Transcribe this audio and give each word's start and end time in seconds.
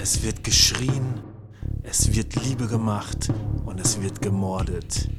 Es 0.00 0.22
wird 0.22 0.44
geschrien, 0.44 1.20
es 1.82 2.14
wird 2.14 2.36
Liebe 2.44 2.68
gemacht 2.68 3.30
und 3.66 3.80
es 3.80 4.00
wird 4.00 4.22
gemordet. 4.22 5.10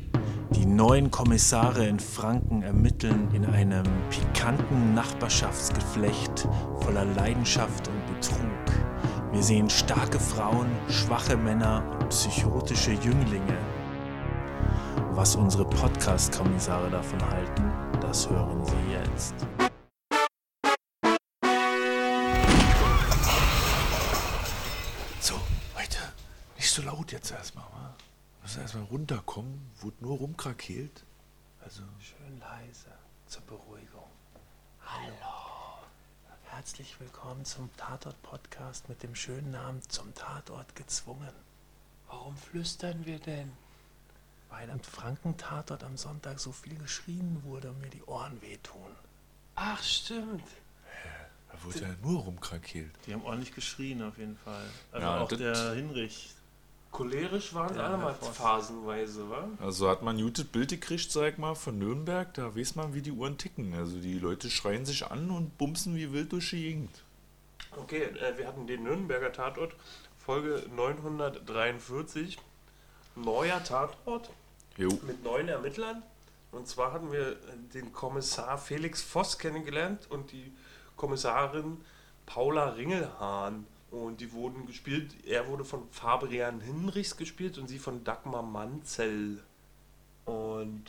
Die 0.56 0.66
neuen 0.66 1.12
Kommissare 1.12 1.86
in 1.86 2.00
Franken 2.00 2.64
ermitteln 2.64 3.28
in 3.34 3.46
einem 3.46 3.84
pikanten 4.10 4.94
Nachbarschaftsgeflecht 4.94 6.48
voller 6.80 7.04
Leidenschaft 7.04 7.90
und 7.90 8.06
Betrug. 8.16 8.86
Wir 9.34 9.44
sehen 9.44 9.70
starke 9.70 10.18
Frauen, 10.18 10.68
schwache 10.88 11.36
Männer 11.36 11.84
und 12.00 12.10
psychotische 12.10 12.94
Jünglinge. 12.94 13.58
Was 15.12 15.36
unsere 15.36 15.66
Podcast-Kommissare 15.66 16.90
davon 16.90 17.22
halten, 17.30 17.70
das 18.00 18.30
hören 18.30 18.64
Sie 18.64 18.94
jetzt. 18.94 19.36
So 26.80 26.86
laut 26.86 27.12
jetzt 27.12 27.32
erstmal, 27.32 27.66
wa? 27.66 27.94
Müssen 28.42 28.62
erstmal 28.62 28.86
runterkommen, 28.86 29.70
wurde 29.82 29.98
nur 30.00 30.18
rumkrakeelt. 30.18 31.04
Also, 31.62 31.82
Schön 32.00 32.40
leise 32.40 32.88
zur 33.28 33.42
Beruhigung. 33.44 34.10
Hallo. 34.86 35.14
Herzlich 36.46 36.98
willkommen 37.00 37.44
zum 37.44 37.70
Tatort-Podcast 37.76 38.88
mit 38.88 39.04
dem 39.04 39.14
schönen 39.14 39.52
Namen 39.52 39.82
Zum 39.90 40.14
Tatort 40.16 40.74
gezwungen. 40.76 41.34
Warum 42.08 42.38
flüstern 42.38 43.06
wir 43.06 43.20
denn? 43.20 43.52
Weil 44.50 44.70
am 44.72 44.80
Franken-Tatort 44.80 45.84
am 45.84 45.98
Sonntag 45.98 46.40
so 46.40 46.54
viel 46.54 46.76
geschrien 46.78 47.44
wurde 47.44 47.72
und 47.72 47.82
mir 47.82 47.90
die 47.90 48.04
Ohren 48.04 48.42
wehtun. 48.42 48.96
Ach, 49.56 49.84
stimmt. 49.84 50.48
da 51.52 51.64
wurde 51.64 51.82
ja 51.82 51.96
nur 52.02 52.22
rumkrakeelt. 52.22 52.92
Die 53.06 53.14
haben 53.14 53.24
ordentlich 53.24 53.54
geschrien 53.54 54.02
auf 54.02 54.18
jeden 54.18 54.38
Fall. 54.38 54.66
Also 54.94 55.06
Ja, 55.06 55.20
auch 55.20 55.28
der 55.28 55.74
Hinrich. 55.74 56.36
Cholerisch 56.92 57.54
waren 57.54 57.70
sie 57.74 57.80
Ja, 57.80 57.86
alle 57.88 57.98
mal 57.98 58.14
phasenweise, 58.14 59.30
wa? 59.30 59.48
Also 59.60 59.90
hat 59.90 60.02
man 60.02 60.18
ein 60.18 60.24
gutes 60.24 60.46
Bild 60.46 60.70
gekriegt, 60.70 61.12
sag 61.12 61.34
ich 61.34 61.38
mal, 61.38 61.56
von 61.56 61.78
Nürnberg, 61.78 62.34
da 62.34 62.56
weiß 62.56 62.76
man, 62.76 62.94
wie 62.94 63.02
die 63.02 63.12
Uhren 63.12 63.38
ticken. 63.38 63.74
Also 63.76 64.00
die 64.00 64.18
Leute 64.18 64.50
schreien 64.50 64.86
sich 64.86 65.06
an 65.06 65.30
und 65.30 65.58
bumsen 65.58 65.96
wie 65.96 66.12
wild 66.12 66.32
durch 66.32 66.50
die 66.50 66.62
Gegend. 66.62 67.04
Okay, 67.78 68.04
äh, 68.04 68.38
wir 68.38 68.48
hatten 68.48 68.66
den 68.66 68.84
Nürnberger 68.84 69.32
Tatort, 69.32 69.76
Folge 70.18 70.64
943. 70.76 72.38
Neuer 73.16 73.64
Tatort 73.64 74.30
Jo. 74.78 74.90
mit 75.06 75.24
neuen 75.24 75.48
Ermittlern. 75.50 76.02
Und 76.52 76.68
zwar 76.68 76.94
hatten 76.94 77.12
wir 77.12 77.32
äh, 77.34 77.36
den 77.74 77.94
Kommissar 77.94 78.58
Felix 78.58 79.02
Voss 79.02 79.38
kennengelernt 79.38 80.08
und 80.10 80.32
die 80.32 80.52
Kommissarin 80.96 81.78
Paula 82.26 82.70
Ringelhahn. 82.70 83.68
Und 83.92 84.22
die 84.22 84.32
wurden 84.34 84.68
gespielt, 84.68 85.16
er 85.26 85.48
wurde 85.48 85.66
von 85.66 85.82
Fabian 85.92 86.62
Hinrichs 86.62 87.18
gespielt 87.18 87.58
und 87.58 87.68
sie 87.68 87.80
von 87.80 88.04
Dagmar 88.04 88.44
Manzel. 88.44 89.42
Und 90.26 90.84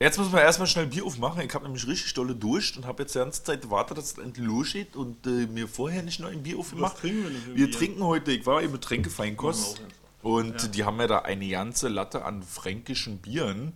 Jetzt 0.00 0.16
müssen 0.16 0.32
wir 0.32 0.40
erstmal 0.40 0.68
schnell 0.68 0.86
Bier 0.86 1.04
aufmachen. 1.04 1.42
Ich 1.42 1.52
habe 1.54 1.64
nämlich 1.64 1.86
richtig 1.86 2.14
dolle 2.14 2.34
Durst 2.34 2.76
und 2.76 2.86
habe 2.86 3.02
jetzt 3.02 3.14
die 3.14 3.18
ganze 3.18 3.42
Zeit 3.42 3.62
gewartet, 3.62 3.98
dass 3.98 4.12
es 4.12 4.18
endlich 4.18 4.46
losgeht 4.46 4.94
und 4.96 5.26
äh, 5.26 5.46
mir 5.46 5.66
vorher 5.66 6.02
nicht 6.04 6.20
noch 6.20 6.28
ein 6.30 6.42
Bier 6.42 6.58
aufgemacht. 6.58 6.98
trinken 6.98 7.24
wir 7.24 7.30
denn 7.30 7.42
für 7.42 7.56
Wir 7.56 7.66
Bier? 7.66 7.76
trinken 7.76 8.02
heute, 8.04 8.30
ich 8.32 8.46
war 8.46 8.62
im 8.62 8.72
Getränkefeinkost 8.72 9.82
und 10.22 10.74
die 10.74 10.84
haben 10.84 11.00
ja 11.00 11.06
da 11.08 11.18
eine 11.20 11.48
ganze 11.48 11.88
Latte 11.88 12.24
an 12.24 12.42
fränkischen 12.44 13.18
Bieren. 13.18 13.72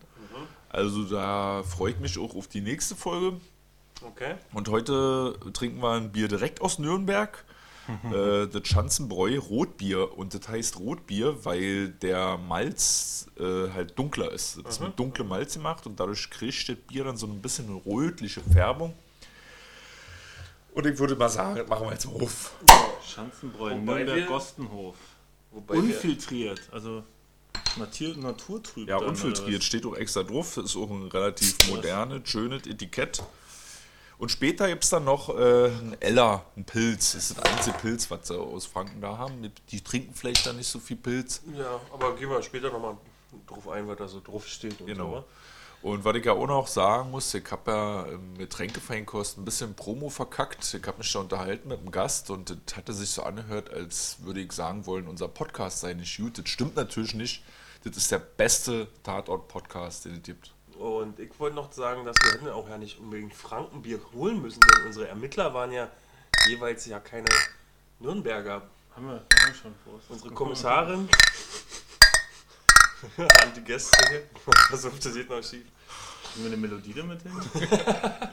Also 0.68 1.04
da 1.04 1.62
freue 1.64 1.90
ich 1.92 1.98
mich 1.98 2.18
auch 2.18 2.34
auf 2.34 2.46
die 2.48 2.62
nächste 2.62 2.94
Folge. 2.96 3.38
okay. 4.02 4.36
Und 4.54 4.68
heute 4.70 5.36
trinken 5.52 5.82
wir 5.82 5.90
ein 5.90 6.12
Bier 6.12 6.28
direkt 6.28 6.62
aus 6.62 6.78
Nürnberg. 6.78 7.44
Äh, 8.12 8.46
das 8.46 8.66
Schanzenbräu 8.68 9.38
Rotbier. 9.38 10.16
Und 10.16 10.34
das 10.34 10.48
heißt 10.48 10.78
Rotbier, 10.78 11.44
weil 11.44 11.88
der 11.88 12.38
Malz 12.38 13.26
äh, 13.38 13.70
halt 13.72 13.98
dunkler 13.98 14.30
ist. 14.32 14.58
Das 14.64 14.74
ist 14.76 14.80
mit 14.80 14.98
dunklem 14.98 15.28
Malz 15.28 15.54
gemacht 15.54 15.86
und 15.86 15.98
dadurch 15.98 16.30
kriegt 16.30 16.68
das 16.68 16.76
Bier 16.76 17.04
dann 17.04 17.16
so 17.16 17.26
ein 17.26 17.40
bisschen 17.42 17.66
eine 17.68 17.80
rötliche 17.84 18.40
Färbung. 18.40 18.94
Und 20.74 20.86
ich 20.86 20.98
würde 20.98 21.16
mal 21.16 21.28
sagen, 21.28 21.68
machen 21.68 21.86
wir 21.86 21.92
jetzt 21.92 22.06
mal 22.06 22.22
auf. 22.22 22.52
Schanzenbräu, 23.06 23.72
Wobei 23.72 23.98
wir- 23.98 24.04
Nürnberg-Gostenhof. 24.06 24.96
Wobei 25.50 25.74
wir, 25.74 25.80
Unfiltriert, 25.82 26.62
also 26.72 27.04
Natur, 27.76 28.16
naturtrüb. 28.16 28.88
Ja, 28.88 28.98
dann, 28.98 29.10
unfiltriert 29.10 29.62
steht 29.62 29.84
auch 29.84 29.94
extra 29.96 30.22
drauf. 30.22 30.56
Ist 30.56 30.76
auch 30.76 30.90
ein 30.90 31.08
relativ 31.08 31.56
modernes, 31.68 32.22
schönes 32.28 32.66
Etikett. 32.66 33.22
Und 34.22 34.28
später 34.28 34.68
gibt 34.68 34.84
es 34.84 34.90
dann 34.90 35.02
noch 35.02 35.36
äh, 35.36 35.66
ein 35.66 35.96
Eller, 35.98 36.44
ein 36.56 36.62
Pilz. 36.62 37.14
Das 37.14 37.30
ist 37.30 37.38
das 37.38 37.44
einzige 37.44 37.76
Pilz, 37.78 38.08
was 38.08 38.28
sie 38.28 38.38
aus 38.38 38.66
Franken 38.66 39.00
da 39.00 39.18
haben. 39.18 39.52
Die 39.72 39.80
trinken 39.80 40.14
vielleicht 40.14 40.46
dann 40.46 40.58
nicht 40.58 40.68
so 40.68 40.78
viel 40.78 40.96
Pilz. 40.96 41.42
ja, 41.58 41.80
aber 41.92 42.14
gehen 42.14 42.30
wir 42.30 42.40
später 42.40 42.70
nochmal 42.70 42.96
drauf 43.48 43.68
ein, 43.68 43.88
was 43.88 43.98
da 43.98 44.06
so 44.06 44.20
drauf 44.20 44.46
steht. 44.46 44.80
Und 44.80 44.86
Genau. 44.86 45.24
So, 45.82 45.88
Und 45.88 46.04
was 46.04 46.14
ich 46.14 46.24
ja 46.24 46.34
auch 46.34 46.46
noch 46.46 46.68
sagen 46.68 47.10
muss, 47.10 47.34
ich 47.34 47.50
habe 47.50 47.72
ja 47.72 48.02
im 48.04 48.38
Getränkefeinkost 48.38 49.38
ein 49.38 49.44
bisschen 49.44 49.74
Promo 49.74 50.08
verkackt. 50.08 50.72
Ich 50.72 50.86
habe 50.86 50.98
mich 50.98 51.12
da 51.12 51.18
unterhalten 51.18 51.66
mit 51.66 51.80
einem 51.80 51.90
Gast 51.90 52.30
und 52.30 52.50
das 52.50 52.76
hatte 52.76 52.92
sich 52.92 53.10
so 53.10 53.24
angehört, 53.24 53.72
als 53.72 54.18
würde 54.20 54.38
ich 54.38 54.52
sagen 54.52 54.86
wollen, 54.86 55.08
unser 55.08 55.26
Podcast 55.26 55.80
sei 55.80 55.94
nicht 55.94 56.16
gut. 56.16 56.38
Das 56.38 56.48
stimmt 56.48 56.76
natürlich 56.76 57.14
nicht. 57.14 57.42
Das 57.82 57.96
ist 57.96 58.12
der 58.12 58.20
beste 58.20 58.86
Tatort-Podcast, 59.02 60.04
den 60.04 60.18
es 60.18 60.22
gibt. 60.22 60.52
Und 60.82 61.20
ich 61.20 61.38
wollte 61.38 61.54
noch 61.54 61.70
sagen, 61.70 62.04
dass 62.04 62.16
wir 62.24 62.32
hätten 62.32 62.48
auch 62.48 62.68
ja 62.68 62.76
nicht 62.76 62.98
unbedingt 62.98 63.32
Frankenbier 63.32 64.00
holen 64.12 64.42
müssen, 64.42 64.58
denn 64.58 64.86
unsere 64.86 65.06
Ermittler 65.06 65.54
waren 65.54 65.70
ja 65.70 65.88
jeweils 66.48 66.86
ja 66.86 66.98
keine 66.98 67.28
Nürnberger. 68.00 68.62
Haben 68.96 69.06
wir, 69.06 69.12
haben 69.12 69.46
wir 69.46 69.54
schon 69.54 69.74
Prost. 69.84 70.10
Unsere 70.10 70.34
Kommissarin 70.34 71.08
an 73.16 73.52
die 73.54 73.60
Gäste 73.60 73.96
hier. 74.10 74.22
Versucht, 74.68 75.04
das 75.04 75.14
geht 75.14 75.30
noch 75.30 75.40
schief. 75.40 75.66
Haben 76.34 76.42
wir 76.42 76.46
eine 76.46 76.56
Melodie 76.56 76.94
damit 76.94 77.22
hin? 77.22 77.32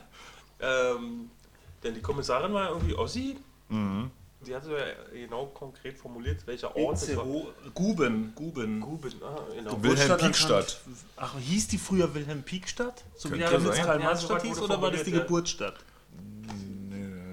Ähm, 0.61 1.31
denn 1.81 1.93
die 1.93 2.01
Kommissarin 2.01 2.51
war 2.51 2.63
ja 2.65 2.69
irgendwie 2.71 2.93
Ossi. 2.93 3.37
Mhm. 3.69 4.11
Die 4.45 4.55
hatte 4.55 4.71
ja 4.71 4.85
genau 5.11 5.47
konkret 5.47 5.97
formuliert, 5.97 6.47
welcher 6.47 6.73
Ort 6.75 6.95
es 6.95 7.15
war. 7.15 7.25
Guben, 7.73 8.33
Guben. 8.35 8.79
Guben, 8.79 9.13
ah, 9.21 9.37
genau. 9.53 9.83
Wilhelm 9.83 10.05
Stadt 10.05 10.21
Piekstadt. 10.21 10.81
Ach, 11.17 11.37
hieß 11.37 11.67
die 11.67 11.77
früher 11.77 12.13
Wilhelm 12.13 12.43
Piekstadt? 12.43 13.03
So 13.17 13.31
wie 13.33 13.39
Ja, 13.39 13.49
Karl-Marx-Stadt 13.49 14.43
hieß, 14.43 14.61
oder 14.61 14.81
war 14.81 14.91
das 14.91 15.03
die. 15.03 15.11
Geburtsstadt? 15.11 15.75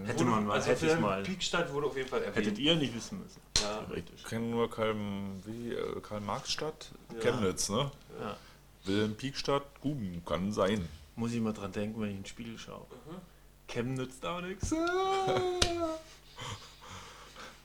Hätte 0.05 0.25
man 0.25 0.47
mal, 0.47 0.55
also 0.55 0.66
hätte 0.66 0.77
ich 0.78 0.83
Wilhelm 0.83 1.03
mal. 1.03 1.22
Piekstadt 1.22 1.72
wurde 1.72 1.87
auf 1.87 1.97
jeden 1.97 2.09
Fall 2.09 2.22
erwähnt. 2.22 2.37
Hättet 2.47 2.59
ihr 2.59 2.75
nicht 2.75 2.95
wissen 2.95 3.21
müssen. 3.22 3.41
Ja. 3.61 3.84
Theoretisch. 3.84 4.21
Ich 4.21 4.25
kenne 4.25 4.47
nur 4.47 4.65
äh, 4.66 6.00
Karl-Marx-Stadt, 6.03 6.91
Ja. 7.15 7.21
Chemnitz, 7.21 7.69
ne? 7.69 7.91
Ja. 8.21 8.37
Wilhelm 8.84 9.15
Piekstadt, 9.15 9.81
Guben, 9.81 10.22
kann 10.25 10.53
sein. 10.53 10.89
Muss 11.15 11.33
ich 11.33 11.41
mal 11.41 11.53
dran 11.53 11.71
denken, 11.72 12.00
wenn 12.00 12.09
ich 12.11 12.16
in 12.16 12.22
den 12.22 12.28
Spiegel 12.28 12.59
schaue. 12.59 12.87
Mhm. 13.06 13.16
Chemnitz 13.69 14.21
da 14.21 14.41
nichts. 14.41 14.75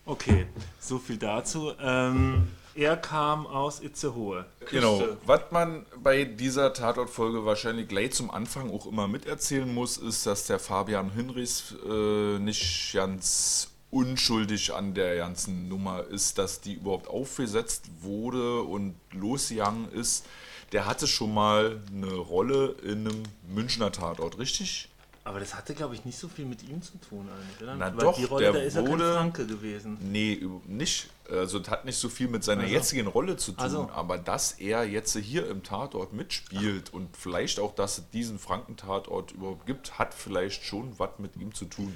Okay, 0.06 0.47
so 0.79 0.97
viel 0.97 1.17
dazu. 1.17 1.72
Ähm, 1.79 2.47
er 2.73 2.97
kam 2.97 3.45
aus 3.45 3.81
Itzehoe. 3.81 4.45
Genau. 4.69 4.97
Küste. 4.97 5.17
Was 5.25 5.41
man 5.51 5.85
bei 6.01 6.25
dieser 6.25 6.73
Tatortfolge 6.73 7.45
wahrscheinlich 7.45 7.88
gleich 7.88 8.13
zum 8.13 8.31
Anfang 8.31 8.72
auch 8.72 8.85
immer 8.85 9.07
miterzählen 9.07 9.72
muss, 9.72 9.97
ist, 9.97 10.25
dass 10.25 10.47
der 10.47 10.59
Fabian 10.59 11.12
Hinrichs 11.12 11.75
äh, 11.88 12.39
nicht 12.39 12.94
ganz 12.94 13.72
unschuldig 13.91 14.73
an 14.73 14.94
der 14.94 15.17
ganzen 15.17 15.67
Nummer 15.67 16.03
ist, 16.06 16.38
dass 16.38 16.62
die 16.62 16.75
überhaupt 16.75 17.09
aufgesetzt 17.09 17.89
wurde 18.00 18.62
und 18.62 18.95
losgegangen 19.12 19.91
ist. 19.91 20.25
Der 20.72 20.85
hatte 20.85 21.07
schon 21.07 21.33
mal 21.33 21.81
eine 21.94 22.13
Rolle 22.13 22.75
in 22.83 23.07
einem 23.07 23.23
Münchner 23.53 23.91
Tatort, 23.91 24.39
richtig? 24.39 24.88
Aber 25.23 25.39
das 25.39 25.53
hatte, 25.53 25.75
glaube 25.75 25.93
ich, 25.93 26.03
nicht 26.03 26.17
so 26.17 26.27
viel 26.27 26.45
mit 26.45 26.63
ihm 26.67 26.81
zu 26.81 26.97
tun 26.97 27.29
eigentlich, 27.29 27.61
oder? 27.61 27.75
Na 27.75 27.91
Weil 27.95 28.05
doch, 28.05 28.15
die 28.17 28.23
Rolle, 28.23 28.43
der 28.45 28.53
da 28.53 28.59
ist 28.59 28.73
kein 28.73 28.87
wurde- 28.87 29.13
Franke 29.13 29.45
gewesen. 29.45 29.97
Nee, 30.01 30.44
nicht. 30.65 31.09
Also 31.29 31.59
das 31.59 31.69
hat 31.69 31.85
nicht 31.85 31.97
so 31.97 32.09
viel 32.09 32.27
mit 32.27 32.44
seiner 32.44 32.63
Also. 32.63 32.73
jetzigen 32.73 33.06
Rolle 33.07 33.38
zu 33.38 33.51
tun, 33.51 33.62
Also. 33.63 33.89
aber 33.94 34.18
dass 34.18 34.53
er 34.53 34.83
jetzt 34.83 35.15
hier 35.15 35.47
im 35.47 35.62
Tatort 35.62 36.12
mitspielt 36.13 36.91
und 36.91 37.15
vielleicht 37.15 37.59
auch, 37.59 37.75
dass 37.75 38.00
es 38.00 38.09
diesen 38.09 38.39
Franken-Tatort 38.39 39.31
überhaupt 39.33 39.68
gibt, 39.68 40.00
hat 40.00 40.13
vielleicht 40.15 40.63
schon 40.65 40.97
was 40.97 41.12
mit 41.19 41.35
ihm 41.38 41.53
zu 41.53 41.65
tun. 41.65 41.95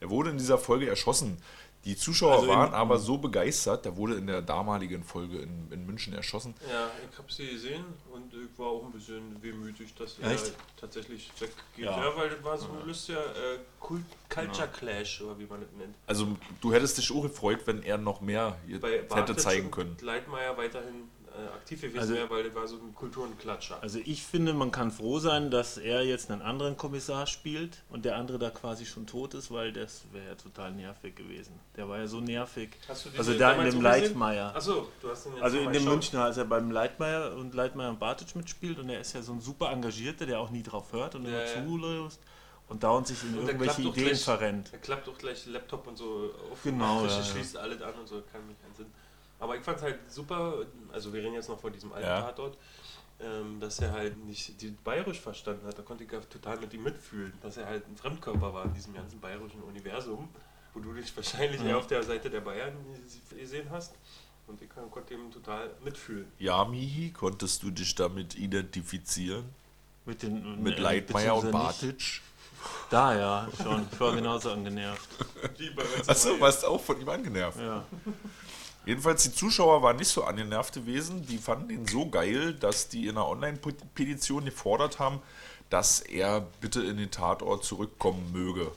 Er 0.00 0.10
wurde 0.10 0.30
in 0.30 0.38
dieser 0.38 0.58
Folge 0.58 0.88
erschossen. 0.88 1.38
Die 1.86 1.96
Zuschauer 1.96 2.32
Also 2.32 2.44
in- 2.46 2.50
waren 2.50 2.74
aber 2.74 2.98
so 2.98 3.16
begeistert, 3.16 3.84
der 3.84 3.96
wurde 3.96 4.16
in 4.16 4.26
der 4.26 4.42
damaligen 4.42 5.04
Folge 5.04 5.38
in, 5.38 5.70
in 5.70 5.86
München 5.86 6.12
erschossen. 6.14 6.52
Ja, 6.68 6.90
ich 7.10 7.16
habe 7.16 7.32
sie 7.32 7.46
gesehen 7.46 7.84
und 8.12 8.34
ich 8.34 8.58
war 8.58 8.66
auch 8.66 8.84
ein 8.84 8.90
bisschen 8.90 9.40
wehmütig, 9.40 9.94
dass 9.94 10.18
er 10.18 10.32
Echt? 10.32 10.52
tatsächlich 10.80 11.30
weggeht. 11.38 11.56
Ja. 11.76 11.96
Ja, 11.96 12.16
weil 12.16 12.28
das 12.30 12.42
war 12.42 12.58
so 12.58 12.66
ein 12.72 12.86
lustiger 12.88 13.20
äh, 13.20 13.58
Kult 13.78 14.02
Culture 14.28 14.68
Clash, 14.68 15.22
oder 15.22 15.38
wie 15.38 15.46
man 15.46 15.60
das 15.60 15.70
nennt. 15.78 15.94
Also 16.08 16.36
du 16.60 16.72
hättest 16.72 16.98
dich 16.98 17.12
auch 17.14 17.22
gefreut, 17.22 17.60
wenn 17.66 17.82
er 17.84 17.98
noch 17.98 18.20
mehr 18.20 18.56
hätte 18.68 19.36
zeigen 19.36 19.70
können. 19.70 19.96
Leitmeier 20.00 20.56
weiterhin 20.56 21.08
aktiv 21.54 21.80
gewesen 21.80 21.98
Also- 21.98 22.14
wäre, 22.14 22.30
weil 22.30 22.42
der 22.44 22.54
war 22.54 22.66
so 22.66 22.76
ein 22.76 22.94
Kulturenklatscher. 22.94 23.78
Also 23.82 23.98
ich 24.04 24.22
finde, 24.22 24.52
man 24.54 24.70
kann 24.70 24.90
froh 24.90 25.18
sein, 25.18 25.50
dass 25.50 25.76
er 25.78 26.02
jetzt 26.04 26.30
einen 26.30 26.42
anderen 26.42 26.76
Kommissar 26.76 27.26
spielt 27.26 27.82
und 27.90 28.04
der 28.04 28.16
andere 28.16 28.38
da 28.38 28.50
quasi 28.50 28.86
schon 28.86 29.06
tot 29.06 29.34
ist, 29.34 29.50
weil 29.50 29.72
das 29.72 30.02
wäre 30.12 30.26
ja 30.26 30.34
total 30.34 30.72
nervig 30.72 31.16
gewesen. 31.16 31.58
Der 31.76 31.88
war 31.88 31.98
ja 31.98 32.06
so 32.06 32.20
nervig. 32.20 32.70
Hast 32.88 33.04
du 33.04 33.08
diese 33.10 33.18
Also 33.20 33.38
da 33.38 33.52
in 33.52 33.70
dem? 33.70 33.80
Leitmeier. 33.82 34.54
Achso, 34.54 34.88
du 35.02 35.10
hast 35.10 35.24
den 35.26 35.32
jetzt 35.34 35.42
Also 35.42 35.58
in 35.58 35.72
dem. 35.72 35.84
Münchner, 35.84 36.24
als 36.24 36.36
er 36.36 36.44
beim 36.44 36.70
Leitmeier 36.70 37.34
und 37.36 37.54
Leitmeier 37.54 37.90
und 37.90 37.98
Bartic 37.98 38.34
mitspielt 38.36 38.78
und 38.78 38.88
er 38.88 39.00
ist 39.00 39.12
ja 39.14 39.22
so 39.22 39.32
ein 39.32 39.40
super 39.40 39.70
Engagierter, 39.70 40.26
der 40.26 40.40
auch 40.40 40.50
nie 40.50 40.62
drauf 40.62 40.92
hört 40.92 41.14
und 41.14 41.24
Ja, 41.24 41.28
immer 41.30 41.44
ja. 41.44 41.64
zulässt 41.66 42.20
und 42.68 42.82
dauernd 42.82 43.06
sich 43.06 43.22
in 43.22 43.38
Und 43.38 43.46
irgendwelche 43.46 43.82
Ideen 43.82 43.92
gleich- 44.08 44.24
verrennt. 44.24 44.72
Er 44.72 44.78
klappt 44.80 45.08
auch 45.08 45.16
gleich 45.18 45.46
Laptop 45.46 45.86
und 45.86 45.96
so 45.96 46.30
auf. 46.50 46.62
Genau, 46.64 47.00
Frische, 47.00 47.16
ja, 47.18 47.24
schließt 47.24 47.56
alles 47.58 47.80
an 47.82 47.94
und 47.94 48.08
so, 48.08 48.22
kann 48.32 48.44
mich 48.48 48.60
keinen 48.60 48.74
Sinn. 48.74 48.86
Aber 49.38 49.56
ich 49.56 49.62
fand 49.62 49.76
es 49.78 49.82
halt 49.82 49.98
super, 50.10 50.64
also 50.92 51.12
wir 51.12 51.22
reden 51.22 51.34
jetzt 51.34 51.48
noch 51.48 51.60
von 51.60 51.72
diesem 51.72 51.92
alten 51.92 52.06
Ja. 52.06 52.22
Tatort, 52.22 52.56
ähm, 53.20 53.60
dass 53.60 53.78
er 53.80 53.92
halt 53.92 54.16
nicht 54.24 54.60
die 54.60 54.70
bayerisch 54.84 55.20
verstanden 55.20 55.66
hat. 55.66 55.78
Da 55.78 55.82
konnte 55.82 56.04
ich 56.04 56.12
ja 56.12 56.20
total 56.20 56.58
mit 56.58 56.72
ihm 56.74 56.82
mitfühlen, 56.82 57.32
dass 57.42 57.56
er 57.56 57.66
halt 57.66 57.86
ein 57.88 57.96
Fremdkörper 57.96 58.52
war 58.54 58.64
in 58.64 58.74
diesem 58.74 58.94
ganzen 58.94 59.20
bayerischen 59.20 59.62
Universum, 59.62 60.28
wo 60.74 60.80
du 60.80 60.92
dich 60.94 61.14
wahrscheinlich 61.16 61.60
Ja. 61.60 61.68
eher 61.68 61.78
auf 61.78 61.86
der 61.86 62.02
Seite 62.02 62.30
der 62.30 62.40
Bayern 62.40 62.74
gesehen 63.38 63.68
hast. 63.70 63.94
Und 64.46 64.62
ich 64.62 64.68
kon- 64.70 64.90
konnte 64.90 65.12
ihm 65.14 65.30
total 65.32 65.70
mitfühlen. 65.82 66.30
Ja, 66.38 66.64
Mihi, 66.64 67.10
konntest 67.10 67.62
du 67.64 67.70
dich 67.70 67.94
damit 67.96 68.36
identifizieren? 68.36 69.44
Mit, 70.04 70.22
den, 70.22 70.62
Mit 70.62 70.78
Leitmeier 70.78 71.34
und. 71.36 71.50
Bartic? 71.50 72.20
Da 72.90 73.14
ja, 73.18 73.48
schon. 73.62 73.86
Ich 73.90 73.98
war 74.00 74.14
genauso 74.14 74.50
angenervt. 74.52 75.08
Achso, 76.06 76.38
warst 76.40 76.64
auch 76.64 76.80
von 76.80 77.00
ihm 77.00 77.08
angenervt. 77.08 77.58
Ja. 77.60 77.84
Jedenfalls, 78.86 79.24
die 79.24 79.32
Zuschauer 79.34 79.82
waren 79.82 79.96
nicht 79.96 80.08
so 80.08 80.24
angenervt 80.24 80.74
gewesen. 80.74 81.26
Die 81.26 81.38
fanden 81.38 81.70
ihn 81.70 81.86
so 81.86 82.08
geil, 82.08 82.54
dass 82.54 82.88
die 82.88 83.04
in 83.08 83.16
einer 83.18 83.28
Online-Petition 83.28 84.44
gefordert 84.44 84.98
haben, 84.98 85.20
dass 85.70 86.00
er 86.00 86.46
bitte 86.60 86.80
in 86.82 86.96
den 86.96 87.10
Tatort 87.10 87.64
zurückkommen 87.64 88.30
möge. 88.32 88.70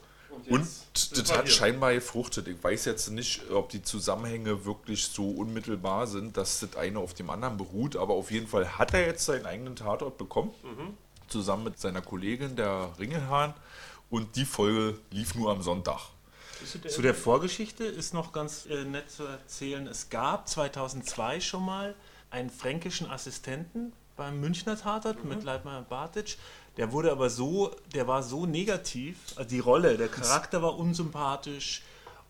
Und 0.49 0.65
sind 0.95 1.29
das 1.29 1.37
hat 1.37 1.45
hier. 1.45 1.53
scheinbar 1.53 1.93
gefruchtet. 1.93 2.47
Ich 2.47 2.63
weiß 2.63 2.85
jetzt 2.85 3.09
nicht, 3.11 3.51
ob 3.51 3.69
die 3.69 3.83
Zusammenhänge 3.83 4.65
wirklich 4.65 5.05
so 5.05 5.29
unmittelbar 5.29 6.07
sind, 6.07 6.37
dass 6.37 6.59
das 6.61 6.75
eine 6.75 6.97
auf 6.99 7.13
dem 7.13 7.29
anderen 7.29 7.57
beruht, 7.57 7.95
aber 7.95 8.13
auf 8.15 8.31
jeden 8.31 8.47
Fall 8.47 8.79
hat 8.79 8.93
er 8.93 9.05
jetzt 9.05 9.25
seinen 9.25 9.45
eigenen 9.45 9.75
Tatort 9.75 10.17
bekommen, 10.17 10.51
Mhm. 10.63 10.97
zusammen 11.27 11.65
mit 11.65 11.79
seiner 11.79 12.01
Kollegin, 12.01 12.55
der 12.55 12.89
Ringelhahn. 12.97 13.53
Und 14.09 14.35
die 14.37 14.45
Folge 14.45 14.97
lief 15.11 15.35
nur 15.35 15.51
am 15.51 15.61
Sonntag. 15.61 15.99
Zu 16.89 17.01
der 17.01 17.13
Vorgeschichte 17.15 17.83
ist 17.85 18.13
noch 18.13 18.31
ganz 18.31 18.65
äh, 18.65 18.83
nett 18.83 19.09
zu 19.09 19.23
erzählen. 19.23 19.87
Es 19.87 20.09
gab 20.09 20.47
2002 20.47 21.39
schon 21.41 21.63
mal 21.65 21.95
einen 22.31 22.49
fränkischen 22.49 23.09
Assistenten 23.09 23.93
beim 24.15 24.39
Münchner 24.39 24.77
Tatort 24.79 25.23
mit 25.25 25.43
Leitmeier 25.43 25.79
und 25.79 25.89
Bartic. 25.89 26.37
Der 26.77 26.91
wurde 26.91 27.11
aber 27.11 27.29
so, 27.29 27.73
der 27.93 28.07
war 28.07 28.21
so 28.23 28.45
negativ, 28.45 29.17
also 29.35 29.49
die 29.49 29.59
Rolle, 29.59 29.97
der 29.97 30.07
Charakter 30.07 30.61
war 30.61 30.77
unsympathisch 30.77 31.81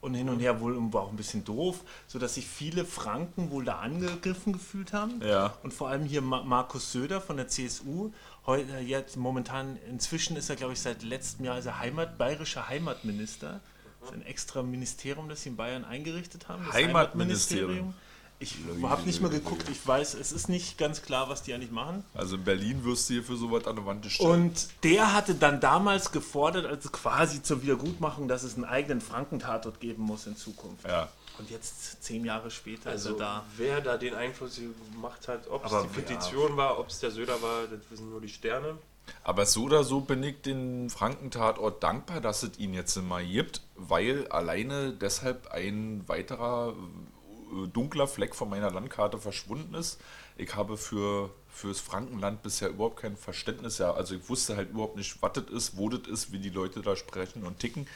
und 0.01 0.13
hin 0.13 0.29
und 0.29 0.39
her 0.39 0.61
wohl 0.61 0.77
war 0.93 1.01
auch 1.03 1.09
ein 1.09 1.17
bisschen 1.17 1.43
doof, 1.43 1.81
sodass 2.07 2.35
sich 2.35 2.47
viele 2.47 2.85
Franken 2.85 3.51
wohl 3.51 3.65
da 3.65 3.79
angegriffen 3.79 4.53
gefühlt 4.53 4.93
haben. 4.93 5.21
Ja. 5.21 5.53
Und 5.61 5.73
vor 5.73 5.89
allem 5.89 6.05
hier 6.05 6.21
Ma- 6.21 6.43
Markus 6.43 6.91
Söder 6.91 7.19
von 7.19 7.35
der 7.37 7.47
CSU, 7.49 8.11
heute 8.45 8.77
jetzt 8.79 9.17
momentan, 9.17 9.77
inzwischen 9.89 10.37
ist 10.37 10.49
er, 10.49 10.55
glaube 10.55 10.73
ich, 10.73 10.79
seit 10.79 11.03
letztem 11.03 11.45
Jahr 11.45 11.57
er 11.59 11.79
Heimat, 11.79 12.17
bayerischer 12.17 12.69
Heimatminister. 12.69 13.59
Das 14.01 14.09
ist 14.09 14.15
ein 14.15 14.25
extra 14.25 14.61
Ministerium, 14.63 15.29
das 15.29 15.43
sie 15.43 15.49
in 15.49 15.55
Bayern 15.55 15.85
eingerichtet 15.85 16.47
haben. 16.47 16.63
Das 16.65 16.75
Heimatministerium. 16.75 17.93
Ich 18.41 18.55
habe 18.83 19.01
nicht 19.03 19.19
mehr 19.19 19.29
geguckt, 19.29 19.67
ich 19.69 19.85
weiß, 19.85 20.13
es 20.13 20.31
ist 20.31 20.47
nicht 20.47 20.77
ganz 20.77 21.01
klar, 21.01 21.27
was 21.27 21.43
die 21.43 21.53
eigentlich 21.53 21.71
machen. 21.71 22.05
Also 22.13 22.37
in 22.37 22.45
Berlin 22.45 22.85
wirst 22.85 23.09
du 23.09 23.15
hier 23.15 23.23
für 23.23 23.35
sowas 23.35 23.67
an 23.67 23.75
der 23.75 23.85
Wand 23.85 24.01
gestellt. 24.01 24.29
Und 24.29 24.69
der 24.83 25.13
hatte 25.13 25.35
dann 25.35 25.59
damals 25.59 26.13
gefordert, 26.13 26.65
also 26.65 26.89
quasi 26.89 27.43
zur 27.43 27.61
Wiedergutmachung, 27.63 28.29
dass 28.29 28.43
es 28.43 28.55
einen 28.55 28.63
eigenen 28.63 29.01
Frankentatort 29.01 29.81
geben 29.81 30.03
muss 30.03 30.25
in 30.25 30.37
Zukunft. 30.37 30.85
ja. 30.87 31.09
Und 31.37 31.49
jetzt, 31.49 32.03
zehn 32.03 32.25
Jahre 32.25 32.51
später, 32.51 32.89
Also 32.89 33.17
da. 33.17 33.45
wer 33.55 33.79
da 33.79 33.95
den 33.97 34.13
Einfluss 34.13 34.59
gemacht 34.91 35.29
hat, 35.29 35.47
ob 35.49 35.65
es 35.65 35.71
die 35.83 35.87
Petition 36.01 36.57
war, 36.57 36.77
ob 36.77 36.89
es 36.89 36.99
der 36.99 37.11
Söder 37.11 37.41
war, 37.41 37.61
das 37.61 37.79
wissen 37.89 38.09
nur 38.09 38.19
die 38.19 38.27
Sterne. 38.27 38.77
Aber 39.23 39.45
so 39.45 39.63
oder 39.63 39.83
so 39.83 40.01
bin 40.01 40.23
ich 40.23 40.41
den 40.41 40.89
Frankentatort 40.89 41.83
dankbar, 41.83 42.21
dass 42.21 42.43
es 42.43 42.57
ihn 42.59 42.73
jetzt 42.73 42.95
mal 43.01 43.25
gibt, 43.25 43.61
weil 43.75 44.27
alleine 44.27 44.93
deshalb 44.93 45.51
ein 45.51 46.03
weiterer 46.07 46.73
äh, 46.73 47.67
dunkler 47.67 48.07
Fleck 48.07 48.35
von 48.35 48.49
meiner 48.49 48.71
Landkarte 48.71 49.17
verschwunden 49.17 49.73
ist. 49.73 49.99
Ich 50.37 50.55
habe 50.55 50.77
für 50.77 51.31
fürs 51.51 51.79
Frankenland 51.81 52.41
bisher 52.41 52.69
überhaupt 52.69 53.01
kein 53.01 53.17
Verständnis. 53.17 53.79
Ja, 53.79 53.93
also 53.93 54.15
ich 54.15 54.29
wusste 54.29 54.55
halt 54.55 54.69
überhaupt 54.69 54.95
nicht, 54.95 55.21
was 55.21 55.33
das 55.33 55.45
ist, 55.45 55.77
wo 55.77 55.89
das 55.89 56.07
ist, 56.07 56.31
wie 56.31 56.39
die 56.39 56.49
Leute 56.49 56.81
da 56.81 56.95
sprechen 56.95 57.43
und 57.43 57.59
ticken. 57.59 57.87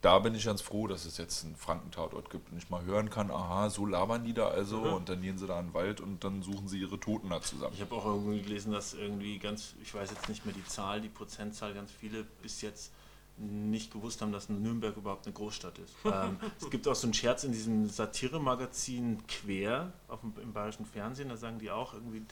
Da 0.00 0.20
bin 0.20 0.34
ich 0.34 0.44
ganz 0.44 0.60
froh, 0.60 0.86
dass 0.86 1.04
es 1.04 1.18
jetzt 1.18 1.44
einen 1.44 1.56
Frankentatort 1.56 2.30
gibt 2.30 2.52
und 2.52 2.58
ich 2.58 2.70
mal 2.70 2.84
hören 2.84 3.10
kann, 3.10 3.32
aha, 3.32 3.68
so 3.68 3.84
labern 3.84 4.24
die 4.24 4.32
da 4.32 4.46
also 4.46 4.78
und 4.80 5.08
dann 5.08 5.20
gehen 5.22 5.38
sie 5.38 5.46
da 5.46 5.58
in 5.58 5.68
den 5.68 5.74
Wald 5.74 6.00
und 6.00 6.22
dann 6.22 6.42
suchen 6.42 6.68
sie 6.68 6.78
ihre 6.78 7.00
Toten 7.00 7.30
da 7.30 7.40
zusammen. 7.40 7.74
Ich 7.74 7.80
habe 7.80 7.96
auch 7.96 8.04
irgendwie 8.04 8.42
gelesen, 8.42 8.70
dass 8.70 8.94
irgendwie 8.94 9.38
ganz, 9.38 9.74
ich 9.82 9.92
weiß 9.92 10.10
jetzt 10.10 10.28
nicht 10.28 10.46
mehr 10.46 10.54
die 10.54 10.64
Zahl, 10.64 11.00
die 11.00 11.08
Prozentzahl, 11.08 11.74
ganz 11.74 11.90
viele 11.90 12.24
bis 12.42 12.62
jetzt 12.62 12.92
nicht 13.38 13.92
gewusst 13.92 14.20
haben, 14.22 14.32
dass 14.32 14.48
Nürnberg 14.48 14.96
überhaupt 14.96 15.26
eine 15.26 15.32
Großstadt 15.32 15.78
ist. 15.78 15.94
ähm, 16.04 16.38
es 16.60 16.70
gibt 16.70 16.86
auch 16.86 16.94
so 16.94 17.06
einen 17.06 17.14
Scherz 17.14 17.44
in 17.44 17.52
diesem 17.52 17.88
Satiremagazin 17.88 19.26
Quer 19.26 19.92
auf 20.06 20.20
dem, 20.20 20.32
im 20.40 20.52
bayerischen 20.52 20.86
Fernsehen, 20.86 21.28
da 21.28 21.36
sagen 21.36 21.58
die 21.58 21.70
auch 21.70 21.94
irgendwie, 21.94 22.22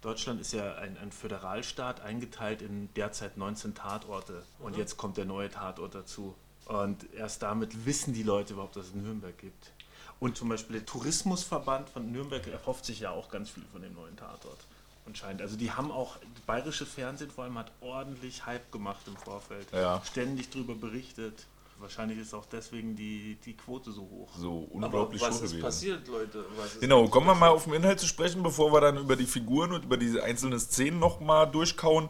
Deutschland 0.00 0.40
ist 0.40 0.52
ja 0.52 0.76
ein, 0.76 0.96
ein 0.98 1.10
Föderalstaat, 1.10 2.00
eingeteilt 2.00 2.62
in 2.62 2.92
derzeit 2.94 3.36
19 3.36 3.74
Tatorte 3.74 4.44
und 4.60 4.76
jetzt 4.76 4.96
kommt 4.96 5.16
der 5.16 5.24
neue 5.24 5.50
Tatort 5.50 5.94
dazu. 5.94 6.34
Und 6.66 7.12
erst 7.14 7.42
damit 7.42 7.86
wissen 7.86 8.12
die 8.12 8.22
Leute 8.22 8.54
überhaupt, 8.54 8.76
dass 8.76 8.86
es 8.86 8.94
Nürnberg 8.94 9.36
gibt. 9.38 9.72
Und 10.18 10.36
zum 10.36 10.48
Beispiel 10.48 10.76
der 10.76 10.86
Tourismusverband 10.86 11.88
von 11.90 12.10
Nürnberg 12.10 12.46
erhofft 12.48 12.84
sich 12.84 13.00
ja 13.00 13.10
auch 13.10 13.28
ganz 13.30 13.50
viel 13.50 13.64
von 13.72 13.82
dem 13.82 13.94
neuen 13.94 14.16
Tatort. 14.16 14.58
Anscheinend. 15.06 15.42
Also 15.42 15.56
die 15.56 15.70
haben 15.70 15.92
auch, 15.92 16.16
das 16.34 16.42
bayerische 16.46 16.84
Fernsehen 16.84 17.30
vor 17.30 17.44
allem 17.44 17.58
hat 17.58 17.70
ordentlich 17.80 18.44
Hype 18.46 18.72
gemacht 18.72 19.02
im 19.06 19.16
Vorfeld. 19.16 19.68
Ja. 19.72 20.02
Ständig 20.04 20.50
darüber 20.50 20.74
berichtet. 20.74 21.46
Wahrscheinlich 21.78 22.18
ist 22.18 22.32
auch 22.34 22.46
deswegen 22.50 22.96
die, 22.96 23.36
die 23.44 23.52
Quote 23.52 23.92
so 23.92 24.00
hoch. 24.00 24.30
So 24.36 24.66
Aber 24.74 24.86
unglaublich 24.86 25.20
was 25.20 25.36
hoch 25.36 25.42
ist 25.42 25.50
gewesen. 25.50 25.60
passiert, 25.62 26.08
Leute? 26.08 26.44
Ist 26.64 26.80
Genau, 26.80 27.06
kommen 27.08 27.26
wir 27.26 27.34
mal 27.34 27.50
auf 27.50 27.64
den 27.64 27.74
Inhalt 27.74 28.00
zu 28.00 28.06
sprechen, 28.06 28.42
bevor 28.42 28.72
wir 28.72 28.80
dann 28.80 28.96
über 28.96 29.14
die 29.14 29.26
Figuren 29.26 29.72
und 29.72 29.84
über 29.84 29.98
diese 29.98 30.24
einzelnen 30.24 30.58
Szenen 30.58 30.98
nochmal 30.98 31.48
durchkauen. 31.48 32.08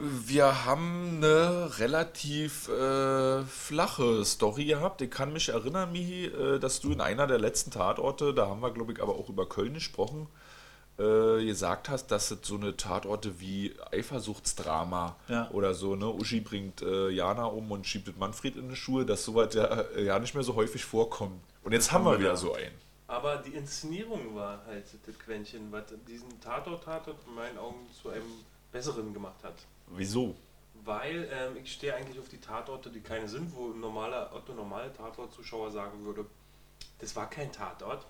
Wir 0.00 0.64
haben 0.64 1.16
eine 1.16 1.78
relativ 1.78 2.68
äh, 2.68 3.42
flache 3.44 4.24
Story 4.24 4.64
gehabt. 4.66 5.00
Ich 5.02 5.10
kann 5.10 5.32
mich 5.32 5.48
erinnern, 5.48 5.90
Mihi, 5.90 6.26
äh, 6.26 6.60
dass 6.60 6.80
du 6.80 6.92
in 6.92 7.00
einer 7.00 7.26
der 7.26 7.38
letzten 7.38 7.72
Tatorte, 7.72 8.32
da 8.32 8.46
haben 8.46 8.60
wir, 8.60 8.70
glaube 8.70 8.92
ich, 8.92 9.02
aber 9.02 9.16
auch 9.16 9.28
über 9.28 9.48
Köln 9.48 9.74
gesprochen, 9.74 10.28
äh, 11.00 11.44
gesagt 11.44 11.88
hast, 11.88 12.08
dass 12.08 12.30
es 12.30 12.38
so 12.42 12.54
eine 12.54 12.76
Tatorte 12.76 13.40
wie 13.40 13.74
Eifersuchtsdrama 13.90 15.16
Ja. 15.26 15.50
oder 15.50 15.74
so, 15.74 15.96
ne? 15.96 16.06
Uschi 16.08 16.40
bringt 16.40 16.80
äh, 16.82 17.08
Jana 17.08 17.46
um 17.46 17.70
und 17.72 17.84
schiebt 17.84 18.16
Manfred 18.18 18.54
in 18.56 18.68
die 18.68 18.76
Schuhe, 18.76 19.04
dass 19.04 19.24
sowas 19.24 19.52
ja, 19.54 19.64
äh, 19.64 20.04
ja 20.04 20.18
nicht 20.20 20.34
mehr 20.34 20.44
so 20.44 20.54
häufig 20.54 20.84
vorkommt. 20.84 21.40
Und 21.64 21.72
jetzt 21.72 21.90
haben 21.90 22.04
wir 22.04 22.18
wieder 22.20 22.36
so 22.36 22.54
einen. 22.54 22.74
Aber 23.08 23.38
die 23.38 23.50
Inszenierung 23.54 24.34
war 24.36 24.64
halt 24.66 24.84
das 25.06 25.18
Quäntchen, 25.18 25.72
was 25.72 25.84
diesen 26.06 26.40
Tatort-Tatort 26.40 27.16
in 27.26 27.34
meinen 27.34 27.58
Augen 27.58 27.86
zu 28.00 28.10
einem 28.10 28.22
besseren 28.70 29.12
gemacht 29.12 29.42
hat. 29.42 29.54
Wieso? 29.90 30.34
Weil 30.84 31.28
ähm, 31.32 31.56
ich 31.62 31.72
stehe 31.72 31.94
eigentlich 31.94 32.18
auf 32.18 32.28
die 32.28 32.40
Tatorte, 32.40 32.90
die 32.90 33.00
keine 33.00 33.28
sind, 33.28 33.54
wo 33.54 33.70
ein 33.70 33.80
normaler, 33.80 34.30
Otto 34.34 34.54
normale 34.54 34.92
Tatort-Zuschauer 34.92 35.70
sagen 35.70 36.04
würde, 36.04 36.24
das 36.98 37.14
war 37.16 37.28
kein 37.28 37.52
Tatort. 37.52 38.06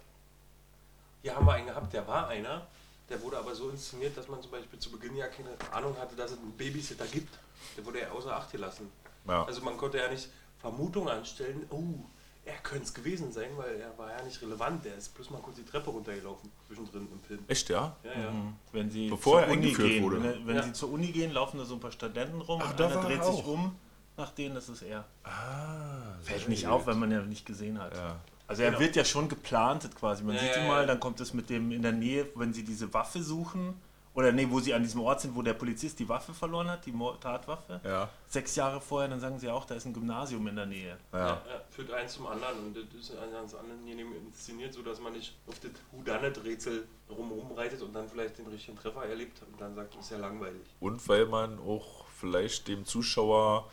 Hier 1.23 1.35
haben 1.35 1.47
wir 1.47 1.55
einen 1.55 1.67
gehabt, 1.67 1.93
der 1.93 2.07
war 2.07 2.29
einer, 2.29 2.67
der 3.09 3.21
wurde 3.23 3.39
aber 3.39 3.55
so 3.55 3.71
inszeniert, 3.71 4.17
dass 4.17 4.29
man 4.29 4.41
zum 4.43 4.51
Beispiel 4.51 4.79
zu 4.79 4.91
Beginn 4.91 5.17
ja 5.17 5.27
keine 5.29 5.51
Ahnung 5.73 5.97
hatte, 5.99 6.15
dass 6.15 6.33
es 6.33 6.39
einen 6.39 6.57
Babysitter 6.57 7.07
gibt. 7.07 7.39
Der 7.77 7.85
wurde 7.85 8.01
ja 8.01 8.11
außer 8.11 8.35
Acht 8.35 8.53
gelassen. 8.53 8.91
Ja. 9.27 9.45
Also 9.45 9.63
man 9.63 9.77
konnte 9.77 9.99
ja 9.99 10.09
nicht 10.09 10.29
Vermutungen 10.59 11.09
anstellen, 11.09 11.67
oh, 11.71 12.05
er 12.49 12.59
könnte 12.63 12.85
es 12.85 12.95
gewesen 12.95 13.31
sein, 13.33 13.51
weil 13.57 13.81
er 13.81 13.97
war 13.99 14.11
ja 14.11 14.23
nicht 14.25 14.41
relevant. 14.43 14.85
Der 14.85 14.97
ist 14.97 15.15
bloß 15.15 15.31
mal 15.31 15.41
kurz 15.41 15.57
die 15.57 15.65
Treppe 15.65 15.91
runtergelaufen, 15.91 16.51
zwischendrin 16.67 17.09
im 17.13 17.21
Film. 17.23 17.41
Echt, 17.49 17.69
ja? 17.69 17.97
Ja, 18.03 18.11
ja. 18.23 18.33
Wenn 18.73 18.91
sie 18.91 19.09
Bevor 19.09 19.35
zur 19.41 19.43
er 19.43 19.53
Uni 19.53 19.63
eingeführt 19.67 19.89
gehen, 19.89 20.03
wurde. 20.05 20.23
wenn, 20.23 20.47
wenn 20.47 20.57
Ja. 20.57 20.63
sie 20.63 20.73
zur 20.73 20.91
Uni 20.93 21.09
gehen, 21.13 21.33
laufen 21.33 21.59
da 21.59 21.65
so 21.65 21.75
ein 21.75 21.81
paar 21.81 21.93
Studenten 21.93 22.41
rum 22.41 22.61
Ach, 22.65 22.71
und 22.73 22.81
einer 22.81 23.01
dreht 23.03 23.25
sich 23.25 23.45
um, 23.45 23.77
nach 24.17 24.31
denen 24.33 24.55
das 24.55 24.69
ist 24.69 24.83
er. 24.83 25.05
Ah, 25.25 26.15
Fällt 26.23 26.49
nicht 26.49 26.67
auf, 26.67 26.87
weil 26.87 26.95
man 26.97 27.11
ja 27.11 27.23
nicht 27.23 27.47
gesehen 27.47 27.79
hat. 27.81 27.95
Ja. 27.95 28.17
Also 28.47 28.63
er 28.63 28.71
Genau. 28.71 28.81
wird 28.81 28.97
ja 28.97 29.05
schon 29.05 29.29
geplantet 29.29 29.95
quasi. 29.95 30.25
Man 30.25 30.35
Ja, 30.35 30.41
sieht 30.41 30.57
ja, 30.57 30.63
ihn 30.63 30.69
mal, 30.69 30.81
ja. 30.81 30.87
dann 30.87 31.01
kommt 31.01 31.21
es 31.21 31.35
mit 31.35 31.51
dem 31.51 31.71
in 31.71 31.83
der 31.83 31.93
Nähe, 31.93 32.27
wenn 32.35 32.53
sie 32.55 32.65
diese 32.65 32.93
Waffe 32.95 33.23
suchen 33.23 33.75
oder 34.19 34.33
nee, 34.33 34.49
wo 34.51 34.59
sie 34.59 34.75
an 34.75 34.83
diesem 34.83 35.01
Ort 35.03 35.21
sind, 35.21 35.37
wo 35.37 35.43
der 35.43 35.55
Polizist 35.55 35.97
die 36.01 36.09
Waffe 36.09 36.35
verloren 36.35 36.69
hat, 36.69 36.85
die 36.85 36.93
Tatwaffe. 37.21 37.81
Ja. 37.85 38.11
Sechs 38.27 38.57
Jahre 38.57 38.81
vorher, 38.81 39.09
dann 39.09 39.21
sagen 39.21 39.39
sie 39.39 39.49
auch, 39.49 39.65
da 39.65 39.77
ist 39.77 39.87
ein 39.87 39.93
Gymnasium 39.93 40.45
in 40.49 40.57
der 40.57 40.67
Nähe. 40.67 40.99
Ja. 41.13 41.29
Ja, 41.29 41.43
führt 41.71 41.93
eins 41.93 42.15
zum 42.15 42.27
anderen 42.27 42.59
und 42.59 42.77
das 42.77 43.01
ist 43.01 43.13
ganz 43.33 43.55
angenehm 43.55 44.13
inszeniert, 44.27 44.75
sodass 44.75 44.99
man 45.01 45.13
nicht 45.13 45.37
auf 45.47 45.61
das 45.61 45.71
Whodunit-Rätsel 45.93 46.89
rumrum 47.09 47.53
reitet 47.53 47.81
und 47.81 47.95
dann 47.95 48.09
vielleicht 48.09 48.39
den 48.39 48.49
richtigen 48.49 48.77
Treffer 48.77 49.05
erlebt 49.05 49.41
und 49.53 49.61
dann 49.61 49.77
sagt, 49.77 49.95
das 49.95 50.07
ist 50.07 50.11
ja 50.11 50.19
langweilig. 50.19 50.63
Und 50.81 51.09
weil 51.09 51.27
man 51.27 51.61
auch 51.61 52.05
vielleicht 52.09 52.67
dem 52.67 52.85
Zuschauer 52.85 53.71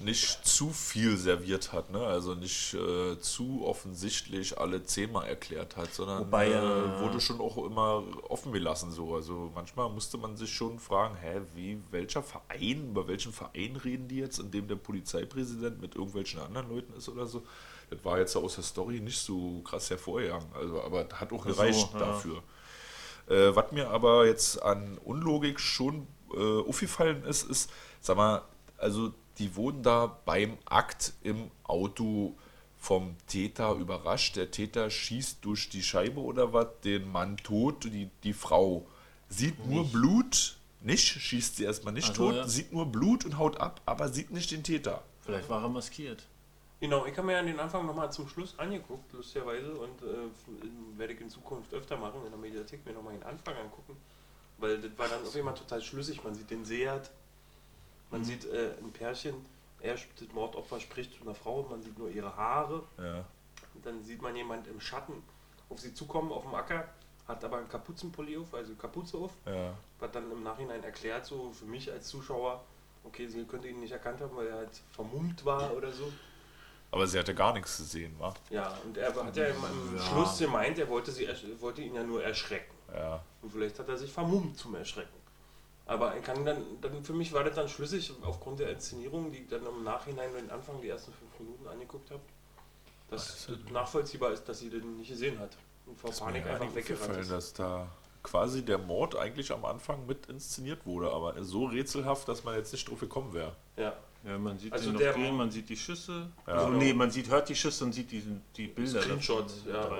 nicht 0.00 0.46
zu 0.46 0.70
viel 0.70 1.16
serviert 1.16 1.72
hat, 1.72 1.90
ne? 1.90 2.00
also 2.00 2.34
nicht 2.34 2.74
äh, 2.74 3.18
zu 3.18 3.64
offensichtlich 3.64 4.58
alle 4.58 4.84
zehnmal 4.84 5.26
erklärt 5.26 5.76
hat, 5.76 5.94
sondern 5.94 6.20
Wobei, 6.20 6.48
äh, 6.48 6.52
äh, 6.52 7.00
wurde 7.00 7.20
schon 7.20 7.40
auch 7.40 7.56
immer 7.58 8.02
offen 8.28 8.52
gelassen 8.52 8.90
so. 8.90 9.14
Also 9.14 9.50
manchmal 9.54 9.88
musste 9.88 10.18
man 10.18 10.36
sich 10.36 10.52
schon 10.52 10.78
fragen, 10.78 11.16
hä, 11.16 11.40
wie, 11.54 11.82
welcher 11.90 12.22
Verein, 12.22 12.90
über 12.90 13.08
welchen 13.08 13.32
Verein 13.32 13.76
reden 13.76 14.08
die 14.08 14.16
jetzt, 14.16 14.38
in 14.38 14.50
dem 14.50 14.68
der 14.68 14.76
Polizeipräsident 14.76 15.80
mit 15.80 15.94
irgendwelchen 15.94 16.40
anderen 16.40 16.68
Leuten 16.68 16.92
ist 16.94 17.08
oder 17.08 17.26
so. 17.26 17.42
Das 17.90 18.04
war 18.04 18.18
jetzt 18.18 18.36
aus 18.36 18.54
der 18.54 18.64
Story 18.64 19.00
nicht 19.00 19.18
so 19.18 19.60
krass 19.62 19.90
hervorgegangen, 19.90 20.48
also 20.54 20.82
aber 20.82 21.06
hat 21.12 21.32
auch 21.32 21.44
Ach 21.44 21.50
so, 21.50 21.54
gereicht 21.54 21.88
ja. 21.92 21.98
dafür. 21.98 22.42
Äh, 23.28 23.54
was 23.54 23.72
mir 23.72 23.88
aber 23.90 24.26
jetzt 24.26 24.62
an 24.62 24.98
Unlogik 25.04 25.58
schon 25.60 26.06
äh, 26.34 26.60
aufgefallen 26.60 27.24
ist, 27.24 27.48
ist, 27.50 27.70
sag 28.00 28.16
mal, 28.16 28.42
also 28.78 29.12
die 29.40 29.56
wurden 29.56 29.82
da 29.82 30.18
beim 30.24 30.58
Akt 30.66 31.14
im 31.22 31.50
Auto 31.64 32.36
vom 32.78 33.16
Täter 33.26 33.74
überrascht. 33.74 34.36
Der 34.36 34.50
Täter 34.50 34.90
schießt 34.90 35.44
durch 35.44 35.68
die 35.68 35.82
Scheibe 35.82 36.20
oder 36.20 36.52
was, 36.52 36.68
den 36.84 37.10
Mann 37.10 37.36
tot, 37.38 37.84
die, 37.84 38.10
die 38.22 38.32
Frau 38.32 38.86
sieht 39.28 39.66
nur 39.66 39.86
Blut, 39.86 40.56
nicht, 40.80 41.06
schießt 41.06 41.56
sie 41.56 41.64
erstmal 41.64 41.94
nicht 41.94 42.10
Ach 42.10 42.14
so, 42.14 42.26
tot, 42.30 42.36
ja. 42.36 42.48
sieht 42.48 42.72
nur 42.72 42.86
Blut 42.86 43.24
und 43.24 43.38
haut 43.38 43.60
ab, 43.60 43.80
aber 43.86 44.08
sieht 44.08 44.30
nicht 44.30 44.50
den 44.50 44.62
Täter. 44.62 45.02
Vielleicht 45.20 45.48
war 45.48 45.62
er 45.62 45.68
maskiert. 45.68 46.26
Genau, 46.80 47.04
ich 47.04 47.16
habe 47.16 47.26
mir 47.26 47.34
ja 47.34 47.42
den 47.42 47.60
Anfang 47.60 47.84
nochmal 47.84 48.10
zum 48.10 48.26
Schluss 48.28 48.58
angeguckt, 48.58 49.12
lustigerweise, 49.12 49.72
und 49.74 50.00
äh, 50.00 50.96
werde 50.96 51.12
ich 51.12 51.20
in 51.20 51.28
Zukunft 51.28 51.74
öfter 51.74 51.98
machen, 51.98 52.24
in 52.24 52.30
der 52.30 52.40
Mediathek 52.40 52.84
mir 52.86 52.92
nochmal 52.92 53.12
den 53.12 53.22
Anfang 53.22 53.54
angucken, 53.56 53.96
weil 54.56 54.80
das 54.80 54.90
war 54.96 55.08
dann 55.08 55.22
auf 55.22 55.36
einmal 55.36 55.54
total 55.54 55.82
schlüssig. 55.82 56.24
Man 56.24 56.34
sieht 56.34 56.50
den 56.50 56.64
Seat, 56.64 57.10
man 58.10 58.24
sieht 58.24 58.44
äh, 58.46 58.72
ein 58.82 58.90
Pärchen, 58.92 59.34
er, 59.80 59.94
das 59.94 60.28
Mordopfer 60.34 60.78
spricht 60.80 61.14
zu 61.14 61.22
einer 61.22 61.34
Frau, 61.34 61.66
man 61.70 61.82
sieht 61.82 61.98
nur 61.98 62.10
ihre 62.10 62.34
Haare, 62.36 62.82
Ja. 62.98 63.24
und 63.74 63.84
dann 63.86 64.02
sieht 64.04 64.20
man 64.20 64.34
jemand 64.36 64.66
im 64.66 64.80
Schatten 64.80 65.22
auf 65.68 65.78
sie 65.78 65.94
zukommen 65.94 66.32
auf 66.32 66.42
dem 66.42 66.54
Acker, 66.54 66.88
hat 67.28 67.44
aber 67.44 67.58
einen 67.58 67.68
Kapuzenpulli 67.68 68.36
auf, 68.36 68.52
also 68.54 68.74
Kapuze 68.74 69.16
auf, 69.16 69.30
Ja. 69.46 69.72
was 69.98 70.10
dann 70.12 70.30
im 70.30 70.42
Nachhinein 70.42 70.82
erklärt, 70.84 71.24
so 71.24 71.50
für 71.52 71.64
mich 71.66 71.90
als 71.90 72.08
Zuschauer, 72.08 72.62
okay, 73.04 73.26
sie 73.28 73.44
könnte 73.44 73.68
ihn 73.68 73.80
nicht 73.80 73.92
erkannt 73.92 74.20
haben, 74.20 74.36
weil 74.36 74.48
er 74.48 74.56
halt 74.56 74.80
vermummt 74.92 75.44
war 75.44 75.72
oder 75.74 75.90
so. 75.92 76.12
Aber 76.92 77.06
sie 77.06 77.18
hatte 77.20 77.34
gar 77.36 77.52
nichts 77.52 77.76
gesehen, 77.76 78.12
wa? 78.18 78.34
Ja, 78.50 78.76
und 78.84 78.96
er 78.98 79.14
hat 79.14 79.36
ja 79.36 79.46
im, 79.46 79.56
Ja. 79.96 80.02
Schluss 80.02 80.38
gemeint, 80.40 80.76
er 80.78 80.88
wollte, 80.88 81.12
sie, 81.12 81.28
wollte 81.60 81.82
ihn 81.82 81.94
ja 81.94 82.02
nur 82.02 82.22
erschrecken. 82.22 82.74
Ja. 82.92 83.22
Und 83.42 83.52
vielleicht 83.52 83.78
hat 83.78 83.88
er 83.88 83.96
sich 83.96 84.12
vermummt 84.12 84.58
zum 84.58 84.74
Erschrecken. 84.74 85.19
Aber 85.90 86.14
er 86.14 86.20
kann 86.20 86.44
dann, 86.44 86.62
dann, 86.80 87.02
für 87.02 87.12
mich 87.12 87.32
war 87.32 87.42
das 87.42 87.56
dann 87.56 87.68
schlüssig, 87.68 88.12
aufgrund 88.22 88.60
der 88.60 88.70
Inszenierung, 88.70 89.32
die 89.32 89.38
ich 89.38 89.48
dann 89.48 89.66
im 89.66 89.82
Nachhinein 89.82 90.32
den 90.32 90.48
Anfang, 90.48 90.80
die 90.80 90.88
ersten 90.88 91.12
fünf 91.12 91.36
Minuten 91.40 91.66
angeguckt 91.66 92.12
habe, 92.12 92.20
dass 93.10 93.48
Also, 93.48 93.60
das 93.60 93.72
nachvollziehbar 93.72 94.30
ist, 94.30 94.44
dass 94.48 94.60
sie 94.60 94.70
den 94.70 94.98
nicht 94.98 95.08
gesehen 95.10 95.36
hat. 95.40 95.50
Und 95.86 95.98
vor 95.98 96.12
Panik 96.12 96.46
einfach 96.46 96.60
weggerannt 96.76 97.00
aufgefallen, 97.00 97.20
ist. 97.22 97.30
dass 97.32 97.52
da 97.54 97.88
quasi 98.22 98.64
der 98.64 98.78
Mord 98.78 99.16
eigentlich 99.16 99.50
am 99.50 99.64
Anfang 99.64 100.06
mit 100.06 100.26
inszeniert 100.26 100.86
wurde, 100.86 101.10
aber 101.10 101.42
so 101.42 101.64
rätselhaft, 101.64 102.28
dass 102.28 102.44
man 102.44 102.54
jetzt 102.54 102.72
nicht 102.72 102.88
drauf 102.88 103.00
gekommen 103.00 103.32
wäre. 103.34 103.56
Ja. 103.76 103.92
Ja, 104.24 104.38
man 104.38 104.58
sieht 104.60 104.72
Also 104.72 104.90
also 104.90 104.98
der- 105.00 105.10
noch 105.10 105.16
gehen, 105.18 105.36
man 105.36 105.50
sieht 105.50 105.68
die 105.68 105.76
Schüsse. 105.76 106.28
Ja. 106.46 106.52
Also, 106.52 106.68
nee, 106.68 106.92
man 106.92 107.10
sieht, 107.10 107.28
hört 107.28 107.48
die 107.48 107.56
Schüsse 107.56 107.82
und 107.84 107.92
sieht 107.94 108.12
diesen, 108.12 108.42
die 108.56 108.68
Bilder. 108.68 109.02
Screenshots, 109.02 109.64
ja, 109.66 109.90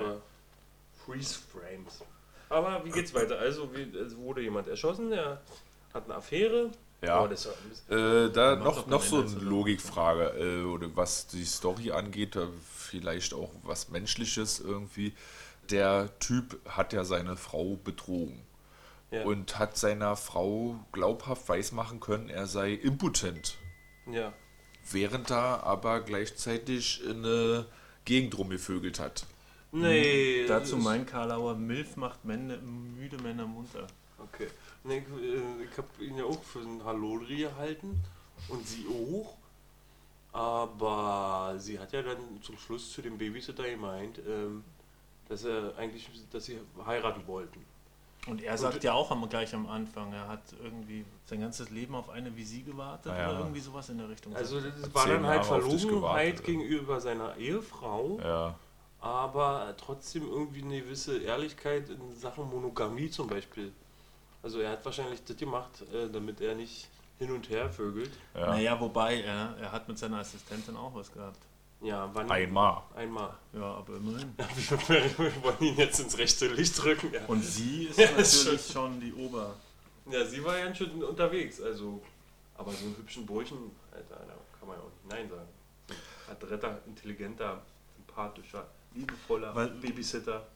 Freeze 1.05 1.37
Frames. 1.51 2.01
Aber 2.47 2.85
wie 2.85 2.91
geht's 2.91 3.13
weiter? 3.13 3.37
Also, 3.39 3.75
wie, 3.75 3.81
es 3.97 4.15
wurde 4.15 4.41
jemand 4.41 4.69
erschossen, 4.69 5.09
der 5.09 5.41
hat 5.93 6.05
eine 6.05 6.15
Affäre. 6.15 6.71
Ja. 7.03 7.23
Oh, 7.23 7.27
das 7.27 7.47
Äh, 7.89 8.29
da 8.29 8.55
noch, 8.55 8.85
noch 8.85 9.01
so 9.01 9.15
eine 9.17 9.25
also. 9.25 9.39
Logikfrage, 9.39 10.23
äh, 10.39 10.63
oder 10.65 10.95
was 10.95 11.25
die 11.27 11.45
Story 11.45 11.91
angeht, 11.91 12.35
äh, 12.35 12.45
vielleicht 12.75 13.33
auch 13.33 13.49
was 13.63 13.89
Menschliches 13.89 14.59
irgendwie. 14.59 15.13
Der 15.71 16.09
Typ 16.19 16.59
hat 16.69 16.93
ja 16.93 17.03
seine 17.03 17.37
Frau 17.37 17.75
betrogen 17.83 18.39
ja. 19.09 19.23
und 19.23 19.57
hat 19.57 19.77
seiner 19.77 20.15
Frau 20.15 20.75
glaubhaft 20.91 21.49
weismachen 21.49 21.99
können, 21.99 22.29
er 22.29 22.45
sei 22.47 22.73
impotent. 22.73 23.57
ja. 24.11 24.33
Während 24.91 25.29
er 25.29 25.63
aber 25.63 26.01
gleichzeitig 26.01 27.03
in 27.05 27.23
eine 27.23 27.67
Gegend 28.03 28.35
rumgevögelt 28.35 28.99
hat. 28.99 29.27
Nee. 29.71 30.45
Dazu 30.47 30.75
das- 30.75 30.83
mein 30.83 31.05
Karlauer 31.05 31.53
Milf 31.55 31.97
macht 31.97 32.25
Männer, 32.25 32.57
müde 32.57 33.17
Männer 33.21 33.45
munter. 33.45 33.85
Okay. 34.17 34.47
Ich 34.83 34.91
äh, 34.91 35.01
ich 35.69 35.77
habe 35.77 36.03
ihn 36.03 36.17
ja 36.17 36.25
auch 36.25 36.41
für 36.43 36.59
einen 36.59 36.83
Hallodri 36.83 37.37
gehalten 37.37 38.01
und 38.47 38.67
sie 38.67 38.85
auch. 38.87 39.35
Aber 40.33 41.55
sie 41.57 41.77
hat 41.77 41.91
ja 41.91 42.01
dann 42.01 42.41
zum 42.41 42.57
Schluss 42.57 42.91
zu 42.91 43.01
dem 43.01 43.17
Babysitter 43.17 43.69
gemeint, 43.69 44.19
ähm, 44.25 44.63
dass 45.27 45.43
er 45.43 45.77
eigentlich, 45.77 46.09
dass 46.31 46.45
sie 46.45 46.59
heiraten 46.85 47.27
wollten. 47.27 47.65
Und 48.27 48.43
er 48.43 48.57
sagt 48.57 48.83
ja 48.83 48.93
auch 48.93 49.09
am, 49.09 49.27
gleich 49.27 49.53
am 49.55 49.67
Anfang, 49.67 50.13
er 50.13 50.27
hat 50.27 50.41
irgendwie 50.63 51.05
sein 51.25 51.41
ganzes 51.41 51.71
Leben 51.71 51.95
auf 51.95 52.09
eine 52.09 52.35
wie 52.35 52.43
sie 52.43 52.61
gewartet 52.61 53.13
ja. 53.17 53.31
oder 53.31 53.39
irgendwie 53.39 53.59
sowas 53.59 53.89
in 53.89 53.97
der 53.97 54.09
Richtung. 54.09 54.35
Also 54.35 54.61
das 54.61 54.93
war 54.93 55.07
dann 55.07 55.25
halt 55.25 55.43
Jahre 55.43 55.59
Verlogenheit 55.61 55.89
gewartet, 55.89 56.43
gegenüber 56.45 57.01
seiner 57.01 57.35
Ehefrau, 57.37 58.19
Ja. 58.23 58.55
aber 58.99 59.73
trotzdem 59.75 60.27
irgendwie 60.27 60.61
eine 60.61 60.81
gewisse 60.81 61.17
Ehrlichkeit 61.17 61.89
in 61.89 62.15
Sachen 62.15 62.47
Monogamie 62.47 63.09
zum 63.09 63.25
Beispiel. 63.27 63.71
Also 64.43 64.59
er 64.59 64.71
hat 64.71 64.83
wahrscheinlich 64.85 65.23
das 65.23 65.37
gemacht, 65.37 65.83
äh, 65.93 66.09
damit 66.09 66.41
er 66.41 66.55
nicht 66.55 66.87
hin 67.19 67.31
und 67.31 67.49
her 67.49 67.69
vögelt. 67.69 68.11
ja. 68.33 68.47
Naja, 68.47 68.79
wobei, 68.79 69.21
er, 69.21 69.55
er 69.61 69.71
hat 69.71 69.87
mit 69.87 69.97
seiner 69.99 70.17
Assistentin 70.17 70.75
auch 70.75 70.93
was 70.95 71.11
gehabt. 71.13 71.37
Ja, 71.81 72.09
wann? 72.13 72.29
Einmal. 72.29 72.81
Einmal. 72.95 73.33
Ja, 73.53 73.61
aber 73.75 73.95
immerhin. 73.97 74.33
Wir 74.87 75.43
wollen 75.43 75.57
ihn 75.61 75.75
jetzt 75.77 75.99
ins 75.99 76.17
rechte 76.17 76.47
Licht 76.47 76.83
rücken. 76.83 77.11
Ja, 77.13 77.21
Und 77.27 77.43
sie 77.43 77.85
ist 77.89 77.97
Ja, 77.97 78.05
ist 78.17 78.37
natürlich 78.45 78.67
schon 78.71 78.99
die 78.99 79.13
Ober. 79.13 79.55
ja 80.11 80.25
sie 80.25 80.43
war 80.43 80.57
ja 80.57 80.73
schön 80.73 81.03
unterwegs. 81.03 81.59
Also, 81.61 82.01
aber 82.55 82.71
so 82.71 82.85
einen 82.85 82.97
hübschen 82.97 83.25
Burschen, 83.25 83.57
Alter, 83.91 84.15
da 84.27 84.33
kann 84.59 84.67
man 84.67 84.77
ja 84.77 84.83
auch 84.83 84.91
nicht 84.91 85.09
Nein 85.09 85.29
sagen. 85.29 85.47
Adretter, 86.29 86.79
intelligenter, 86.85 87.61
sympathischer, 87.97 88.65
liebevoller 88.95 89.53
Weil- 89.55 89.69
Babysitter. 89.69 90.47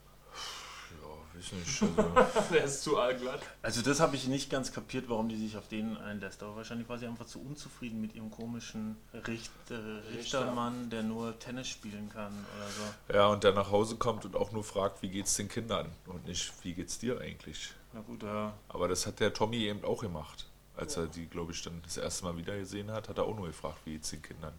Ja, 1.36 1.42
weiß 1.42 1.52
nicht. 1.52 1.82
Also, 2.16 2.40
Der 2.54 2.64
ist 2.64 2.82
zu 2.82 2.98
allglatt. 2.98 3.40
Also 3.62 3.82
das 3.82 4.00
habe 4.00 4.16
ich 4.16 4.26
nicht 4.26 4.50
ganz 4.50 4.72
kapiert, 4.72 5.08
warum 5.08 5.28
die 5.28 5.36
sich 5.36 5.56
auf 5.56 5.68
den 5.68 5.96
einlässt. 5.96 6.42
Aber 6.42 6.56
wahrscheinlich 6.56 6.88
war 6.88 6.98
sie 6.98 7.06
einfach 7.06 7.26
zu 7.26 7.40
unzufrieden 7.40 8.00
mit 8.00 8.14
ihrem 8.14 8.30
komischen 8.30 8.96
Richt, 9.26 9.50
äh, 9.70 9.74
Richtermann, 10.16 10.90
der 10.90 11.02
nur 11.02 11.38
Tennis 11.38 11.68
spielen 11.68 12.10
kann 12.12 12.32
oder 12.56 12.68
so. 12.68 13.14
ja, 13.14 13.26
und 13.28 13.44
der 13.44 13.52
nach 13.52 13.70
Hause 13.70 13.96
kommt 13.96 14.24
und 14.24 14.36
auch 14.36 14.52
nur 14.52 14.64
fragt, 14.64 15.02
wie 15.02 15.08
geht's 15.08 15.34
den 15.34 15.48
Kindern 15.48 15.90
und 16.06 16.26
nicht, 16.26 16.52
wie 16.62 16.72
geht's 16.74 16.98
dir 16.98 17.20
eigentlich? 17.20 17.70
Na 17.92 18.00
gut, 18.00 18.22
ja. 18.22 18.52
Aber 18.68 18.88
das 18.88 19.06
hat 19.06 19.20
der 19.20 19.32
Tommy 19.32 19.58
eben 19.58 19.84
auch 19.84 20.00
gemacht. 20.02 20.46
Als 20.76 20.96
er 20.98 21.06
die, 21.06 21.26
glaube 21.26 21.52
ich, 21.52 21.62
dann 21.62 21.80
das 21.84 21.96
erste 21.96 22.24
Mal 22.24 22.36
wieder 22.36 22.56
gesehen 22.58 22.90
hat, 22.90 23.08
hat 23.08 23.16
er 23.16 23.24
auch 23.24 23.34
nur 23.34 23.46
gefragt, 23.46 23.78
wie 23.86 23.92
geht's 23.92 24.10
den 24.10 24.20
Kindern? 24.20 24.52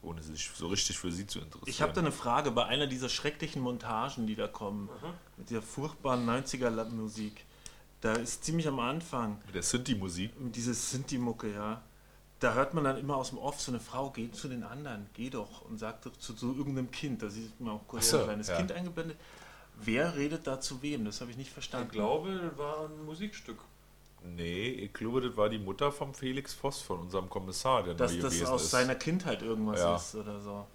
Ohne 0.00 0.22
sich 0.22 0.50
so 0.54 0.68
richtig 0.68 0.96
für 0.98 1.10
sie 1.10 1.26
zu 1.26 1.40
interessieren. 1.40 1.68
Ich 1.68 1.82
habe 1.82 1.92
da 1.92 2.00
eine 2.00 2.12
Frage 2.12 2.50
bei 2.52 2.64
einer 2.66 2.86
dieser 2.86 3.08
schrecklichen 3.08 3.60
Montagen, 3.60 4.26
die 4.26 4.36
da 4.36 4.46
kommen, 4.46 4.88
mit 5.36 5.50
der 5.50 5.60
furchtbaren 5.60 6.24
90er-Musik. 6.28 7.44
Da 8.00 8.12
ist 8.12 8.44
ziemlich 8.44 8.68
am 8.68 8.78
Anfang 8.78 9.40
Der 9.52 9.62
Sinti-Musik. 9.62 10.30
diese 10.38 10.72
Sinti-Mucke, 10.72 11.52
ja. 11.52 11.82
Da 12.38 12.54
hört 12.54 12.72
man 12.74 12.84
dann 12.84 12.96
immer 12.96 13.16
aus 13.16 13.30
dem 13.30 13.38
Off 13.38 13.60
so 13.60 13.72
eine 13.72 13.80
Frau, 13.80 14.10
geh 14.10 14.30
zu 14.30 14.46
den 14.46 14.62
anderen, 14.62 15.10
geh 15.14 15.28
doch 15.30 15.62
und 15.62 15.78
sagt 15.78 16.06
doch 16.06 16.16
zu, 16.16 16.34
zu 16.34 16.54
irgendeinem 16.54 16.92
Kind. 16.92 17.20
Da 17.20 17.28
sieht 17.28 17.58
man 17.60 17.74
auch 17.74 17.88
kurz 17.88 18.10
so, 18.10 18.18
ein 18.18 18.24
kleines 18.24 18.46
ja. 18.46 18.56
Kind 18.56 18.70
eingeblendet. 18.70 19.18
Wer 19.80 20.14
redet 20.16 20.46
da 20.46 20.60
zu 20.60 20.80
wem? 20.80 21.04
Das 21.04 21.20
habe 21.20 21.32
ich 21.32 21.36
nicht 21.36 21.48
Ich 21.48 21.52
verstanden. 21.52 21.90
glaube, 21.90 22.32
das 22.50 22.56
war 22.56 22.84
ein 22.88 23.04
Musikstück. 23.04 23.58
Nee, 24.22 24.68
ich 24.68 24.92
glaube, 24.92 25.20
das 25.20 25.36
war 25.36 25.48
die 25.48 25.58
Mutter 25.58 25.92
vom 25.92 26.12
Felix 26.14 26.52
Voss, 26.54 26.80
von 26.82 27.00
unserem 27.00 27.28
Kommissar, 27.30 27.82
der 27.84 27.94
dass 27.94 28.18
das 28.18 28.42
aus 28.44 28.64
ist. 28.64 28.70
seiner 28.70 28.94
Kindheit 28.94 29.42
irgendwas 29.42 29.80
Ja. 29.80 29.96
ist 29.96 30.14
oder 30.14 30.40
so. 30.40 30.66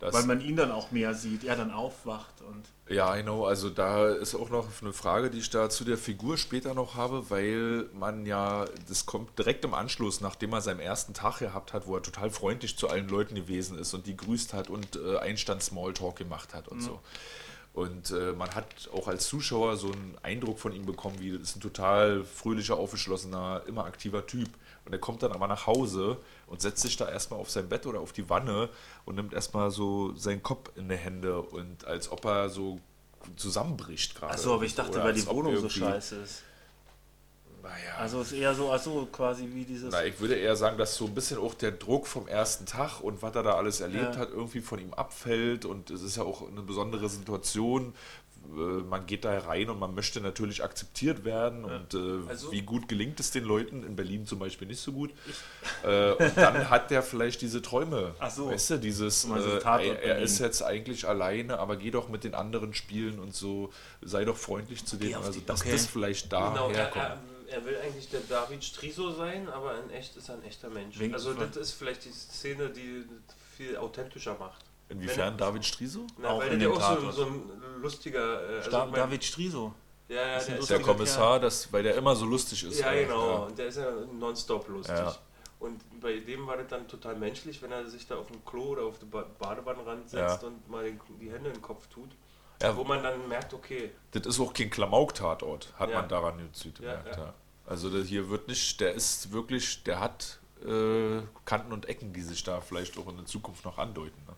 Das- 0.00 0.12
Weil 0.12 0.24
man 0.26 0.40
ihn 0.40 0.56
dann 0.56 0.70
auch 0.72 0.90
mehr 0.90 1.14
sieht, 1.14 1.44
er 1.44 1.56
dann 1.56 1.70
aufwacht 1.70 2.42
und 2.42 2.64
Ja, 2.94 3.14
genau. 3.16 3.46
Also 3.46 3.70
da 3.70 4.08
ist 4.08 4.34
auch 4.34 4.50
noch 4.50 4.66
eine 4.82 4.92
Frage, 4.92 5.30
die 5.30 5.38
ich 5.38 5.48
da 5.48 5.70
zu 5.70 5.84
der 5.84 5.96
Figur 5.96 6.36
später 6.36 6.74
noch 6.74 6.94
habe, 6.96 7.30
weil 7.30 7.88
man 7.94 8.26
ja, 8.26 8.66
das 8.88 9.06
kommt 9.06 9.38
direkt 9.38 9.64
im 9.64 9.72
Anschluss, 9.72 10.20
nachdem 10.20 10.52
er 10.52 10.60
seinen 10.60 10.80
ersten 10.80 11.14
Tag 11.14 11.38
gehabt 11.38 11.72
hat, 11.72 11.86
wo 11.86 11.94
er 11.96 12.02
total 12.02 12.28
freundlich 12.30 12.76
zu 12.76 12.88
allen 12.88 13.08
Leuten 13.08 13.34
gewesen 13.36 13.78
ist 13.78 13.94
und 13.94 14.06
die 14.06 14.16
grüßt 14.16 14.52
hat 14.52 14.68
und 14.68 14.96
äh, 14.96 15.16
Einstand 15.18 15.62
Smalltalk 15.62 16.16
gemacht 16.16 16.52
hat 16.54 16.68
und 16.68 16.82
so. 16.82 17.00
Und 17.74 18.12
äh, 18.12 18.32
man 18.32 18.54
hat 18.54 18.88
auch 18.92 19.08
als 19.08 19.26
Zuschauer 19.26 19.76
so 19.76 19.88
einen 19.88 20.16
Eindruck 20.22 20.60
von 20.60 20.72
ihm 20.72 20.86
bekommen, 20.86 21.18
wie 21.18 21.32
das 21.32 21.40
ist 21.42 21.56
ein 21.56 21.60
total 21.60 22.22
fröhlicher, 22.22 22.76
aufgeschlossener, 22.76 23.62
immer 23.66 23.84
aktiver 23.84 24.26
Typ. 24.26 24.48
Und 24.84 24.92
er 24.92 25.00
kommt 25.00 25.24
dann 25.24 25.32
aber 25.32 25.48
nach 25.48 25.66
Hause 25.66 26.18
und 26.46 26.62
setzt 26.62 26.82
sich 26.82 26.96
da 26.96 27.08
erstmal 27.08 27.40
auf 27.40 27.50
sein 27.50 27.68
Bett 27.68 27.84
oder 27.86 27.98
auf 27.98 28.12
die 28.12 28.30
Wanne 28.30 28.68
und 29.04 29.16
nimmt 29.16 29.32
erstmal 29.32 29.72
so 29.72 30.14
seinen 30.14 30.42
Kopf 30.42 30.70
in 30.76 30.88
die 30.88 30.96
Hände 30.96 31.40
und 31.40 31.84
als 31.84 32.12
ob 32.12 32.24
er 32.26 32.48
so 32.48 32.78
zusammenbricht 33.34 34.14
gerade. 34.14 34.34
Achso, 34.34 34.54
aber 34.54 34.64
ich 34.64 34.74
dachte, 34.76 34.92
Oder 34.92 35.04
weil 35.04 35.14
die 35.14 35.26
Wohnung 35.26 35.56
so 35.56 35.68
scheiße 35.68 36.16
ist. 36.16 36.42
Naja, 37.64 37.96
Also 37.98 38.20
es 38.20 38.30
ist 38.32 38.38
eher 38.38 38.54
so, 38.54 38.70
achso, 38.70 39.06
quasi 39.10 39.48
wie 39.52 39.64
dieses. 39.64 39.90
Na, 39.90 40.04
ich 40.04 40.20
würde 40.20 40.34
eher 40.36 40.54
sagen, 40.54 40.76
dass 40.78 40.94
so 40.96 41.06
ein 41.06 41.14
bisschen 41.14 41.38
auch 41.38 41.54
der 41.54 41.72
Druck 41.72 42.06
vom 42.06 42.28
ersten 42.28 42.66
Tag 42.66 43.00
und 43.00 43.22
was 43.22 43.34
er 43.34 43.42
da 43.42 43.54
alles 43.54 43.80
erlebt 43.80 44.14
Ja. 44.14 44.20
hat, 44.20 44.30
irgendwie 44.30 44.60
von 44.60 44.78
ihm 44.78 44.92
abfällt. 44.94 45.64
Und 45.64 45.90
es 45.90 46.02
ist 46.02 46.16
ja 46.16 46.22
auch 46.24 46.46
eine 46.48 46.60
besondere 46.62 47.08
Situation. 47.08 47.94
Äh, 48.54 48.82
Man 48.84 49.06
geht 49.06 49.24
da 49.24 49.38
rein 49.38 49.70
und 49.70 49.78
man 49.80 49.94
möchte 49.94 50.20
natürlich 50.20 50.62
akzeptiert 50.62 51.24
werden. 51.24 51.64
Und 51.64 51.94
äh, 51.94 52.28
Also- 52.28 52.52
wie 52.52 52.60
gut 52.60 52.86
gelingt 52.88 53.18
es 53.18 53.30
den 53.30 53.44
Leuten? 53.44 53.82
In 53.82 53.96
Berlin 53.96 54.26
zum 54.26 54.38
Beispiel 54.38 54.68
nicht 54.68 54.80
so 54.80 54.92
gut. 54.92 55.10
Äh, 55.82 56.12
und 56.12 56.36
dann 56.36 56.68
hat 56.70 56.90
der 56.90 57.02
vielleicht 57.02 57.40
diese 57.42 57.60
Träume. 57.62 58.14
Ach 58.18 58.30
so. 58.30 58.48
Weißt 58.50 58.70
du, 58.70 58.78
dieses, 58.78 59.24
äh, 59.24 59.60
er, 59.64 60.02
er 60.02 60.18
ist 60.20 60.38
jetzt 60.38 60.62
eigentlich 60.62 61.06
alleine, 61.08 61.58
aber 61.58 61.76
geh 61.76 61.90
doch 61.90 62.08
mit 62.10 62.24
den 62.24 62.34
anderen 62.34 62.72
spielen 62.74 63.18
und 63.18 63.34
so, 63.34 63.70
sei 64.02 64.24
doch 64.26 64.36
freundlich 64.36 64.84
zu 64.86 64.96
denen. 64.96 65.16
Also, 65.16 65.40
dass 65.40 65.60
okay. 65.62 65.72
das 65.72 65.86
vielleicht 65.86 66.32
daher 66.32 66.50
Genau, 66.52 66.70
er, 66.70 66.86
kommt. 66.86 67.04
er, 67.04 67.18
er 67.54 67.64
will 67.64 67.76
eigentlich 67.82 68.08
der 68.10 68.20
David 68.20 68.62
Striso 68.64 69.12
sein, 69.12 69.48
aber 69.48 69.78
in 69.82 69.90
echt 69.90 70.16
ist 70.16 70.28
er 70.28 70.34
ein 70.36 70.44
echter 70.44 70.68
Mensch. 70.70 70.98
Wegen- 70.98 71.14
also 71.14 71.32
das 71.34 71.56
ist 71.56 71.72
vielleicht 71.72 72.04
die 72.04 72.12
Szene, 72.12 72.70
die 72.70 73.04
viel 73.56 73.76
authentischer 73.76 74.36
macht. 74.38 74.64
Inwiefern 74.88 75.36
David 75.38 75.64
Striso? 75.64 76.06
Na, 76.18 76.30
Auch 76.30 76.40
weil 76.40 76.52
in 76.52 76.58
der 76.60 76.70
auch 76.70 77.00
so, 77.00 77.10
so 77.10 77.24
ein 77.26 77.50
lustiger... 77.80 78.50
Äh, 78.50 78.56
also 78.58 78.70
Da, 78.70 78.84
mein- 78.86 78.94
David 78.94 79.24
Striso. 79.24 79.74
Ja, 80.08 80.16
ja, 80.16 80.38
der 80.44 80.58
ist 80.58 80.68
Der 80.70 80.80
Kommissar, 80.80 81.40
das, 81.40 81.72
weil 81.72 81.82
der 81.82 81.94
immer 81.96 82.14
so 82.14 82.26
lustig 82.26 82.62
ist. 82.64 82.78
Ja, 82.80 82.92
äh, 82.92 83.04
genau. 83.04 83.26
ja. 83.30 83.36
Und 83.46 83.58
der 83.58 83.66
ist 83.68 83.76
ja 83.78 83.90
nonstop 84.12 84.68
lustig. 84.68 84.94
Ja. 84.94 85.14
Und 85.60 85.80
bei 86.00 86.18
dem 86.18 86.46
war 86.46 86.58
das 86.58 86.66
dann 86.68 86.86
total 86.86 87.16
menschlich, 87.16 87.62
wenn 87.62 87.72
er 87.72 87.86
sich 87.88 88.06
da 88.06 88.16
auf 88.16 88.26
dem 88.26 88.44
Klo 88.44 88.64
oder 88.72 88.82
auf 88.82 88.98
den 88.98 89.08
ba 89.08 89.24
Badewannenrand 89.38 90.12
Ja. 90.12 90.28
setzt 90.28 90.44
und 90.44 90.68
mal 90.68 90.84
den, 90.84 91.00
die 91.18 91.30
Hände 91.32 91.48
in 91.48 91.54
den 91.54 91.62
Kopf 91.62 91.86
tut. 91.86 92.10
Ja. 92.60 92.76
Wo 92.76 92.84
man 92.84 93.02
dann 93.02 93.26
merkt, 93.28 93.54
okay, 93.54 93.90
Das 94.12 94.26
ist 94.26 94.38
auch 94.40 94.52
kein 94.52 94.68
Klamauk-Tatort, 94.70 95.72
hat 95.78 95.88
Ja. 95.90 96.00
man 96.00 96.08
daran 96.08 96.36
gemerkt. 96.36 96.78
Ja, 96.80 96.92
Ja, 97.10 97.16
ja. 97.16 97.34
Also 97.66 97.90
hier 97.98 98.28
wird 98.28 98.48
nicht, 98.48 98.80
der 98.80 98.94
ist 98.94 99.32
wirklich, 99.32 99.82
der 99.84 100.00
hat 100.00 100.38
äh, 100.64 101.22
Kanten 101.44 101.72
und 101.72 101.88
Ecken, 101.88 102.12
die 102.12 102.22
sich 102.22 102.42
da 102.44 102.60
vielleicht 102.60 102.98
auch 102.98 103.08
in 103.08 103.16
der 103.16 103.26
Zukunft 103.26 103.64
noch 103.64 103.78
andeuten. 103.78 104.20
Ne? 104.26 104.34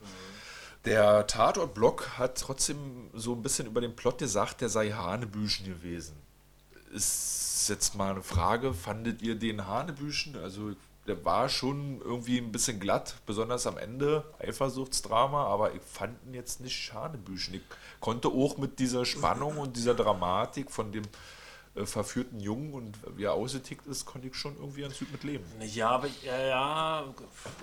Der 0.84 1.26
Tatort-Blog 1.26 2.18
hat 2.18 2.38
trotzdem 2.38 3.10
so 3.12 3.34
ein 3.34 3.42
bisschen 3.42 3.66
über 3.66 3.80
den 3.80 3.96
Plot 3.96 4.18
gesagt, 4.18 4.60
der 4.60 4.68
sei 4.68 4.90
Hanebüchen 4.90 5.66
gewesen. 5.66 6.14
Ist 6.92 7.68
jetzt 7.68 7.96
mal 7.96 8.12
eine 8.12 8.22
Frage, 8.22 8.72
fandet 8.72 9.20
ihr 9.20 9.34
den 9.34 9.66
Hanebüchen? 9.66 10.36
Also 10.36 10.74
der 11.08 11.24
war 11.24 11.48
schon 11.48 12.00
irgendwie 12.00 12.38
ein 12.38 12.52
bisschen 12.52 12.78
glatt, 12.78 13.16
besonders 13.26 13.66
am 13.66 13.78
Ende, 13.78 14.24
Eifersuchtsdrama, 14.38 15.46
aber 15.46 15.74
ich 15.74 15.82
fand 15.82 16.16
ihn 16.26 16.34
jetzt 16.34 16.60
nicht 16.60 16.92
Hanebüchen. 16.92 17.54
Ich 17.54 17.62
konnte 18.00 18.28
auch 18.28 18.56
mit 18.58 18.78
dieser 18.78 19.04
Spannung 19.04 19.58
und 19.58 19.76
dieser 19.76 19.94
Dramatik 19.94 20.70
von 20.70 20.92
dem 20.92 21.04
verführten 21.84 22.40
Jungen 22.40 22.72
und 22.72 22.96
wie 23.16 23.24
er 23.24 23.34
ausgetickt 23.34 23.86
ist, 23.86 24.06
konnte 24.06 24.28
ich 24.28 24.34
schon 24.34 24.56
irgendwie 24.56 24.80
ganz 24.82 24.98
gut 24.98 25.12
mit 25.12 25.24
leben. 25.24 25.44
Ja, 25.60 25.90
aber 25.90 26.08
ja, 26.24 26.38
ja, 26.46 27.04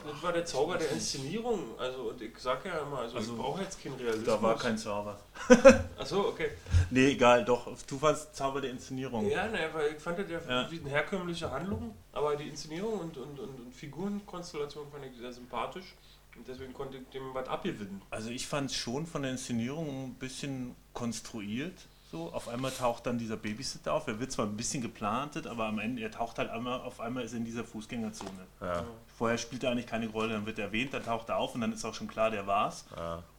das 0.06 0.22
war 0.22 0.32
der 0.34 0.46
Zauber 0.46 0.78
der 0.78 0.92
Inszenierung. 0.92 1.60
Also 1.80 2.10
und 2.10 2.22
ich 2.22 2.38
sag 2.38 2.64
ja 2.66 2.78
immer, 2.80 3.00
also, 3.00 3.18
Also, 3.18 3.32
ich 3.34 3.40
brauche 3.40 3.62
jetzt 3.64 3.82
keinen 3.82 3.96
Realismus. 3.96 4.26
da 4.28 4.42
war 4.42 4.58
kein 4.58 4.78
Zauber. 4.78 5.20
Achso, 5.98 6.28
okay. 6.28 6.52
Nee, 6.92 7.12
egal, 7.12 7.44
doch. 7.46 7.68
Du 7.88 7.98
fandst 7.98 8.36
Zauber 8.36 8.62
der 8.62 8.70
Inszenierung. 8.72 9.28
Ja, 9.30 9.48
ne, 9.48 9.70
weil 9.74 9.94
ich 9.96 10.02
fand 10.02 10.20
das 10.20 10.30
ja, 10.30 10.40
Ja. 10.48 10.72
wie 10.72 10.80
eine 10.80 10.90
herkömmliche 10.90 11.50
Handlung, 11.50 11.96
aber 12.12 12.36
die 12.36 12.50
Inszenierung 12.50 13.00
und, 13.00 13.18
und, 13.18 13.40
und, 13.40 13.60
und 13.62 13.74
Figurenkonstellation 13.74 14.92
fand 14.92 15.06
ich 15.06 15.18
sehr 15.18 15.34
sympathisch. 15.34 15.96
Und 16.36 16.48
deswegen 16.48 16.74
konnte 16.74 16.98
ich 16.98 17.08
dem 17.10 17.32
was 17.34 17.48
abgewinnen. 17.48 18.02
Also 18.10 18.30
ich 18.30 18.48
fand 18.48 18.72
es 18.72 18.76
schon 18.76 19.06
von 19.06 19.22
der 19.22 19.32
Inszenierung 19.32 20.06
ein 20.06 20.14
bisschen 20.16 20.76
konstruiert. 20.92 21.74
So, 22.14 22.32
auf 22.32 22.48
einmal 22.48 22.70
taucht 22.70 23.08
dann 23.08 23.18
dieser 23.18 23.38
Babysitter 23.38 23.92
auf. 23.92 24.06
Er 24.06 24.20
wird 24.20 24.32
zwar 24.32 24.46
ein 24.46 24.56
bisschen 24.56 24.84
geplantet, 24.84 25.48
aber 25.48 25.66
am 25.66 25.80
Ende, 25.80 26.00
er 26.04 26.12
taucht 26.12 26.38
halt 26.38 26.52
einmal, 26.52 26.80
auf 26.82 27.00
einmal 27.00 27.24
ist 27.24 27.32
er 27.32 27.40
in 27.40 27.46
dieser 27.46 27.64
Fußgängerzone. 27.64 28.46
Ja. 28.62 28.86
Vorher 29.18 29.40
spielt 29.40 29.64
er 29.64 29.72
eigentlich 29.72 29.88
keine 29.88 30.08
Rolle, 30.10 30.34
dann 30.34 30.46
wird 30.46 30.60
er 30.60 30.66
erwähnt, 30.66 30.94
dann 30.94 31.04
taucht 31.04 31.30
er 31.30 31.38
auf 31.38 31.56
und 31.56 31.62
dann 31.62 31.74
ist 31.74 31.84
auch 31.84 31.96
schon 31.96 32.08
klar, 32.08 32.30
der 32.30 32.46
war's. 32.46 32.86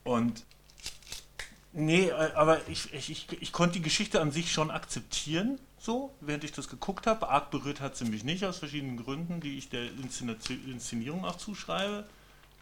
Und 0.02 0.43
nee, 1.73 2.09
äh, 2.09 2.33
aber 2.35 2.66
ich, 2.66 2.93
ich, 2.93 3.11
ich, 3.11 3.40
ich 3.40 3.52
konnte 3.52 3.75
die 3.75 3.83
Geschichte 3.83 4.21
an 4.21 4.32
sich 4.32 4.50
schon 4.50 4.73
akzeptieren, 4.73 5.60
so, 5.78 6.13
während 6.21 6.43
ich 6.43 6.50
das 6.50 6.67
geguckt 6.69 7.06
habe. 7.06 7.28
Arg 7.28 7.52
berührt 7.52 7.80
hat 7.80 7.97
sie 7.97 8.06
mich 8.06 8.25
nicht, 8.25 8.45
aus 8.45 8.58
verschiedenen 8.58 8.97
Gründen, 8.97 9.41
die 9.41 9.56
ich 9.56 9.69
der 9.69 9.84
Inszenierung 10.67 11.25
auch 11.25 11.37
zuschreibe. 11.37 12.06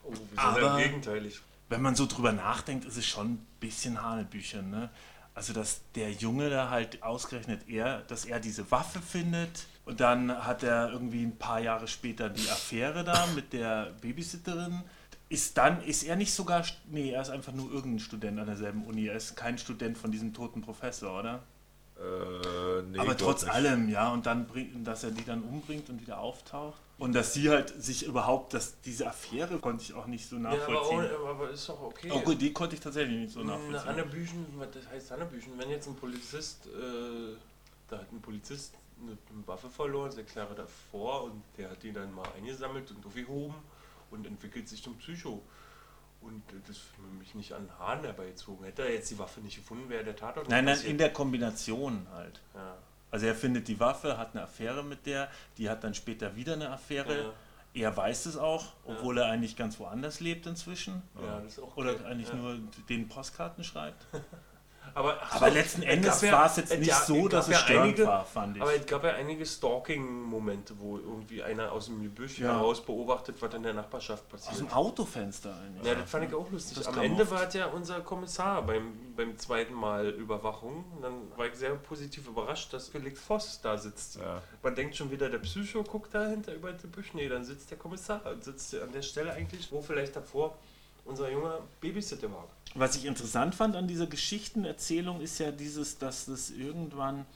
Oh, 0.04 0.12
sind 0.14 0.38
Aber- 0.38 0.60
ja 0.60 0.76
gegenteilig. 0.76 1.40
wenn 1.70 1.80
man 1.80 1.94
so 1.94 2.04
drüber 2.04 2.32
nachdenkt, 2.32 2.84
ist 2.84 2.98
es 2.98 3.06
schon 3.06 3.32
ein 3.32 3.46
bisschen 3.60 4.02
Hanebüchen, 4.02 4.70
ne? 4.70 4.90
Also, 5.34 5.52
dass 5.52 5.80
der 5.94 6.12
Junge 6.12 6.50
da 6.50 6.68
halt 6.70 7.02
ausgerechnet 7.02 7.68
er, 7.68 8.00
dass 8.02 8.26
er 8.26 8.38
diese 8.38 8.70
Waffe 8.70 9.00
findet 9.00 9.66
und 9.84 10.00
dann 10.00 10.44
hat 10.44 10.62
er 10.62 10.92
irgendwie 10.92 11.22
ein 11.22 11.36
paar 11.36 11.60
Jahre 11.60 11.88
später 11.88 12.28
die 12.28 12.48
Affäre 12.50 13.02
da 13.02 13.26
mit 13.34 13.52
der 13.52 13.92
Babysitterin. 14.00 14.82
Ist 15.28 15.56
dann, 15.56 15.82
ist 15.82 16.02
er 16.02 16.16
nicht 16.16 16.34
sogar, 16.34 16.62
nee, 16.90 17.10
er 17.10 17.22
ist 17.22 17.30
einfach 17.30 17.54
nur 17.54 17.72
irgendein 17.72 18.00
Student 18.00 18.38
an 18.38 18.46
derselben 18.46 18.84
Uni. 18.84 19.06
Er 19.06 19.16
ist 19.16 19.34
kein 19.34 19.56
Student 19.56 19.96
von 19.96 20.12
diesem 20.12 20.34
toten 20.34 20.60
Professor, 20.60 21.18
oder? 21.18 21.42
Äh, 21.98 22.82
nee, 22.90 22.98
Aber 22.98 23.16
trotz 23.16 23.42
nicht. 23.42 23.52
allem, 23.52 23.88
ja, 23.88 24.10
und 24.12 24.26
dann 24.26 24.46
bringt, 24.46 24.86
dass 24.86 25.04
er 25.04 25.10
die 25.10 25.24
dann 25.24 25.42
umbringt 25.42 25.88
und 25.88 26.02
wieder 26.02 26.18
auftaucht. 26.18 26.80
Und 27.02 27.14
dass 27.14 27.34
sie 27.34 27.50
halt 27.50 27.70
sich 27.82 28.06
überhaupt, 28.06 28.54
dass 28.54 28.80
diese 28.82 29.08
Affäre 29.08 29.58
konnte 29.58 29.82
ich 29.82 29.92
auch 29.94 30.06
nicht 30.06 30.28
so 30.28 30.36
Ja, 30.36 30.50
aber, 30.50 30.56
nachvollziehen. 30.56 31.10
aber 31.28 31.50
ist 31.50 31.68
doch 31.68 31.82
okay. 31.82 32.10
Oh 32.12 32.20
gut, 32.20 32.40
die 32.40 32.52
konnte 32.52 32.76
ich 32.76 32.80
tatsächlich 32.80 33.16
nicht 33.18 33.32
so 33.32 33.40
Eine 33.40 33.50
nachvollziehen. 33.50 33.84
Hannebüchen, 33.86 34.46
was 34.56 34.70
das 34.70 34.86
heißt 34.88 35.10
Hannebüchen? 35.10 35.52
Wenn 35.58 35.70
jetzt 35.70 35.88
ein 35.88 35.96
Polizist, 35.96 36.66
äh, 36.66 37.34
da 37.88 37.98
hat 37.98 38.12
ein 38.12 38.20
Polizist 38.20 38.74
eine, 39.02 39.18
eine 39.34 39.46
Waffe 39.48 39.68
verloren, 39.68 40.12
sechs 40.12 40.34
Jahre 40.34 40.54
davor, 40.54 41.24
und 41.24 41.42
der 41.58 41.70
hat 41.70 41.82
die 41.82 41.92
dann 41.92 42.14
mal 42.14 42.28
eingesammelt 42.36 42.88
und 42.92 43.04
aufgehoben 43.04 43.54
und 44.12 44.24
entwickelt 44.24 44.68
sich 44.68 44.80
zum 44.82 44.94
Psycho. 44.98 45.42
Und 46.20 46.40
das 46.52 46.76
ist 46.76 46.82
für 46.94 47.02
mich 47.18 47.34
nicht 47.34 47.52
an 47.52 47.66
den 47.66 47.78
Haaren 47.80 48.04
herbeizogen. 48.04 48.64
Hätte 48.64 48.82
er 48.82 48.94
jetzt 48.94 49.10
die 49.10 49.18
Waffe 49.18 49.40
nicht 49.40 49.56
gefunden, 49.56 49.88
wäre 49.88 50.04
der 50.04 50.14
Tatort 50.14 50.48
Nein, 50.48 50.64
nein, 50.66 50.74
passiert. 50.76 50.92
in 50.92 50.98
der 50.98 51.12
Kombination 51.12 52.06
halt. 52.14 52.40
ja. 52.54 52.76
Also 53.12 53.26
er 53.26 53.34
findet 53.34 53.68
die 53.68 53.78
Waffe, 53.78 54.18
hat 54.18 54.34
eine 54.34 54.42
Affäre 54.42 54.82
mit 54.82 55.06
der, 55.06 55.28
die 55.58 55.70
hat 55.70 55.84
dann 55.84 55.94
später 55.94 56.34
wieder 56.34 56.54
eine 56.54 56.70
Affäre. 56.70 57.34
Er 57.74 57.96
weiß 57.96 58.26
es 58.26 58.36
auch, 58.36 58.72
obwohl 58.84 59.18
er 59.18 59.26
eigentlich 59.26 59.54
ganz 59.54 59.78
woanders 59.78 60.20
lebt 60.20 60.46
inzwischen. 60.46 61.02
ja, 61.22 61.42
auch 61.62 61.76
Oder 61.76 62.04
eigentlich 62.06 62.28
ja. 62.28 62.34
nur 62.34 62.58
den 62.88 63.08
Postkarten 63.08 63.64
schreibt. 63.64 64.04
Aber, 64.94 65.18
ach 65.20 65.36
Aber 65.36 65.48
so, 65.48 65.54
letzten 65.54 65.82
es 65.82 65.88
Endes 65.88 66.10
gab 66.20 66.22
ja- 66.22 66.32
war 66.32 66.46
es 66.46 66.56
jetzt 66.56 66.78
nicht 66.78 66.88
ja- 66.88 67.00
so, 67.00 67.28
dass 67.28 67.46
es 67.46 67.52
ja 67.52 67.58
störend 67.58 67.84
einige- 67.84 68.06
war, 68.06 68.24
fand 68.24 68.56
ich. 68.56 68.62
Aber 68.62 68.74
es 68.74 68.86
gab 68.86 69.04
ja 69.04 69.10
einige 69.10 69.46
Stalking-Momente, 69.46 70.74
wo 70.78 70.98
irgendwie 70.98 71.42
einer 71.42 71.72
aus 71.72 71.86
dem 71.86 72.02
Gebüsch 72.02 72.38
Ja. 72.38 72.54
heraus 72.54 72.84
beobachtet, 72.84 73.36
was 73.40 73.54
in 73.54 73.62
der 73.62 73.74
Nachbarschaft 73.74 74.24
Aus 74.32 74.46
passiert. 74.46 74.60
dem 74.60 74.72
Autofenster 74.72 75.54
eigentlich. 75.56 75.86
Ja, 75.86 75.94
das 75.94 76.10
fand 76.10 76.28
ich 76.28 76.34
auch 76.34 76.50
lustig. 76.50 76.78
Das 76.78 76.86
Am 76.88 76.98
Ende 77.00 77.22
oft. 77.22 77.30
war 77.32 77.48
es 77.48 77.54
ja 77.54 77.66
unser 77.66 78.00
Kommissar 78.00 78.62
beim, 78.62 79.14
beim 79.16 79.36
zweiten 79.38 79.74
Mal 79.74 80.08
Überwachung. 80.10 80.84
Und 80.96 81.02
dann 81.02 81.14
war 81.36 81.46
ich 81.46 81.54
sehr 81.54 81.74
positiv 81.74 82.26
überrascht, 82.28 82.72
dass 82.72 82.88
Felix 82.88 83.20
Voss 83.20 83.60
da 83.62 83.76
sitzt. 83.78 84.16
Ja. 84.16 84.42
Man 84.62 84.74
denkt 84.74 84.96
schon 84.96 85.10
wieder, 85.10 85.28
der 85.28 85.38
Psycho 85.38 85.82
guckt 85.82 86.14
dahinter 86.14 86.54
über 86.54 86.72
die 86.72 86.86
Büsch. 86.86 87.14
Nee, 87.14 87.28
dann 87.28 87.44
sitzt 87.44 87.70
der 87.70 87.78
Kommissar. 87.78 88.20
Sitzt 88.40 88.74
an 88.74 88.92
der 88.92 89.02
Stelle 89.02 89.32
eigentlich, 89.32 89.70
wo 89.72 89.80
vielleicht 89.82 90.16
davor 90.16 90.56
unser 91.04 91.30
junger 91.30 91.60
Babysitter 91.80 92.30
war. 92.30 92.48
Was 92.74 92.96
ich 92.96 93.04
interessant 93.04 93.54
fand 93.54 93.76
an 93.76 93.86
dieser 93.86 94.06
Geschichtenerzählung 94.06 95.20
ist 95.20 95.38
ja 95.38 95.50
dieses, 95.50 95.98
dass 95.98 96.28
es 96.28 96.50
irgendwann 96.50 97.26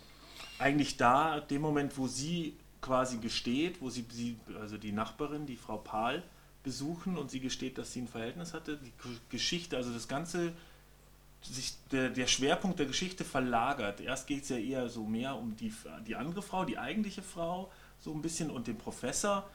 eigentlich 0.59 0.97
da, 0.97 1.41
dem 1.41 1.63
Moment, 1.63 1.99
wo 1.99 2.07
sie 2.07 2.57
quasi 2.81 3.19
gesteht, 3.19 3.81
wo 3.81 3.91
sie, 3.91 4.07
sie 4.11 4.39
also 4.61 4.79
die 4.79 4.93
Nachbarin, 4.93 5.47
die 5.47 5.57
Frau 5.57 5.77
Pahl, 5.77 6.23
besuchen 6.63 7.17
und 7.17 7.31
sie 7.31 7.41
gesteht, 7.41 7.79
dass 7.79 7.93
sie 7.93 8.03
ein 8.03 8.09
Verhältnis 8.09 8.55
hatte, 8.55 8.79
die 8.79 8.93
Geschichte, 9.29 9.77
also 9.77 9.93
das 9.93 10.09
Ganze, 10.09 10.53
sich 11.43 11.75
der, 11.93 12.09
der 12.11 12.27
Schwerpunkt 12.27 12.79
der 12.79 12.87
Geschichte 12.87 13.25
verlagert. 13.25 14.01
Erst 14.01 14.27
geht 14.27 14.43
es 14.43 14.49
ja 14.49 14.57
eher 14.57 14.89
so 14.89 15.05
mehr 15.05 15.37
um 15.37 15.57
die, 15.57 15.73
die 16.07 16.17
andere 16.17 16.43
Frau, 16.43 16.65
die 16.65 16.79
eigentliche 16.79 17.23
Frau, 17.23 17.71
so 18.01 18.13
ein 18.13 18.23
bisschen 18.23 18.51
und 18.51 18.67
den 18.67 18.79
Professor 18.79 19.49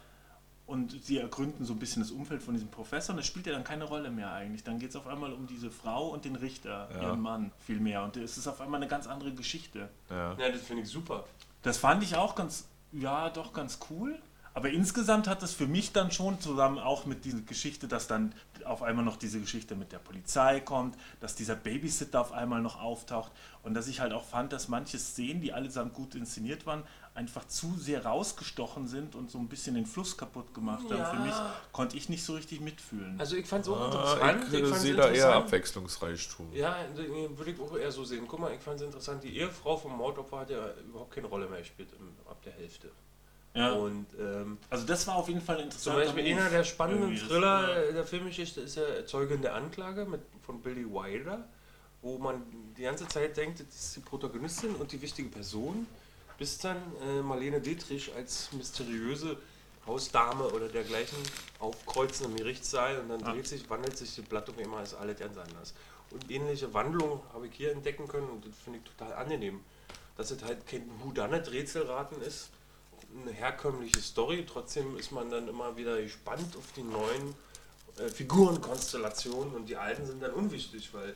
und 0.72 1.04
sie 1.04 1.18
ergründen 1.20 1.66
so 1.66 1.74
ein 1.74 1.80
bisschen 1.80 2.02
das 2.02 2.12
Umfeld 2.12 2.42
von 2.42 2.54
diesem 2.54 2.70
Professor 2.70 3.14
und 3.14 3.18
das 3.18 3.28
spielt 3.28 3.46
ja 3.46 3.54
dann 3.54 3.64
keine 3.64 3.84
Rolle 3.84 4.10
mehr 4.10 4.32
eigentlich. 4.32 4.64
Dann 4.64 4.80
geht 4.80 4.90
es 4.92 4.96
auf 4.96 5.06
einmal 5.08 5.34
um 5.34 5.46
diese 5.46 5.70
Frau 5.70 6.08
und 6.08 6.26
den 6.26 6.36
Richter, 6.36 6.90
Ja. 6.96 7.02
ihren 7.10 7.22
Mann, 7.22 7.52
viel 7.66 7.80
mehr. 7.80 8.04
Und 8.04 8.16
es 8.18 8.38
ist 8.38 8.48
auf 8.48 8.62
einmal 8.62 8.80
eine 8.80 8.88
ganz 8.88 9.06
andere 9.08 9.32
Geschichte. 9.34 9.90
Ja. 10.10 10.34
Ja, 10.40 10.50
das 10.52 10.62
finde 10.62 10.84
ich 10.84 10.90
super. 10.90 11.26
Das 11.62 11.78
fand 11.78 12.02
ich 12.04 12.16
auch 12.16 12.36
ganz, 12.36 12.66
ja, 12.92 13.30
doch 13.30 13.54
ganz 13.54 13.80
cool. 13.90 14.18
Aber 14.54 14.70
insgesamt 14.70 15.30
hat 15.30 15.42
es 15.44 15.54
für 15.54 15.66
mich 15.68 15.94
dann 15.94 16.12
schon 16.12 16.42
zusammen 16.42 16.78
auch 16.78 17.06
mit 17.06 17.24
dieser 17.24 17.40
Geschichte, 17.40 17.88
dass 17.88 18.08
dann 18.08 18.34
auf 18.66 18.84
einmal 18.84 19.06
noch 19.06 19.16
diese 19.16 19.40
Geschichte 19.40 19.76
mit 19.78 19.94
der 19.94 20.00
Polizei 20.00 20.60
kommt, 20.60 20.98
dass 21.22 21.36
dieser 21.36 21.56
Babysitter 21.56 22.20
auf 22.20 22.34
einmal 22.34 22.62
noch 22.62 22.82
auftaucht 22.82 23.32
und 23.64 23.74
dass 23.76 23.88
ich 23.88 24.02
halt 24.02 24.12
auch 24.12 24.26
fand, 24.26 24.52
dass 24.52 24.68
manche 24.68 25.00
Szenen, 25.00 25.40
die 25.40 25.54
allesamt 25.54 25.94
gut 25.94 26.16
inszeniert 26.16 26.66
waren, 26.66 26.84
einfach 27.22 27.48
zu 27.48 27.76
sehr 27.78 28.04
rausgestochen 28.06 28.88
sind 28.88 29.14
und 29.16 29.30
so 29.30 29.38
ein 29.38 29.48
bisschen 29.48 29.76
den 29.76 29.86
Fluss 29.86 30.18
kaputt 30.18 30.54
gemacht 30.54 30.84
haben. 30.90 30.98
Ja. 30.98 31.06
Für 31.06 31.20
mich 31.20 31.36
konnte 31.72 31.96
ich 31.98 32.10
nicht 32.10 32.24
so 32.26 32.34
richtig 32.34 32.60
mitfühlen. 32.62 33.16
Also 33.20 33.36
ich 33.36 33.46
fand 33.46 33.64
es 33.66 33.70
auch 33.72 33.80
Ah, 33.80 33.86
interessant. 33.86 34.54
ich 34.54 34.60
äh, 34.60 34.66
fand's 34.66 34.82
sehe 34.82 34.96
da 34.96 35.04
eher 35.04 35.10
interessant. 35.14 35.46
Abwechslungsreichtum. 35.46 36.54
Ja, 36.54 36.76
äh, 36.84 37.38
würde 37.38 37.52
ich 37.52 37.60
auch 37.60 37.78
eher 37.78 37.92
so 37.92 38.04
sehen. 38.04 38.26
Guck 38.28 38.40
mal, 38.40 38.52
ich 38.54 38.60
fand 38.62 38.78
es 38.80 38.86
interessant, 38.88 39.24
die 39.24 39.38
Ehefrau 39.38 39.78
vom 39.78 39.96
Mordopfer 39.98 40.40
hat 40.40 40.50
ja 40.50 40.72
überhaupt 40.88 41.14
keine 41.14 41.28
Rolle 41.28 41.48
mehr 41.48 41.60
gespielt 41.60 41.90
im, 42.00 42.08
ab 42.30 42.42
der 42.44 42.54
Hälfte. 42.54 42.90
ja. 43.54 43.72
Und 43.74 44.08
ähm, 44.20 44.58
Also 44.70 44.86
das 44.86 45.06
war 45.08 45.16
auf 45.16 45.28
jeden 45.28 45.42
Fall 45.42 45.60
ein 45.62 45.70
zum 45.72 45.94
Beispiel 45.94 46.26
einer 46.34 46.50
der 46.50 46.64
spannenden 46.64 47.16
Thriller 47.18 47.86
ja. 47.88 47.92
der 47.92 48.06
Filmgeschichte 48.06 48.62
ist 48.62 48.76
ja 48.76 49.06
Zeugin 49.06 49.42
der 49.42 49.54
Anklage 49.56 50.06
mit, 50.06 50.22
von 50.46 50.62
Billy 50.62 50.86
Wilder, 50.86 51.48
wo 52.02 52.18
man 52.18 52.42
die 52.78 52.84
ganze 52.84 53.08
Zeit 53.08 53.38
denkt, 53.38 53.60
das 53.60 53.68
ist 53.76 53.96
die 53.98 54.00
Protagonistin 54.00 54.74
und 54.76 54.92
die 54.92 55.00
wichtige 55.02 55.30
Person, 55.30 55.86
bis 56.42 56.58
dann 56.58 56.78
äh, 57.04 57.22
Marlene 57.22 57.62
Dietrich 57.62 58.12
als 58.16 58.52
mysteriöse 58.54 59.38
Hausdame 59.86 60.46
oder 60.46 60.70
dergleichen 60.70 61.20
aufkreuzen 61.60 62.26
im 62.26 62.36
Gerichtssaal 62.36 63.00
und 63.00 63.10
dann 63.10 63.20
dreht 63.20 63.48
sich, 63.48 63.70
wandelt 63.70 63.96
sich 63.96 64.16
das 64.16 64.26
Blatt 64.26 64.50
auf 64.50 64.58
einmal, 64.58 64.82
ist 64.82 64.96
alles 64.96 65.20
ganz 65.20 65.38
anders. 65.38 65.76
Und 66.10 66.32
ähnliche 66.32 66.74
Wandlungen 66.74 67.20
habe 67.32 67.46
ich 67.46 67.54
hier 67.54 67.72
entdecken 67.72 68.08
können 68.08 68.28
und 68.28 68.44
das 68.44 68.56
finde 68.56 68.80
ich 68.80 68.86
total 68.86 69.14
angenehm. 69.14 69.60
Dass 70.18 70.32
es 70.32 70.44
halt 70.44 70.66
kein 70.66 70.90
Whodunit-Rätselraten 71.04 72.20
ist, 72.24 72.50
eine 73.22 73.34
herkömmliche 73.34 74.02
Story, 74.02 74.44
trotzdem 74.52 74.98
ist 74.98 75.12
man 75.12 75.30
dann 75.30 75.48
immer 75.48 75.78
wieder 75.78 76.02
gespannt 76.02 76.58
auf 76.58 76.72
die 76.76 76.82
neuen 76.82 77.36
äh, 78.00 78.10
Figurenkonstellationen 78.10 79.54
und 79.54 79.70
die 79.70 79.78
alten 79.78 80.08
sind 80.08 80.24
dann 80.24 80.34
unwichtig, 80.34 80.92
weil 80.92 81.16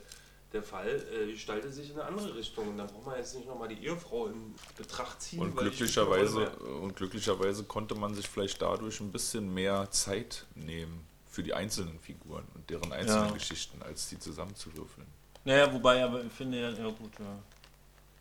der 0.54 0.64
Fall 0.64 1.04
äh, 1.14 1.32
gestaltet 1.32 1.74
sich 1.74 1.90
in 1.90 2.00
eine 2.00 2.06
andere 2.06 2.36
Richtung. 2.36 2.70
Und 2.70 2.78
dann 2.78 2.88
braucht 2.88 3.06
man 3.08 3.18
jetzt 3.18 3.36
nicht 3.36 3.48
nochmal 3.48 3.68
die 3.68 3.84
Ehefrau 3.86 4.28
in 4.28 4.56
Betracht 4.78 5.22
ziehen. 5.22 5.40
Und 5.40 5.58
glücklicherweise, 5.58 6.50
und 6.82 6.96
glücklicherweise 6.96 7.64
konnte 7.64 7.96
man 7.96 8.14
sich 8.16 8.28
vielleicht 8.28 8.62
dadurch 8.62 9.00
ein 9.02 9.12
bisschen 9.12 9.54
mehr 9.54 9.90
Zeit 9.92 10.46
nehmen 10.56 11.06
für 11.30 11.44
die 11.44 11.54
einzelnen 11.54 12.00
Figuren 12.00 12.46
und 12.56 12.70
deren 12.70 12.94
einzelnen 12.94 13.28
Ja. 13.28 13.32
Geschichten, 13.34 13.82
als 13.82 14.08
die 14.08 14.18
zusammenzuwürfeln. 14.20 15.08
Naja, 15.44 15.72
wobei, 15.74 16.04
aber 16.04 16.24
ich 16.24 16.32
finde 16.32 16.62
ja, 16.62 16.70
ja 16.70 16.88
gut, 16.90 17.12
ja. 17.20 17.38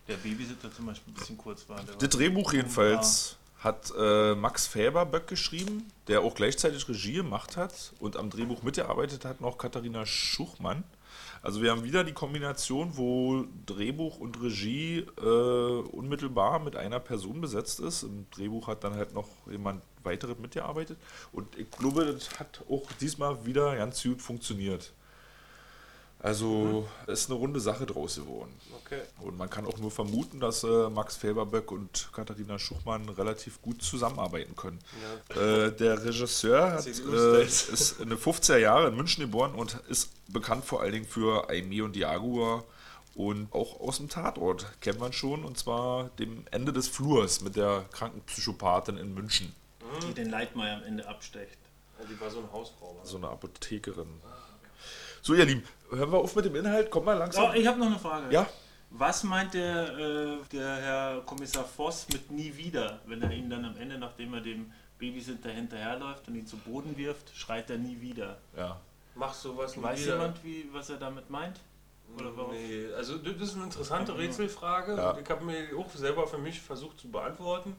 Der 0.09 0.17
Babysitter 0.17 0.71
zum 0.73 0.87
Beispiel 0.87 1.13
ein 1.13 1.17
bisschen 1.17 1.39
kurz 1.39 1.67
war. 1.69 1.83
Der 1.83 1.95
Das 1.95 2.09
Drehbuch 2.11 2.53
jedenfalls 2.53 3.37
hat 3.61 3.91
äh, 3.97 4.35
Max 4.35 4.67
Fäberböck 4.67 5.27
geschrieben, 5.27 5.91
der 6.09 6.21
auch 6.21 6.35
gleichzeitig 6.35 6.87
Regie 6.87 7.15
gemacht 7.15 7.57
hat 7.57 7.93
und 8.01 8.17
am 8.19 8.29
Drehbuch 8.29 8.63
mitgearbeitet 8.63 9.25
hat 9.25 9.41
noch 9.41 9.57
Katharina 9.57 10.05
Schuchmann. 10.05 10.85
Also 11.42 11.62
wir 11.62 11.70
haben 11.70 11.85
wieder 11.85 12.05
die 12.05 12.12
Kombination, 12.12 12.96
wo 12.96 13.44
Drehbuch 13.66 14.18
und 14.18 14.42
Regie 14.42 15.07
äh, 15.20 15.22
unmittelbar 15.22 16.59
mit 16.59 16.77
einer 16.77 17.00
Person 17.00 17.40
besetzt 17.40 17.81
ist. 17.81 18.03
Im 18.03 18.27
Drehbuch 18.31 18.68
hat 18.68 18.85
dann 18.85 18.94
halt 18.94 19.14
noch 19.14 19.29
jemand 19.50 19.83
weiteres 20.03 20.38
mitgearbeitet. 20.38 20.98
Und 21.33 21.59
ich 21.59 21.70
glaube, 21.70 22.07
das 22.07 22.38
hat 22.38 22.62
auch 22.68 22.90
diesmal 23.00 23.44
wieder 23.44 23.77
ganz 23.77 24.03
gut 24.03 24.22
funktioniert. 24.22 24.92
Also 26.20 26.88
es 27.07 27.20
ist 27.20 27.31
eine 27.31 27.38
runde 27.38 27.61
Sache 27.61 27.85
draus 27.85 28.16
geworden. 28.16 28.53
Okay. 28.85 29.03
Und 29.20 29.37
man 29.37 29.50
kann 29.50 29.66
auch 29.66 29.79
nur 29.79 29.90
vermuten, 29.90 30.40
dass 30.40 30.64
äh, 30.64 30.88
Max 30.88 31.16
Felberböck 31.16 31.70
und 31.70 32.09
Katharina 32.14 32.59
Schuchmann 32.59 33.09
relativ 33.11 33.61
gut 33.61 33.83
zusammenarbeiten 33.83 34.57
können. 34.57 34.79
Äh, 35.31 35.70
der 35.72 36.03
Regisseur 36.03 36.72
hat, 36.72 36.87
äh, 36.87 37.42
ist 37.44 38.00
in 38.00 38.09
den 38.09 38.18
50er 38.18 38.57
Jahren 38.57 38.92
in 38.92 38.96
München 38.96 39.22
geboren 39.22 39.55
und 39.55 39.74
ist 39.88 40.11
bekannt 40.33 40.64
vor 40.64 40.81
allen 40.81 40.92
Dingen 40.92 41.07
für 41.07 41.50
Aimee 41.50 41.83
und 41.83 41.94
Jaguar 41.94 42.64
und 43.14 43.53
auch 43.53 43.81
aus 43.81 43.98
dem 43.98 44.09
Tatort 44.09 44.66
kennt 44.81 44.98
man 44.98 45.12
schon 45.12 45.44
und 45.44 45.57
zwar 45.59 46.11
dem 46.18 46.44
Ende 46.50 46.72
des 46.72 46.88
Flurs 46.88 47.40
mit 47.42 47.55
der 47.55 47.85
kranken 47.92 48.22
Psychopathin 48.22 48.96
in 48.96 49.14
München. 49.14 49.55
die 50.09 50.14
den 50.14 50.31
Leitmeier 50.31 50.79
am 50.79 50.83
Ende 50.83 51.07
abstecht. 51.07 51.59
Ja, 51.98 52.07
die 52.07 52.20
war 52.20 52.31
so 52.31 52.38
eine 52.40 52.50
Hausfrau. 52.53 52.98
So 53.05 53.18
eine 53.18 53.29
Apothekerin. 53.29 54.09
So, 55.27 55.33
ihr 55.33 55.47
Lieben, 55.47 55.63
hören 55.89 56.13
wir 56.13 56.19
auf 56.19 56.37
mit 56.37 56.45
dem 56.45 56.55
Inhalt. 56.55 56.91
Komm 56.91 57.07
mal 57.07 57.15
langsam. 57.15 57.49
Oh, 57.49 57.55
ich 57.55 57.67
habe 57.67 57.79
noch 57.79 57.87
eine 57.87 57.99
Frage. 57.99 58.31
Ja, 58.31 58.47
Was 58.91 59.23
meint 59.25 59.55
der, 59.55 59.99
äh, 59.99 60.37
der 60.53 60.77
Herr 60.77 61.21
Kommissar 61.23 61.65
Voss 61.65 62.07
mit 62.13 62.31
nie 62.31 62.55
wieder, 62.55 63.01
wenn 63.07 63.23
er 63.23 63.31
ihn 63.31 63.49
dann 63.49 63.65
am 63.65 63.75
Ende, 63.79 63.97
nachdem 63.97 64.35
er 64.35 64.43
dem 64.43 64.71
Babysitter 64.99 65.49
hinterherläuft 65.49 66.29
und 66.29 66.35
ihn 66.35 66.47
zu 66.47 66.59
Boden 66.59 66.95
wirft, 66.99 67.35
schreit 67.35 67.71
er 67.71 67.79
nie 67.79 67.99
wieder? 68.03 68.37
ja. 68.55 68.79
Machst 69.15 69.41
sowas 69.41 69.75
nie 69.79 69.83
Weiß 69.83 70.03
wieder? 70.03 70.13
jemand, 70.13 70.45
wie, 70.45 70.69
was 70.73 70.91
er 70.91 70.99
damit 70.99 71.31
meint? 71.31 71.59
Oder 72.19 72.37
warum? 72.37 72.53
Nee, 72.53 72.89
also 72.95 73.17
das 73.17 73.41
ist 73.41 73.55
eine 73.55 73.65
interessante 73.65 74.19
Rätselfrage. 74.19 74.95
Ja. 74.95 75.13
Und 75.13 75.23
ich 75.23 75.31
habe 75.31 75.43
mir 75.43 75.69
auch 75.79 75.89
selber 75.95 76.27
für 76.27 76.37
mich 76.37 76.61
versucht 76.61 77.01
zu 77.01 77.09
beantworten. 77.09 77.75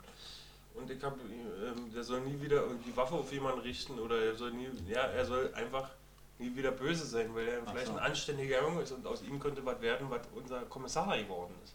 Und 0.74 0.90
ich 0.90 1.04
habe, 1.04 1.18
ähm, 1.22 1.94
der 1.94 2.04
soll 2.04 2.22
nie 2.22 2.42
wieder 2.42 2.64
die 2.88 2.98
Waffe 2.98 3.14
auf 3.14 3.32
jemanden 3.32 3.60
richten 3.60 4.00
oder 4.00 4.18
er 4.18 4.34
soll 4.34 4.52
nie, 4.54 4.68
ja, 4.88 5.02
er 5.02 5.26
soll 5.26 5.54
einfach 5.54 5.90
nie 6.40 6.56
wieder 6.56 6.72
böse 6.72 7.06
sein, 7.06 7.34
weil 7.34 7.48
er 7.48 7.62
Ach 7.66 7.72
vielleicht 7.72 7.88
so. 7.88 7.94
ein 7.94 8.00
anständiger 8.00 8.62
Junge 8.62 8.82
ist 8.82 8.92
und 8.92 9.06
aus 9.08 9.22
ihm 9.24 9.40
könnte 9.40 9.66
was 9.66 9.80
werden, 9.82 10.08
was 10.10 10.22
unser 10.36 10.62
Kommissar 10.64 11.18
geworden 11.18 11.54
ist. 11.64 11.74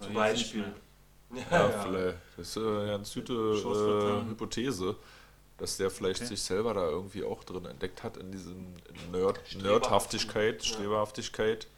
Zum 0.00 0.12
Ja, 0.14 0.20
Beispiel. 0.20 0.74
nicht 1.30 1.50
Ja, 1.50 1.68
vielleicht. 1.68 2.16
Das 2.36 2.48
ist 2.48 2.56
äh, 2.56 2.60
eine 2.60 2.86
ganz 2.88 3.14
gute 3.14 3.32
äh. 3.32 4.28
Hypothese, 4.30 4.96
dass 5.58 5.76
der 5.76 5.90
vielleicht 5.90 6.20
Okay. 6.20 6.28
sich 6.30 6.42
selber 6.42 6.74
da 6.74 6.88
irgendwie 6.88 7.22
auch 7.24 7.44
drin 7.44 7.64
entdeckt 7.66 8.02
hat 8.02 8.16
in 8.16 8.32
diesen 8.32 8.74
Nerd. 9.12 9.40
Nerdhaftigkeit, 9.62 10.62
Ja. 10.64 10.74
Streberhaftigkeit. 10.74 11.68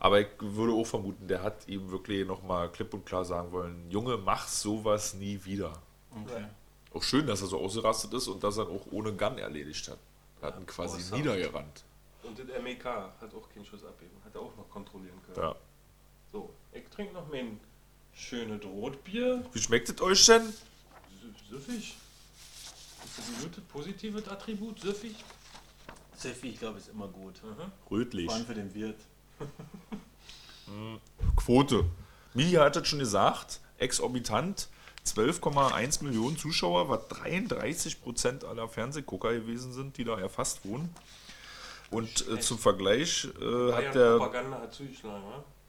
Aber 0.00 0.20
ich 0.20 0.28
würde 0.40 0.72
auch 0.74 0.84
vermuten, 0.86 1.26
der 1.26 1.42
hat 1.42 1.66
ihm 1.66 1.90
wirklich 1.90 2.24
nochmal 2.26 2.70
klipp 2.70 2.94
und 2.94 3.04
klar 3.04 3.24
sagen 3.24 3.50
wollen, 3.50 3.90
Junge, 3.90 4.16
mach 4.16 4.46
sowas 4.46 5.14
nie 5.14 5.40
wieder. 5.44 5.72
Okay. 6.24 6.44
Auch 6.94 7.02
schön, 7.02 7.26
dass 7.26 7.40
er 7.40 7.48
so 7.48 7.58
ausgerastet 7.58 8.12
ist 8.14 8.28
und 8.28 8.44
dass 8.44 8.58
er 8.58 8.68
auch 8.68 8.86
ohne 8.92 9.12
Gun 9.12 9.38
erledigt 9.38 9.88
hat. 9.88 9.98
Hat 10.42 10.58
ihn 10.58 10.66
quasi 10.66 10.98
awesome. 10.98 11.18
niedergerannt. 11.18 11.84
Und 12.22 12.38
das 12.38 12.46
MEK 12.62 12.84
hat 12.84 13.34
auch 13.34 13.48
keinen 13.52 13.64
Schuss 13.64 13.84
abgeben, 13.84 14.16
hat 14.24 14.34
er 14.34 14.40
auch 14.40 14.54
noch 14.56 14.68
kontrollieren 14.68 15.20
können. 15.24 15.38
Ja. 15.48 15.54
So, 16.30 16.52
ich 16.72 16.86
trinke 16.88 17.14
noch 17.14 17.28
mein 17.28 17.58
schönes 18.12 18.62
Rotbier. 18.64 19.44
Wie 19.52 19.58
schmeckt 19.60 19.88
es 19.88 20.00
euch 20.00 20.24
denn? 20.26 20.42
Sü- 20.42 21.48
Süffig. 21.50 21.96
Ist 23.04 23.18
das 23.18 23.28
ein 23.28 23.42
gutes, 23.42 23.64
positives 23.64 24.28
Attribut? 24.28 24.80
Süffig? 24.80 25.16
Seffi, 26.16 26.48
ich 26.48 26.58
glaube, 26.58 26.78
ist 26.78 26.88
immer 26.88 27.06
gut. 27.08 27.40
Mhm. 27.42 27.70
Rötlich. 27.90 28.26
Vor 28.26 28.34
allem 28.34 28.46
für 28.46 28.54
den 28.54 28.74
Wirt. 28.74 29.00
Quote. 31.36 31.84
Mili 32.34 32.52
hat 32.52 32.76
es 32.76 32.86
schon 32.88 32.98
gesagt, 32.98 33.60
exorbitant. 33.78 34.68
12,1 35.16 36.02
Millionen 36.04 36.36
Zuschauer, 36.36 36.88
was 36.88 37.08
33 37.08 38.00
Prozent 38.02 38.44
aller 38.44 38.68
Fernsehgucker 38.68 39.32
gewesen 39.32 39.72
sind, 39.72 39.96
die 39.96 40.04
da 40.04 40.18
erfasst 40.18 40.64
wurden. 40.64 40.88
Und 41.90 42.26
äh, 42.28 42.40
zum 42.40 42.58
Vergleich 42.58 43.28
äh, 43.40 43.72
hat 43.72 43.94
der 43.94 44.18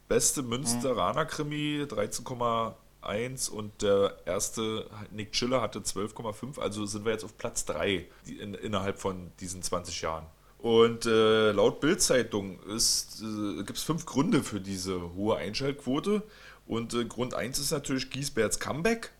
beste 0.09 0.41
Münsteraner 0.43 1.25
Krimi 1.25 1.85
13,1 1.87 3.49
und 3.49 3.81
der 3.81 4.17
erste 4.25 4.85
Nick 5.11 5.31
Chiller 5.31 5.61
hatte 5.61 5.79
12,5. 5.79 6.59
Also 6.59 6.85
sind 6.85 7.05
wir 7.05 7.11
jetzt 7.13 7.23
auf 7.23 7.37
Platz 7.37 7.65
3 7.65 8.05
die- 8.27 8.37
in, 8.39 8.53
innerhalb 8.53 8.99
von 8.99 9.31
diesen 9.39 9.61
20 9.63 10.01
Jahren. 10.01 10.25
Und 10.57 11.05
äh, 11.05 11.51
laut 11.53 11.79
Bild-Zeitung 11.79 12.59
äh, 12.67 13.63
gibt 13.63 13.77
es 13.77 13.83
fünf 13.83 14.05
Gründe 14.05 14.43
für 14.43 14.59
diese 14.59 15.13
hohe 15.13 15.37
Einschaltquote. 15.37 16.21
Und 16.67 16.93
äh, 16.93 17.05
Grund 17.05 17.33
1 17.33 17.59
ist 17.59 17.71
natürlich 17.71 18.09
Giesberts 18.09 18.59
Comeback. 18.59 19.11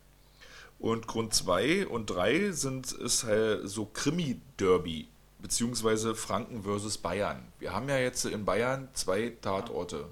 Und 0.80 1.06
Grund 1.06 1.34
2 1.34 1.86
und 1.88 2.08
3 2.08 2.52
sind 2.52 2.90
ist 2.92 3.24
halt 3.24 3.68
so 3.68 3.84
Krimi-Derby, 3.84 5.08
beziehungsweise 5.38 6.14
Franken 6.14 6.62
versus 6.62 6.96
Bayern. 6.96 7.52
Wir 7.58 7.74
haben 7.74 7.90
ja 7.90 7.98
jetzt 7.98 8.24
in 8.24 8.46
Bayern 8.46 8.88
zwei 8.94 9.36
Tatorte. 9.42 10.06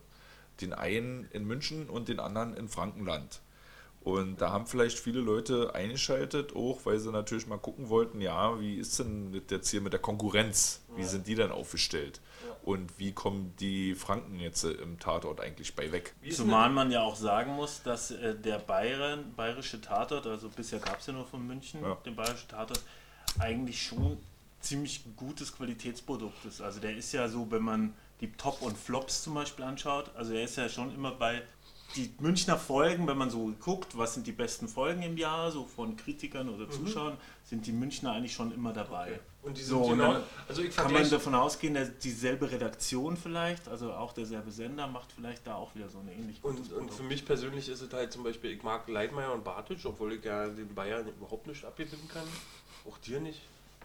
Den 0.61 0.75
einen 0.75 1.27
in 1.33 1.47
München 1.47 1.89
und 1.89 2.09
den 2.09 2.21
anderen 2.21 2.55
in 2.55 2.69
Frankenland. 2.69 3.41
Und 4.03 4.43
da 4.43 4.51
haben 4.51 4.67
vielleicht 4.67 4.99
viele 4.99 5.21
Leute 5.21 5.75
eingeschaltet, 5.75 6.55
auch 6.55 6.85
weil 6.85 6.99
sie 6.99 7.11
natürlich 7.13 7.47
mal 7.47 7.59
gucken 7.59 7.89
wollten, 7.89 8.21
ja, 8.21 8.61
wie 8.61 8.77
ist 8.77 8.99
denn 8.99 9.41
jetzt 9.49 9.71
hier 9.71 9.81
mit 9.81 9.95
der 9.95 10.01
Konkurrenz? 10.01 10.83
Wie 10.97 11.05
sind 11.05 11.27
die 11.27 11.35
denn 11.35 11.51
aufgestellt? 11.51 12.21
Und 12.69 12.99
wie 12.99 13.13
kommen 13.13 13.55
die 13.61 13.95
Franken 13.95 14.39
jetzt 14.41 14.63
äh, 14.63 14.73
im 14.73 14.99
Tatort 14.99 15.41
eigentlich 15.41 15.75
bei 15.75 15.91
weg? 15.91 16.15
Zumal 16.31 16.69
man 16.69 16.91
ja 16.91 17.01
auch 17.01 17.17
sagen 17.17 17.53
muss, 17.53 17.83
dass 17.83 18.11
äh, 18.11 18.35
der 18.35 18.59
Bayern, 18.59 19.33
bayerische 19.35 19.81
Tatort, 19.81 20.27
also 20.27 20.51
bisher 20.51 20.79
gab 20.79 21.01
es 21.01 21.07
ja 21.07 21.15
nur 21.15 21.25
von 21.25 21.47
München, 21.47 21.81
Ja. 21.83 21.95
den 22.05 22.15
bayerischen 22.15 22.49
Tatort, 22.49 22.83
eigentlich 23.39 23.83
schon 23.83 24.19
ziemlich 24.61 25.03
gutes 25.17 25.57
Qualitätsprodukt 25.57 26.45
ist. 26.45 26.61
Also 26.61 26.79
der 26.79 26.95
ist 26.95 27.11
ja 27.13 27.27
so, 27.31 27.51
wenn 27.51 27.63
man 27.63 27.95
die 28.21 28.31
Top 28.33 28.61
und 28.61 28.77
Flops 28.77 29.23
zum 29.23 29.33
Beispiel 29.33 29.65
anschaut, 29.65 30.11
also 30.15 30.35
er 30.35 30.45
ist 30.45 30.57
ja 30.57 30.69
schon 30.69 30.95
immer 30.95 31.13
bei 31.13 31.41
die 31.97 32.13
Münchner 32.19 32.59
Folgen, 32.59 33.07
wenn 33.07 33.17
man 33.17 33.31
so 33.31 33.51
guckt, 33.61 33.97
was 33.97 34.13
sind 34.13 34.27
die 34.27 34.33
besten 34.33 34.69
Folgen 34.69 35.01
im 35.01 35.17
Jahr, 35.17 35.51
so 35.53 35.65
von 35.65 35.97
Kritikern 35.97 36.51
oder 36.51 36.69
Zuschauern, 36.69 37.17
sind 37.45 37.67
die 37.67 37.73
Münchner 37.73 38.13
eigentlich 38.13 38.35
schon 38.35 38.53
immer 38.53 38.75
dabei. 38.75 39.21
Und 39.42 39.57
die 39.57 39.62
sind 39.62 39.83
So, 39.83 39.90
genau, 39.90 40.20
also 40.48 40.62
ich 40.62 40.74
Kann 40.74 40.92
man 40.92 41.09
davon 41.09 41.35
ausgehen, 41.35 41.74
dass 41.74 41.96
dieselbe 41.98 42.51
Redaktion 42.51 43.16
vielleicht, 43.16 43.68
also 43.68 43.92
auch 43.92 44.12
derselbe 44.12 44.51
Sender, 44.51 44.87
macht 44.88 45.12
vielleicht 45.12 45.46
da 45.46 45.55
auch 45.55 45.74
wieder 45.74 45.88
so 45.88 46.01
eine 46.01 46.12
ähnliche. 46.12 46.44
und, 46.46 46.72
und 46.72 46.92
für 46.92 47.05
mich 47.05 47.24
persönlich 47.24 47.68
ist 47.68 47.81
es 47.81 47.92
halt 47.92 48.12
zum 48.12 48.24
Beispiel, 48.24 48.51
ich 48.51 48.62
mag 48.62 48.88
Leitmeier 48.88 49.33
und 49.33 49.44
Bartisch, 49.44 49.87
obwohl 49.87 50.14
ich 50.14 50.24
ja 50.24 50.48
den 50.48 50.74
Bayern 50.74 51.07
überhaupt 51.09 51.46
nicht 51.46 51.64
abgewinnen 51.64 52.09
kann. 52.09 52.27
Auch 52.88 52.98
dir 52.98 53.20
nicht. 53.20 53.40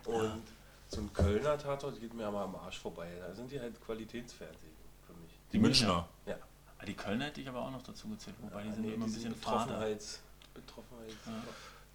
Und 0.05 0.41
so 0.89 1.01
ein 1.01 1.13
Kölner 1.13 1.57
Tatort 1.57 1.99
geht 1.99 2.13
mir 2.13 2.25
aber 2.25 2.41
am 2.41 2.55
Arsch 2.55 2.79
vorbei. 2.79 3.07
Da 3.19 3.33
sind 3.33 3.51
die 3.51 3.59
halt 3.59 3.73
Qualitätsfernsehen 3.85 4.73
für 5.05 5.13
mich. 5.13 5.31
Die 5.51 5.59
Münchner. 5.59 6.07
Ja. 6.25 6.35
Ah, 6.79 6.85
die 6.85 6.93
Kölner 6.95 7.25
hätte 7.25 7.41
ich 7.41 7.47
aber 7.47 7.61
auch 7.61 7.71
noch 7.71 7.83
dazu 7.83 8.07
gezählt, 8.09 8.35
wobei 8.41 8.63
die 8.63 8.71
sind 8.71 8.81
Nee, 8.81 8.93
immer 8.93 9.05
ein 9.05 9.07
die 9.07 9.19
sind 9.19 9.29
bisschen. 9.29 9.39
Betroffenheits, 9.39 10.19
Betroffenheits. 10.53 11.15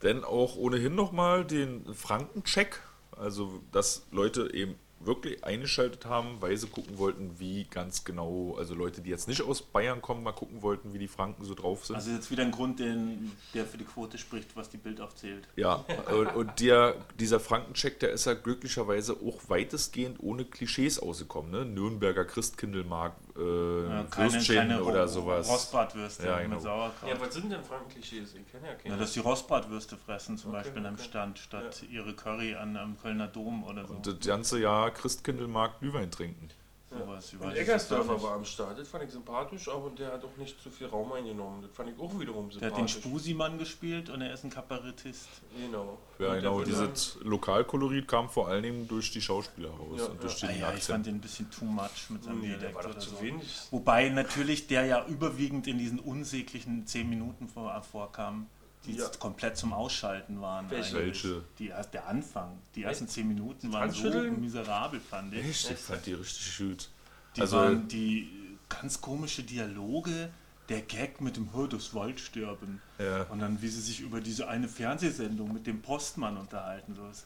Denn 0.03 0.25
auch 0.25 0.57
ohnehin 0.57 0.95
nochmal 0.95 1.45
den 1.45 1.93
Frankencheck, 1.95 2.81
also 3.19 3.63
dass 3.73 4.07
Leute 4.11 4.53
eben 4.55 4.77
wirklich 5.01 5.45
eingeschaltet 5.45 6.07
haben, 6.07 6.41
weil 6.41 6.57
sie 6.57 6.67
gucken 6.67 6.99
wollten, 6.99 7.39
wie 7.39 7.65
ganz 7.65 8.05
genau, 8.05 8.57
also 8.59 8.75
Leute, 8.75 9.01
die 9.01 9.11
jetzt 9.11 9.29
nicht 9.29 9.43
aus 9.43 9.63
Bayern 9.63 10.03
kommen, 10.03 10.23
mal 10.23 10.33
gucken 10.33 10.63
wollten, 10.63 10.93
wie 10.93 10.99
die 10.99 11.09
Franken 11.09 11.45
so 11.45 11.55
drauf 11.55 11.87
sind. 11.87 11.97
Also 11.97 12.11
jetzt 12.11 12.31
wieder 12.31 12.43
ein 12.43 12.51
Grund, 12.51 12.81
den, 12.81 13.33
der 13.55 13.65
für 13.65 13.79
die 13.79 13.85
Quote 13.85 14.19
spricht, 14.19 14.57
was 14.57 14.71
die 14.71 14.77
Bild 14.77 15.01
aufzählt. 15.01 15.47
Ja, 15.57 15.85
und, 16.13 16.35
und 16.35 16.61
der, 16.61 16.97
dieser 17.19 17.41
Frankencheck, 17.41 18.01
der 18.01 18.11
ist 18.11 18.27
ja 18.27 18.35
glücklicherweise 18.35 19.15
auch 19.15 19.41
weitestgehend 19.49 20.19
ohne 20.21 20.45
Klischees 20.45 20.99
ausgekommen. 20.99 21.51
Ne? 21.51 21.65
Nürnberger 21.65 22.25
Christkindlmarkt, 22.25 23.28
äh, 23.39 23.89
Ja, 23.89 24.05
keine, 24.05 24.33
Würstchen 24.33 24.57
keine 24.57 24.83
oder 24.83 25.03
Ro- 25.03 25.07
sowas. 25.07 25.49
Rostbratwürste 25.49 26.27
Ja, 26.27 26.41
genau. 26.41 26.55
mit 26.57 26.63
Sauerkraut. 26.63 27.09
Ja, 27.11 27.21
was 27.21 27.35
sind 27.35 27.51
denn 27.51 27.63
Frankenklischees? 27.65 28.35
Ich 28.35 28.51
kenne 28.51 28.67
ja 28.67 28.75
keine. 28.75 28.95
Ja, 28.95 29.01
dass 29.01 29.13
die 29.13 29.21
Rostbratwürste 29.21 29.97
fressen, 29.97 30.37
zum 30.37 30.51
Okay, 30.51 30.63
Beispiel 30.63 30.87
am 30.87 30.95
okay. 30.95 31.05
Stand, 31.05 31.39
statt 31.39 31.83
ihre 31.91 32.15
Curry 32.15 32.55
an, 32.55 32.77
am 32.77 32.99
Kölner 32.99 33.29
Dom 33.29 33.65
oder 33.65 33.87
so. 33.87 33.95
Und 33.95 34.07
das 34.07 34.21
ganze 34.27 34.61
Jahr 34.61 34.91
Christkindlmarkt 34.91 35.81
Glühwein 35.81 36.11
trinken. 36.11 36.49
Sowas. 36.91 37.33
Ich 37.35 37.41
Und 37.41 37.55
Eggersdörfer 37.55 38.23
war 38.23 38.33
am 38.37 38.45
Start, 38.47 38.79
das 38.79 38.89
fand 38.89 39.05
ich 39.05 39.11
sympathisch, 39.11 39.69
und 39.69 39.99
der 39.99 40.13
hat 40.13 40.25
auch 40.25 40.37
nicht 40.39 40.61
zu 40.63 40.71
viel 40.71 40.87
Raum 40.87 41.13
eingenommen. 41.13 41.61
Das 41.63 41.71
fand 41.73 41.91
ich 41.91 41.99
auch 42.01 42.19
wiederum 42.19 42.49
Der 42.49 42.71
hat 42.71 42.79
den 42.79 42.89
sympathisch. 42.89 42.93
Spusimann 42.95 43.59
gespielt 43.59 44.09
und 44.09 44.23
er 44.23 44.33
ist 44.33 44.45
ein 44.45 44.51
Kabarettist. 44.51 45.29
Genau. 45.61 45.99
Ja, 46.19 46.29
Und 46.33 46.35
genau. 46.37 46.63
Dieses 46.63 47.19
Lokalkolorit 47.23 48.09
kam 48.09 48.29
vor 48.31 48.49
allen 48.49 48.63
Dingen 48.63 48.89
durch 48.89 49.11
die 49.11 49.21
Schauspieler 49.21 49.69
raus 49.71 49.99
Ja, 50.01 50.05
und 50.07 50.23
durch 50.23 50.41
ja. 50.41 50.49
den 50.49 50.57
Ah, 50.65 50.71
ja, 50.71 50.75
ich 50.77 50.85
fand 50.85 51.05
den 51.07 51.17
ein 51.17 51.21
bisschen 51.21 51.51
too 51.51 51.67
much 51.67 52.09
mit 52.09 52.25
seinem 52.25 52.41
Nee, 52.41 52.49
Dialekt 52.57 52.75
war 52.75 52.83
doch 52.83 52.91
oder 52.91 52.99
zu 53.01 53.11
so. 53.11 53.21
wenig. 53.23 53.47
Wobei 53.71 54.09
natürlich 54.09 54.67
der 54.67 54.87
ja 54.87 55.05
überwiegend 55.07 55.67
in 55.67 55.77
diesen 55.79 55.99
unsäglichen 55.99 56.87
10 56.87 57.09
Minuten 57.09 57.49
vor, 57.49 57.81
vorkam, 57.83 58.47
die 58.89 58.99
Ja. 58.99 59.09
komplett 59.19 59.57
zum 59.57 59.73
Ausschalten 59.73 60.41
waren. 60.41 60.69
Welche? 60.71 60.97
eigentlich. 60.99 61.25
Welche? 61.25 61.43
Die 61.59 61.69
erst, 61.69 61.95
der 61.95 62.07
Anfang. 62.09 62.59
Die 62.75 62.83
ersten 62.83 63.05
Echt? 63.05 63.15
10 63.15 63.29
Minuten 63.29 63.73
waren 63.73 63.91
so 63.91 64.09
miserabel, 64.11 65.01
fand 65.01 65.35
ich. 65.35 65.45
Echt? 65.45 65.71
Ich 65.71 65.79
fand 65.79 66.05
die 66.07 66.15
richtig 66.15 66.59
gut. 66.59 66.89
Die 67.37 67.41
Also- 67.43 67.57
waren 67.57 67.89
die 67.89 68.29
ganz 68.69 69.01
komische 69.01 69.43
Dialoge, 69.43 70.31
der 70.69 70.83
Gag 70.83 71.21
mit 71.21 71.37
dem 71.37 71.55
Hör 71.55 71.67
das 71.69 71.95
Waldsterben. 71.95 72.83
Ja. 72.99 73.23
Und 73.25 73.39
dann, 73.39 73.63
wie 73.63 73.69
sie 73.69 73.81
sich 73.81 74.01
über 74.01 74.21
diese 74.21 74.49
eine 74.49 74.69
Fernsehsendung 74.69 75.53
mit 75.53 75.67
dem 75.67 75.81
Postmann 75.81 76.37
unterhalten. 76.37 76.95
So. 76.95 77.07
Das 77.07 77.25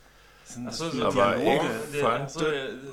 Achso, 0.67 0.91
so 0.91 1.05
aber 1.07 1.35
Dialoge. 1.37 1.67
ich- 1.87 1.93
der, 1.93 2.01
fand- 2.03 2.25
achso, 2.25 2.41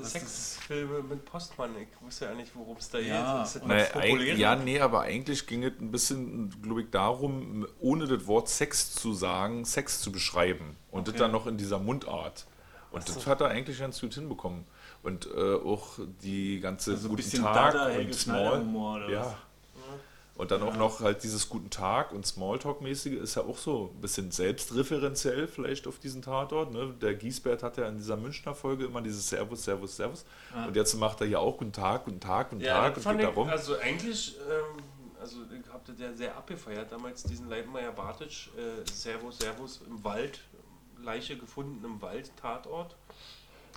Sexfilme 0.02 1.02
mit 1.02 1.24
Postmann. 1.24 1.70
Ich 1.80 1.88
wusste 2.04 2.26
ja 2.26 2.34
nicht, 2.34 2.52
worum 2.54 2.76
es 2.76 2.88
da 2.90 2.98
Ja, 2.98 3.42
geht. 3.44 3.62
Das 3.62 3.64
Naja, 3.66 4.34
ja, 4.34 4.56
nee, 4.56 4.80
aber 4.80 5.02
eigentlich 5.02 5.46
ging 5.46 5.64
es 5.64 5.72
ein 5.80 5.90
bisschen, 5.90 6.50
glaube 6.62 6.82
ich, 6.82 6.90
darum, 6.90 7.66
ohne 7.80 8.06
das 8.06 8.26
Wort 8.26 8.48
Sex 8.48 8.94
zu 8.94 9.12
sagen, 9.12 9.64
Sex 9.64 10.00
zu 10.00 10.12
beschreiben. 10.12 10.76
Und 10.90 11.06
das 11.08 11.12
Okay. 11.14 11.22
dann 11.24 11.32
noch 11.32 11.46
in 11.46 11.56
dieser 11.56 11.78
Mundart. 11.78 12.46
Und 12.92 13.08
das 13.08 13.26
hat 13.26 13.40
er 13.40 13.48
eigentlich 13.48 13.78
ganz 13.78 14.00
gut 14.00 14.14
hinbekommen. 14.14 14.64
Und 15.02 15.26
äh, 15.26 15.54
auch 15.54 15.98
die 16.22 16.60
ganze 16.60 16.92
Also 16.92 17.06
ein 17.06 17.10
Guten 17.10 17.16
bisschen 17.22 17.42
Tag 17.44 17.72
Dada, 17.72 17.86
und 17.98 18.14
Small. 18.14 18.36
Schneider-Humor 18.38 18.96
oder 18.96 19.10
ja. 19.10 19.20
was? 19.26 19.34
Und 20.40 20.50
dann 20.50 20.62
auch 20.62 20.74
noch 20.74 21.00
halt 21.00 21.22
dieses 21.22 21.50
Guten 21.50 21.68
Tag 21.68 22.12
und 22.12 22.24
Smalltalk-mäßige 22.24 23.12
ist 23.12 23.34
ja 23.34 23.42
auch 23.42 23.58
so 23.58 23.92
ein 23.94 24.00
bisschen 24.00 24.30
selbstreferenziell 24.30 25.46
vielleicht 25.46 25.86
auf 25.86 25.98
diesen 25.98 26.22
Tatort. 26.22 26.72
Ne? 26.72 26.94
Der 26.98 27.14
Giesbert 27.14 27.62
hat 27.62 27.76
ja 27.76 27.86
in 27.86 27.98
dieser 27.98 28.16
Münchner 28.16 28.54
Folge 28.54 28.86
immer 28.86 29.02
dieses 29.02 29.28
Servus, 29.28 29.64
Servus, 29.64 29.96
Servus. 29.96 30.24
Und 30.66 30.74
jetzt 30.74 30.94
macht 30.94 31.20
er 31.20 31.26
hier 31.26 31.40
auch 31.40 31.58
Guten 31.58 31.72
Tag, 31.72 32.06
Guten 32.06 32.20
Tag, 32.20 32.48
Guten 32.50 32.62
Ja, 32.62 32.88
Tag 32.88 32.96
und 32.96 33.04
geht 33.04 33.14
ich, 33.16 33.20
darum. 33.20 33.48
also 33.50 33.76
eigentlich, 33.80 34.34
ähm, 34.48 34.82
also 35.20 35.40
ich 35.42 35.70
hab 35.70 35.84
das 35.84 35.98
ja 35.98 36.10
sehr 36.14 36.34
abgefeiert 36.34 36.90
damals, 36.90 37.22
diesen 37.24 37.50
Leitmeier 37.50 37.92
Bartitsch, 37.92 38.48
äh, 38.56 38.90
Servus, 38.90 39.36
Servus 39.36 39.82
im 39.86 40.02
Wald, 40.02 40.40
Leiche 41.02 41.36
gefunden 41.36 41.84
im 41.84 42.00
Wald, 42.00 42.32
Tatort. 42.40 42.96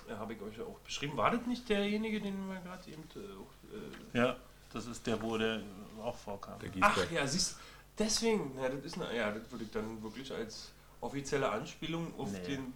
Ja, 0.08 0.18
habe 0.18 0.32
ich 0.32 0.40
euch 0.40 0.56
ja 0.56 0.64
auch 0.64 0.78
beschrieben. 0.78 1.14
War 1.18 1.30
das 1.30 1.44
nicht 1.46 1.68
derjenige, 1.68 2.22
den 2.22 2.48
wir 2.48 2.58
gerade 2.60 2.90
eben 2.90 3.04
äh, 3.16 4.18
äh, 4.18 4.18
Ja, 4.18 4.36
das 4.72 4.86
ist 4.86 5.06
der, 5.06 5.20
wo 5.20 5.36
der 5.36 5.60
auch 6.04 6.16
vorkam. 6.16 6.58
Der 6.60 6.70
Ach 6.80 6.96
ja, 7.10 7.26
siehst 7.26 7.56
deswegen, 7.98 8.52
ja, 8.60 8.68
das 8.68 8.84
ist 8.84 9.00
eine, 9.00 9.16
ja, 9.16 9.30
das 9.30 9.50
würde 9.50 9.64
ich 9.64 9.70
dann 9.70 10.02
wirklich 10.02 10.32
als 10.32 10.72
offizielle 11.00 11.48
Anspielung 11.48 12.12
auf 12.18 12.30
Nee. 12.32 12.40
den 12.46 12.72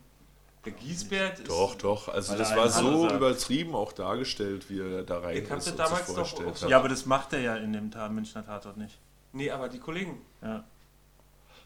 der 0.65 0.73
Giesbert 0.73 1.39
ist. 1.39 1.49
Doch, 1.49 1.77
doch. 1.77 2.09
Also 2.09 2.37
das 2.37 2.55
war 2.57 2.69
so 2.69 3.03
sagt. 3.03 3.15
übertrieben 3.15 3.75
auch 3.77 3.93
dargestellt, 3.93 4.69
wie 4.69 4.81
er 4.81 5.05
da 5.05 5.21
rein 5.21 5.37
Ich 5.37 5.43
ist 5.45 5.51
das 5.51 5.69
und 5.69 5.79
damals 5.79 6.15
doch 6.15 6.27
so- 6.27 6.45
hat. 6.65 6.69
Ja, 6.71 6.79
aber 6.79 6.89
das 6.89 7.07
macht 7.07 7.33
er 7.33 7.41
ja 7.41 7.57
in 7.57 7.73
dem 7.73 7.91
Münchner 8.11 8.45
Tatort 8.45 8.77
nicht. 8.77 8.99
Nee, 9.33 9.51
aber 9.51 9.69
die 9.69 9.79
Kollegen. 9.79 10.21
Ja. 10.43 10.65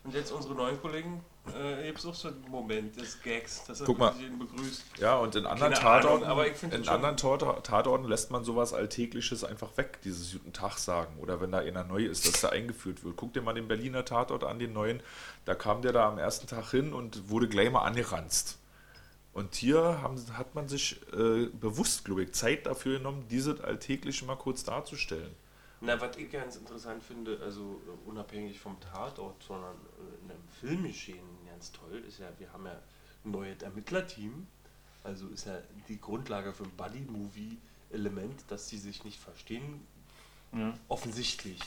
Und 0.05 0.15
jetzt 0.15 0.33
unsere 0.33 0.55
neuen 0.55 0.81
Kollegen, 0.81 1.25
äh, 1.57 1.93
auch 1.93 2.15
so 2.15 2.29
einen 2.29 2.45
Moment 2.51 2.97
des 3.01 3.23
Gags, 3.23 3.65
dass 3.65 3.81
er 3.81 3.87
Guck 3.87 3.99
mal. 3.99 4.13
jeden 4.19 4.37
begrüßt. 4.39 4.83
Ja, 4.99 5.17
und 5.17 5.37
in 5.37 5.47
anderen 5.47 5.73
Keine 5.75 5.87
Ahnung, 5.91 6.23
Tatorten, 6.23 6.55
find 6.57 6.75
in 6.75 6.89
anderen 6.89 7.17
Tat- 7.17 7.65
Tatorten 7.65 8.09
lässt 8.09 8.31
man 8.33 8.43
sowas 8.43 8.73
Alltägliches 8.75 9.45
einfach 9.45 9.77
weg, 9.77 10.01
dieses 10.05 10.33
Guten 10.33 10.53
Tag 10.53 10.79
sagen. 10.79 11.19
Oder 11.21 11.41
wenn 11.41 11.53
da 11.53 11.59
einer 11.59 11.85
neu 11.85 12.05
ist, 12.05 12.27
dass 12.27 12.41
der 12.41 12.51
eingeführt 12.51 13.05
wird. 13.05 13.17
Guck 13.17 13.33
dir 13.33 13.43
mal 13.43 13.55
den 13.55 13.69
Berliner 13.69 14.05
Tatort 14.05 14.43
an, 14.43 14.59
den 14.59 14.73
neuen. 14.73 15.01
Da 15.45 15.55
kam 15.55 15.83
der 15.83 15.93
da 15.93 16.09
am 16.09 16.19
ersten 16.19 16.49
Tag 16.49 16.71
hin 16.73 16.93
und 16.93 17.29
wurde 17.31 17.49
gleich 17.49 17.71
mal 17.71 17.83
angeranzt. 17.83 18.59
Und 19.33 19.55
hier 19.55 20.03
haben, 20.03 20.21
hat 20.37 20.55
man 20.57 20.69
sich 20.69 21.01
äh, 21.13 21.47
bewusst, 21.47 22.05
glaube 22.05 22.25
ich, 22.25 22.33
Zeit 22.33 22.67
dafür 22.67 22.99
genommen, 22.99 23.25
dieses 23.31 23.61
Alltägliche 23.61 24.25
mal 24.25 24.37
kurz 24.37 24.65
darzustellen. 24.65 25.35
Na, 25.85 26.01
was 26.01 26.17
ich 26.17 26.31
ganz 26.31 26.55
interessant 26.55 27.03
finde, 27.03 27.41
also 27.43 27.81
äh, 27.87 28.09
unabhängig 28.09 28.61
vom 28.61 28.79
Tatort, 28.81 29.43
sondern 29.43 29.75
äh, 29.75 30.25
in 30.25 30.31
einem 30.31 30.49
Filmgeschehen 30.61 31.25
ganz 31.47 31.73
toll, 31.73 32.05
ist 32.07 32.21
ja, 32.21 32.29
wir 32.39 32.53
haben 32.53 32.67
ja 32.67 32.79
ein 33.25 33.31
neues 33.33 33.61
Ermittlerteam. 33.63 34.47
Also 35.03 35.27
ist 35.27 35.47
ja 35.47 35.59
die 35.89 36.01
Grundlage 36.01 36.53
für 36.53 36.63
ein 36.63 36.71
Buddy-Movie-Element, 36.77 38.45
dass 38.49 38.69
sie 38.69 38.79
sich 38.79 39.03
nicht 39.05 39.19
verstehen, 39.19 39.85
Ja. 40.53 40.73
offensichtlich. 40.89 41.59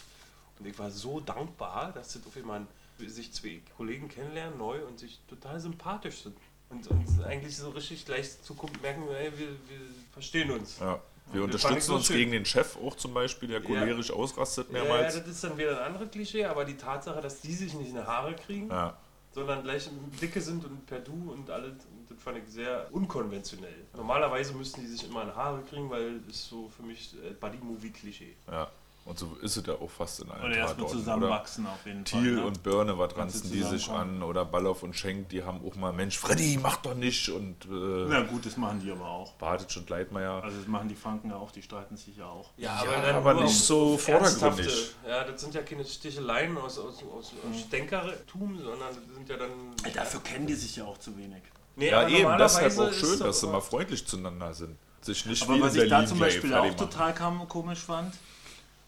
Und 0.59 0.65
ich 0.65 0.79
war 0.79 0.89
so 0.91 1.19
dankbar, 1.19 1.91
dass 1.91 2.13
das 2.13 2.25
auf 2.25 2.37
einmal 2.37 2.65
sich 2.97 3.33
zwei 3.33 3.61
Kollegen 3.75 4.07
kennenlernen, 4.07 4.57
neu 4.57 4.85
und 4.85 4.97
sich 4.97 5.19
total 5.27 5.59
sympathisch 5.59 6.23
sind. 6.23 6.37
Und, 6.69 6.87
und 6.87 7.23
eigentlich 7.25 7.57
so 7.57 7.69
richtig 7.71 8.05
gleich 8.05 8.41
Zukunft 8.41 8.81
merken, 8.81 9.03
ey, 9.09 9.37
wir, 9.37 9.49
wir 9.49 9.81
verstehen 10.13 10.51
uns. 10.51 10.79
Ja. 10.79 11.01
Wir 11.33 11.43
unterstützen 11.43 11.93
uns 11.93 12.05
schön. 12.05 12.17
gegen 12.17 12.31
den 12.31 12.45
Chef 12.45 12.77
auch 12.77 12.95
zum 12.95 13.13
Beispiel, 13.13 13.49
der 13.49 13.61
cholerisch 13.61 14.11
ausrastet 14.11 14.67
Ja, 14.71 14.77
ja, 14.77 14.83
mehrmals. 14.83 15.15
das 15.17 15.27
ist 15.27 15.43
dann 15.43 15.57
wieder 15.57 15.71
ein 15.81 15.87
anderes 15.93 16.11
Klischee, 16.11 16.45
aber 16.45 16.65
die 16.65 16.77
Tatsache, 16.77 17.19
dass 17.21 17.41
die 17.41 17.53
sich 17.53 17.73
nicht 17.73 17.89
in 17.89 17.95
die 17.95 18.01
Haare 18.01 18.35
kriegen, 18.35 18.69
Ja. 18.69 18.95
sondern 19.31 19.63
gleich 19.63 19.89
dicke 20.21 20.39
sind 20.39 20.63
und 20.63 20.85
per 20.85 20.99
Du 20.99 21.31
und 21.31 21.49
alles, 21.49 21.73
das 22.07 22.17
fand 22.23 22.37
ich 22.37 22.43
sehr 22.47 22.87
unkonventionell. 22.91 23.85
Normalerweise 23.95 24.53
müssten 24.53 24.81
die 24.81 24.87
sich 24.87 25.03
immer 25.05 25.23
in 25.23 25.29
die 25.29 25.35
Haare 25.35 25.61
kriegen, 25.63 25.89
weil 25.89 26.19
das 26.21 26.35
ist 26.37 26.49
so 26.49 26.69
für 26.69 26.83
mich 26.83 27.13
äh, 27.23 27.31
Buddy-Movie-Klischee. 27.33 28.35
ja. 28.51 28.69
Und 29.05 29.19
so 29.19 29.37
ist 29.39 29.55
es 29.55 29.63
ja 29.67 29.75
auch 29.75 29.89
fast 29.89 30.21
in 30.21 30.31
allen 30.31 30.45
Oder 30.45 30.57
erstmal 30.57 30.87
zusammenwachsen 30.89 31.67
auf 31.67 31.85
jeden 31.85 32.03
Fall. 32.03 32.21
Thiel 32.21 32.35
ne? 32.37 32.45
und 32.45 32.63
Börne, 32.63 32.97
was 32.97 33.15
ranzen 33.15 33.51
die 33.51 33.61
sich 33.61 33.87
an? 33.87 34.23
Oder 34.23 34.45
Ballauf 34.45 34.81
und 34.81 34.95
Schenk, 34.95 35.29
die 35.29 35.43
haben 35.43 35.61
auch 35.63 35.75
mal, 35.75 35.93
Mensch, 35.93 36.17
Freddy, 36.17 36.57
mach 36.59 36.77
doch 36.77 36.95
nicht. 36.95 37.29
Und 37.29 37.65
äh, 37.65 38.05
Na 38.09 38.23
gut, 38.23 38.47
das 38.47 38.57
machen 38.57 38.81
die 38.83 38.91
aber 38.91 39.05
auch. 39.07 39.33
Bartic 39.33 39.77
und 39.77 39.87
Leitmeier. 39.91 40.43
Also 40.43 40.57
das 40.57 40.67
machen 40.67 40.89
die 40.89 40.95
Franken 40.95 41.29
ja 41.29 41.35
auch, 41.35 41.51
die 41.51 41.61
streiten 41.61 41.95
sich 41.95 42.17
ja 42.17 42.25
auch. 42.25 42.49
Ja, 42.57 42.83
Ja, 42.83 43.15
aber 43.17 43.35
nicht 43.35 43.53
so 43.55 43.95
vordergründig. 43.95 44.95
Ja, 45.07 45.23
das 45.23 45.39
sind 45.39 45.53
ja 45.53 45.61
keine 45.61 45.85
Sticheleien 45.85 46.57
aus, 46.57 46.79
aus, 46.79 47.03
aus, 47.03 47.31
aus 47.47 47.59
Stänkertum, 47.67 48.57
sondern 48.57 48.89
das 48.89 49.15
sind 49.15 49.29
ja 49.29 49.37
dann. 49.37 49.51
Dafür 49.93 50.21
kennen 50.21 50.47
die 50.47 50.55
sich 50.55 50.77
ja 50.77 50.85
auch 50.85 50.97
zu 50.97 51.15
wenig. 51.15 51.43
Nee, 51.75 51.89
ja, 51.89 51.99
aber 52.01 52.09
eben, 52.09 52.37
deshalb 52.39 52.71
normalerweise 52.73 52.81
auch 52.87 52.93
schön, 52.93 53.13
ist 53.13 53.21
dass 53.21 53.39
sie 53.41 53.47
mal 53.47 53.61
freundlich 53.61 54.07
zueinander 54.07 54.53
sind. 54.53 54.77
Sich 55.01 55.25
nicht 55.27 55.43
Aber 55.43 55.55
wie 55.57 55.61
was 55.61 55.75
in 55.75 55.83
ich 55.83 55.89
da 55.89 56.05
zum 56.05 56.17
Beispiel 56.17 56.53
auch 56.55 56.63
machen. 56.63 56.77
total 56.77 57.13
kam, 57.13 57.47
komisch 57.47 57.79
fand, 57.81 58.15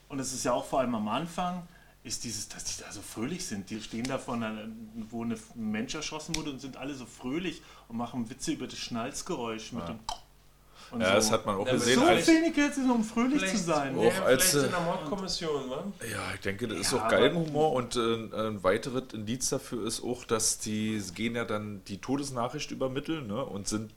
und 0.09 0.19
es 0.19 0.33
ist 0.33 0.43
ja 0.45 0.53
auch 0.53 0.65
vor 0.65 0.79
allem 0.79 0.95
am 0.95 1.07
Anfang, 1.07 1.67
ist 2.03 2.23
dieses, 2.23 2.47
dass 2.47 2.63
die 2.63 2.81
da 2.81 2.91
so 2.91 3.01
fröhlich 3.01 3.45
sind. 3.45 3.69
Die 3.69 3.81
stehen 3.81 4.03
da 4.03 4.17
vor 4.17 4.35
einer, 4.35 4.67
wo 5.09 5.23
ein 5.23 5.37
Mensch 5.55 5.93
erschossen 5.93 6.35
wurde 6.35 6.51
und 6.51 6.59
sind 6.59 6.77
alle 6.77 6.93
so 6.93 7.05
fröhlich 7.05 7.61
und 7.89 7.97
machen 7.97 8.29
Witze 8.29 8.53
über 8.53 8.67
das 8.67 8.79
Schnalzgeräusch 8.79 9.73
mit 9.73 9.87
dem 9.87 9.99
Und 10.89 11.01
Ja, 11.01 11.07
so. 11.09 11.15
das 11.15 11.31
hat 11.31 11.45
man 11.45 11.55
auch 11.57 11.65
Ja, 11.67 11.73
gesehen. 11.73 11.99
so 11.99 12.07
wenig 12.07 12.55
jetzt, 12.55 12.77
um 12.77 13.03
fröhlich 13.03 13.45
zu 13.45 13.57
sein. 13.57 13.97
Auch 13.97 14.03
ja, 14.03 14.23
als, 14.23 14.51
vielleicht 14.51 14.55
äh, 14.55 14.65
in 14.67 14.71
der 14.71 14.79
Mordkommission, 14.81 15.69
wa? 15.69 15.83
ja, 16.09 16.33
ich 16.33 16.39
denke, 16.41 16.67
das 16.69 16.79
ist 16.79 16.93
auch 16.93 17.07
Galgenhumor 17.09 17.73
und 17.73 17.95
äh, 17.97 17.99
ein 18.47 18.63
weiteres 18.63 19.03
Indiz 19.13 19.49
dafür 19.49 19.85
ist 19.85 20.01
auch, 20.03 20.23
dass 20.23 20.59
die 20.59 21.01
gehen 21.13 21.35
ja 21.35 21.43
dann 21.45 21.81
die 21.89 21.97
Todesnachricht 21.97 22.71
übermitteln 22.71 23.27
ne, 23.27 23.43
und 23.43 23.67
sind 23.67 23.91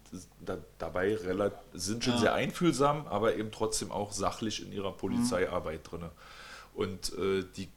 da, 0.45 0.59
dabei 0.79 1.15
relativ, 1.17 1.59
sind 1.75 2.03
schon 2.03 2.15
Ja. 2.15 2.21
sehr 2.21 2.35
einfühlsam, 2.35 3.07
aber 3.07 3.37
eben 3.37 3.53
trotzdem 3.53 3.93
auch 3.93 4.11
sachlich 4.13 4.61
in 4.65 4.73
ihrer 4.73 4.93
Polizeiarbeit 4.93 5.81
Mhm. 5.85 5.89
drin. 5.99 6.11
Und 6.75 7.13
äh, 7.19 7.45
die 7.57 7.69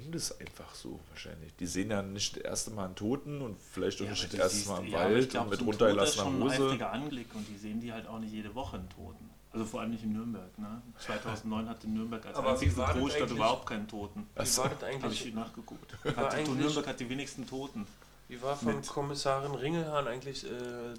nehmen 0.00 0.12
das 0.12 0.38
einfach 0.40 0.74
so 0.74 0.98
wahrscheinlich. 1.10 1.54
Die 1.56 1.66
sehen 1.66 1.90
ja 1.90 2.02
nicht 2.02 2.36
das 2.36 2.42
erste 2.44 2.70
Mal 2.72 2.86
einen 2.86 2.94
Toten 2.96 3.40
und 3.40 3.56
vielleicht 3.60 4.00
auch 4.00 4.04
Ja, 4.06 4.10
nicht 4.12 4.24
das 4.32 4.34
erste 4.34 4.68
Mal 4.68 4.80
im 4.84 4.86
ja, 4.92 4.98
Wald 4.98 5.30
glaub, 5.30 5.44
und 5.44 5.50
mit 5.50 5.60
runtergelassener 5.66 6.24
Toter 6.24 6.36
ist 6.36 6.40
schon 6.40 6.48
ein 6.48 6.58
Hose. 6.58 6.64
heftiger 6.66 6.92
Anblick 6.92 7.34
und 7.34 7.46
die 7.48 7.56
sehen 7.56 7.80
die 7.80 7.92
halt 7.92 8.06
auch 8.06 8.18
nicht 8.18 8.32
jede 8.32 8.54
Woche 8.54 8.76
einen 8.78 8.88
Toten. 8.90 9.30
Also 9.52 9.64
vor 9.64 9.80
allem 9.80 9.90
nicht 9.90 10.04
in 10.04 10.12
Nürnberg. 10.12 10.56
Ne? 10.58 10.80
2009 10.98 11.68
hatte 11.68 11.88
Nürnberg 11.88 12.24
als 12.24 12.36
Aber 12.36 12.50
einzige 12.52 12.72
das 12.72 12.90
Großstadt 12.96 13.30
überhaupt 13.30 13.66
keinen 13.66 13.88
Toten. 13.88 14.20
Wie 14.20 14.36
war 14.38 14.44
das 14.44 14.58
Habe 14.58 14.86
eigentlich? 14.86 15.26
ich 15.26 15.34
nachgeguckt. 15.34 15.96
Hat, 16.04 16.34
eigentlich- 16.34 16.56
Nürnberg 16.56 16.86
hat 16.86 17.00
die 17.00 17.08
wenigsten 17.08 17.46
Toten. 17.48 17.84
Wie 18.28 18.40
war 18.42 18.56
von 18.56 18.76
Mit- 18.76 18.86
Kommissarin 18.86 19.52
Ringelhahn 19.56 20.06
eigentlich 20.06 20.44
äh, 20.44 20.50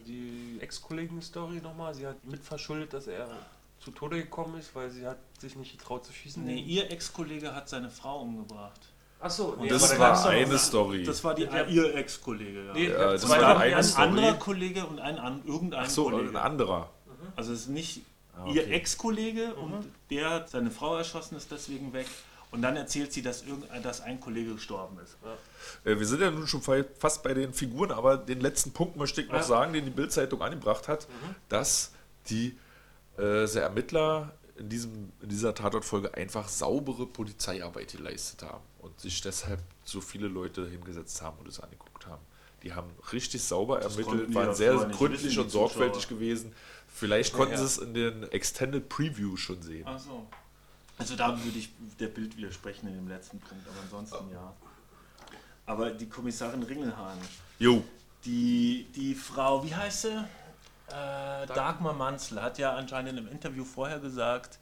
die 0.06 0.58
Ex-Kollegen-Story 0.60 1.62
nochmal? 1.62 1.96
Sie 1.96 2.06
hat 2.06 2.22
mitverschuldet, 2.26 2.92
dass 2.92 3.08
er 3.08 3.30
zu 3.84 3.92
Tode 3.92 4.18
gekommen 4.18 4.60
ist, 4.60 4.76
weil 4.76 4.90
sie 4.92 5.06
hat 5.08 5.18
sich 5.40 5.56
nicht 5.56 5.78
getraut 5.78 6.06
zu 6.06 6.14
schießen. 6.14 6.44
Nee, 6.46 6.60
ihr 6.60 6.92
Ex-Kollege 6.92 7.54
hat 7.56 7.68
seine 7.70 7.90
Frau 7.90 8.22
umgebracht. 8.22 8.80
Achso, 9.20 9.56
nee, 9.60 9.68
Das 9.70 9.98
war 10.00 10.26
eine 10.28 10.58
Story. 10.58 11.04
Das 11.04 11.24
war 11.24 11.36
die, 11.36 11.44
Ja. 11.44 11.64
ihr 11.66 11.96
Ex-Kollege. 11.96 12.66
Ja. 12.68 12.74
Nee, 12.74 12.90
Ja, 12.90 13.12
das 13.12 13.22
zwei 13.22 13.40
war 13.42 13.56
war 13.56 13.60
eine 13.60 13.76
ein 13.76 13.84
Story. 13.84 14.08
anderer 14.08 14.34
Kollege 14.34 14.86
und 14.86 15.00
ein 15.00 15.18
an, 15.20 15.42
irgendein 15.46 15.86
Ach 15.86 15.90
so, 15.90 16.06
Kollege. 16.10 16.30
ein 16.30 16.36
anderer. 16.38 16.90
Also 17.36 17.54
es 17.54 17.62
ist 17.62 17.68
nicht 17.70 18.02
Ah, 18.36 18.46
ihr 18.48 18.62
okay. 18.64 18.72
Ex-Kollege 18.74 19.54
und 19.56 19.86
der 20.10 20.30
hat 20.30 20.50
seine 20.50 20.72
Frau 20.72 20.96
erschossen, 20.98 21.36
ist 21.38 21.52
deswegen 21.52 21.92
weg. 21.94 22.08
Und 22.50 22.62
dann 22.64 22.76
erzählt 22.76 23.14
sie, 23.14 23.22
dass, 23.22 23.44
irgendein, 23.44 23.82
dass 23.84 24.02
ein 24.02 24.20
Kollege 24.20 24.54
gestorben 24.56 24.98
ist. 25.04 25.18
Äh, 25.86 25.98
Wir 25.98 26.06
sind 26.06 26.20
ja 26.22 26.32
nun 26.32 26.48
schon 26.48 26.62
fa- 26.62 26.84
fast 27.00 27.24
bei 27.24 27.34
den 27.34 27.54
Figuren, 27.54 27.92
aber 27.92 28.18
den 28.18 28.42
letzten 28.42 28.72
Punkt 28.74 28.98
möchte 28.98 29.22
ich 29.22 29.28
noch 29.28 29.36
Ja. 29.36 29.44
sagen, 29.44 29.74
den 29.74 29.86
die 29.86 29.92
Bildzeitung 29.92 30.42
angebracht 30.42 30.88
hat, 30.88 31.08
dass 31.50 31.92
die 32.30 32.58
äh, 33.22 33.48
der 33.48 33.64
Ermittler 33.64 34.34
in, 34.58 34.70
diesem, 34.70 35.12
in 35.22 35.30
dieser 35.30 35.54
Tatortfolge 35.56 36.14
einfach 36.16 36.48
saubere 36.48 37.06
Polizeiarbeit 37.06 37.92
geleistet 37.94 38.44
haben 38.44 38.64
und 38.80 39.00
sich 39.00 39.22
deshalb 39.22 39.60
so 39.84 40.02
viele 40.02 40.28
Leute 40.28 40.68
hingesetzt 40.68 41.22
haben 41.22 41.38
und 41.40 41.48
es 41.48 41.60
angeguckt 41.60 42.06
haben. 42.08 42.22
Die 42.64 42.74
haben 42.74 42.90
richtig 43.12 43.44
sauber 43.44 43.80
konnten 43.80 44.00
ermittelt, 44.00 44.36
waren 44.36 44.48
ja 44.48 44.54
sehr 44.54 44.76
gründlich 44.76 45.40
und 45.40 45.50
sorgfältig 45.50 46.04
Zuschauer. 46.04 46.20
gewesen. 46.20 46.54
Vielleicht 46.94 47.34
konnten 47.34 47.54
Ja. 47.54 47.58
sie 47.60 47.66
es 47.66 47.78
in 47.78 47.94
den 47.94 48.24
Extended 48.32 48.88
Preview 48.90 49.36
schon 49.38 49.62
sehen. 49.62 49.84
Ach 49.88 50.00
so. 50.00 50.28
Also 50.98 51.16
da 51.16 51.44
würde 51.44 51.58
ich 51.58 51.70
der 52.00 52.08
Bild 52.08 52.38
widersprechen 52.38 52.88
in 52.88 52.94
dem 52.96 53.08
letzten 53.08 53.40
Punkt, 53.40 53.66
aber 53.68 53.82
ansonsten 53.82 54.32
ja. 54.32 54.54
Aber 55.66 55.90
die 55.92 56.08
Kommissarin 56.08 56.62
Ringelhahn, 56.64 57.18
Jo, 57.58 57.84
die, 58.26 58.86
die 58.96 59.16
Frau, 59.16 59.64
wie 59.66 59.74
heißt 59.74 60.02
sie? 60.04 60.24
Äh, 60.92 61.48
Dagmar 61.48 61.94
Manzel 61.94 62.42
hat 62.42 62.58
ja 62.58 62.74
anscheinend 62.76 63.12
in 63.12 63.18
einem 63.20 63.28
Interview 63.32 63.64
vorher 63.66 64.00
gesagt, 64.00 64.60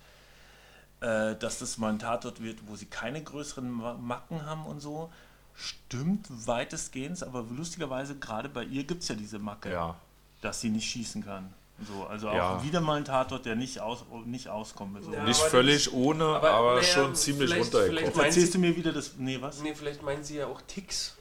äh, 1.02 1.36
dass 1.36 1.60
das 1.60 1.78
mal 1.78 1.90
ein 1.90 2.00
Tatort 2.00 2.42
wird, 2.44 2.60
wo 2.68 2.76
sie 2.76 2.86
keine 2.86 3.24
größeren 3.24 3.70
Ma- 3.70 3.94
Macken 3.96 4.46
haben 4.46 4.66
und 4.66 4.80
so. 4.80 5.10
Stimmt 5.56 6.28
weitestgehend, 6.48 7.22
aber 7.24 7.44
lustigerweise 7.50 8.16
gerade 8.16 8.48
bei 8.50 8.64
ihr 8.64 8.84
gibt 8.84 9.04
es 9.04 9.10
ja 9.10 9.16
diese 9.16 9.40
Macke, 9.40 9.72
ja. 9.72 9.96
dass 10.42 10.62
sie 10.62 10.70
nicht 10.70 10.90
schießen 10.90 11.24
kann. 11.26 11.54
So, 11.88 12.06
also 12.08 12.30
auch 12.30 12.34
Ja. 12.34 12.64
wieder 12.64 12.82
mal 12.82 12.98
ein 12.98 13.06
Tatort, 13.06 13.46
der 13.46 13.56
nicht, 13.56 13.80
aus, 13.80 14.04
nicht 14.26 14.50
auskommt. 14.50 15.02
So. 15.04 15.14
Ja, 15.14 15.24
Nicht 15.24 15.40
völlig 15.42 15.86
das- 15.86 15.94
ohne, 15.94 16.26
aber, 16.26 16.52
aber, 16.52 16.72
naja, 16.76 16.84
schon 16.84 17.16
ziemlich 17.16 17.52
runtergekommen. 17.52 17.90
vielleicht- 17.90 18.16
Jetzt 18.18 18.26
erzählst 18.26 18.54
du 18.56 18.60
mir 18.60 18.76
wieder 18.76 18.92
das. 18.92 19.12
Nee, 19.18 19.40
was? 19.42 19.62
Nee, 19.62 19.74
vielleicht 19.76 20.02
meinen 20.04 20.24
sie 20.24 20.38
ja 20.38 20.48
auch 20.48 20.62
Ticks. 20.68 21.16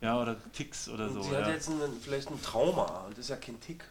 Ja, 0.00 0.20
oder 0.20 0.36
Ticks 0.52 0.88
oder 0.88 1.06
Und 1.08 1.14
so. 1.14 1.22
sie 1.22 1.36
hat 1.36 1.46
ja. 1.48 1.52
jetzt 1.54 1.68
einen, 1.68 2.00
vielleicht 2.00 2.30
ein 2.30 2.40
Trauma 2.40 2.84
und 3.06 3.12
das 3.18 3.24
ist 3.26 3.30
ja 3.30 3.36
kein 3.36 3.60
Tick. 3.60 3.84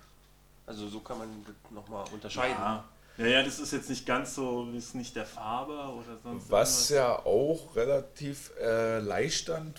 Also 0.69 0.87
so 0.87 0.99
kann 0.99 1.17
man 1.17 1.27
das 1.47 1.71
nochmal 1.71 2.05
unterscheiden. 2.13 2.55
Ja. 2.55 2.85
ja, 3.17 3.25
ja, 3.25 3.43
das 3.43 3.57
ist 3.57 3.73
jetzt 3.73 3.89
nicht 3.89 4.05
ganz 4.05 4.35
so, 4.35 4.69
ist 4.77 4.93
nicht 4.93 5.15
der 5.15 5.25
Farbe 5.25 5.73
oder 5.73 6.19
sonst 6.23 6.51
Was 6.51 6.89
ja 6.89 7.15
auch 7.25 7.75
relativ 7.75 8.51
äh, 8.61 9.01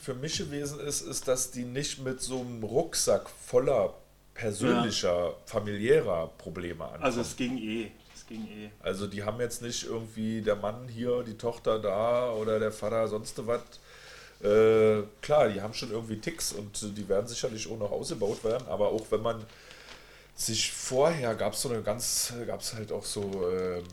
für 0.02 0.14
mich 0.14 0.38
gewesen 0.38 0.80
ist, 0.80 1.02
ist, 1.02 1.28
dass 1.28 1.52
die 1.52 1.64
nicht 1.64 2.00
mit 2.00 2.20
so 2.20 2.40
einem 2.40 2.64
Rucksack 2.64 3.30
voller 3.30 3.94
persönlicher, 4.34 5.34
familiärer 5.46 6.26
Probleme 6.38 6.84
ankommen. 6.84 7.04
Also 7.04 7.20
es 7.20 7.36
ging 7.36 7.56
eh. 7.56 7.92
Es 8.12 8.26
ging 8.26 8.48
eh. 8.48 8.70
Also 8.80 9.06
die 9.06 9.22
haben 9.22 9.38
jetzt 9.38 9.62
nicht 9.62 9.84
irgendwie 9.84 10.42
der 10.42 10.56
Mann 10.56 10.88
hier, 10.88 11.22
die 11.22 11.38
Tochter 11.38 11.78
da 11.78 12.32
oder 12.32 12.58
der 12.58 12.72
Vater 12.72 13.06
sonst 13.06 13.40
was. 13.46 13.60
Äh, 14.42 15.04
klar, 15.22 15.50
die 15.50 15.60
haben 15.60 15.72
schon 15.72 15.92
irgendwie 15.92 16.18
Ticks 16.18 16.52
und 16.52 16.96
die 16.98 17.08
werden 17.08 17.28
sicherlich 17.28 17.70
auch 17.70 17.78
noch 17.78 17.92
ausgebaut 17.92 18.42
werden, 18.42 18.66
aber 18.66 18.88
auch 18.88 19.06
wenn 19.10 19.22
man 19.22 19.44
sich 20.40 20.72
vorher 20.72 21.34
gab 21.34 21.52
es 21.52 21.62
so 21.62 21.68
eine 21.68 21.82
ganz, 21.82 22.32
gab 22.46 22.60
es 22.60 22.74
halt 22.74 22.92
auch 22.92 23.04
so, 23.04 23.22
ähm, 23.22 23.84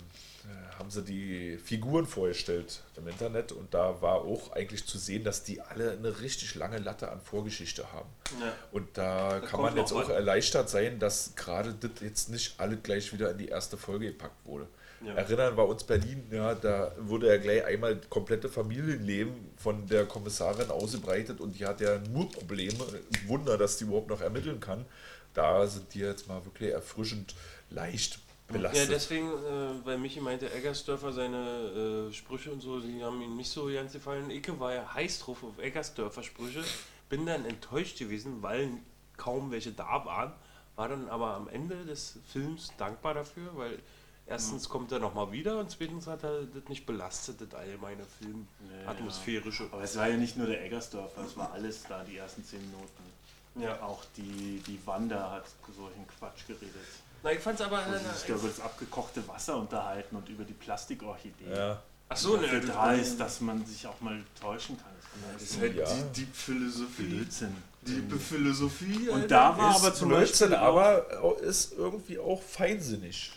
äh, 0.46 0.80
haben 0.80 0.90
sie 0.90 1.04
die 1.04 1.58
Figuren 1.58 2.06
vorgestellt 2.06 2.84
im 2.96 3.08
Internet 3.08 3.52
und 3.52 3.74
da 3.74 4.02
war 4.02 4.22
auch 4.22 4.54
eigentlich 4.54 4.86
zu 4.86 4.98
sehen, 4.98 5.24
dass 5.24 5.44
die 5.44 5.62
alle 5.62 5.92
eine 5.92 6.22
richtig 6.22 6.56
lange 6.56 6.78
Latte 6.78 7.12
an 7.12 7.20
Vorgeschichte 7.22 7.92
haben. 7.92 8.10
Ja. 8.40 8.54
Und 8.72 8.98
da 8.98 9.40
kann 9.40 9.50
kommt 9.50 9.64
man 9.64 9.78
jetzt 9.78 9.92
auch 9.92 10.08
was. 10.08 10.10
erleichtert 10.10 10.70
sein, 10.70 11.00
dass 11.00 11.36
gerade 11.36 11.74
das 11.74 11.92
jetzt 12.02 12.30
nicht 12.30 12.60
alle 12.60 12.78
gleich 12.78 13.12
wieder 13.12 13.32
in 13.32 13.38
die 13.38 13.50
erste 13.50 13.76
Folge 13.78 14.08
gepackt 14.08 14.46
wurde. 14.46 14.68
Ja. 15.06 15.14
Erinnern 15.14 15.56
wir 15.56 15.68
uns 15.68 15.84
Berlin, 15.84 16.28
ja, 16.32 16.56
da 16.56 16.92
wurde 17.00 17.28
ja 17.28 17.38
gleich 17.38 17.64
einmal 17.66 17.98
das 17.98 18.10
komplette 18.10 18.50
Familienleben 18.50 19.52
von 19.56 19.88
der 19.88 20.06
Kommissarin 20.06 20.72
ausgebreitet 20.72 21.40
und 21.40 21.60
die 21.60 21.66
hat 21.66 21.82
ja 21.82 22.00
nur 22.12 22.32
Probleme. 22.32 22.84
Wunder, 23.28 23.58
dass 23.58 23.78
die 23.78 23.84
überhaupt 23.84 24.10
noch 24.10 24.22
ermitteln 24.22 24.60
kann. 24.60 24.86
Da 25.38 25.68
sind 25.68 25.94
die 25.94 26.00
jetzt 26.00 26.28
mal 26.28 26.44
wirklich 26.44 26.72
erfrischend 26.72 27.36
leicht 27.70 28.16
Ja, 28.48 28.54
belastet. 28.54 28.90
deswegen, 28.90 29.28
äh, 29.30 29.86
weil 29.86 30.00
Michi 30.00 30.20
meinte, 30.20 30.52
Eggersdörfer, 30.52 31.14
seine 31.14 32.08
äh, 32.10 32.12
Sprüche 32.14 32.52
und 32.52 32.60
so, 32.62 32.80
die 32.80 33.04
haben 33.04 33.22
ihm 33.22 33.38
nicht 33.38 33.52
so 33.52 33.68
ganz 33.72 33.94
gefallen. 33.94 34.32
Icke 34.32 34.60
war 34.60 34.74
ja 34.74 34.92
heiß 34.96 35.20
drauf 35.20 35.44
auf 35.44 35.60
Eggersdörfer 35.60 36.24
Sprüche. 36.24 36.64
Bin 37.10 37.28
dann 37.28 37.46
enttäuscht 37.46 38.00
gewesen, 38.00 38.42
weil 38.42 38.70
kaum 39.16 39.52
welche 39.52 39.72
da 39.72 40.04
waren. 40.06 40.34
War 40.76 40.90
dann 40.90 41.08
aber 41.08 41.36
am 41.36 41.48
Ende 41.50 41.86
des 41.86 42.18
Films 42.32 42.72
dankbar 42.80 43.14
dafür, 43.14 43.56
weil 43.56 43.78
erstens 44.26 44.68
kommt 44.68 44.92
er 44.92 44.98
nochmal 44.98 45.32
wieder 45.32 45.60
und 45.60 45.70
zweitens 45.70 46.08
hat 46.08 46.24
er 46.24 46.46
das 46.46 46.68
nicht 46.68 46.88
belastet, 46.88 47.42
das 47.42 47.54
allgemeine 47.54 48.04
Film, 48.20 48.48
Ja, 48.84 48.90
atmosphärische. 48.90 49.70
Aber 49.72 49.84
es 49.84 49.96
war 49.98 50.08
ja 50.10 50.18
nicht 50.18 50.36
nur 50.36 50.48
der 50.48 50.64
Eggersdorfer, 50.66 51.22
es 51.26 51.38
war 51.38 51.52
alles 51.52 51.84
da, 51.88 52.04
die 52.04 52.18
ersten 52.18 52.44
zehn 52.44 52.60
Minuten. 52.62 53.17
Ja. 53.60 53.82
Auch 53.82 54.04
die, 54.16 54.62
die 54.68 54.80
Wanda 54.86 55.32
hat 55.32 55.46
solchen 55.76 56.06
Quatsch 56.08 56.46
geredet. 56.48 56.74
Na, 57.24 57.32
ich 57.32 57.40
fand's 57.40 57.62
aber. 57.62 57.84
Sie 57.86 58.20
sich 58.20 58.28
da 58.28 58.36
über 58.36 58.48
das 58.48 58.60
abgekochte 58.60 59.28
Wasser 59.28 59.58
unterhalten 59.58 60.16
und 60.16 60.30
über 60.30 60.44
die 60.44 60.54
Plastikorchidee. 60.54 61.50
ja. 61.56 61.82
Achso, 62.10 62.38
Dafür 62.38 62.62
ne, 62.62 62.66
da 62.68 62.94
ist, 62.94 63.20
dass 63.20 63.42
man 63.42 63.66
sich 63.66 63.86
auch 63.86 64.00
mal 64.00 64.18
täuschen 64.40 64.78
kann. 64.78 64.86
Das 65.34 65.34
das 65.34 65.42
ist 65.52 65.60
halt 65.60 65.76
Ja. 65.76 65.86
die 65.94 66.22
Deep 66.22 66.34
Philosophie. 66.36 67.04
Blödsinn. 67.04 67.58
Diepe 67.82 68.18
Philosophie. 68.18 69.10
Und 69.10 69.30
da 69.30 69.58
war 69.58 69.72
Ist 69.76 69.84
aber 69.84 69.94
zum 69.94 70.10
Blödsinn, 70.10 70.52
Beispiel 70.52 70.56
auch- 70.68 70.78
aber 70.78 71.42
ist 71.42 71.74
irgendwie 71.74 72.18
auch 72.20 72.42
feinsinnig, 72.42 73.32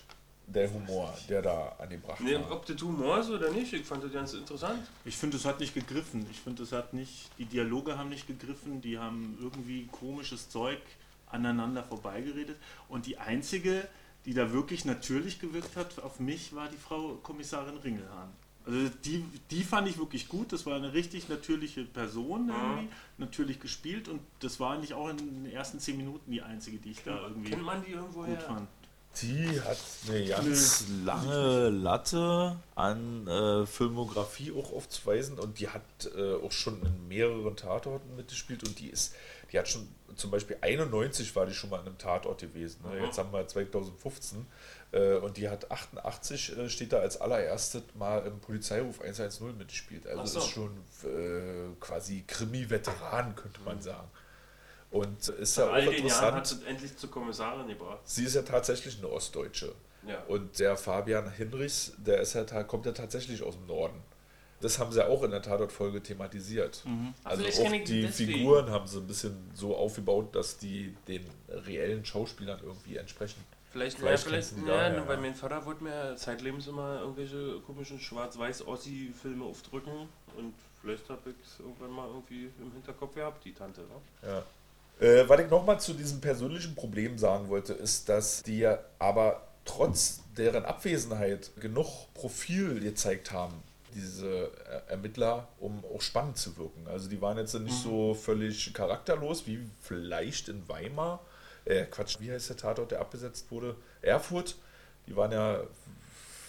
der 0.52 0.72
Humor, 0.72 1.16
der 1.28 1.42
da 1.42 1.74
angebracht 1.78 2.20
Nee, 2.20 2.34
war. 2.34 2.50
ob 2.52 2.66
das 2.66 2.80
Humor 2.82 3.18
ist 3.20 3.30
oder 3.30 3.50
nicht, 3.50 3.72
ich 3.72 3.84
fand 3.86 4.02
das 4.04 4.12
ganz 4.12 4.32
interessant. 4.34 4.80
Ich 5.04 5.16
finde, 5.16 5.36
es 5.36 5.44
hat 5.44 5.60
nicht 5.60 5.74
gegriffen. 5.74 6.26
Ich 6.30 6.40
finde, 6.40 6.62
es 6.62 6.72
hat 6.72 6.92
nicht, 6.94 7.30
die 7.38 7.44
Dialoge 7.44 7.96
haben 7.98 8.08
nicht 8.08 8.26
gegriffen, 8.26 8.80
die 8.80 8.98
haben 8.98 9.36
irgendwie 9.40 9.86
komisches 9.86 10.48
Zeug 10.48 10.78
aneinander 11.26 11.82
vorbeigeredet. 11.84 12.56
Und 12.88 13.06
die 13.06 13.18
einzige, 13.18 13.86
die 14.26 14.34
da 14.34 14.52
wirklich 14.52 14.84
natürlich 14.84 15.38
gewirkt 15.38 15.76
hat 15.76 15.98
auf 16.00 16.20
mich, 16.20 16.54
war 16.54 16.68
die 16.68 16.76
Frau 16.76 17.14
Kommissarin 17.22 17.76
Ringelhahn. 17.78 18.30
Also 18.66 18.90
die, 19.04 19.24
die 19.50 19.62
fand 19.64 19.88
ich 19.88 19.98
wirklich 19.98 20.28
gut. 20.28 20.52
Das 20.52 20.66
war 20.66 20.76
eine 20.76 20.92
richtig 20.92 21.28
natürliche 21.30 21.84
Person, 21.84 22.48
irgendwie, 22.50 22.88
natürlich 23.16 23.58
gespielt. 23.58 24.06
Und 24.08 24.20
das 24.40 24.60
war 24.60 24.74
eigentlich 24.74 24.92
auch 24.92 25.08
in 25.08 25.16
den 25.16 25.46
ersten 25.50 25.78
zehn 25.80 25.96
Minuten 25.96 26.30
die 26.30 26.42
einzige, 26.42 26.76
die 26.76 26.90
ich 26.90 27.02
da 27.02 27.22
irgendwie 27.22 27.50
Kennt 27.50 27.62
man 27.64 27.82
die 27.84 27.92
irgendwo 27.92 28.20
gut 28.20 28.28
her? 28.28 28.40
fand. 28.40 28.68
Die 29.16 29.61
hat 29.61 29.79
eine 30.09 30.25
ganz 30.25 30.85
lange 31.05 31.68
Latte 31.68 32.57
an 32.77 33.27
äh, 33.27 33.66
Filmografie 33.66 34.53
auch 34.53 34.73
aufzuweisen 34.73 35.38
und 35.38 35.59
die 35.59 35.68
hat 35.68 35.83
äh, 36.16 36.35
auch 36.35 36.53
schon 36.53 36.81
in 36.83 37.09
mehreren 37.09 37.57
Tatorten 37.57 38.14
mitgespielt 38.16 38.62
und 38.62 38.79
die 38.79 38.88
ist, 38.88 39.14
die 39.53 39.59
hat 39.59 39.68
schon 39.68 39.88
zum 40.16 40.31
Beispiel 40.31 40.57
91 40.61 41.35
war 41.35 41.46
die 41.46 41.55
schon 41.55 41.70
mal 41.70 41.81
in 41.81 41.87
einem 41.87 41.99
Tatort 41.99 42.40
gewesen. 42.40 42.83
Ne? 42.85 43.05
Jetzt 43.05 43.18
haben 43.18 43.33
wir 43.33 43.46
2015 43.46 44.46
äh, 44.92 45.14
und 45.14 45.37
die 45.37 45.49
hat 45.49 45.70
88 45.70 46.57
äh, 46.57 46.68
steht 46.68 46.92
da 46.92 47.01
als 47.01 47.20
allererstes 47.20 47.83
mal 47.94 48.25
im 48.27 48.38
Polizeiruf 48.38 49.01
110 49.01 49.59
mitgespielt. 49.59 50.07
Also 50.07 50.25
so. 50.25 50.38
ist 50.38 50.51
schon 50.51 50.77
äh, 51.05 51.75
quasi 51.81 52.25
Krimi-Veteran, 52.27 53.35
könnte 53.35 53.61
man 53.62 53.81
sagen. 53.81 54.09
Und 54.90 55.29
ist 55.29 55.56
ja 55.56 55.64
Nach 55.67 55.71
auch 55.71 55.75
all 55.75 55.87
den 55.87 56.06
Jahren 56.06 56.35
hat 56.35 56.46
es 56.46 56.62
endlich 56.64 56.96
zur 56.96 57.10
Kommissarin 57.10 57.69
gebracht. 57.69 58.00
Sie 58.04 58.25
ist 58.25 58.35
ja 58.35 58.42
tatsächlich 58.42 58.98
eine 58.98 59.08
Ostdeutsche. 59.08 59.73
Ja. 60.06 60.23
Und 60.29 60.58
der 60.58 60.77
Fabian 60.77 61.31
Hinrichs, 61.31 61.92
der 61.98 62.21
ist 62.21 62.35
ja, 62.35 62.44
kommt 62.64 62.87
ja 62.87 62.92
tatsächlich 62.92 63.42
aus 63.42 63.54
dem 63.54 63.67
Norden. 63.67 64.02
Das 64.60 64.79
haben 64.79 64.92
sie 64.92 65.06
auch 65.06 65.23
in 65.23 65.31
der 65.31 65.42
Tatort-Folge 65.42 66.02
thematisiert. 66.02 66.85
Ach, 66.85 67.31
Also 67.31 67.42
vielleicht 67.42 67.60
auch 67.60 67.64
kann 67.64 67.75
ich 67.75 67.85
die 67.85 68.02
deswegen. 68.02 68.33
Figuren 68.33 68.71
haben 68.71 68.87
sie 68.87 68.98
ein 68.98 69.06
bisschen 69.06 69.50
so 69.54 69.75
aufgebaut, 69.77 70.35
dass 70.35 70.58
die 70.58 70.94
den 71.08 71.25
reellen 71.48 72.04
Schauspielern 72.04 72.60
irgendwie 72.62 72.96
entsprechen. 72.96 73.42
Vielleicht, 73.71 73.98
Vielleicht 73.98 74.25
ja, 74.25 74.31
vielleicht 74.31 74.52
ja, 74.58 74.67
daher, 74.67 75.06
weil 75.06 75.14
ja. 75.17 75.21
mein 75.23 75.35
Vater 75.35 75.64
wollte 75.64 75.85
mir 75.85 76.17
zeitlebens 76.17 76.67
immer 76.67 77.00
irgendwelche 77.00 77.60
komischen 77.60 78.00
Schwarz-Weiß-Ossi-Filme 78.00 79.44
aufdrücken 79.44 80.08
und 80.37 80.54
vielleicht 80.81 81.08
habe 81.08 81.31
ich 81.31 81.37
es 81.46 81.60
irgendwann 81.60 81.92
mal 81.92 82.08
irgendwie 82.08 82.50
im 82.60 82.73
Hinterkopf 82.73 83.14
gehabt, 83.14 83.44
die 83.44 83.52
Tante. 83.52 83.83
Ne? 83.83 84.29
Ja. 84.29 84.42
Äh, 85.01 85.27
was 85.29 85.40
ich 85.40 85.51
nochmal 85.51 85.81
zu 85.81 85.94
diesem 85.94 86.21
persönlichen 86.21 86.75
Problem 86.75 87.17
sagen 87.17 87.48
wollte, 87.48 87.73
ist, 87.73 88.09
dass 88.09 88.42
die 88.42 88.59
ja 88.59 88.79
aber 88.98 89.48
trotz 89.65 90.21
deren 90.37 90.65
Abwesenheit 90.65 91.51
genug 91.59 92.13
Profil 92.13 92.81
gezeigt 92.81 93.33
haben, 93.33 93.63
diese 93.94 94.29
äh, 94.29 94.90
Ermittler, 94.90 95.48
um 95.59 95.83
auch 95.87 96.03
spannend 96.03 96.37
zu 96.37 96.57
wirken. 96.59 96.87
Also 96.87 97.09
die 97.09 97.21
waren 97.21 97.38
jetzt 97.38 97.55
nicht 97.55 97.83
so 97.83 98.15
völlig 98.15 98.73
charakterlos 98.75 99.46
wie 99.46 99.61
vielleicht 99.81 100.48
in 100.48 100.69
Weimar. 100.69 101.25
Äh, 101.65 101.87
Quatsch, 101.87 102.21
wie 102.21 102.31
heißt 102.31 102.51
der 102.51 102.57
Tatort, 102.59 102.90
der 102.90 103.01
abgesetzt 103.01 103.51
wurde? 103.51 103.77
Erfurt. 104.03 104.57
Die 105.07 105.17
waren 105.17 105.33
ja 105.33 105.63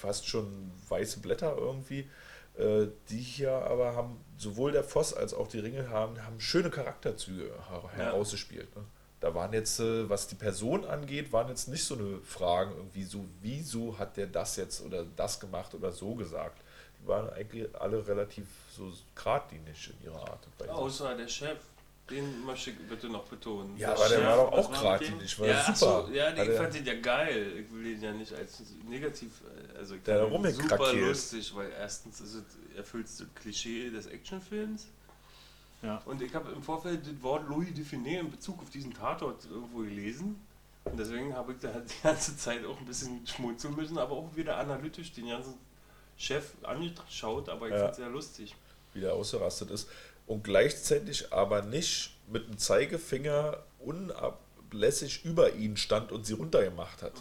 fast 0.02 0.28
schon 0.28 0.72
weiße 0.90 1.20
Blätter 1.20 1.56
irgendwie. 1.58 2.10
Äh, 2.58 2.88
die 3.10 3.20
hier 3.20 3.54
aber 3.54 3.96
haben, 3.96 4.18
sowohl 4.42 4.72
der 4.72 4.84
Voss 4.84 5.14
als 5.14 5.34
auch 5.34 5.48
die 5.48 5.60
Ringel 5.60 5.90
haben, 5.90 6.24
haben 6.26 6.40
schöne 6.40 6.70
Charakterzüge 6.70 7.52
her 7.70 7.90
herausgespielt. 7.96 8.76
Ne? 8.76 8.84
Da 9.20 9.36
waren 9.36 9.54
jetzt, 9.54 9.80
äh, 9.80 10.10
was 10.10 10.28
die 10.28 10.36
Person 10.36 10.84
angeht, 10.84 11.32
waren 11.32 11.48
jetzt 11.50 11.68
nicht 11.68 11.84
so 11.84 11.94
eine 11.94 12.20
Fragen 12.24 12.76
irgendwie 12.76 13.04
so, 13.04 13.24
wieso 13.42 13.98
hat 14.00 14.18
der 14.18 14.26
das 14.26 14.56
jetzt 14.56 14.82
oder 14.84 15.06
das 15.16 15.40
gemacht 15.40 15.76
oder 15.76 15.92
so 15.92 16.16
gesagt. 16.16 16.60
Die 17.00 17.08
waren 17.08 17.30
eigentlich 17.30 17.68
alle 17.80 18.06
relativ 18.08 18.48
so 18.76 18.92
geradlinig 19.16 19.92
in 19.92 20.06
ihrer 20.06 20.22
Art. 20.22 20.48
Außer 20.70 21.16
der 21.16 21.28
Chef, 21.28 21.60
den 22.10 22.44
möchte 22.46 22.72
ich 22.72 22.78
bitte 22.80 23.08
noch 23.08 23.24
betonen. 23.26 23.78
ja, 23.78 23.94
aber 23.94 24.10
der 24.10 24.26
war 24.26 24.36
doch 24.38 24.52
auch 24.52 24.72
geradlinig, 24.72 25.40
war 25.40 25.48
Ja, 25.48 25.64
super. 25.74 26.06
so, 26.08 26.14
ja, 26.14 26.26
Hat 26.28 26.34
ich 26.34 26.50
er- 26.50 26.58
fand 26.58 26.74
den 26.74 26.86
ja 26.86 27.00
geil. 27.00 27.54
Ich 27.66 27.74
will 27.74 27.84
den 27.94 28.02
ja 28.02 28.12
nicht 28.12 28.34
als 28.34 28.62
negativ, 28.88 29.32
äh, 29.74 29.78
also 29.78 29.96
ich 29.96 30.04
Der 30.04 30.28
fand 30.30 30.54
super 30.56 30.94
lustig, 30.94 31.56
weil 31.56 31.72
erstens 31.72 32.20
ist 32.20 32.34
es 32.34 32.44
erfüllt 32.76 33.06
das 33.06 33.24
Klischee 33.36 33.90
des 33.90 34.08
Actionfilms. 34.08 34.88
Ja. 35.84 36.02
Und 36.06 36.22
ich 36.22 36.34
habe 36.36 36.52
im 36.52 36.62
Vorfeld 36.62 37.06
das 37.08 37.24
Wort 37.24 37.48
Louis 37.48 37.74
Define 37.74 38.20
in 38.20 38.30
Bezug 38.30 38.62
auf 38.62 38.70
diesen 38.70 38.94
Tatort 38.94 39.46
irgendwo 39.50 39.80
gelesen. 39.80 40.40
Und 40.84 40.98
deswegen 41.00 41.34
habe 41.36 41.54
ich 41.54 41.60
da 41.60 41.70
die 41.72 41.94
ganze 42.04 42.36
Zeit 42.38 42.66
auch 42.66 42.78
ein 42.80 42.86
bisschen 42.86 43.26
schmunzeln 43.26 43.76
müssen, 43.76 43.98
aber 43.98 44.16
auch 44.16 44.36
wieder 44.36 44.58
analytisch 44.58 45.12
den 45.14 45.30
ganzen 45.30 45.54
Chef 46.18 46.52
angeschaut, 46.64 47.50
aber 47.50 47.68
ich 47.68 47.74
Ja. 47.74 47.80
fand 47.80 47.92
es 47.92 47.98
sehr 47.98 48.10
lustig. 48.10 48.56
wie 48.94 49.00
der 49.00 49.14
ausgerastet 49.14 49.72
ist. 49.72 49.88
Und 50.32 50.44
gleichzeitig 50.46 51.34
aber 51.34 51.62
nicht 51.62 52.12
mit 52.28 52.48
dem 52.48 52.58
Zeigefinger 52.58 53.58
unablässig 53.80 55.26
über 55.26 55.54
ihn 55.56 55.76
stand 55.76 56.12
und 56.14 56.26
sie 56.26 56.34
runtergemacht 56.34 57.02
hat. 57.02 57.14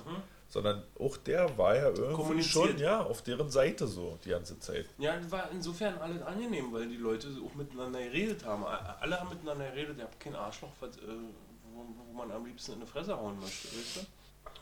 Sondern 0.49 0.83
auch 0.99 1.17
der 1.17 1.59
war 1.59 1.75
ja 1.77 1.89
irgendwie 1.89 2.35
Mhm. 2.35 2.43
Schon 2.43 2.79
ja, 2.79 3.01
auf 3.03 3.23
deren 3.23 3.51
Seite 3.51 3.87
so 3.89 4.19
die 4.25 4.31
ganze 4.31 4.59
Zeit. 4.61 4.87
Ja, 4.99 5.17
das 5.17 5.31
war 5.31 5.49
insofern 5.53 5.99
alles 5.99 6.23
angenehm, 6.23 6.73
weil 6.73 6.89
die 6.89 6.97
Leute 6.97 7.29
auch 7.45 7.55
miteinander 7.55 8.01
geredet 8.01 8.45
haben. 8.45 8.65
Alle 8.65 9.19
haben 9.19 9.29
miteinander 9.29 9.69
geredet, 9.71 9.99
ihr 9.99 10.05
habt 10.05 10.19
kein 10.21 10.35
Arschloch, 10.37 10.71
was, 10.81 10.97
äh, 10.97 11.01
wo, 11.73 11.85
wo 12.09 12.13
man 12.17 12.31
am 12.31 12.45
liebsten 12.47 12.73
in 12.73 12.79
eine 12.79 12.87
Fresse 12.87 13.17
hauen 13.17 13.39
möchte, 13.41 13.69
weißt 13.69 13.97
du? 13.97 14.01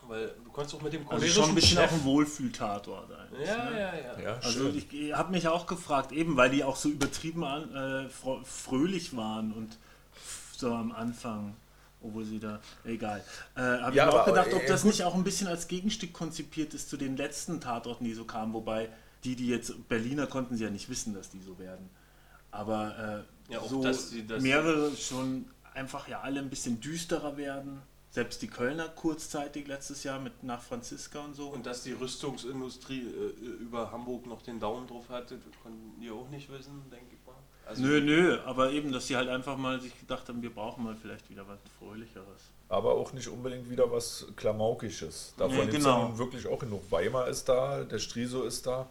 Weil 0.07 0.33
du 0.43 0.51
kannst 0.51 0.73
auch 0.73 0.81
mit 0.81 0.93
dem 0.93 1.01
Also 1.01 1.11
cholerischen 1.15 1.41
schon 1.43 1.49
ein 1.51 1.55
bisschen 1.55 1.77
Chef... 1.77 1.89
auch 1.91 1.93
ein 1.95 2.03
Wohlfühltatort 2.03 3.11
eigentlich. 3.11 3.47
ja, 3.47 3.69
ne? 3.69 3.79
ja, 3.79 3.93
ja, 3.95 4.19
Ja, 4.19 4.33
Also 4.37 4.71
schön. 4.71 4.75
ich 4.91 5.13
habe 5.13 5.31
mich 5.31 5.47
auch 5.47 5.67
gefragt, 5.67 6.11
eben 6.11 6.35
weil 6.37 6.49
die 6.49 6.63
auch 6.63 6.75
so 6.75 6.89
übertrieben 6.89 7.43
an, 7.43 7.75
äh, 7.75 8.09
fröhlich 8.43 9.15
waren 9.15 9.51
und 9.53 9.77
so 10.57 10.73
am 10.73 10.91
Anfang, 10.91 11.55
obwohl 12.01 12.25
sie 12.25 12.39
da, 12.39 12.59
egal. 12.85 13.23
Äh, 13.55 13.61
habe 13.61 13.95
Ja, 13.95 14.07
ich 14.07 14.13
mir 14.13 14.13
auch 14.13 14.27
aber, 14.27 14.31
gedacht, 14.31 14.53
ob 14.53 14.63
äh, 14.63 14.67
das 14.67 14.83
nicht 14.83 15.03
auch 15.03 15.15
ein 15.15 15.23
bisschen 15.23 15.47
als 15.47 15.67
Gegenstück 15.67 16.13
konzipiert 16.13 16.73
ist 16.73 16.89
zu 16.89 16.97
den 16.97 17.15
letzten 17.15 17.61
Tatorten, 17.61 18.03
die 18.05 18.13
so 18.13 18.25
kamen, 18.25 18.53
wobei 18.53 18.89
die, 19.23 19.35
die 19.35 19.47
jetzt 19.47 19.87
Berliner 19.89 20.27
konnten 20.27 20.55
sie 20.57 20.63
ja 20.63 20.69
nicht 20.69 20.89
wissen, 20.89 21.13
dass 21.13 21.29
die 21.29 21.41
so 21.41 21.59
werden. 21.59 21.89
Aber 22.51 23.25
äh, 23.49 23.53
Ja, 23.53 23.59
auch, 23.59 23.69
so 23.69 23.83
dass 23.83 24.09
die- 24.09 24.25
dass- 24.25 24.41
mehrere 24.41 24.95
schon 24.95 25.45
einfach 25.73 26.07
ja 26.07 26.21
alle 26.21 26.39
ein 26.39 26.49
bisschen 26.49 26.81
düsterer 26.81 27.37
werden. 27.37 27.81
Selbst 28.11 28.41
die 28.41 28.47
Kölner 28.47 28.89
kurzzeitig 28.89 29.67
letztes 29.67 30.03
Jahr 30.03 30.19
mit 30.19 30.43
nach 30.43 30.61
Franziska 30.61 31.19
und 31.19 31.35
so. 31.35 31.49
Und 31.49 31.65
dass 31.65 31.83
die 31.83 31.91
Rüstungsindustrie 31.91 33.01
äh, 33.01 33.61
über 33.61 33.91
Hamburg 33.91 34.25
noch 34.25 34.41
den 34.41 34.59
Daumen 34.59 34.87
drauf 34.87 35.09
hatte, 35.09 35.37
konnten 35.61 36.01
die 36.01 36.09
auch 36.09 36.27
nicht 36.29 36.49
wissen, 36.51 36.83
denke 36.91 37.13
ich 37.13 37.25
mal. 37.27 37.35
Also, 37.67 37.83
Nö, 37.83 38.01
nö, 38.01 38.39
aber 38.45 38.71
eben, 38.71 38.91
dass 38.91 39.05
sie 39.05 39.15
halt 39.15 39.29
einfach 39.29 39.55
mal 39.55 39.79
sich 39.79 39.97
gedacht 39.99 40.27
haben, 40.27 40.41
wir 40.41 40.49
brauchen 40.49 40.83
mal 40.83 40.95
vielleicht 40.95 41.29
wieder 41.29 41.47
was 41.47 41.59
Fröhlicheres. 41.77 42.41
Aber 42.67 42.95
auch 42.95 43.13
nicht 43.13 43.27
unbedingt 43.27 43.69
wieder 43.69 43.91
was 43.91 44.25
Klamaukisches. 44.35 45.35
Davon 45.37 45.55
Nee, 45.55 45.61
gibt's 45.65 45.85
genau. 45.85 46.07
nun 46.07 46.17
wirklich 46.17 46.47
auch 46.47 46.57
genug. 46.57 46.81
Weimar 46.89 47.27
ist 47.27 47.47
da, 47.47 47.83
der 47.83 47.99
Striso 47.99 48.41
ist 48.41 48.65
da, 48.65 48.89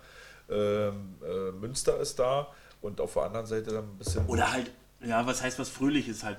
ähm, 0.49 1.17
äh, 1.25 1.51
Münster 1.53 1.99
ist 1.99 2.21
da 2.21 2.55
und 2.81 3.01
auf 3.01 3.15
der 3.15 3.25
anderen 3.25 3.47
Seite 3.47 3.73
dann 3.73 3.85
ein 3.85 3.99
bisschen. 3.99 4.25
Oder 4.27 4.53
halt, 4.53 4.71
ja, 5.05 5.27
was 5.27 5.43
heißt 5.43 5.59
was 5.59 5.69
Fröhliches? 5.69 6.23
Halt 6.23 6.39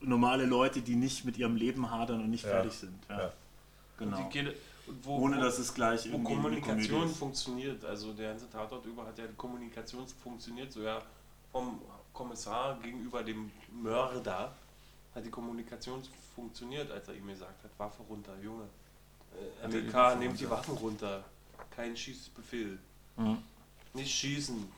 normale 0.00 0.44
Leute, 0.46 0.80
die 0.82 0.94
nicht 0.96 1.24
mit 1.24 1.36
ihrem 1.38 1.56
Leben 1.56 1.90
hadern 1.90 2.20
und 2.20 2.30
nicht 2.30 2.44
Ja. 2.44 2.50
fertig 2.50 2.72
sind. 2.72 2.98
Ja, 3.08 3.32
genau. 3.98 4.30
wo, 5.02 5.16
Ohne 5.16 5.36
wo, 5.36 5.40
dass 5.40 5.58
es 5.58 5.72
gleich 5.74 6.04
wo 6.04 6.16
irgendwie 6.16 6.32
eine 6.32 6.40
Kommunikation 6.60 7.08
funktioniert. 7.08 7.84
Also 7.84 8.12
der 8.12 8.30
ganze 8.30 8.50
Tatort 8.50 8.84
über 8.86 9.04
hat 9.06 9.18
ja 9.18 9.26
die 9.26 9.34
Kommunikation 9.34 10.06
funktioniert, 10.06 10.72
so 10.72 10.82
ja 10.82 11.00
vom 11.52 11.80
Kommissar 12.12 12.78
gegenüber 12.82 13.22
dem 13.22 13.50
Mörder 13.72 14.52
hat 15.14 15.24
die 15.24 15.30
Kommunikation 15.30 16.02
funktioniert, 16.34 16.90
als 16.90 17.08
er 17.08 17.14
ihm 17.14 17.26
gesagt 17.26 17.64
hat, 17.64 17.70
Waffe 17.78 18.02
runter, 18.02 18.32
Junge. 18.42 18.64
Äh, 19.62 19.66
MLK, 19.68 20.16
nehmt 20.18 20.38
die? 20.38 20.48
Waffen 20.48 20.76
runter. 20.76 21.24
Kein 21.74 21.96
Schießbefehl. 21.96 22.78
Mhm. 23.16 23.38
Nicht 23.94 24.14
schießen. 24.14 24.68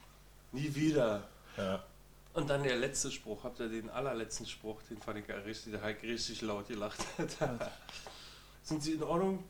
Nie 0.52 0.72
wieder. 0.74 1.22
Ja. 1.56 1.82
Und 2.38 2.48
dann 2.48 2.62
der 2.62 2.76
letzte 2.76 3.10
Spruch, 3.10 3.42
habt 3.42 3.58
ihr 3.58 3.68
den 3.68 3.90
allerletzten 3.90 4.46
Spruch, 4.46 4.80
den 4.88 4.98
fand 5.02 5.18
ich 5.18 5.28
richtig, 5.44 5.72
der 5.72 5.82
hat 5.82 6.00
richtig 6.04 6.40
laut 6.42 6.68
gelacht. 6.68 6.98
Sind 8.62 8.80
Sie 8.80 8.92
in 8.92 9.02
Ordnung? 9.02 9.42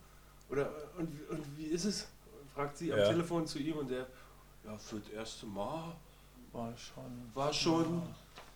Oder 0.50 0.70
und, 0.96 1.08
und 1.28 1.44
wie 1.58 1.66
ist 1.66 1.84
es? 1.84 2.06
Fragt 2.54 2.78
sie 2.78 2.90
am 2.90 2.98
Ja. 2.98 3.08
Telefon 3.08 3.46
zu 3.46 3.58
ihm 3.58 3.74
und 3.76 3.90
der, 3.90 4.06
ja, 4.64 4.76
für 4.78 4.96
das 5.00 5.10
erste 5.10 5.44
Mal 5.44 5.94
War 6.52 6.72
schon. 6.78 7.30
war 7.34 7.52
schon, 7.52 8.02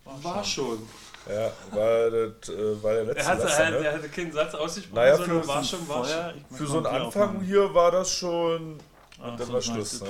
War 0.05 0.25
war 0.25 0.43
schon. 0.45 0.89
Ja, 1.29 1.53
war, 1.71 2.11
das, 2.11 2.49
äh, 2.49 2.83
war 2.83 2.93
der 2.95 3.05
letzte 3.05 3.21
Er 3.21 3.27
hatte, 3.27 3.43
Satz, 3.43 3.59
halt, 3.59 3.81
ne? 3.81 3.87
er 3.87 3.93
hatte 3.93 4.09
keinen 4.09 4.33
Satz 4.33 4.55
ausgesprochen, 4.55 4.95
Naja, 4.97 5.17
sondern 5.19 5.43
für- 5.43 5.49
war 5.49 5.63
schon, 5.65 5.89
war 5.89 6.05
schon. 6.07 6.45
Für 6.57 6.67
so 6.67 6.77
einen 6.79 6.87
Anfang 6.87 7.41
hier 7.43 7.75
war 7.75 7.91
das 7.91 8.11
schon. 8.11 8.79
Ach 9.21 9.29
Und 9.33 9.41
dann 9.41 9.47
so, 9.47 9.53
war 9.53 9.61
Schluss, 9.63 10.01
ne? 10.01 10.09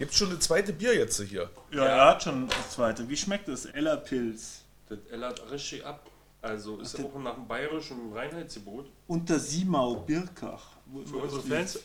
Gibt 0.00 0.14
schon 0.14 0.30
eine 0.30 0.38
zweite 0.38 0.72
Bier 0.72 0.96
jetzt 0.96 1.20
hier. 1.20 1.50
Ja, 1.70 1.84
er 1.84 2.06
hat 2.06 2.22
schon 2.22 2.48
das 2.48 2.70
zweite. 2.70 3.06
Wie 3.06 3.16
schmeckt 3.18 3.46
es? 3.48 3.66
Ella 3.66 3.96
Pilz. 3.96 4.62
Das 4.88 4.98
ällert 5.10 5.50
richtig 5.50 5.84
ab. 5.84 6.08
Also 6.40 6.78
ist 6.78 6.98
Ach, 6.98 7.04
auch 7.04 7.18
nach 7.18 7.34
dem 7.34 7.46
bayerischen 7.46 8.10
Reinheitsgebot. 8.14 8.90
Unter 9.08 9.38
Simau 9.38 9.96
Birkach. 9.96 10.68
Für 11.04 11.16
unsere 11.18 11.42
Fans. 11.42 11.80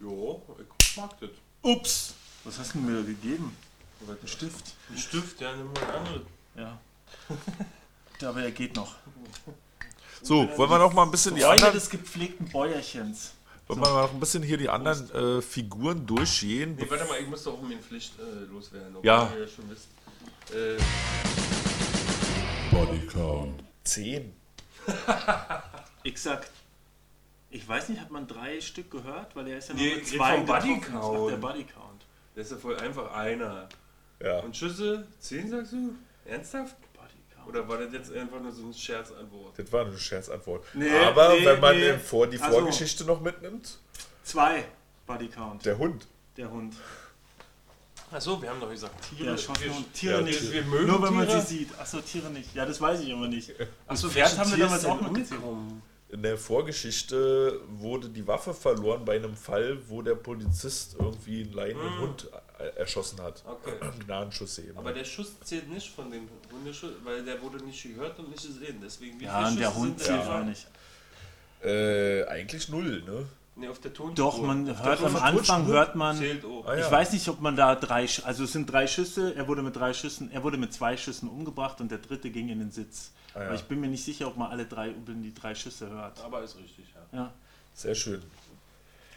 Jo, 0.00 0.42
ich 0.58 0.96
mag 0.96 1.10
das. 1.20 1.30
Ups! 1.62 2.14
Was 2.42 2.58
hast 2.58 2.74
du 2.74 2.78
mir 2.78 2.96
da 3.00 3.06
gegeben? 3.06 3.56
Ein 4.08 4.28
Stift. 4.28 4.74
Ein 4.90 4.98
Stift, 4.98 5.40
ja, 5.40 5.54
nimm 5.54 5.72
mal 5.72 5.84
ein 5.84 5.94
anderes. 5.94 6.22
Ja. 6.56 8.28
Aber 8.28 8.42
er 8.42 8.50
geht 8.50 8.74
noch. 8.74 8.96
So, 10.22 10.38
wollen 10.58 10.70
wir 10.70 10.78
noch 10.78 10.92
mal 10.92 11.04
ein 11.04 11.12
bisschen 11.12 11.36
die 11.36 11.44
anderen, 11.44 11.72
des 11.72 11.88
gepflegten 11.88 12.48
Bäuerchens. 12.48 13.34
Wollen 13.66 13.80
wir 13.80 14.02
noch 14.02 14.12
ein 14.12 14.20
bisschen 14.20 14.42
hier 14.42 14.56
die 14.58 14.68
anderen 14.68 15.10
äh, 15.38 15.42
Figuren 15.42 16.06
durchgehen? 16.06 16.76
Nee, 16.76 16.86
warte 16.88 17.04
mal, 17.06 17.18
ich 17.20 17.26
muss 17.28 17.42
doch 17.44 17.58
um 17.58 17.68
meine 17.68 17.80
Pflicht 17.80 18.12
äh, 18.18 18.44
loswerden. 18.52 18.96
obwohl 18.96 19.06
Ja. 19.06 19.30
ihr 19.34 19.40
ja 19.42 19.48
schon 19.48 19.70
wisst. 19.70 19.88
Äh, 20.52 20.76
Bodycount. 22.70 23.62
Zehn. 23.84 24.32
Ich 26.06 26.20
sag, 26.20 26.46
ich 27.48 27.66
weiß 27.66 27.88
nicht, 27.88 27.98
hat 27.98 28.10
man 28.10 28.26
drei 28.26 28.60
Stück 28.60 28.90
gehört? 28.90 29.34
Weil 29.34 29.48
er 29.48 29.56
ist 29.56 29.70
ja 29.70 29.74
Nee, 29.74 29.86
nur 29.88 29.96
mit 29.96 30.06
zwei 30.06 30.36
vom. 30.36 30.44
Bodycount. 30.44 31.30
Der 31.32 31.36
Bodycount. 31.38 32.06
das 32.34 32.44
ist 32.46 32.52
ja 32.52 32.58
voll 32.58 32.76
einfach 32.76 33.10
einer. 33.14 33.70
Ja. 34.22 34.40
Und 34.40 34.54
Schüsse? 34.54 35.06
Zehn 35.18 35.48
sagst 35.48 35.72
du? 35.72 35.94
Ernsthaft? 36.26 36.76
Oder 37.46 37.68
war 37.68 37.78
das 37.78 37.92
jetzt 37.92 38.12
einfach 38.12 38.40
nur 38.40 38.52
so 38.52 38.66
ein 38.66 38.74
Scherzantwort? 38.74 39.58
Das 39.58 39.72
war 39.72 39.86
eine 39.86 39.98
Scherzantwort. 39.98 40.64
Nee, 40.74 40.90
Aber 40.90 41.28
nee, 41.30 41.44
wenn 41.44 41.60
man 41.60 41.76
nee. 41.76 41.98
vor 41.98 42.26
die 42.26 42.38
Ach 42.40 42.50
so. 42.50 42.58
Vorgeschichte 42.58 43.04
noch 43.04 43.20
mitnimmt, 43.20 43.78
Zwei 44.22 44.64
Bodycount. 45.06 45.64
der 45.64 45.78
Hund. 45.78 46.06
Der 46.36 46.50
Hund. 46.50 46.74
Achso, 48.10 48.40
wir 48.40 48.48
haben 48.48 48.60
doch 48.60 48.70
gesagt, 48.70 48.94
Tiere. 49.08 49.30
Ja, 49.30 49.38
schon 49.38 49.58
wir, 49.60 49.68
nur 49.68 49.92
Tiere 49.92 50.14
ja, 50.16 50.20
nicht. 50.22 50.42
Wir, 50.42 50.52
wir 50.52 50.64
mögen 50.64 50.86
Nur 50.86 51.02
wenn 51.02 51.14
man 51.14 51.26
Tiere. 51.26 51.40
sie 51.40 51.58
sieht. 51.58 51.78
Achso, 51.78 52.00
Tiere 52.00 52.30
nicht. 52.30 52.54
Ja, 52.54 52.64
das 52.64 52.80
weiß 52.80 53.00
ich 53.00 53.12
aber 53.12 53.26
nicht. 53.28 53.52
Achso, 53.86 54.08
Pferd 54.08 54.38
haben 54.38 54.50
wir 54.50 54.58
damals 54.58 54.84
auch 54.84 55.00
mitgekommen. 55.10 55.82
In 56.10 56.22
der 56.22 56.38
Vorgeschichte 56.38 57.60
wurde 57.68 58.08
die 58.08 58.24
Waffe 58.26 58.54
verloren 58.54 59.04
bei 59.04 59.16
einem 59.16 59.34
Fall, 59.34 59.78
wo 59.88 60.00
der 60.00 60.14
Polizist 60.14 60.94
irgendwie 60.96 61.42
einen 61.42 61.52
leidenden 61.54 61.98
Hund 61.98 62.28
äh, 62.32 62.43
erschossen 62.76 63.20
hat. 63.20 63.42
Okay. 63.46 63.72
Gnadenschuss 64.06 64.58
eben. 64.58 64.76
Aber 64.78 64.92
der 64.92 65.04
Schuss 65.04 65.38
zählt 65.44 65.68
nicht 65.70 65.90
von 65.90 66.10
dem 66.10 66.28
Hundeschuss, 66.52 66.92
weil 67.04 67.24
der 67.24 67.40
wurde 67.42 67.64
nicht 67.64 67.82
gehört 67.82 68.18
und 68.18 68.30
nicht 68.30 68.46
gesehen. 68.46 68.78
Deswegen, 68.82 69.18
wie 69.20 69.24
Ja, 69.24 69.38
viele 69.38 69.48
und 69.50 69.56
der 69.60 69.66
Schüsse 69.66 69.78
Hund 69.78 69.98
sind 70.00 70.06
zählt 70.06 70.20
auch 70.20 70.26
da? 70.28 70.44
nicht. 70.44 70.66
äh, 71.62 72.24
eigentlich 72.26 72.68
null, 72.68 73.02
ne? 73.02 73.26
Nee, 73.56 73.68
auf 73.68 73.78
der 73.78 73.92
Tonspur. 73.94 74.14
Doch, 74.16 74.42
man 74.42 74.66
hört 74.66 74.98
Tonspur- 75.00 75.06
am 75.06 75.16
Anfang 75.16 75.36
Tonspur 75.62 75.74
hört 75.74 75.94
man. 75.94 76.16
zählt 76.16 76.44
auch. 76.44 76.66
Ah, 76.66 76.74
ja. 76.76 76.84
Ich 76.84 76.90
weiß 76.90 77.12
nicht, 77.12 77.28
ob 77.28 77.40
man 77.40 77.54
da 77.54 77.76
drei, 77.76 78.08
also 78.24 78.44
es 78.44 78.52
sind 78.52 78.66
drei 78.70 78.86
Schüsse, 78.88 79.34
er 79.36 79.46
wurde 79.46 79.62
mit 79.62 79.76
drei 79.76 79.94
Schüssen, 79.94 80.30
er 80.32 80.42
wurde 80.42 80.56
mit 80.56 80.72
zwei 80.72 80.96
Schüssen 80.96 81.28
umgebracht 81.28 81.80
und 81.80 81.90
der 81.90 81.98
dritte 81.98 82.30
ging 82.30 82.48
in 82.48 82.58
den 82.58 82.70
Sitz. 82.72 83.12
Ah, 83.32 83.38
ja. 83.40 83.46
Aber 83.46 83.54
ich 83.54 83.62
bin 83.64 83.80
mir 83.80 83.86
nicht 83.88 84.04
sicher, 84.04 84.26
ob 84.26 84.36
man 84.36 84.50
alle 84.50 84.66
drei, 84.66 84.90
ob 84.90 85.06
man 85.06 85.22
die 85.22 85.32
drei 85.32 85.54
Schüsse 85.54 85.88
hört. 85.88 86.20
Aber 86.24 86.42
ist 86.42 86.56
richtig, 86.56 86.86
ja. 87.12 87.18
Ja. 87.18 87.32
Sehr 87.74 87.94
schön. 87.94 88.22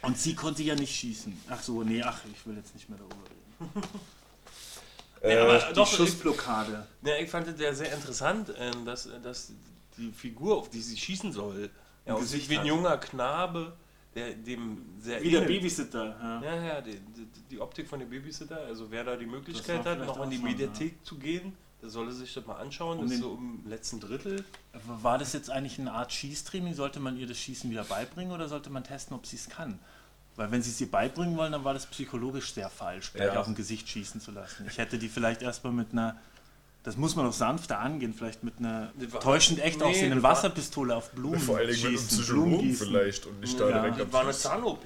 Und 0.02 0.18
sie 0.18 0.36
konnte 0.36 0.64
ja 0.64 0.76
nicht 0.76 0.96
schießen. 0.96 1.36
Ach 1.50 1.62
so, 1.62 1.84
nee, 1.84 2.02
ach, 2.04 2.22
ich 2.32 2.46
will 2.46 2.56
jetzt 2.56 2.74
nicht 2.76 2.88
mehr 2.90 2.98
darüber 3.00 3.16
reden. 3.16 3.84
Nee, 5.24 5.34
Äh, 5.34 5.40
aber 5.40 5.58
Die 5.58 5.74
doch, 5.74 5.90
ich, 5.92 5.98
Schussblockade. 5.98 6.86
nee, 7.02 7.24
ich 7.24 7.30
fand 7.32 7.48
es 7.48 7.60
ja 7.60 7.74
sehr 7.74 7.92
interessant, 7.92 8.54
ähm, 8.60 8.86
dass, 8.86 9.10
dass 9.24 9.52
die 9.98 10.12
Figur, 10.12 10.58
auf 10.58 10.70
die 10.70 10.80
sie 10.80 10.96
schießen 10.96 11.32
soll, 11.34 11.72
ja, 12.06 12.14
Ein 12.14 12.22
Gesicht 12.22 12.48
wie 12.52 12.60
ein 12.60 12.68
junger 12.68 12.98
Knabe, 12.98 13.76
der 14.14 14.34
dem 14.36 14.86
sehr 15.00 15.20
Wie 15.24 15.32
der 15.32 15.42
ähnelt. 15.42 15.56
Babysitter. 15.60 16.06
Ja. 16.22 16.42
Ja, 16.44 16.64
ja, 16.64 16.82
die, 16.82 17.00
die, 17.00 17.28
die 17.50 17.60
Optik 17.60 17.88
von 17.90 18.00
dem 18.00 18.12
Babysitter, 18.12 18.58
also 18.62 18.92
wer 18.92 19.04
da 19.04 19.16
die 19.16 19.26
Möglichkeit 19.26 19.84
hat, 19.86 20.06
noch 20.06 20.22
in 20.24 20.30
die 20.30 20.38
Mediathek 20.38 21.04
zu 21.04 21.18
gehen, 21.18 21.54
solle 21.82 22.12
sich 22.12 22.34
das 22.34 22.46
mal 22.46 22.56
anschauen. 22.56 22.98
Um 23.00 23.04
das 23.06 23.14
ist 23.14 23.18
den- 23.20 23.24
so 23.24 23.36
im 23.36 23.62
letzten 23.70 24.00
Drittel. 24.00 24.44
War 25.02 25.18
das 25.18 25.34
jetzt 25.34 25.50
eigentlich 25.50 25.80
eine 25.80 25.92
Art 25.94 26.12
Schießtraining? 26.12 26.74
Sollte 26.74 27.00
man 27.00 27.18
ihr 27.18 27.28
das 27.28 27.38
Schießen 27.38 27.70
wieder 27.70 27.84
beibringen 27.84 28.32
oder 28.34 28.48
sollte 28.50 28.70
man 28.70 28.84
testen, 28.84 29.16
ob 29.16 29.26
sie 29.26 29.36
es 29.36 29.48
kann? 29.50 29.80
Weil 30.36 30.52
wenn 30.52 30.62
sie 30.62 30.70
es 30.72 30.80
ihr 30.82 30.90
beibringen 30.92 31.36
wollen, 31.38 31.52
dann 31.52 31.64
war 31.64 31.74
das 31.74 31.86
psychologisch 31.88 32.54
sehr 32.54 32.70
falsch, 32.70 33.14
gleich 33.14 33.34
Ja. 33.34 33.40
auf 33.40 33.46
dem 33.46 33.56
Gesicht 33.56 33.90
schießen 33.90 34.22
zu 34.22 34.32
lassen. 34.32 34.66
Ich 34.70 34.78
hätte 34.78 34.98
die 35.00 35.10
vielleicht 35.10 35.42
erstmal 35.42 35.74
mit 35.74 35.92
einer, 35.94 36.16
das 36.84 36.96
muss 36.96 37.16
man 37.16 37.26
noch 37.26 37.34
sanfter 37.34 37.80
angehen, 37.80 38.14
vielleicht 38.14 38.44
mit 38.44 38.60
einer 38.60 38.92
war- 39.12 39.20
täuschend 39.20 39.60
echt 39.60 39.80
Nee, 39.80 39.86
aussehenden 39.86 40.22
Wasserpistole 40.24 40.96
auf 40.96 41.12
Blumen 41.12 41.40
Vor 41.40 41.58
allen 41.58 41.68
Dingen 41.70 41.80
mit 41.80 41.88
einem 41.88 41.98
schießen, 41.98 42.18
Psychologen 42.24 42.74
vielleicht 42.76 43.26
und 43.26 43.40
nicht 43.40 43.60
da 43.60 43.68
Ja. 43.70 43.80
direkt 43.80 43.98
Das 44.00 44.06
am 44.06 44.14
war 44.14 44.22
eine. 44.22 44.32
Zahn-OP. 44.32 44.86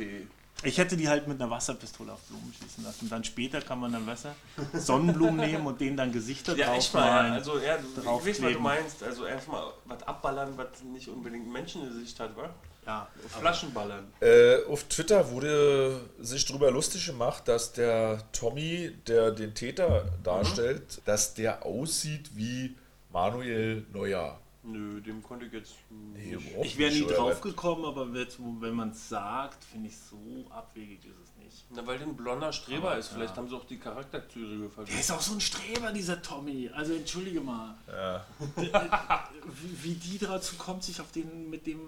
Ich 0.64 0.78
hätte 0.78 0.96
die 0.98 1.10
halt 1.10 1.28
mit 1.28 1.42
einer 1.42 1.50
Wasserpistole 1.50 2.14
auf 2.14 2.20
Blumen 2.22 2.54
schießen 2.54 2.84
lassen. 2.84 3.10
Dann 3.10 3.24
später 3.24 3.62
kann 3.62 3.80
man 3.80 3.92
dann 3.92 4.06
besser 4.06 4.36
Sonnenblumen 4.74 5.38
nehmen 5.38 5.66
und 5.66 5.80
denen 5.82 5.98
dann 5.98 6.12
Gesichter 6.12 6.56
Ja, 6.56 6.68
drauf 6.68 6.94
malen. 6.94 7.34
Also, 7.34 7.60
ja, 7.60 7.78
du, 7.78 8.02
ich 8.02 8.06
weiß, 8.06 8.42
was 8.44 8.54
du 8.54 8.60
meinst. 8.60 9.04
Also, 9.04 9.26
erstmal 9.26 9.64
was 9.86 10.04
abballern, 10.04 10.54
was 10.58 10.84
nicht 10.84 11.08
unbedingt 11.08 11.52
Menschengesicht 11.52 12.20
hat, 12.20 12.36
wa? 12.36 12.50
ja, 12.86 13.08
Flaschen 13.40 13.74
ballern. 13.74 14.12
Äh, 14.20 14.64
auf 14.66 14.84
Twitter 14.86 15.30
wurde 15.32 16.02
sich 16.20 16.46
darüber 16.46 16.72
lustig 16.72 17.06
gemacht, 17.06 17.48
dass 17.48 17.74
der 17.74 18.24
Tommy, 18.32 18.92
der 19.08 19.32
den 19.32 19.54
Täter 19.54 20.06
darstellt, 20.24 21.02
dass 21.06 21.34
der 21.34 21.66
aussieht 21.66 22.32
wie 22.36 22.76
Manuel 23.12 23.86
Neuer. 23.94 24.40
Nö, 24.64 25.02
dem 25.02 25.24
konnte 25.24 25.48
ich 25.48 25.54
jetzt. 25.54 25.74
Nee, 25.90 26.36
nicht. 26.36 26.56
Ich 26.64 26.78
wäre 26.78 26.92
nie 26.92 27.06
drauf 27.08 27.42
gekommen, 27.42 27.84
aber 27.84 28.08
jetzt, 28.18 28.38
wenn 28.40 28.76
man 28.76 28.92
es 28.92 29.10
sagt, 29.10 29.64
finde 29.64 29.88
ich 29.90 29.98
so 29.98 30.46
abwegig 30.52 31.04
ist 31.04 31.18
es 31.24 31.44
nicht. 31.44 31.66
Na, 31.72 31.86
weil 31.88 31.98
der 31.98 32.08
ein 32.08 32.16
blonder 32.16 32.54
Streber 32.54 32.92
Aber, 32.92 32.98
ist. 33.00 33.08
Vielleicht 33.08 33.32
ja. 33.32 33.38
haben 33.38 33.50
sie 33.50 33.56
auch 33.56 33.66
die 33.66 33.80
Charakterzüge 33.80 34.60
Der 34.60 34.70
vergessen. 34.70 35.00
ist 35.00 35.12
auch 35.12 35.22
so 35.22 35.34
ein 35.34 35.42
Streber, 35.42 35.92
dieser 35.92 36.22
Tommy. 36.22 36.70
Also 36.74 36.94
entschuldige 36.94 37.42
mal. 37.42 37.76
Ja. 37.88 38.26
Wie, 38.56 39.84
wie 39.84 39.94
die 39.96 40.20
dazu 40.20 40.56
kommt, 40.58 40.84
sich 40.84 41.02
auf 41.02 41.12
den 41.12 41.50
mit 41.50 41.66
dem. 41.66 41.80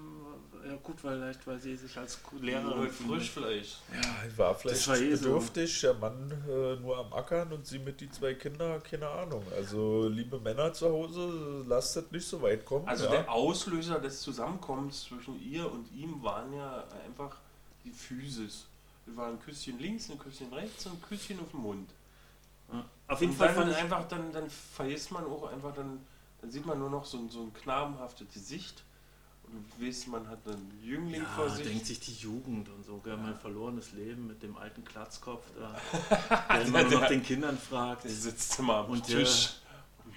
Ja 0.65 0.75
gut, 0.81 0.95
vielleicht, 1.01 1.45
weil 1.45 1.59
sie 1.59 1.75
sich 1.75 1.97
als 1.97 2.19
Lehrerin 2.39 2.89
frisch 2.89 3.31
vielleicht. 3.31 3.81
Ja, 3.93 4.37
war 4.37 4.55
vielleicht 4.55 4.87
war 4.87 4.97
eh 4.97 5.13
so. 5.15 5.23
bedürftig, 5.25 5.81
der 5.81 5.93
Mann 5.95 6.31
äh, 6.47 6.75
nur 6.77 6.97
am 6.97 7.11
Ackern 7.13 7.51
und 7.51 7.65
sie 7.67 7.79
mit 7.79 7.99
die 7.99 8.09
zwei 8.09 8.33
Kinder, 8.33 8.79
keine 8.79 9.09
Ahnung. 9.09 9.43
Also 9.55 10.07
liebe 10.07 10.39
Männer 10.39 10.71
zu 10.73 10.87
Hause, 10.89 11.65
lasst 11.67 11.95
das 11.97 12.09
nicht 12.11 12.25
so 12.25 12.41
weit 12.41 12.65
kommen. 12.65 12.87
Also 12.87 13.05
ja. 13.05 13.11
der 13.11 13.31
Auslöser 13.31 13.99
des 13.99 14.21
Zusammenkommens 14.21 15.03
zwischen 15.03 15.41
ihr 15.43 15.69
und 15.69 15.91
ihm 15.93 16.23
waren 16.23 16.53
ja 16.53 16.83
einfach 17.05 17.35
die 17.83 17.91
Physis. 17.91 18.65
Es 19.05 19.17
war 19.17 19.27
ein 19.27 19.39
Küsschen 19.41 19.77
links, 19.79 20.09
ein 20.09 20.17
Küsschen 20.17 20.53
rechts 20.53 20.85
und 20.85 20.93
ein 20.93 21.01
Küsschen 21.01 21.39
auf 21.41 21.51
dem 21.51 21.59
Mund. 21.61 21.89
Auf 23.07 23.19
jeden 23.19 23.33
und 23.33 23.37
Fall 23.37 23.53
dann 23.53 23.73
einfach, 23.73 24.07
dann, 24.07 24.31
dann 24.31 24.49
vergisst 24.49 25.11
man 25.11 25.25
auch 25.25 25.51
einfach, 25.51 25.73
dann, 25.75 25.99
dann 26.41 26.49
sieht 26.49 26.65
man 26.65 26.79
nur 26.79 26.89
noch 26.89 27.05
so, 27.05 27.17
ein- 27.17 27.29
so 27.29 27.41
ein 27.41 27.53
knabenhaftes 27.53 28.27
Gesicht 28.33 28.81
weißt, 29.79 30.07
man 30.07 30.27
hat 30.27 30.47
einen 30.47 30.79
Jüngling 30.83 31.25
vor 31.35 31.47
ja, 31.47 31.55
sich. 31.55 31.67
denkt 31.67 31.85
sich 31.85 31.99
die 31.99 32.13
Jugend 32.13 32.69
und 32.69 32.83
so, 32.85 32.97
gell, 32.97 33.17
mein 33.17 33.37
verlorenes 33.37 33.91
Leben 33.93 34.27
mit 34.27 34.41
dem 34.43 34.57
alten 34.57 34.83
Klatzkopf 34.83 35.45
da, 35.57 35.79
der 36.49 36.61
immer 36.61 36.83
nur 36.83 37.01
nach 37.01 37.07
den 37.07 37.23
Kindern 37.23 37.57
fragt. 37.57 38.05
Der 38.05 38.11
sitzt 38.11 38.57
immer 38.59 38.77
am 38.77 38.91
Und 38.91 39.05
Tisch 39.05 39.53
und 40.05 40.13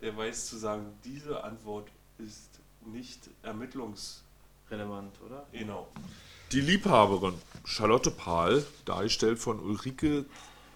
der 0.00 0.16
weiß 0.16 0.46
zu 0.46 0.56
sagen, 0.56 0.92
diese 1.04 1.42
Antwort 1.42 1.88
ist 2.18 2.60
nicht 2.84 3.30
ermittlungs... 3.42 4.22
Relevant, 4.70 5.14
oder? 5.24 5.46
Genau. 5.52 5.86
Die 6.52 6.60
Liebhaberin 6.60 7.34
Charlotte 7.64 8.10
Pahl, 8.10 8.64
dargestellt 8.84 9.38
von 9.38 9.60
Ulrike 9.60 10.24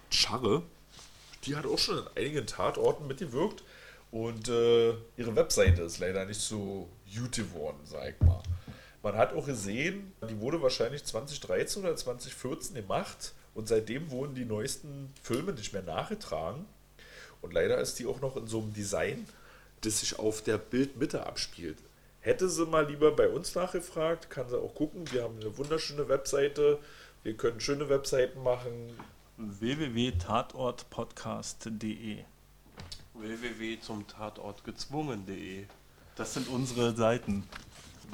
Scharre, 0.09 0.63
die 1.43 1.55
hat 1.55 1.65
auch 1.65 1.77
schon 1.77 1.97
in 1.97 2.07
einigen 2.15 2.47
Tatorten 2.47 3.07
mitgewirkt 3.07 3.63
und 4.11 4.49
äh, 4.49 4.91
ihre 5.17 5.35
Webseite 5.35 5.83
ist 5.83 5.99
leider 5.99 6.25
nicht 6.25 6.39
so 6.39 6.89
gut 7.15 7.33
geworden, 7.33 7.77
sag 7.83 8.09
ich 8.09 8.19
mal. 8.25 8.41
Man 9.03 9.15
hat 9.15 9.33
auch 9.33 9.45
gesehen, 9.45 10.13
die 10.29 10.39
wurde 10.39 10.61
wahrscheinlich 10.61 11.03
2013 11.03 11.83
oder 11.83 11.95
2014 11.95 12.75
gemacht 12.75 13.33
und 13.55 13.67
seitdem 13.67 14.11
wurden 14.11 14.35
die 14.35 14.45
neuesten 14.45 15.11
Filme 15.23 15.53
nicht 15.53 15.73
mehr 15.73 15.81
nachgetragen. 15.81 16.67
Und 17.41 17.53
leider 17.53 17.79
ist 17.79 17.97
die 17.99 18.05
auch 18.05 18.21
noch 18.21 18.37
in 18.37 18.45
so 18.47 18.59
einem 18.59 18.73
Design, 18.73 19.27
das 19.81 20.01
sich 20.01 20.19
auf 20.19 20.43
der 20.43 20.59
Bildmitte 20.59 21.25
abspielt. 21.25 21.79
Hätte 22.19 22.47
sie 22.49 22.67
mal 22.67 22.87
lieber 22.87 23.11
bei 23.11 23.27
uns 23.27 23.55
nachgefragt, 23.55 24.29
kann 24.29 24.47
sie 24.47 24.59
auch 24.59 24.75
gucken. 24.75 25.11
Wir 25.11 25.23
haben 25.23 25.39
eine 25.39 25.57
wunderschöne 25.57 26.07
Webseite. 26.07 26.77
Wir 27.23 27.35
können 27.35 27.59
schöne 27.59 27.89
Webseiten 27.89 28.43
machen. 28.43 28.95
www.tatortpodcast.de 29.37 32.19
www 33.13 33.79
zum 33.79 34.07
Tatort 34.07 34.63
gezwungen.de 34.63 35.65
Das 36.15 36.33
sind 36.33 36.47
unsere 36.49 36.95
Seiten. 36.95 37.47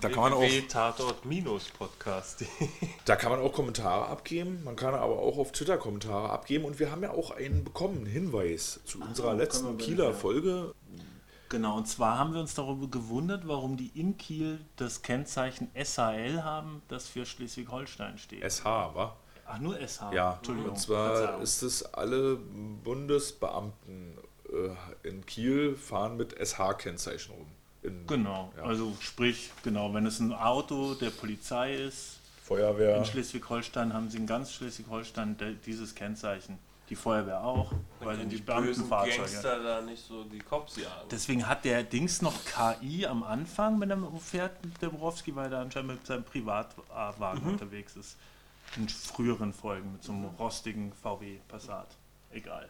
Da 0.02 0.10
kann 0.10 0.22
man 0.22 0.34
auch, 0.34 0.44
Tatort-podcast. 0.70 2.46
da 3.06 3.16
kann 3.16 3.32
man 3.32 3.40
auch 3.40 3.52
Kommentare 3.52 4.06
abgeben. 4.08 4.64
Man 4.64 4.76
kann 4.76 4.94
aber 4.94 5.18
auch 5.18 5.40
auf 5.40 5.52
Twitter 5.52 5.78
Kommentare 5.78 6.30
abgeben. 6.30 6.66
Und 6.66 6.80
wir 6.80 6.92
haben 6.92 7.02
ja 7.02 7.12
auch 7.12 7.32
einen 7.32 7.64
bekommen, 7.64 7.98
einen 7.98 8.06
Hinweis 8.06 8.80
zu 8.86 9.02
unserer 9.02 9.30
können 9.30 9.40
letzten 9.40 9.78
Kieler. 9.80 10.14
Folge. 10.14 10.76
Genau, 11.50 11.78
und 11.78 11.88
zwar 11.88 12.20
haben 12.20 12.34
wir 12.34 12.42
uns 12.42 12.54
darüber 12.54 12.88
gewundert, 12.88 13.48
warum 13.48 13.78
die 13.78 13.88
in 13.96 14.18
Kiel 14.18 14.60
das 14.76 15.02
Kennzeichen 15.02 15.72
SHL 15.74 16.44
haben, 16.44 16.82
das 16.90 17.08
für 17.08 17.26
Schleswig-Holstein 17.26 18.18
steht. 18.18 18.44
SH, 18.44 18.66
wa? 18.66 19.16
Ach, 19.46 19.60
nur 19.60 19.80
SH. 19.80 20.12
Ja, 20.14 20.36
Entschuldigung. 20.36 20.72
und 20.72 20.78
zwar 20.78 21.42
ist 21.42 21.62
es 21.64 21.84
alle 21.94 22.36
Bundesbeamten 22.84 24.18
äh, 24.50 25.08
in 25.08 25.26
Kiel 25.26 25.76
fahren 25.76 26.18
mit 26.18 26.36
SH-Kennzeichen 26.38 27.34
rum. 27.34 27.48
In 27.88 28.06
Genau, 28.08 28.52
Ja. 28.58 28.64
also 28.64 28.96
sprich, 29.00 29.52
genau, 29.64 29.94
wenn 29.94 30.06
es 30.06 30.20
ein 30.20 30.34
Auto 30.34 30.94
der 30.96 31.10
Polizei 31.10 31.76
ist, 31.76 32.20
Feuerwehr. 32.44 32.98
in 32.98 33.06
Schleswig-Holstein 33.06 33.94
haben 33.94 34.10
sie 34.10 34.18
in 34.18 34.28
ganz 34.28 34.52
Schleswig-Holstein 34.54 35.38
dieses 35.66 35.96
Kennzeichen. 35.96 36.60
Die 36.90 36.96
Feuerwehr 36.96 37.44
auch, 37.44 37.74
weil 38.00 38.12
Wenn 38.14 38.20
sind 38.22 38.32
die 38.32 38.36
die 38.38 38.42
Beamtenfahrzeuge. 38.44 39.18
Gangster 39.18 39.62
da 39.62 39.82
nicht 39.82 40.06
so 40.08 40.24
die 40.24 40.40
Cops 40.40 40.78
jagen. 40.78 41.10
Deswegen 41.12 41.46
hat 41.48 41.66
der 41.66 41.84
Dings 41.84 42.22
noch 42.22 42.34
KI 42.46 43.06
am 43.06 43.24
Anfang, 43.24 43.78
wenn 43.82 43.92
er 43.92 43.98
fährt, 44.22 44.54
der 44.82 44.88
Borowski, 44.90 45.36
weil 45.36 45.52
er 45.52 45.60
anscheinend 45.60 45.92
mit 45.92 46.06
seinem 46.08 46.24
Privatwagen 46.24 47.44
Mhm. 47.44 47.50
unterwegs 47.52 47.98
ist. 47.98 48.16
In 48.78 48.88
früheren 48.88 49.52
Folgen 49.54 49.92
mit 49.94 50.04
so 50.04 50.14
einem 50.14 50.26
rostigen 50.40 50.94
VW 50.94 51.40
Passat. 51.50 51.88
Egal. 52.32 52.70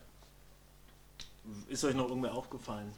Ist 1.69 1.83
euch 1.83 1.95
noch 1.95 2.07
irgendwer 2.09 2.33
aufgefallen? 2.33 2.91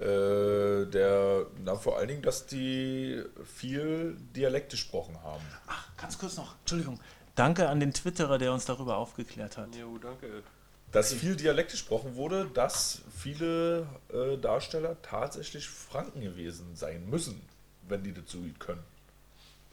Äh, 0.00 0.86
der, 0.86 1.46
na, 1.62 1.76
vor 1.76 1.98
allen 1.98 2.08
Dingen, 2.08 2.22
dass 2.22 2.46
die 2.46 3.22
viel 3.44 4.16
Dialekt 4.34 4.70
gesprochen 4.70 5.22
haben. 5.22 5.42
Ach, 5.66 5.88
ganz 5.98 6.18
kurz 6.18 6.38
noch, 6.38 6.54
Entschuldigung. 6.60 6.98
Danke 7.34 7.68
an 7.68 7.80
den 7.80 7.92
Twitterer, 7.92 8.38
der 8.38 8.54
uns 8.54 8.64
darüber 8.64 8.96
aufgeklärt 8.96 9.58
hat. 9.58 9.74
Jo, 9.76 9.98
danke. 9.98 10.42
Dass 10.90 11.12
viel 11.12 11.36
Dialekt 11.36 11.72
gesprochen 11.72 12.16
wurde, 12.16 12.46
dass 12.54 13.02
viele 13.14 13.86
äh, 14.12 14.38
Darsteller 14.38 14.96
tatsächlich 15.02 15.68
Franken 15.68 16.22
gewesen 16.22 16.74
sein 16.74 17.08
müssen, 17.10 17.42
wenn 17.86 18.02
die 18.02 18.14
dazu 18.14 18.38
können. 18.58 18.82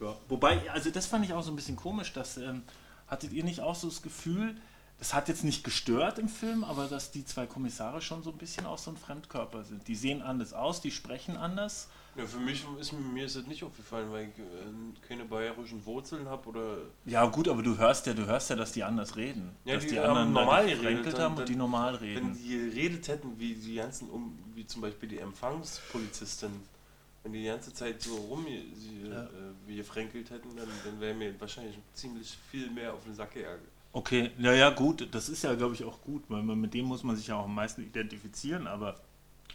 Ja. 0.01 0.13
Wobei, 0.27 0.69
also 0.71 0.91
das 0.91 1.05
fand 1.05 1.23
ich 1.23 1.31
auch 1.33 1.41
so 1.41 1.51
ein 1.51 1.55
bisschen 1.55 1.77
komisch, 1.77 2.11
dass 2.11 2.35
ähm, 2.35 2.63
hattet 3.07 3.31
ihr 3.31 3.45
nicht 3.45 3.61
auch 3.61 3.75
so 3.75 3.87
das 3.87 4.01
Gefühl, 4.01 4.55
das 4.99 5.13
hat 5.13 5.27
jetzt 5.27 5.43
nicht 5.43 5.63
gestört 5.63 6.17
im 6.17 6.27
Film, 6.27 6.63
aber 6.63 6.87
dass 6.87 7.11
die 7.11 7.23
zwei 7.23 7.45
Kommissare 7.45 8.01
schon 8.01 8.23
so 8.23 8.31
ein 8.31 8.37
bisschen 8.37 8.65
auch 8.65 8.79
so 8.79 8.89
ein 8.91 8.97
Fremdkörper 8.97 9.63
sind. 9.63 9.87
Die 9.87 9.95
sehen 9.95 10.21
anders 10.23 10.53
aus, 10.53 10.81
die 10.81 10.89
sprechen 10.91 11.37
anders. 11.37 11.87
Ja, 12.15 12.25
für 12.25 12.39
mich 12.39 12.65
ist 12.79 12.93
mir 12.93 13.25
ist 13.25 13.35
das 13.35 13.45
nicht 13.45 13.63
aufgefallen, 13.63 14.11
weil 14.11 14.23
ich 14.29 14.39
äh, 14.39 15.07
keine 15.07 15.25
bayerischen 15.25 15.85
Wurzeln 15.85 16.27
habe 16.27 16.49
oder. 16.49 16.77
Ja 17.05 17.23
gut, 17.27 17.47
aber 17.47 17.61
du 17.61 17.77
hörst 17.77 18.07
ja, 18.07 18.13
du 18.13 18.25
hörst 18.25 18.49
ja, 18.49 18.55
dass 18.55 18.71
die 18.71 18.83
anders 18.83 19.15
reden. 19.15 19.51
Ja, 19.65 19.75
dass 19.75 19.83
die 19.83 19.91
die, 19.91 19.99
anderen 19.99 20.33
normal 20.33 20.65
geredet, 20.65 21.19
haben 21.19 21.33
und 21.33 21.39
dann- 21.41 21.45
die 21.45 21.55
normal 21.55 22.01
Wenn 22.01 22.07
reden. 22.07 22.33
die 22.33 22.49
geredet 22.71 23.07
hätten, 23.07 23.37
wie 23.39 23.53
die 23.53 23.75
ganzen, 23.75 24.09
um, 24.09 24.35
wie 24.55 24.65
zum 24.65 24.81
Beispiel 24.81 25.09
die 25.09 25.19
Empfangspolizistin, 25.19 26.49
wenn 27.21 27.33
die 27.33 27.39
die 27.41 27.45
ganze 27.45 27.71
Zeit 27.71 28.01
so 28.01 28.15
rum 28.15 28.47
sie, 28.47 29.07
Ja. 29.09 29.23
äh, 29.25 29.27
wie 29.67 29.75
gefränkelt 29.75 30.31
hätten, 30.31 30.55
dann, 30.55 30.67
dann 30.85 30.99
wäre 30.99 31.13
mir 31.13 31.39
wahrscheinlich 31.39 31.77
ziemlich 31.93 32.35
viel 32.49 32.71
mehr 32.71 32.93
auf 32.95 33.03
den 33.03 33.13
Sack 33.13 33.35
gegangen. 33.35 33.61
Okay, 33.97 34.29
ja, 34.37 34.53
ja, 34.53 34.69
gut, 34.69 35.07
das 35.11 35.27
ist 35.27 35.41
ja, 35.41 35.55
glaube 35.55 35.73
ich, 35.73 35.83
auch 35.83 35.99
gut, 36.01 36.23
weil 36.29 36.43
man, 36.43 36.61
mit 36.61 36.71
dem 36.75 36.85
muss 36.85 37.01
man 37.01 37.15
sich 37.15 37.25
ja 37.25 37.35
auch 37.35 37.45
am 37.45 37.55
meisten 37.55 37.81
identifizieren, 37.81 38.67
aber 38.67 38.93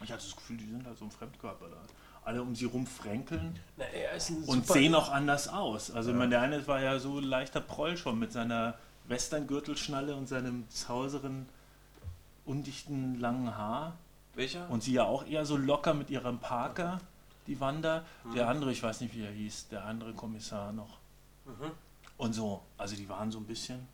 ich 0.03 0.11
hatte 0.11 0.25
das 0.25 0.35
Gefühl, 0.35 0.57
die 0.57 0.67
sind 0.67 0.85
halt 0.85 0.99
so 0.99 1.05
ein 1.05 1.13
Fremdkörper 1.13 1.69
da. 1.69 1.77
Alle 2.25 2.43
um 2.43 2.53
sie 2.57 2.65
rum 2.65 2.85
fränkeln 2.85 3.57
Na, 3.77 3.85
er 3.85 4.17
ist 4.17 4.31
ein 4.31 4.43
und 4.43 4.67
super- 4.67 4.73
sehen 4.73 4.97
auch 4.97 5.13
anders 5.13 5.47
aus. 5.47 5.93
Also 5.93 6.11
ich 6.11 6.17
meine, 6.17 6.31
der 6.31 6.41
eine 6.41 6.67
war 6.67 6.81
ja 6.81 6.99
so 6.99 7.19
ein 7.19 7.25
leichter 7.25 7.61
Proll 7.61 7.97
schon 7.97 8.19
mit 8.19 8.33
seiner 8.33 8.75
Westerngürtelschnalle 9.07 10.17
und 10.17 10.29
seinem 10.29 10.65
sauseren, 10.69 11.49
undichten, 12.45 13.21
langen 13.21 13.57
Haar. 13.57 13.97
Welcher? 14.35 14.69
Und 14.71 14.83
sie 14.83 14.95
ja 14.95 15.05
auch 15.05 15.25
eher 15.25 15.47
so 15.47 15.57
locker 15.57 15.95
mit 15.95 16.11
ihrem 16.11 16.41
Parker, 16.41 16.99
die 17.47 17.61
Wanda. 17.61 18.05
Der 18.35 18.49
andere, 18.49 18.73
ich 18.73 18.83
weiß 18.83 19.03
nicht, 19.03 19.15
wie 19.15 19.23
er 19.23 19.31
hieß, 19.31 19.69
der 19.69 19.85
andere 19.85 20.15
Kommissar 20.15 20.73
noch. 20.73 20.99
Mhm. 21.45 21.71
Und 22.17 22.33
so, 22.33 22.63
also 22.77 22.97
die 22.97 23.09
waren 23.09 23.31
so 23.31 23.39
ein 23.39 23.45
bisschen 23.47 23.87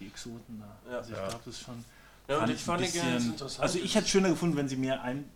die 0.00 0.06
Exoten 0.06 0.60
da. 0.60 0.90
Ja. 0.90 0.98
also 0.98 1.10
ich 1.12 1.16
Ja. 1.16 1.28
glaube, 1.28 1.42
das 1.46 1.54
ist 1.54 1.62
schon. 1.62 1.84
Ja, 2.28 2.38
und 2.38 2.50
ich 2.50 2.60
fand 2.62 2.80
ein 2.82 2.88
ich 2.88 2.94
ganz 2.94 3.24
interessant. 3.26 3.62
Also 3.62 3.78
ich 3.78 3.94
hätte 3.94 4.04
es 4.06 4.10
schöner 4.10 4.30
gefunden, 4.30 4.56
wenn 4.56 4.68
sie 4.68 4.76
mehr 4.76 5.02
ein, 5.02 5.28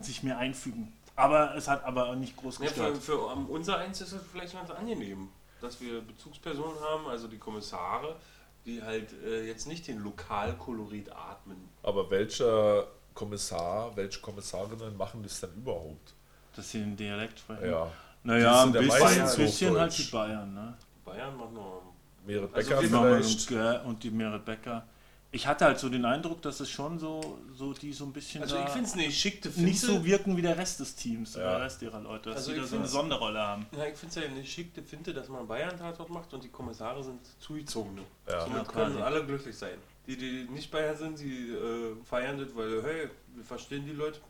sich 0.00 0.22
mehr 0.22 0.38
einfügen. 0.38 0.92
Aber 1.14 1.54
es 1.56 1.68
hat 1.68 1.84
aber 1.84 2.14
nicht 2.16 2.36
groß 2.36 2.58
Ja, 2.58 2.66
für, 2.66 2.70
gestört. 2.92 2.96
für 2.98 3.18
um, 3.26 3.46
unser 3.48 3.78
eins 3.78 4.00
ist 4.00 4.12
es 4.12 4.22
vielleicht 4.32 4.54
ganz 4.54 4.70
angenehm, 4.70 5.28
dass 5.60 5.80
wir 5.80 6.00
Bezugspersonen 6.00 6.80
haben, 6.80 7.06
also 7.06 7.28
die 7.28 7.38
Kommissare, 7.38 8.16
die 8.64 8.82
halt 8.82 9.12
äh, 9.24 9.46
jetzt 9.46 9.66
nicht 9.66 9.86
den 9.86 9.98
Lokalkolorit 10.02 11.10
atmen. 11.12 11.68
Aber 11.82 12.10
welcher 12.10 12.86
Kommissar, 13.14 13.94
welche 13.96 14.20
Kommissarinnen 14.20 14.96
machen 14.96 15.22
das 15.22 15.40
denn 15.40 15.52
überhaupt? 15.54 16.14
Dass 16.56 16.70
sie 16.70 16.78
den 16.80 16.96
Dialekt 16.96 17.38
sprechen. 17.38 17.70
Ja. 17.70 17.90
Naja, 18.24 18.62
ein 18.64 18.72
bisschen, 18.72 19.20
ein 19.22 19.36
bisschen 19.36 19.78
halt 19.78 19.98
die 19.98 20.02
Bayern, 20.04 20.54
ne? 20.54 20.74
Bayern 21.04 21.36
macht 21.36 21.52
noch. 21.52 21.91
Merit 22.26 22.54
Also 22.54 22.70
Becker 22.70 22.82
machen 22.88 23.04
vielleicht. 23.22 23.40
und, 23.40 23.48
Ge- 23.48 23.80
und 23.84 24.02
die 24.02 24.10
Merit 24.10 24.44
Becker. 24.44 24.86
Ich 25.34 25.46
hatte 25.46 25.64
halt 25.64 25.78
so 25.78 25.88
den 25.88 26.04
Eindruck, 26.04 26.42
dass 26.42 26.60
es 26.60 26.68
schon 26.68 26.98
so, 26.98 27.38
so 27.56 27.72
die 27.72 27.90
so 27.94 28.04
ein 28.04 28.12
bisschen 28.12 28.42
Also 28.42 28.56
da 28.56 28.64
ich 28.64 28.70
finde 28.70 28.86
es 28.86 28.92
eine 28.92 29.06
geschickte 29.06 29.48
nicht 29.48 29.80
Finte. 29.80 29.86
so 30.00 30.04
wirken 30.04 30.36
wie 30.36 30.42
der 30.42 30.58
Rest 30.58 30.78
des 30.80 30.94
Teams 30.94 31.36
oder 31.36 31.44
Ja. 31.46 31.50
der 31.56 31.60
Rest 31.64 31.80
ihrer 31.80 32.00
Leute, 32.00 32.28
dass 32.28 32.36
Also 32.40 32.50
sie 32.52 32.58
da 32.58 32.64
so 32.64 32.76
eine 32.76 32.84
find's- 32.84 32.92
Sonderrolle 32.92 33.40
haben. 33.40 33.66
Ja, 33.74 33.86
ich 33.86 33.96
finde 33.96 34.08
es 34.08 34.22
ja 34.22 34.30
eine 34.30 34.40
geschickte 34.42 34.82
Finte, 34.82 35.14
dass 35.14 35.28
man 35.30 35.46
Bayern-Tatort 35.48 36.10
macht 36.10 36.34
und 36.34 36.44
die 36.44 36.50
Kommissare 36.50 37.02
sind 37.02 37.20
zugezogene. 37.40 38.02
Ja. 38.28 38.42
Somit 38.42 38.58
Ja, 38.58 38.64
können 38.64 38.92
quasi. 38.92 39.00
alle 39.00 39.24
glücklich 39.24 39.56
sein. 39.56 39.78
Die, 40.06 40.16
die 40.18 40.44
nicht 40.50 40.70
Bayern 40.70 40.96
sind, 40.98 41.18
die 41.18 41.48
äh, 41.50 41.94
feiern 42.04 42.36
das, 42.36 42.54
weil, 42.54 42.82
hey, 42.82 43.08
wir 43.34 43.44
verstehen 43.44 43.86
die 43.86 43.92
Leute. 43.92 44.20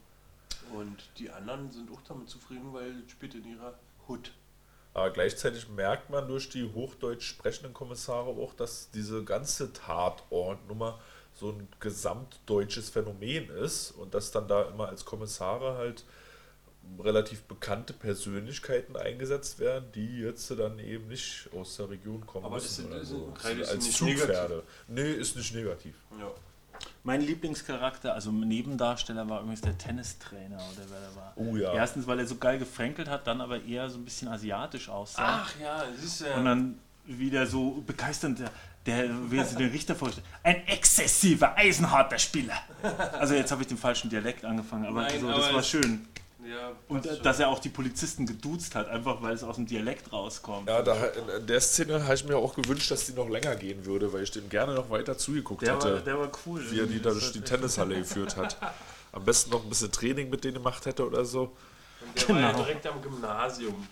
Und 0.73 1.03
die 1.19 1.29
anderen 1.31 1.69
sind 1.73 1.91
auch 1.91 2.01
damit 2.07 2.29
zufrieden, 2.29 2.73
weil 2.73 2.95
das 3.03 3.11
spielt 3.11 3.35
in 3.35 3.45
ihrer 3.51 3.75
Hut. 4.07 4.31
Aber 4.95 5.11
gleichzeitig 5.11 5.69
merkt 5.69 6.11
man 6.11 6.29
durch 6.29 6.49
die 6.51 6.71
hochdeutsch 6.73 7.23
sprechenden 7.27 7.73
Kommissare 7.73 8.29
auch, 8.31 8.53
dass 8.55 8.91
diese 8.91 9.25
ganze 9.25 9.73
Tatortnummer 9.73 11.01
so 11.35 11.51
ein 11.51 11.67
gesamtdeutsches 11.81 12.91
Phänomen 12.91 13.49
ist 13.49 13.93
und 13.93 14.13
dass 14.15 14.31
dann 14.33 14.49
da 14.49 14.63
immer 14.65 14.89
als 14.89 15.05
Kommissare 15.07 15.77
halt 15.79 16.05
relativ 17.03 17.43
bekannte 17.45 17.93
Persönlichkeiten 17.95 18.97
eingesetzt 18.97 19.59
werden, 19.61 19.91
die 19.95 20.19
jetzt 20.21 20.51
dann 20.51 20.79
eben 20.79 21.09
nicht 21.09 21.49
aus 21.57 21.77
der 21.77 21.89
Region 21.89 22.27
kommen 22.27 22.45
Aber 22.45 22.57
müssen. 22.57 22.93
ist- 22.93 23.11
ist- 23.13 23.35
Kreide 23.41 23.61
ist 23.63 23.69
als 23.71 23.93
Zugpferde. 23.93 24.63
Nee, 24.89 25.13
ist 25.13 25.37
nicht 25.37 25.55
negativ. 25.55 25.95
Ja. 26.19 26.31
Mein 27.05 27.21
Lieblingscharakter, 27.21 28.15
also 28.15 28.31
Nebendarsteller, 28.31 29.29
war 29.29 29.41
übrigens 29.41 29.61
der 29.61 29.77
Tennistrainer 29.77 30.57
oder 30.57 30.85
wer 30.89 31.01
der 31.01 31.17
war. 31.17 31.33
Oh 31.37 31.57
ja. 31.57 31.73
Erstens, 31.75 32.07
weil 32.07 32.19
er 32.21 32.27
so 32.27 32.37
geil 32.37 32.59
gefränkelt 32.59 33.09
hat, 33.09 33.27
dann 33.27 33.41
aber 33.41 33.63
eher 33.63 33.89
so 33.91 33.99
ein 33.99 34.05
bisschen 34.05 34.29
asiatisch 34.29 34.89
aussah. 34.89 35.43
Ach 35.45 35.53
ja, 35.61 35.85
siehst 35.99 36.21
du 36.21 36.25
ja. 36.27 36.37
Und 36.37 36.45
dann 36.45 36.79
wieder 37.05 37.47
so 37.47 37.83
begeisternd, 37.87 38.39
der, 38.39 38.51
der 38.87 39.31
wie 39.31 39.39
er 39.39 39.45
sich 39.45 39.57
den 39.57 39.71
Richter 39.71 39.95
vorstellt. 39.95 40.27
Ein 40.43 40.67
exzessiver, 40.67 41.57
eisenharter 41.57 42.19
Spieler. 42.19 42.59
Also 43.19 43.35
jetzt 43.35 43.51
habe 43.51 43.63
ich 43.63 43.69
den 43.69 43.79
falschen 43.79 44.09
Dialekt 44.11 44.45
angefangen, 44.45 44.87
aber, 44.87 45.03
Nein, 45.03 45.21
so, 45.21 45.29
aber 45.29 45.39
das 45.39 45.53
war 45.53 45.63
schön. 45.63 46.07
Ja, 46.49 46.73
Und 46.89 47.05
schon. 47.07 47.23
dass 47.23 47.39
er 47.41 47.49
auch 47.49 47.59
die 47.59 47.69
Polizisten 47.69 48.27
geduzt 48.27 48.75
hat, 48.75 48.89
einfach 48.89 49.23
weil 49.23 49.35
es 49.35 49.43
aus 49.45 49.57
dem 49.57 49.67
Dialekt 49.67 50.13
rauskommt. 50.13 50.69
Ja, 50.69 50.83
da, 50.83 50.95
in 51.39 51.47
der 51.47 51.61
Szene 51.61 52.03
habe 52.05 52.15
ich 52.15 52.25
mir 52.25 52.37
auch 52.37 52.55
gewünscht, 52.55 52.91
dass 52.91 53.07
die 53.07 53.13
noch 53.13 53.29
länger 53.29 53.55
gehen 53.57 53.85
würde, 53.85 54.13
weil 54.13 54.23
ich 54.23 54.31
dem 54.31 54.49
gerne 54.49 54.75
noch 54.75 54.91
weiter 54.91 55.17
zugeguckt 55.19 55.63
der, 55.63 55.75
hätte. 55.77 55.95
war, 55.95 56.01
der 56.01 56.19
war 56.19 56.31
cool. 56.47 56.65
wie 56.71 56.81
er 56.81 56.87
die 56.87 57.01
da 57.01 57.11
durch 57.11 57.33
die 57.33 57.39
echt- 57.39 57.49
Tennishalle 57.49 57.97
geführt 57.97 58.37
hat. 58.37 58.57
Am 59.13 59.25
besten 59.25 59.51
noch 59.51 59.63
ein 59.63 59.69
bisschen 59.69 59.93
Training 59.93 60.31
mit 60.31 60.43
denen 60.45 60.55
gemacht 60.55 60.87
hätte 60.87 61.07
oder 61.07 61.25
so. 61.25 61.55
Und 62.01 62.17
der 62.17 62.29
war 62.31 62.41
ja 62.41 62.51
Genau. 62.53 62.65
direkt 62.65 62.87
am 62.87 63.01
Gymnasium. 63.03 63.87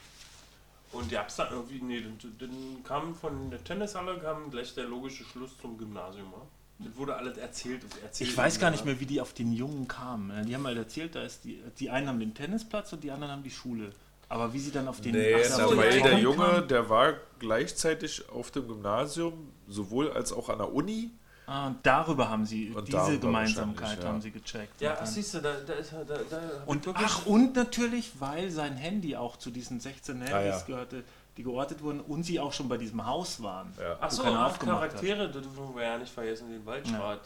Und 0.92 1.10
die 1.10 1.16
hab's 1.18 1.36
dann 1.36 1.52
irgendwie, 1.52 1.80
nee, 1.82 2.00
dann, 2.00 2.18
dann 2.38 2.82
kam 2.82 3.14
von 3.14 3.50
der 3.50 3.62
Tennishalle 3.62 4.18
kam 4.18 4.50
gleich 4.50 4.74
der 4.74 4.84
logische 4.84 5.22
Schluss 5.24 5.50
zum 5.60 5.78
Gymnasium. 5.78 6.32
Ja? 6.32 6.42
Das 6.84 6.96
wurde 6.96 7.14
alles 7.16 7.36
erzählt. 7.38 7.82
und 7.84 8.02
erzählt 8.02 8.30
Ich 8.30 8.36
weiß 8.36 8.58
gar 8.58 8.70
nicht 8.70 8.84
mehr, 8.84 8.98
wie 9.00 9.06
die 9.06 9.20
auf 9.20 9.32
den 9.32 9.52
Jungen 9.52 9.86
kamen. 9.88 10.46
Die 10.46 10.54
haben 10.54 10.66
halt 10.66 10.78
erzählt, 10.78 11.14
da 11.14 11.22
ist 11.22 11.44
die, 11.44 11.62
die 11.78 11.90
einen 11.90 12.08
haben 12.08 12.20
den 12.20 12.34
Tennisplatz 12.34 12.92
und 12.92 13.04
die 13.04 13.10
anderen 13.10 13.32
haben 13.32 13.42
die 13.42 13.50
Schule. 13.50 13.90
Aber 14.28 14.52
wie 14.52 14.60
sie 14.60 14.70
dann 14.70 14.86
auf 14.88 15.00
den 15.00 15.12
Nee, 15.12 15.34
Ach 15.34 15.44
so, 15.68 15.76
weil 15.76 16.00
der. 16.00 16.18
Junge, 16.18 16.62
der 16.62 16.88
war 16.88 17.14
gleichzeitig 17.40 18.28
auf 18.30 18.50
dem 18.50 18.68
Gymnasium, 18.68 19.52
sowohl 19.68 20.10
als 20.12 20.32
auch 20.32 20.48
an 20.48 20.58
der 20.58 20.72
Uni. 20.72 21.10
Ah, 21.46 21.66
und 21.66 21.78
darüber 21.82 22.28
haben 22.30 22.46
sie, 22.46 22.70
Und 22.70 22.86
diese 22.86 23.18
Gemeinsamkeit 23.18 24.00
ja. 24.00 24.08
haben 24.08 24.20
sie 24.20 24.30
gecheckt. 24.30 24.80
Ja, 24.80 24.92
Und 24.92 24.98
ach, 25.02 25.06
siehst 25.06 25.34
du, 25.34 25.40
da, 25.40 25.52
da 25.66 25.72
ist 25.72 25.92
er, 25.92 26.04
da, 26.04 26.14
da 26.30 26.40
Und 26.64 26.86
ach, 26.94 27.26
und 27.26 27.56
natürlich, 27.56 28.12
weil 28.20 28.50
sein 28.52 28.76
Handy 28.76 29.16
auch 29.16 29.36
zu 29.36 29.50
diesen 29.50 29.80
16 29.80 30.18
Handys 30.18 30.32
Ah, 30.32 30.42
ja. 30.44 30.60
gehörte, 30.64 31.02
die 31.36 31.42
geortet 31.42 31.82
wurden 31.82 32.00
und 32.00 32.22
sie 32.24 32.38
auch 32.40 32.52
schon 32.52 32.68
bei 32.68 32.76
diesem 32.76 33.04
Haus 33.06 33.42
waren. 33.42 33.72
Ja. 33.78 33.96
Ach 34.00 34.10
wo 34.10 34.14
so, 34.16 34.22
keiner 34.22 34.46
aufgemacht 34.46 34.82
hat. 34.82 34.88
Charaktere, 34.90 35.26
das 35.28 35.42
dürfen 35.42 35.74
wir 35.76 35.82
ja 35.82 35.98
nicht 35.98 36.12
vergessen, 36.12 36.50
den 36.50 36.64
Waldschrat. 36.66 37.20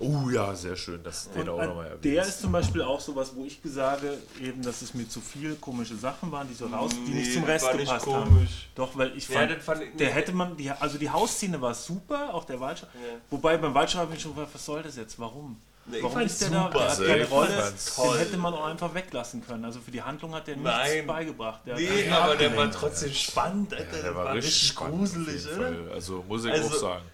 Oh 0.00 0.30
ja, 0.30 0.54
sehr 0.54 0.76
schön, 0.76 1.02
dass 1.02 1.28
du 1.28 1.40
den 1.40 1.48
auch 1.48 1.58
nochmal 1.60 1.86
äh, 1.86 1.88
erwähnst. 1.88 2.04
der 2.04 2.22
ist 2.22 2.40
zum 2.40 2.52
Beispiel 2.52 2.82
auch 2.82 3.00
sowas, 3.00 3.32
wo 3.34 3.44
ich 3.44 3.58
sage, 3.64 4.16
eben, 4.40 4.62
dass 4.62 4.80
es 4.80 4.94
mir 4.94 5.08
zu 5.08 5.20
viel 5.20 5.56
komische 5.56 5.96
Sachen 5.96 6.30
waren, 6.30 6.46
die 6.46 6.54
so 6.54 6.66
raus, 6.66 6.92
die 6.92 7.10
nicht 7.14 7.32
zum 7.34 7.42
Rest 7.42 7.66
war 7.66 7.74
nicht 7.74 7.86
gepasst 7.86 8.06
haben. 8.06 8.28
komisch. 8.28 8.68
Doch, 8.76 8.96
weil 8.96 9.16
ich 9.16 9.28
Ja, 9.28 9.40
fand, 9.40 9.50
das 9.50 9.64
fand 9.64 9.82
ich- 9.82 9.96
der 9.96 10.10
hätte 10.10 10.30
man, 10.32 10.56
die, 10.56 10.70
also 10.70 10.98
die 10.98 11.10
Hausszene 11.10 11.60
war 11.60 11.74
super, 11.74 12.32
auch 12.32 12.44
der 12.44 12.60
Waldschrat. 12.60 12.90
Ja. 12.94 13.18
Wobei 13.28 13.56
beim 13.56 13.74
Waldschrat 13.74 14.02
habe 14.02 14.14
ich 14.14 14.22
schon 14.22 14.32
gefragt, 14.36 14.54
was 14.54 14.64
soll 14.64 14.84
das 14.84 14.94
jetzt? 14.94 15.18
Warum? 15.18 15.60
Nee, 15.90 15.96
ich 15.98 16.02
Warum 16.02 16.20
ist 16.20 16.40
der 16.40 16.50
da? 16.50 16.62
super. 16.64 16.78
Der 16.78 16.90
hat 16.90 16.98
keine 17.06 17.28
Rolle. 17.28 17.72
Den 17.96 18.18
hätte 18.18 18.36
man 18.36 18.54
auch 18.54 18.64
einfach 18.66 18.94
weglassen 18.94 19.46
können. 19.46 19.64
Also 19.64 19.80
für 19.80 19.90
die 19.90 20.02
Handlung 20.02 20.34
hat 20.34 20.46
der 20.46 20.56
nichts 20.56 20.70
Nein. 20.70 21.06
beigebracht. 21.06 21.60
Der 21.66 21.76
Nee, 21.76 22.08
aber 22.10 22.36
der 22.36 22.56
war 22.56 22.70
trotzdem 22.70 23.12
spannend, 23.12 23.72
Alter. 23.74 23.96
Ja, 23.96 24.02
der 24.02 24.14
war 24.14 24.34
richtig 24.34 24.68
spannend, 24.68 24.98
gruselig, 24.98 25.46
oder? 25.56 25.92
Also 25.94 26.24
muss 26.28 26.44
ich 26.44 26.52
Also- 26.52 26.68
auch 26.68 26.80
sagen. 26.80 27.04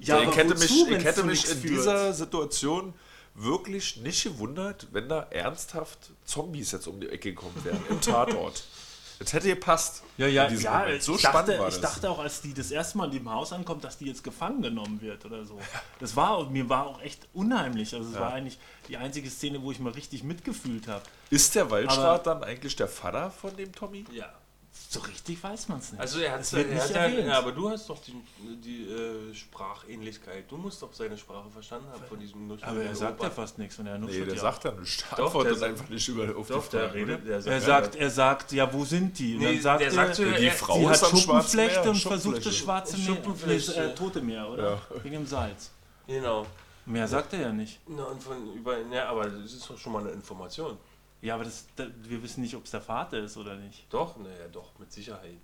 Ja, 0.00 0.20
ich 0.22 0.36
hätte 0.36 0.54
mich, 0.54 0.88
ich 0.90 1.04
hätte 1.04 1.24
mich 1.24 1.50
in 1.50 1.58
führt? 1.58 1.64
dieser 1.78 2.12
Situation 2.12 2.94
wirklich 3.34 3.96
nicht 3.96 4.22
gewundert, 4.22 4.86
wenn 4.92 5.08
da 5.08 5.26
ernsthaft 5.30 5.98
Zombies 6.24 6.70
jetzt 6.72 6.86
um 6.86 7.00
die 7.00 7.08
Ecke 7.08 7.30
gekommen 7.30 7.54
wären 7.64 7.82
im 7.90 8.00
Tatort. 8.00 8.64
Das 9.24 9.32
hätte 9.32 9.48
gepasst. 9.48 10.02
Ja, 10.18 10.26
ja, 10.26 10.48
ja. 10.48 11.00
So 11.00 11.14
ich, 11.14 11.20
spannend 11.20 11.60
dachte, 11.60 11.68
ich 11.68 11.80
dachte 11.80 12.10
auch, 12.10 12.18
als 12.18 12.40
die 12.40 12.54
das 12.54 12.70
erste 12.70 12.98
Mal 12.98 13.06
in 13.06 13.12
dem 13.12 13.30
Haus 13.30 13.52
ankommt, 13.52 13.84
dass 13.84 13.98
die 13.98 14.06
jetzt 14.06 14.24
gefangen 14.24 14.62
genommen 14.62 15.00
wird 15.00 15.24
oder 15.24 15.44
so. 15.44 15.58
Das 16.00 16.16
war, 16.16 16.48
mir 16.50 16.68
war 16.68 16.86
auch 16.86 17.00
echt 17.02 17.28
unheimlich. 17.32 17.94
Also 17.94 18.10
es 18.10 18.18
war 18.18 18.32
eigentlich 18.32 18.58
die 18.88 18.96
einzige 18.96 19.30
Szene, 19.30 19.62
wo 19.62 19.70
ich 19.70 19.78
mal 19.78 19.92
richtig 19.92 20.24
mitgefühlt 20.24 20.88
habe. 20.88 21.04
Ist 21.30 21.54
der 21.54 21.70
Waldschrat 21.70 22.26
dann 22.26 22.42
eigentlich 22.42 22.76
der 22.76 22.88
Vater 22.88 23.30
von 23.30 23.56
dem 23.56 23.72
Tommy? 23.72 24.04
Ja. 24.12 24.32
So 24.92 25.00
richtig 25.00 25.42
weiß 25.42 25.68
man 25.68 25.78
es 25.78 25.90
nicht. 25.92 26.00
Also 26.02 26.20
er 26.20 26.32
hat, 26.32 26.40
Es 26.42 26.52
wird 26.52 26.68
er 26.68 26.74
nicht 26.74 26.82
hat 26.84 26.90
ja, 26.90 26.96
erwähnt. 27.04 27.26
ja, 27.28 27.38
aber 27.38 27.52
du 27.52 27.70
hast 27.70 27.88
doch 27.88 27.98
die, 28.02 28.14
die 28.62 28.82
äh, 28.90 29.34
Sprachähnlichkeit. 29.34 30.50
Du 30.50 30.58
musst 30.58 30.82
doch 30.82 30.92
seine 30.92 31.16
Sprache 31.16 31.48
verstanden 31.50 31.86
haben 31.90 32.04
von 32.06 32.20
diesem 32.20 32.46
Nuschel. 32.46 32.68
aber 32.68 32.82
er 32.82 32.94
sagt 32.94 33.22
ja 33.22 33.30
fast 33.30 33.56
nichts 33.58 33.78
und 33.78 33.86
er 33.86 33.96
Nee, 33.98 34.24
der 34.26 34.34
ja. 34.34 34.40
sagt 34.42 34.64
ja 34.64 34.72
nichts. 34.72 35.02
Doch, 35.16 35.26
Antwortet 35.26 35.52
der 35.52 35.58
sagt- 35.58 35.72
einfach 35.72 35.88
nicht 35.88 36.08
über, 36.08 36.36
auf 36.36 36.46
Doch, 36.46 36.64
die 36.66 36.70
der 36.72 36.80
Frage. 36.88 36.94
redet, 36.94 37.26
der 37.26 37.46
Er 37.46 37.60
sagt, 37.62 37.96
er 37.96 38.10
sagt, 38.10 38.52
ja, 38.52 38.70
wo 38.70 38.84
sind 38.84 39.18
die? 39.18 39.34
Und 39.36 39.40
Nee, 39.40 39.54
dann 39.54 39.62
sagt 39.62 39.80
der 39.80 39.86
er, 39.88 39.92
sagt 39.94 40.14
so, 40.16 40.24
Die 40.24 40.44
er- 40.44 40.52
Frau 40.52 40.78
sie 40.78 40.88
hat 40.88 40.98
Schuppenflechte 41.18 41.80
Meer. 41.80 41.90
und 41.90 41.96
versucht 41.96 42.44
das 42.46 42.54
schwarze 42.56 42.96
Meer, 42.98 43.18
nee, 43.46 43.54
äh, 43.56 43.94
tote 43.94 44.20
Meer, 44.20 44.48
oder? 44.50 44.70
Ja. 44.72 44.80
Wegen 45.02 45.14
dem 45.14 45.26
Salz. 45.26 45.70
Genau. 46.06 46.44
Mehr 46.84 47.08
sagt 47.08 47.32
er 47.32 47.40
ja 47.40 47.52
nicht. 47.52 47.80
Na, 47.86 48.02
und 48.04 48.22
von 48.22 48.52
über, 48.54 48.76
ja, 48.92 49.08
aber 49.08 49.24
das 49.30 49.54
ist 49.54 49.70
doch 49.70 49.78
schon 49.78 49.92
mal 49.94 50.00
eine 50.02 50.10
Information. 50.10 50.76
Ja, 51.22 51.34
aber 51.36 51.44
das, 51.44 51.64
da, 51.76 51.86
wir 52.02 52.22
wissen 52.22 52.42
nicht, 52.42 52.54
ob 52.56 52.64
es 52.64 52.70
der 52.72 52.80
Vater 52.82 53.18
ist 53.18 53.36
oder 53.36 53.54
nicht. 53.54 53.86
Doch, 53.90 54.16
naja, 54.18 54.48
doch, 54.52 54.78
mit 54.78 54.92
Sicherheit. 54.92 55.38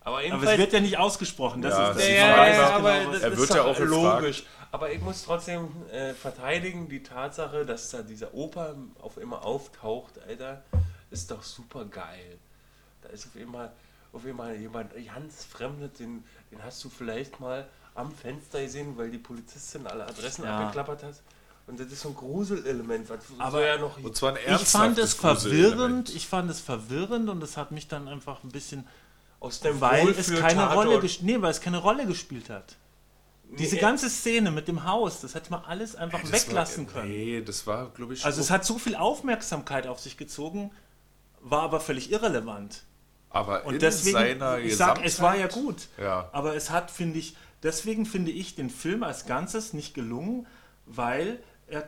Aber, 0.00 0.18
Aber 0.30 0.52
es 0.52 0.58
wird 0.58 0.72
ja 0.72 0.78
nicht 0.80 0.98
ausgesprochen. 0.98 1.62
Das 1.62 1.72
Ja, 1.72 1.82
ist 1.82 1.88
das 1.88 1.96
das 1.96 2.04
ist 2.04 2.16
ja, 2.16 2.46
ja, 2.52 2.70
aber 2.76 2.98
genau 3.00 3.12
das 3.12 3.22
Er 3.22 3.32
ist 3.32 3.38
wird 3.38 3.50
ja 3.54 3.62
auch 3.64 3.76
gefragt. 3.76 4.20
logisch. 4.22 4.44
Aber 4.70 4.92
ich 4.92 5.00
muss 5.00 5.24
trotzdem 5.24 5.68
äh, 5.90 6.14
verteidigen, 6.14 6.88
die 6.88 7.02
Tatsache, 7.02 7.66
dass 7.66 7.90
da 7.90 8.02
dieser 8.02 8.32
Opa 8.32 8.76
auf 9.02 9.16
immer 9.16 9.44
auftaucht, 9.44 10.12
Alter, 10.28 10.62
ist 11.10 11.28
doch 11.32 11.42
super 11.42 11.84
geil. 11.86 12.38
Da 13.02 13.08
ist 13.08 13.26
auf 13.26 13.40
einmal, 13.40 13.72
auf 14.12 14.24
einmal 14.24 14.54
jemand 14.54 14.92
ganz 15.06 15.44
Fremdes, 15.44 15.94
den, 15.94 16.22
den 16.52 16.62
hast 16.62 16.84
du 16.84 16.88
vielleicht 16.88 17.40
mal 17.40 17.66
am 17.96 18.12
Fenster 18.14 18.62
gesehen, 18.62 18.96
weil 18.96 19.10
die 19.10 19.18
Polizistin 19.18 19.88
alle 19.88 20.06
Adressen 20.06 20.44
Ja. 20.44 20.56
abgeklappert 20.60 21.02
hat. 21.02 21.14
Und 21.66 21.80
das 21.80 21.88
ist 21.90 22.02
so 22.02 22.10
ein 22.10 22.14
Gruselelement, 22.14 23.08
was 23.10 23.18
Aber- 23.38 23.58
so 23.58 23.64
ja 23.64 23.76
noch 23.78 23.96
Und 24.02 24.16
zwar 24.16 24.34
ein 24.36 24.54
ich 24.54 24.62
fand 24.68 24.98
es 24.98 25.14
verwirrend, 25.14 26.14
ich 26.14 26.28
fand 26.28 26.50
es 26.50 26.60
verwirrend 26.60 27.28
und 27.28 27.42
es 27.42 27.56
hat 27.56 27.72
mich 27.72 27.88
dann 27.88 28.06
einfach 28.06 28.44
ein 28.44 28.50
bisschen, 28.50 28.86
aus 29.40 29.60
dem 29.60 29.80
weil 29.80 30.08
es 30.10 30.28
keine 30.28 30.62
Wohlfühl-Tatort- 30.62 30.74
Rolle, 30.86 31.10
nee, 31.22 31.42
weil 31.42 31.50
es 31.50 31.60
keine 31.60 31.78
Rolle 31.78 32.06
gespielt 32.06 32.50
hat. 32.50 32.76
Diese 33.58 33.76
Nee, 33.76 33.80
ganze 33.80 34.10
Szene 34.10 34.50
mit 34.50 34.66
dem 34.68 34.84
Haus, 34.84 35.20
das 35.20 35.34
hätte 35.34 35.50
man 35.50 35.64
alles 35.64 35.94
einfach 35.94 36.20
Das 36.20 36.32
weglassen 36.32 36.86
war, 36.86 36.92
können. 37.02 37.10
Nee, 37.10 37.42
das 37.42 37.66
war, 37.66 37.90
glaube 37.90 38.14
ich, 38.14 38.24
Also 38.24 38.40
es 38.40 38.50
hat 38.50 38.64
so 38.64 38.78
viel 38.78 38.96
Aufmerksamkeit 38.96 39.86
auf 39.86 40.00
sich 40.00 40.16
gezogen, 40.16 40.72
war 41.40 41.62
aber 41.62 41.80
völlig 41.80 42.10
irrelevant. 42.10 42.82
aber 43.30 43.64
Und 43.66 43.74
in 43.74 43.80
deswegen, 43.80 44.14
seiner 44.16 44.58
ich 44.58 44.76
sag, 44.76 45.04
es 45.04 45.20
war 45.20 45.36
ja 45.36 45.46
gut. 45.48 45.88
Ja. 45.98 46.28
Aber 46.32 46.54
es 46.56 46.70
hat, 46.70 46.90
finde 46.90 47.18
ich, 47.18 47.36
deswegen 47.62 48.06
finde 48.06 48.30
ich 48.32 48.54
den 48.56 48.70
Film 48.70 49.02
als 49.02 49.26
Ganzes 49.26 49.72
nicht 49.74 49.94
gelungen, 49.94 50.46
weil 50.86 51.38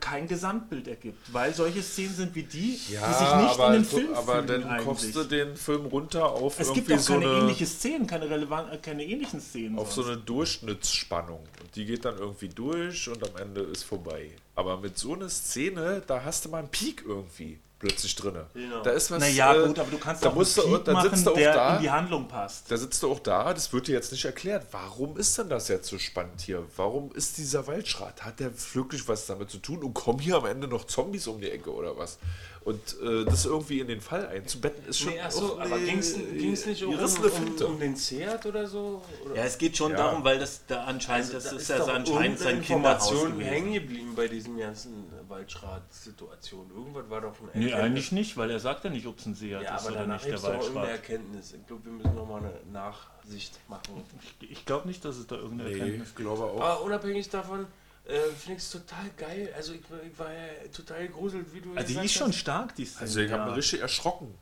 kein 0.00 0.26
Gesamtbild 0.26 0.88
ergibt. 0.88 1.32
Weil 1.32 1.54
solche 1.54 1.82
Szenen 1.82 2.14
sind 2.14 2.34
wie 2.34 2.42
die, 2.42 2.72
die 2.72 2.76
sich 2.76 2.98
nicht 2.98 3.00
aber, 3.00 3.66
in 3.68 3.72
den 3.74 3.84
Film 3.84 4.14
aber 4.14 4.34
fügen 4.34 4.46
dann 4.48 4.64
eigentlich. 4.64 4.86
kommst 4.86 5.14
du 5.14 5.24
den 5.24 5.56
Film 5.56 5.86
runter 5.86 6.26
auf 6.26 6.58
es 6.58 6.72
gibt 6.72 6.88
irgendwie 6.88 6.94
auch 6.94 6.98
so 6.98 7.12
keine 7.14 7.26
eine, 7.26 7.38
ähnliche 7.40 7.66
Szenen, 7.66 8.06
keine, 8.06 8.28
relevant, 8.28 8.72
äh, 8.72 8.78
keine 8.78 9.04
ähnlichen 9.04 9.40
Szenen. 9.40 9.78
auf 9.78 9.92
so 9.92 10.02
sonst. 10.02 10.16
eine 10.16 10.24
Durchschnittsspannung. 10.24 11.40
Und 11.60 11.76
die 11.76 11.84
geht 11.84 12.04
dann 12.04 12.18
irgendwie 12.18 12.48
durch 12.48 13.08
und 13.08 13.22
am 13.22 13.36
Ende 13.40 13.60
ist 13.60 13.84
vorbei. 13.84 14.32
Aber 14.56 14.78
mit 14.78 14.98
so 14.98 15.14
einer 15.14 15.28
Szene, 15.28 16.02
da 16.06 16.24
hast 16.24 16.44
du 16.44 16.48
mal 16.48 16.58
einen 16.58 16.68
Peak 16.68 17.04
irgendwie 17.06 17.60
plötzlich 17.78 18.14
drin. 18.16 18.34
Genau. 18.54 18.82
Da 18.82 18.90
ist 18.90 19.10
was. 19.10 19.20
naja, 19.20 19.54
äh, 19.54 19.66
gut, 19.66 19.78
aber 19.78 19.90
du 19.90 19.98
kannst 19.98 20.24
da 20.24 20.30
auch 20.30 20.34
musst 20.34 20.58
einen 20.58 20.68
du, 20.70 20.74
Peak 20.76 20.84
dann 20.86 20.94
machen, 20.94 21.10
sitzt 21.10 21.26
du 21.26 21.30
auch 21.30 21.34
der 21.36 21.54
da. 21.54 21.76
in 21.76 21.82
die 21.82 21.90
Handlung 21.90 22.28
passt. 22.28 22.70
Da 22.70 22.76
sitzt 22.76 23.02
du 23.02 23.12
auch 23.12 23.20
da, 23.20 23.54
das 23.54 23.72
wird 23.72 23.86
dir 23.88 23.92
jetzt 23.92 24.12
nicht 24.12 24.24
erklärt. 24.24 24.66
Warum 24.72 25.16
ist 25.16 25.36
denn 25.38 25.48
das 25.48 25.68
jetzt 25.68 25.88
so 25.88 25.98
spannend 25.98 26.40
hier? 26.40 26.64
Warum 26.76 27.12
ist 27.12 27.38
dieser 27.38 27.66
Waldschrat? 27.66 28.24
Hat 28.24 28.40
der 28.40 28.50
wirklich 28.74 29.06
was 29.08 29.26
damit 29.26 29.50
zu 29.50 29.58
tun? 29.58 29.82
Und 29.82 29.94
kommen 29.94 30.18
hier 30.18 30.36
am 30.36 30.46
Ende 30.46 30.66
noch 30.68 30.84
Zombies 30.86 31.26
um 31.26 31.40
die 31.40 31.50
Ecke 31.50 31.72
oder 31.72 31.96
was? 31.96 32.18
Und 32.64 32.96
äh, 33.00 33.24
das 33.24 33.46
irgendwie 33.46 33.80
in 33.80 33.88
den 33.88 34.00
Fall 34.00 34.26
einzubetten, 34.26 34.84
ist 34.88 34.98
schon. 34.98 35.12
Nee, 35.12 35.20
achso, 35.20 35.54
auch 35.54 35.60
aber 35.60 35.76
eine 35.76 35.84
ging 35.86 35.98
es 36.00 36.66
nicht 36.66 36.82
um, 36.82 36.94
um, 36.98 37.66
um 37.66 37.80
den 37.80 37.96
Seat 37.96 38.44
oder 38.44 38.66
so? 38.66 39.02
Oder? 39.24 39.36
Ja, 39.36 39.44
es 39.44 39.56
geht 39.56 39.76
schon 39.76 39.92
Ja. 39.92 39.98
darum, 39.98 40.22
weil 40.24 40.38
das 40.38 40.62
da 40.66 40.84
anscheinend, 40.84 41.32
das 41.32 41.46
Also 41.46 41.56
da 41.56 41.62
ist 41.62 41.68
ja 41.70 41.78
doch 41.78 41.86
so 41.86 41.92
anscheinend 41.92 42.38
sein 42.40 42.60
Kinderhaus 42.60 43.12
hängen 43.38 43.72
geblieben 43.72 44.12
bei 44.14 44.28
diesen 44.28 44.58
ganzen 44.58 45.04
Waldschrat-Situationen. 45.28 46.70
Irgendwas 46.76 47.08
war 47.10 47.20
doch 47.20 47.32
ein 47.40 47.48
Nee, 47.54 47.66
Erkenntnis. 47.66 47.74
eigentlich 47.84 48.12
nicht, 48.12 48.36
weil 48.36 48.50
er 48.50 48.60
sagt 48.60 48.84
ja 48.84 48.90
nicht, 48.90 49.06
ob 49.06 49.18
es 49.18 49.26
ein 49.26 49.34
Seat 49.34 49.62
Ja, 49.62 49.76
ist 49.76 49.86
aber 49.86 49.96
oder 49.96 50.06
nicht, 50.06 50.24
der 50.24 50.34
doch 50.36 50.44
irgendeine 50.44 50.74
Waldschrat. 50.74 50.88
Erkenntnis. 50.88 51.52
Ich 51.52 51.66
glaube, 51.66 51.84
wir 51.84 51.92
müssen 51.92 52.14
nochmal 52.14 52.40
eine 52.40 52.52
Nachsicht 52.72 53.58
machen. 53.68 54.04
Ich 54.40 54.64
glaube 54.66 54.88
nicht, 54.88 55.04
dass 55.04 55.16
es 55.16 55.26
da 55.26 55.36
irgendeine 55.36 55.70
Nee, 55.70 55.78
Erkenntnis 55.78 56.08
ich 56.08 56.14
gibt. 56.16 56.26
glaube 56.28 56.44
auch. 56.44 56.60
Aber 56.60 56.82
unabhängig 56.82 57.28
davon 57.30 57.66
äh, 58.06 58.18
finde 58.38 58.58
ich 58.58 58.64
es 58.64 58.70
total 58.70 59.10
geil. 59.16 59.52
Also 59.56 59.72
ich, 59.74 59.80
ich 59.80 60.18
war 60.18 60.32
ja 60.32 60.68
total 60.74 61.06
gegruselt, 61.08 61.46
wie 61.52 61.60
du 61.60 61.74
Also 61.74 61.98
die 61.98 62.04
ist 62.06 62.12
schon 62.14 62.28
hast. 62.28 62.36
stark, 62.36 62.74
die 62.76 62.84
Szene. 62.86 63.00
Also 63.02 63.20
ich 63.20 63.30
habe 63.32 63.42
ja. 63.42 63.48
mich 63.48 63.56
richtig 63.58 63.80
erschrocken. 63.80 64.34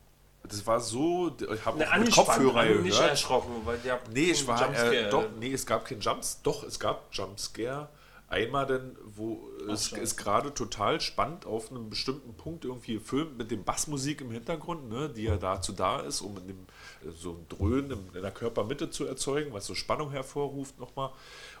Das 0.43 0.65
war 0.65 0.79
so, 0.79 1.35
ich 1.53 1.65
habe 1.65 1.77
Ne, 1.77 1.85
mit 1.99 2.11
Kopfhörer 2.11 2.55
also 2.61 2.79
nicht 2.79 2.91
gehört. 2.95 3.09
erschrocken, 3.11 3.51
weil 3.65 3.77
der 3.79 3.99
Nee, 4.13 4.31
ich 4.31 4.47
war, 4.47 4.61
Jumpscare, 4.61 4.95
äh, 4.95 5.09
doch, 5.09 5.25
nee, 5.37 5.51
es 5.51 5.65
gab 5.65 5.83
keinen 5.83 5.99
Jumps, 5.99 6.39
doch, 6.41 6.63
es 6.63 6.79
gab 6.79 7.03
Jumpscare. 7.11 7.89
Einmal 8.29 8.65
denn, 8.65 8.97
wo 9.05 9.49
es 9.69 9.87
scheiße. 9.89 10.01
ist 10.01 10.17
gerade 10.17 10.53
total 10.53 10.99
spannend 10.99 11.45
auf 11.45 11.71
einem 11.71 11.89
bestimmten 11.89 12.33
Punkt 12.33 12.65
irgendwie 12.65 12.95
gefilmt 12.95 13.37
mit 13.37 13.51
dem 13.51 13.63
Bassmusik 13.63 14.19
im 14.19 14.31
Hintergrund, 14.31 14.89
ne, 14.89 15.09
die 15.09 15.23
ja 15.23 15.37
dazu 15.37 15.71
da 15.71 16.01
ist, 16.01 16.19
um 16.19 16.35
in 16.37 16.47
dem, 16.47 16.57
äh, 17.05 17.11
so 17.17 17.31
ein 17.31 17.45
Dröhnen 17.47 18.09
in, 18.13 18.21
der 18.21 18.31
Körpermitte 18.31 18.89
zu 18.89 19.05
erzeugen, 19.05 19.53
was 19.53 19.65
so 19.65 19.75
Spannung 19.75 20.11
hervorruft 20.11 20.77
nochmal. 20.77 21.11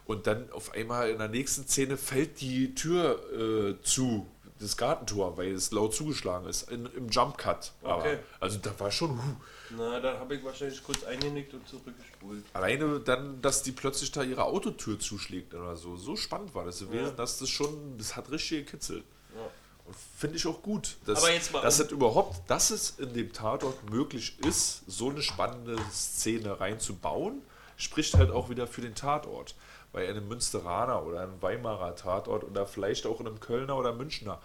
Und 0.05 0.27
dann 0.27 0.51
auf 0.51 0.73
einmal 0.73 1.09
in 1.09 1.19
der 1.19 1.29
nächsten 1.29 1.65
Szene 1.67 1.95
fällt 1.95 2.41
die 2.41 2.75
Tür 2.75 3.19
äh, 3.33 3.81
zu, 3.83 4.27
das 4.59 4.75
Gartentor, 4.75 5.37
weil 5.37 5.51
es 5.53 5.71
laut 5.71 5.93
zugeschlagen 5.93 6.47
ist, 6.49 6.69
in, 6.69 6.85
im 6.97 7.07
Jump 7.09 7.37
Cut. 7.37 7.71
Aber, 7.81 7.99
Okay. 7.99 8.17
also 8.41 8.57
da 8.59 8.77
war 8.79 8.91
schon, 8.91 9.11
huh, 9.11 9.35
Na, 9.71 9.99
da 9.99 10.17
habe 10.19 10.35
ich 10.35 10.43
wahrscheinlich 10.43 10.83
kurz 10.83 11.03
eingenickt 11.03 11.53
und 11.53 11.67
zurückgespult. 11.67 12.43
Alleine 12.53 12.99
dann, 12.99 13.41
dass 13.41 13.63
die 13.63 13.71
plötzlich 13.71 14.11
da 14.11 14.23
ihre 14.23 14.45
Autotür 14.45 14.99
zuschlägt 14.99 15.53
oder 15.53 15.75
so. 15.75 15.95
So 15.97 16.15
spannend 16.15 16.55
war 16.55 16.65
das 16.65 16.79
gewesen, 16.79 17.05
Ja. 17.05 17.11
dass 17.11 17.39
das 17.39 17.49
schon, 17.49 17.97
das 17.97 18.15
hat 18.15 18.31
richtig 18.31 18.65
gekitzelt. 18.65 19.03
Ja. 19.35 19.41
Und 19.85 19.95
finde 20.17 20.37
ich 20.37 20.45
auch 20.47 20.61
gut. 20.61 20.97
Dass, 21.05 21.19
Aber 21.23 21.31
jetzt 21.33 21.51
mal 21.51 21.61
dass 21.61 21.79
um- 21.79 21.85
es 21.87 21.91
überhaupt, 21.91 22.49
dass 22.49 22.69
es 22.71 22.91
in 22.99 23.13
dem 23.13 23.33
Tatort 23.33 23.89
möglich 23.89 24.37
ist, 24.45 24.83
so 24.87 25.09
eine 25.09 25.21
spannende 25.21 25.77
Szene 25.91 26.59
reinzubauen, 26.59 27.41
spricht 27.77 28.15
halt 28.15 28.31
auch 28.31 28.49
wieder 28.49 28.67
für 28.67 28.81
den 28.81 28.95
Tatort. 28.95 29.55
Bei 29.93 30.07
einem 30.07 30.27
Münsteraner 30.27 31.03
oder 31.05 31.21
einem 31.21 31.41
Weimarer 31.41 31.95
Tatort 31.95 32.43
oder 32.43 32.65
vielleicht 32.67 33.05
auch 33.05 33.19
in 33.21 33.27
einem 33.27 33.39
Kölner 33.39 33.77
oder 33.77 33.93
Münchner 33.93 34.41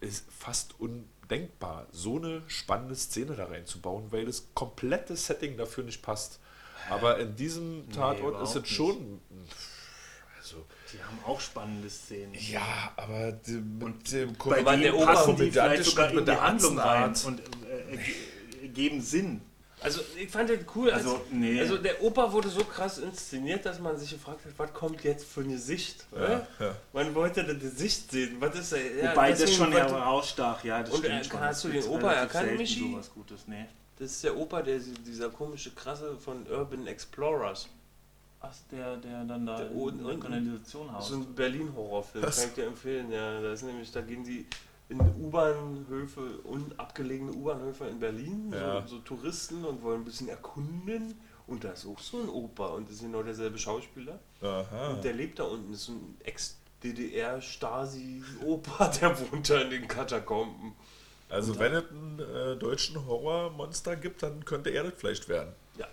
ist 0.00 0.24
fast 0.30 0.74
undenkbar, 1.24 1.86
so 1.90 2.16
eine 2.18 2.42
spannende 2.48 2.94
Szene 2.94 3.34
da 3.34 3.46
reinzubauen, 3.46 4.10
weil 4.12 4.26
das 4.26 4.46
komplette 4.54 5.16
Setting 5.16 5.56
dafür 5.56 5.84
nicht 5.84 6.02
passt. 6.02 6.38
Aber 6.90 7.18
in 7.18 7.34
diesem 7.34 7.90
Tatort 7.90 8.42
ist 8.42 8.50
überhaupt 8.50 8.56
es 8.56 8.68
schon. 8.68 9.20
Also, 10.38 10.66
Die 10.92 11.02
haben 11.02 11.18
auch 11.26 11.40
spannende 11.40 11.88
Szenen. 11.88 12.34
ja, 12.34 12.92
aber 12.96 13.32
die, 13.32 13.52
mit 13.52 14.12
dem 14.12 14.34
Bei 14.36 14.76
der 14.76 14.94
Opa- 14.94 15.06
passen 15.06 15.36
die 15.36 15.50
vielleicht 15.50 15.84
sogar 15.84 16.10
in 16.12 16.24
die 16.24 16.30
Handlung 16.32 16.78
rein 16.78 17.14
und 17.26 17.40
äh, 17.40 17.94
äh, 18.64 18.68
geben 18.68 19.00
Sinn. 19.00 19.40
Also 19.84 20.00
ich 20.16 20.30
fand 20.30 20.48
das 20.50 20.58
cool. 20.74 20.90
als- 20.90 21.04
Also, 21.04 21.20
nee. 21.30 21.60
also 21.60 21.76
der 21.78 22.02
Opa 22.02 22.32
wurde 22.32 22.48
so 22.48 22.64
krass 22.64 22.98
inszeniert, 22.98 23.64
dass 23.66 23.78
man 23.78 23.96
sich 23.98 24.10
gefragt 24.10 24.44
hat, 24.46 24.52
was 24.56 24.72
kommt 24.72 25.04
jetzt 25.04 25.26
für 25.26 25.42
ein 25.42 25.50
Gesicht? 25.50 26.06
Ja, 26.12 26.24
äh? 26.38 26.40
ja. 26.58 26.76
Man 26.94 27.14
wollte 27.14 27.44
das 27.44 27.58
Gesicht 27.60 28.10
sehen. 28.10 28.36
Was 28.40 28.58
ist 28.58 28.72
er? 28.72 28.96
Ja, 28.96 29.10
Wobei 29.12 29.30
das 29.32 29.52
schon 29.54 29.72
wollte- 29.72 29.94
herausstach, 29.94 30.64
ja, 30.64 30.80
das 30.82 30.90
Und, 30.90 31.04
stimmt 31.04 31.20
äh, 31.20 31.24
schon. 31.24 31.40
hast 31.40 31.64
du 31.64 31.68
Das 31.68 31.84
den 31.84 31.92
Opa 31.94 32.12
erkannt, 32.12 32.56
Michi? 32.56 32.90
Sowas 32.92 33.10
Gutes, 33.12 33.46
nee. 33.46 33.66
Das 33.98 34.10
ist 34.10 34.24
der 34.24 34.36
Opa, 34.36 34.62
der, 34.62 34.78
dieser 35.06 35.28
komische 35.30 35.70
Krasse 35.72 36.16
von 36.16 36.46
Urban 36.50 36.86
Explorers. 36.86 37.68
Ach, 38.40 38.52
der, 38.70 38.96
der 38.96 39.24
dann 39.24 39.46
da 39.46 39.56
Der 39.56 39.70
in 39.70 39.72
der 39.98 40.06
unten. 40.06 40.20
Kanalisation 40.20 40.86
Das 40.88 40.96
haust. 40.96 41.10
ist 41.10 41.16
ein 41.16 41.34
Berlin-Horrorfilm, 41.34 42.24
kann 42.24 42.32
ich 42.48 42.54
dir 42.54 42.66
empfehlen. 42.66 43.10
Ja, 43.12 43.40
da 43.40 43.52
ist 43.52 43.62
nämlich, 43.62 43.90
da 43.92 44.00
gehen 44.00 44.24
die 44.24 44.46
in 44.88 45.00
U-Bahnhöfe 45.00 46.38
und 46.44 46.78
abgelegene 46.78 47.32
U-Bahnhöfe 47.32 47.86
in 47.86 47.98
Berlin, 48.00 48.52
Ja. 48.52 48.82
so, 48.82 48.96
so 48.96 48.98
Touristen 49.00 49.64
und 49.64 49.82
wollen 49.82 50.02
ein 50.02 50.04
bisschen 50.04 50.28
erkunden. 50.28 51.18
Und 51.46 51.64
da 51.64 51.70
ist 51.72 51.86
auch 51.86 51.98
so 51.98 52.20
ein 52.22 52.28
Opa 52.28 52.66
und 52.68 52.88
das 52.88 52.96
ist 52.96 53.02
genau 53.02 53.22
derselbe 53.22 53.58
Schauspieler. 53.58 54.18
Aha. 54.40 54.90
Und 54.94 55.04
der 55.04 55.12
lebt 55.12 55.38
da 55.38 55.44
unten, 55.44 55.72
das 55.72 55.80
ist 55.80 55.86
so 55.86 55.92
ein 55.92 56.16
Ex-DDR-Stasi-Opa, 56.24 58.88
der 59.00 59.18
wohnt 59.18 59.50
da 59.50 59.60
in 59.60 59.70
den 59.70 59.88
Katakomben. 59.88 60.72
Also 61.28 61.58
wenn 61.58 61.74
es 61.74 61.84
einen 61.90 62.18
äh, 62.20 62.56
deutschen 62.56 63.04
Horrormonster 63.06 63.96
gibt, 63.96 64.22
dann 64.22 64.44
könnte 64.44 64.70
er 64.70 64.84
das 64.84 64.92
vielleicht 64.96 65.28
werden. 65.28 65.52
Ja, 65.78 65.86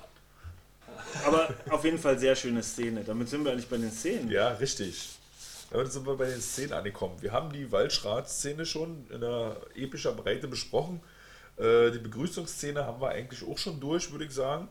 Aber 1.25 1.49
auf 1.69 1.83
jeden 1.83 1.97
Fall 1.97 2.19
sehr 2.19 2.35
schöne 2.35 2.61
Szene. 2.63 3.03
Damit 3.03 3.29
sind 3.29 3.43
wir 3.43 3.51
eigentlich 3.51 3.67
bei 3.69 3.77
den 3.77 3.91
Szenen. 3.91 4.29
Ja, 4.29 4.49
richtig. 4.49 5.09
Damit 5.72 5.91
sind 5.91 6.05
wir 6.05 6.17
bei 6.17 6.28
den 6.28 6.41
Szenen 6.41 6.74
angekommen. 6.74 7.15
Wir 7.22 7.32
haben 7.32 7.51
die 7.51 7.72
Waldschrat-Szene 7.72 8.65
schon 8.65 9.07
in 9.09 9.24
einer 9.24 9.55
epischer 9.74 10.11
Breite 10.11 10.49
besprochen. 10.49 11.01
Äh, 11.57 11.91
die 11.91 11.99
Begrüßungsszene 11.99 12.86
haben 12.86 13.01
wir 13.01 13.09
eigentlich 13.09 13.47
auch 13.47 13.57
schon 13.57 13.80
durch, 13.80 14.11
würde 14.11 14.26
ich 14.26 14.32
sagen. 14.32 14.67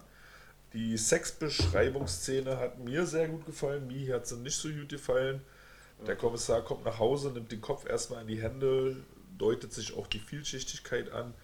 Die 0.74 0.96
Sexbeschreibungsszene 0.98 2.59
hat 2.59 2.78
mir 2.78 3.07
sehr 3.07 3.28
gut 3.28 3.46
gefallen. 3.46 3.86
Mir 3.86 4.14
hat 4.14 4.26
sie 4.26 4.36
nicht 4.36 4.57
so 4.57 4.68
gut 4.68 4.90
gefallen. 4.90 5.40
Der 6.07 6.16
Kommissar 6.16 6.62
kommt 6.62 6.84
nach 6.84 6.98
Hause, 6.98 7.30
nimmt 7.30 7.51
den 7.51 7.61
Kopf 7.61 7.86
erstmal 7.86 8.22
in 8.22 8.28
die 8.28 8.40
Hände, 8.40 8.96
deutet 9.38 9.72
sich 9.72 9.96
auch 9.96 10.07
die 10.07 10.20
Vielschichtigkeit 10.20 11.11
an. 11.12 11.34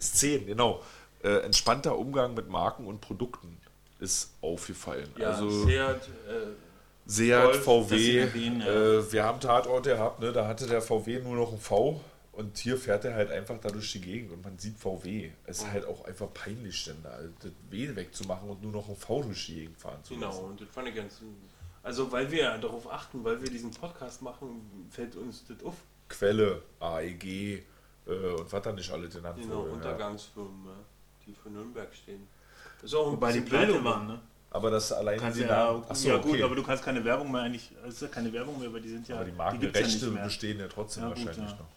Szenen, 0.00 0.46
genau. 0.46 0.82
Äh, 1.22 1.40
entspannter 1.40 1.98
Umgang 1.98 2.34
mit 2.34 2.48
Marken 2.48 2.86
und 2.86 3.00
Produkten 3.00 3.58
ist 4.00 4.32
aufgefallen. 4.40 5.08
ja 5.18 5.30
also 5.30 5.66
Seat, 5.66 6.08
äh, 6.28 6.67
Seat, 7.10 7.42
Golf, 7.42 7.56
das 7.56 7.64
VW. 7.64 8.18
erwähnen, 8.18 8.60
ja. 8.60 8.66
äh, 8.98 9.12
wir 9.12 9.24
haben 9.24 9.40
Tatort 9.40 9.84
gehabt, 9.84 10.20
ne? 10.20 10.30
da 10.32 10.46
hatte 10.46 10.66
der 10.66 10.82
VW 10.82 11.20
nur 11.20 11.36
noch 11.36 11.52
ein 11.52 11.58
V 11.58 12.00
und 12.32 12.58
hier 12.58 12.76
fährt 12.76 13.04
er 13.06 13.14
halt 13.14 13.30
einfach 13.30 13.58
da 13.60 13.70
durch 13.70 13.90
die 13.92 14.00
Gegend 14.00 14.30
und 14.32 14.44
man 14.44 14.58
sieht 14.58 14.76
VW. 14.78 15.30
Es 15.44 15.58
ist 15.60 15.72
halt 15.72 15.86
auch 15.86 16.04
einfach 16.04 16.32
peinlich, 16.34 16.84
denn 16.84 16.96
da 17.02 17.18
das 17.42 17.50
W 17.70 17.96
wegzumachen 17.96 18.48
und 18.50 18.62
nur 18.62 18.72
noch 18.72 18.88
ein 18.88 18.96
V 18.96 19.22
durch 19.22 19.46
die 19.46 19.54
Gegend 19.54 19.78
fahren 19.78 19.98
zu 20.04 20.14
Genau, 20.14 20.26
lassen. 20.26 20.44
und 20.44 20.60
das 20.60 20.68
fand 20.68 20.88
ich 20.88 20.94
ganz. 20.94 21.20
Also, 21.82 22.12
weil 22.12 22.30
wir 22.30 22.42
ja 22.42 22.58
darauf 22.58 22.92
achten, 22.92 23.24
weil 23.24 23.40
wir 23.40 23.48
diesen 23.50 23.70
Podcast 23.70 24.20
machen, 24.20 24.88
fällt 24.90 25.16
uns 25.16 25.44
das 25.48 25.64
auf. 25.64 25.76
Quelle, 26.08 26.62
AEG 26.80 27.24
äh, 27.24 28.10
und 28.10 28.52
was 28.52 28.62
da 28.62 28.72
nicht 28.72 28.90
alle 28.90 29.08
genannt 29.08 29.38
Genau, 29.40 29.60
wurde. 29.60 29.68
Ja. 29.68 29.74
Untergangsfirmen, 29.76 30.66
ja, 30.66 30.72
die 31.26 31.32
für 31.34 31.48
Nürnberg 31.48 31.94
stehen. 31.94 32.28
Ist 32.82 32.94
auch 32.94 33.06
ein 33.06 33.12
Wobei 33.12 33.32
die 33.32 33.40
pleite 33.40 33.82
waren, 33.82 34.06
ne? 34.06 34.20
Aber 34.50 34.70
das 34.70 34.92
alleine 34.92 35.20
Kannst 35.20 35.38
ja. 35.40 35.82
Achso, 35.88 36.08
ja 36.08 36.16
okay. 36.16 36.30
gut, 36.30 36.42
aber 36.42 36.54
du 36.54 36.62
kannst 36.62 36.82
keine 36.82 37.04
Werbung 37.04 37.30
mehr 37.30 37.42
eigentlich, 37.42 37.70
es 37.86 37.94
ist 37.94 38.02
ja 38.02 38.08
keine 38.08 38.32
Werbung 38.32 38.58
mehr, 38.58 38.72
weil 38.72 38.80
die 38.80 38.88
sind 38.88 39.06
ja, 39.06 39.16
aber 39.16 39.26
die 39.26 39.32
Markenrechte 39.32 40.06
ja 40.06 40.24
bestehen 40.24 40.58
ja 40.58 40.68
trotzdem 40.68 41.02
Ja, 41.02 41.08
gut, 41.10 41.26
wahrscheinlich 41.26 41.52
ja. 41.52 41.58
noch. 41.58 41.68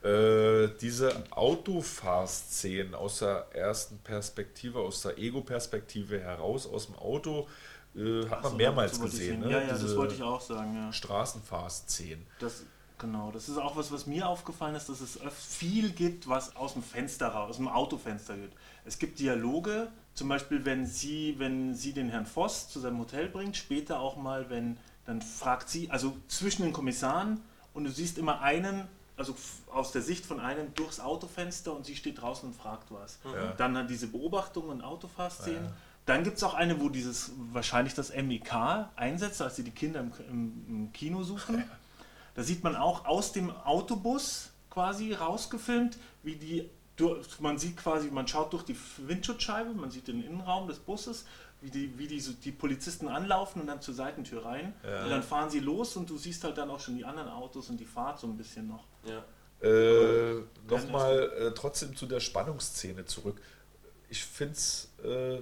Äh, 0.00 0.68
diese 0.80 1.12
Autofahrszenen 1.30 2.94
aus 2.94 3.20
der 3.20 3.46
ersten 3.52 3.98
Perspektive, 3.98 4.80
aus 4.80 5.02
der 5.02 5.18
Ego-Perspektive 5.18 6.20
heraus, 6.20 6.66
aus 6.66 6.86
dem 6.86 6.96
Auto, 6.96 7.48
äh, 7.96 8.22
hat 8.22 8.38
Ach 8.38 8.42
man 8.42 8.52
so, 8.52 8.56
mehrmals 8.58 8.96
so 8.96 9.02
gesehen. 9.04 9.40
sehen. 9.40 9.40
Ne? 9.40 9.50
Ja, 9.50 9.60
ja, 9.60 9.68
das 9.68 9.80
Diese 9.80 9.96
wollte 9.96 10.14
ich 10.14 10.22
auch 10.22 10.40
sagen, 10.40 10.74
ja. 10.74 10.92
Straßenfahrszenen. 10.92 12.26
Das, 12.38 12.64
genau, 12.98 13.30
das 13.30 13.48
ist 13.48 13.58
auch 13.58 13.76
was, 13.76 13.92
was 13.92 14.06
mir 14.06 14.28
aufgefallen 14.28 14.74
ist, 14.74 14.88
dass 14.88 15.00
es 15.00 15.18
viel 15.32 15.90
gibt, 15.90 16.28
was 16.28 16.56
aus 16.56 16.74
dem 16.74 16.82
Fenster 16.82 17.28
raus, 17.28 17.50
aus 17.50 17.56
dem 17.56 17.68
Autofenster 17.68 18.36
geht. 18.36 18.52
Es 18.84 18.98
gibt 18.98 19.18
Dialoge, 19.18 19.88
zum 20.14 20.28
Beispiel, 20.28 20.64
wenn 20.64 20.86
sie, 20.86 21.36
wenn 21.38 21.74
sie 21.74 21.92
den 21.92 22.08
Herrn 22.08 22.26
Voss 22.26 22.68
zu 22.68 22.80
seinem 22.80 22.98
Hotel 22.98 23.28
bringt, 23.28 23.56
später 23.56 24.00
auch 24.00 24.16
mal, 24.16 24.50
wenn, 24.50 24.78
dann 25.06 25.22
fragt 25.22 25.68
sie, 25.68 25.90
also 25.90 26.16
zwischen 26.26 26.62
den 26.62 26.72
Kommissaren 26.72 27.40
und 27.72 27.84
du 27.84 27.90
siehst 27.90 28.18
immer 28.18 28.40
einen, 28.40 28.88
also 29.16 29.34
aus 29.72 29.92
der 29.92 30.02
Sicht 30.02 30.26
von 30.26 30.40
einem 30.40 30.74
durchs 30.74 31.00
Autofenster 31.00 31.74
und 31.74 31.86
sie 31.86 31.96
steht 31.96 32.20
draußen 32.20 32.48
und 32.48 32.54
fragt 32.54 32.90
was. 32.90 33.18
Ja. 33.24 33.52
Dann 33.56 33.76
hat 33.76 33.90
diese 33.90 34.08
Beobachtungen 34.08 34.70
und 34.70 34.82
Autofahrszenen. 34.82 35.72
Dann 36.06 36.24
gibt 36.24 36.38
es 36.38 36.42
auch 36.42 36.54
eine, 36.54 36.80
wo 36.80 36.88
dieses 36.88 37.32
wahrscheinlich 37.52 37.94
das 37.94 38.14
MEK 38.14 38.88
einsetzt, 38.96 39.42
als 39.42 39.56
sie 39.56 39.62
die 39.62 39.72
Kinder 39.72 40.00
im, 40.00 40.12
im, 40.30 40.64
im 40.68 40.92
Kino 40.92 41.22
suchen. 41.22 41.62
Da 42.38 42.44
sieht 42.44 42.62
man 42.62 42.76
auch 42.76 43.04
aus 43.04 43.32
dem 43.32 43.50
Autobus 43.50 44.50
quasi 44.70 45.12
rausgefilmt, 45.12 45.98
wie 46.22 46.36
die, 46.36 46.70
durch- 46.94 47.40
man 47.40 47.58
sieht 47.58 47.76
quasi, 47.76 48.12
man 48.12 48.28
schaut 48.28 48.52
durch 48.52 48.62
die 48.62 48.76
Windschutzscheibe, 48.98 49.74
man 49.74 49.90
sieht 49.90 50.06
den 50.06 50.22
Innenraum 50.22 50.68
des 50.68 50.78
Busses, 50.78 51.24
wie 51.60 51.68
die, 51.70 51.98
wie 51.98 52.06
die, 52.06 52.20
so- 52.20 52.34
die 52.44 52.52
Polizisten 52.52 53.08
anlaufen 53.08 53.60
und 53.62 53.66
dann 53.66 53.82
zur 53.82 53.94
Seitentür 53.94 54.44
rein. 54.44 54.72
Und 55.04 55.10
dann 55.10 55.22
fahren 55.24 55.50
sie 55.50 55.58
los 55.58 55.96
und 55.96 56.08
du 56.10 56.16
siehst 56.16 56.44
halt 56.44 56.56
dann 56.58 56.70
auch 56.70 56.78
schon 56.78 56.96
die 56.96 57.04
anderen 57.04 57.28
Autos 57.28 57.70
und 57.70 57.78
die 57.78 57.84
Fahrt 57.84 58.20
so 58.20 58.28
ein 58.28 58.36
bisschen 58.36 58.68
noch. 58.68 58.84
Ja. 59.04 59.24
Äh, 59.68 60.42
Nochmal 60.68 61.32
äh, 61.36 61.50
trotzdem 61.54 61.96
zu 61.96 62.06
der 62.06 62.20
Spannungsszene 62.20 63.04
zurück. 63.06 63.40
Ich 64.08 64.22
finde 64.22 64.52
es, 64.54 64.90
äh, 65.02 65.40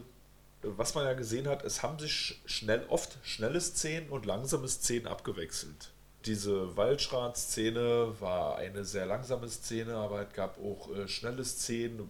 was 0.63 0.95
man 0.95 1.05
ja 1.05 1.13
gesehen 1.13 1.47
hat, 1.47 1.63
es 1.63 1.83
haben 1.83 1.99
sich 1.99 2.41
schnell, 2.47 2.87
oft 2.89 3.19
schnelle 3.23 3.61
Szenen 3.61 4.09
und 4.09 4.25
langsame 4.25 4.67
Szenen 4.69 5.07
abgewechselt. 5.07 5.91
Diese 6.27 6.77
Waldschrat-Szene 6.77 8.15
war 8.21 8.57
eine 8.57 8.85
sehr 8.85 9.07
langsame 9.07 9.49
Szene, 9.49 9.95
aber 9.95 10.27
es 10.27 10.33
gab 10.33 10.59
auch 10.59 10.91
äh, 10.95 11.07
schnelle 11.07 11.45
Szenen, 11.45 12.09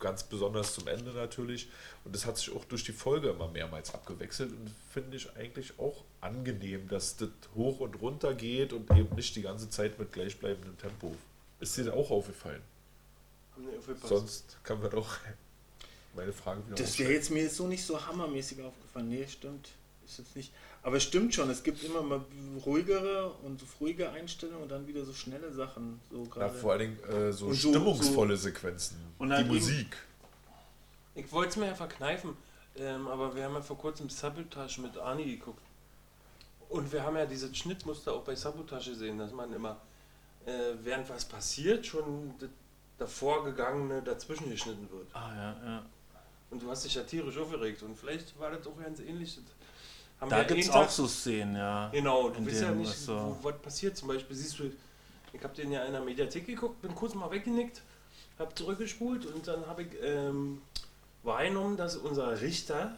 ganz 0.00 0.22
besonders 0.22 0.72
zum 0.72 0.88
Ende 0.88 1.12
natürlich. 1.12 1.68
Und 2.04 2.14
das 2.14 2.24
hat 2.24 2.38
sich 2.38 2.50
auch 2.54 2.64
durch 2.64 2.84
die 2.84 2.92
Folge 2.92 3.28
immer 3.28 3.48
mehrmals 3.48 3.92
abgewechselt 3.92 4.52
und 4.52 4.70
finde 4.90 5.18
ich 5.18 5.36
eigentlich 5.36 5.78
auch 5.78 6.04
angenehm, 6.22 6.88
dass 6.88 7.18
das 7.18 7.28
hoch 7.54 7.80
und 7.80 8.00
runter 8.00 8.32
geht 8.34 8.72
und 8.72 8.90
eben 8.96 9.14
nicht 9.14 9.36
die 9.36 9.42
ganze 9.42 9.68
Zeit 9.68 9.98
mit 9.98 10.12
gleichbleibendem 10.12 10.78
Tempo. 10.78 11.14
Ist 11.60 11.76
dir 11.76 11.92
auch 11.92 12.10
aufgefallen? 12.10 12.62
Sonst 14.02 14.56
kann 14.62 14.80
man 14.80 14.90
doch 14.90 15.18
meine 16.14 16.32
Frage 16.32 16.64
wieder 16.66 16.76
Das 16.76 16.98
wäre 16.98 17.12
jetzt 17.12 17.30
mir 17.30 17.42
jetzt 17.42 17.56
so 17.56 17.66
nicht 17.66 17.84
so 17.84 18.06
hammermäßig 18.06 18.62
aufgefallen. 18.62 19.10
Nee, 19.10 19.26
stimmt. 19.28 19.68
Ist 20.06 20.18
jetzt 20.18 20.36
nicht. 20.36 20.52
Aber 20.82 20.96
es 20.96 21.02
stimmt 21.02 21.34
schon, 21.34 21.50
es 21.50 21.62
gibt 21.62 21.82
immer 21.82 22.02
mal 22.02 22.20
ruhigere 22.64 23.30
und 23.42 23.60
so 23.60 23.66
ruhige 23.80 24.10
Einstellungen 24.10 24.62
und 24.62 24.68
dann 24.70 24.86
wieder 24.86 25.04
so 25.04 25.12
schnelle 25.12 25.52
Sachen. 25.52 26.00
So 26.10 26.22
Na, 26.24 26.30
gerade. 26.34 26.54
vor 26.58 26.72
allen 26.72 26.80
Dingen 26.80 26.98
äh, 27.04 27.32
so 27.32 27.46
Und 27.46 27.54
so- 27.54 27.70
stimmungsvolle 27.70 28.36
Sequenzen. 28.36 28.96
Und 29.18 29.28
die 29.28 29.34
dann 29.34 29.44
eben- 29.44 29.54
Musik. 29.54 29.96
Ich 31.14 31.30
wollte 31.32 31.50
es 31.50 31.56
mir 31.56 31.66
ja 31.66 31.74
verkneifen, 31.74 32.36
ähm, 32.76 33.08
aber 33.08 33.34
wir 33.34 33.44
haben 33.44 33.54
ja 33.54 33.60
vor 33.60 33.76
kurzem 33.76 34.08
Sabotage 34.08 34.80
mit 34.80 34.96
Arnie 34.96 35.36
geguckt. 35.36 35.62
Und 36.68 36.92
wir 36.92 37.02
haben 37.02 37.16
ja 37.16 37.26
dieses 37.26 37.56
Schnittmuster 37.56 38.12
auch 38.12 38.22
bei 38.22 38.34
Sabotage 38.36 38.90
gesehen, 38.90 39.18
dass 39.18 39.32
man 39.32 39.52
immer, 39.52 39.80
äh, 40.46 40.52
während 40.82 41.08
was 41.10 41.24
passiert, 41.24 41.84
schon 41.86 42.34
das 42.38 42.50
davor 42.98 43.44
gegangene 43.44 44.00
dazwischen 44.02 44.48
geschnitten 44.50 44.88
wird. 44.90 45.08
ah, 45.14 45.32
ja, 45.34 45.56
ja. 45.64 45.86
Und 46.50 46.62
du 46.62 46.70
hast 46.70 46.84
dich 46.84 46.94
ja 46.94 47.02
tierisch 47.02 47.36
aufgeregt 47.36 47.82
und 47.82 47.96
vielleicht 47.98 48.38
war 48.38 48.50
das 48.50 48.66
auch 48.66 48.76
ganz 48.78 49.00
ähnlich. 49.00 49.34
Das 49.36 49.44
haben 50.20 50.30
Da 50.30 50.42
gibt 50.44 50.60
es 50.60 50.70
auch 50.70 50.88
so 50.88 51.06
Szenen, 51.06 51.56
ja. 51.56 51.88
Genau, 51.90 52.28
du 52.30 52.44
weißt 52.46 52.62
ja 52.62 52.70
nicht, 52.72 52.90
was 52.90 53.04
so- 53.04 53.36
wo, 53.42 53.48
was 53.48 53.58
passiert. 53.60 53.96
Zum 53.96 54.08
Beispiel 54.08 54.36
siehst 54.36 54.58
du, 54.58 54.70
ich 55.32 55.42
habe 55.44 55.54
den 55.54 55.70
ja 55.72 55.84
in 55.84 55.92
der 55.92 56.00
Mediathek 56.02 56.46
geguckt, 56.46 56.80
bin 56.82 56.94
kurz 56.94 57.14
mal 57.14 57.30
weggenickt, 57.30 57.82
habe 58.38 58.54
zurückgespult 58.54 59.26
und 59.26 59.46
dann 59.46 59.66
habe 59.66 59.82
ich 59.82 59.88
ähm, 60.02 60.60
wahrgenommen, 61.22 61.76
dass 61.76 61.96
unser 61.96 62.40
Richter, 62.40 62.96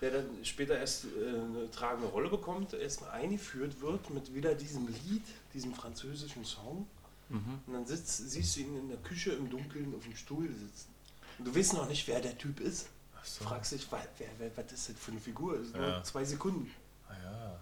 der 0.00 0.10
dann 0.10 0.26
später 0.44 0.76
erst 0.78 1.04
äh, 1.04 1.08
eine 1.28 1.70
tragende 1.70 2.08
Rolle 2.08 2.28
bekommt, 2.28 2.72
erstmal 2.74 3.10
eingeführt 3.10 3.80
wird 3.80 4.10
mit 4.10 4.34
wieder 4.34 4.54
diesem 4.54 4.86
Lied, 4.86 5.24
diesem 5.54 5.74
französischen 5.74 6.44
Song. 6.44 6.86
Mhm. 7.30 7.60
Und 7.66 7.72
dann 7.72 7.86
sitzt, 7.86 8.30
siehst 8.30 8.56
du 8.56 8.60
ihn 8.60 8.76
in 8.78 8.88
der 8.88 8.98
Küche 8.98 9.30
im 9.32 9.48
Dunkeln 9.48 9.94
auf 9.96 10.04
dem 10.04 10.14
Stuhl 10.14 10.46
sitzen. 10.48 10.92
Und 11.38 11.46
du 11.46 11.56
weißt 11.56 11.72
noch 11.74 11.88
nicht, 11.88 12.06
wer 12.06 12.20
der 12.20 12.36
Typ 12.36 12.60
ist. 12.60 12.88
So. 13.24 13.44
Fragst 13.44 13.72
dich, 13.72 13.90
wa- 13.90 13.98
wer, 14.18 14.28
wer, 14.38 14.50
was 14.56 14.72
ist 14.72 14.88
das 14.90 14.96
für 14.98 15.10
eine 15.12 15.20
Figur? 15.20 15.58
Das 15.58 15.66
ist 15.68 15.74
Ja. 15.74 15.80
nur 15.80 16.04
zwei 16.04 16.24
Sekunden. 16.24 16.70
Ah, 17.08 17.12
ja. 17.22 17.60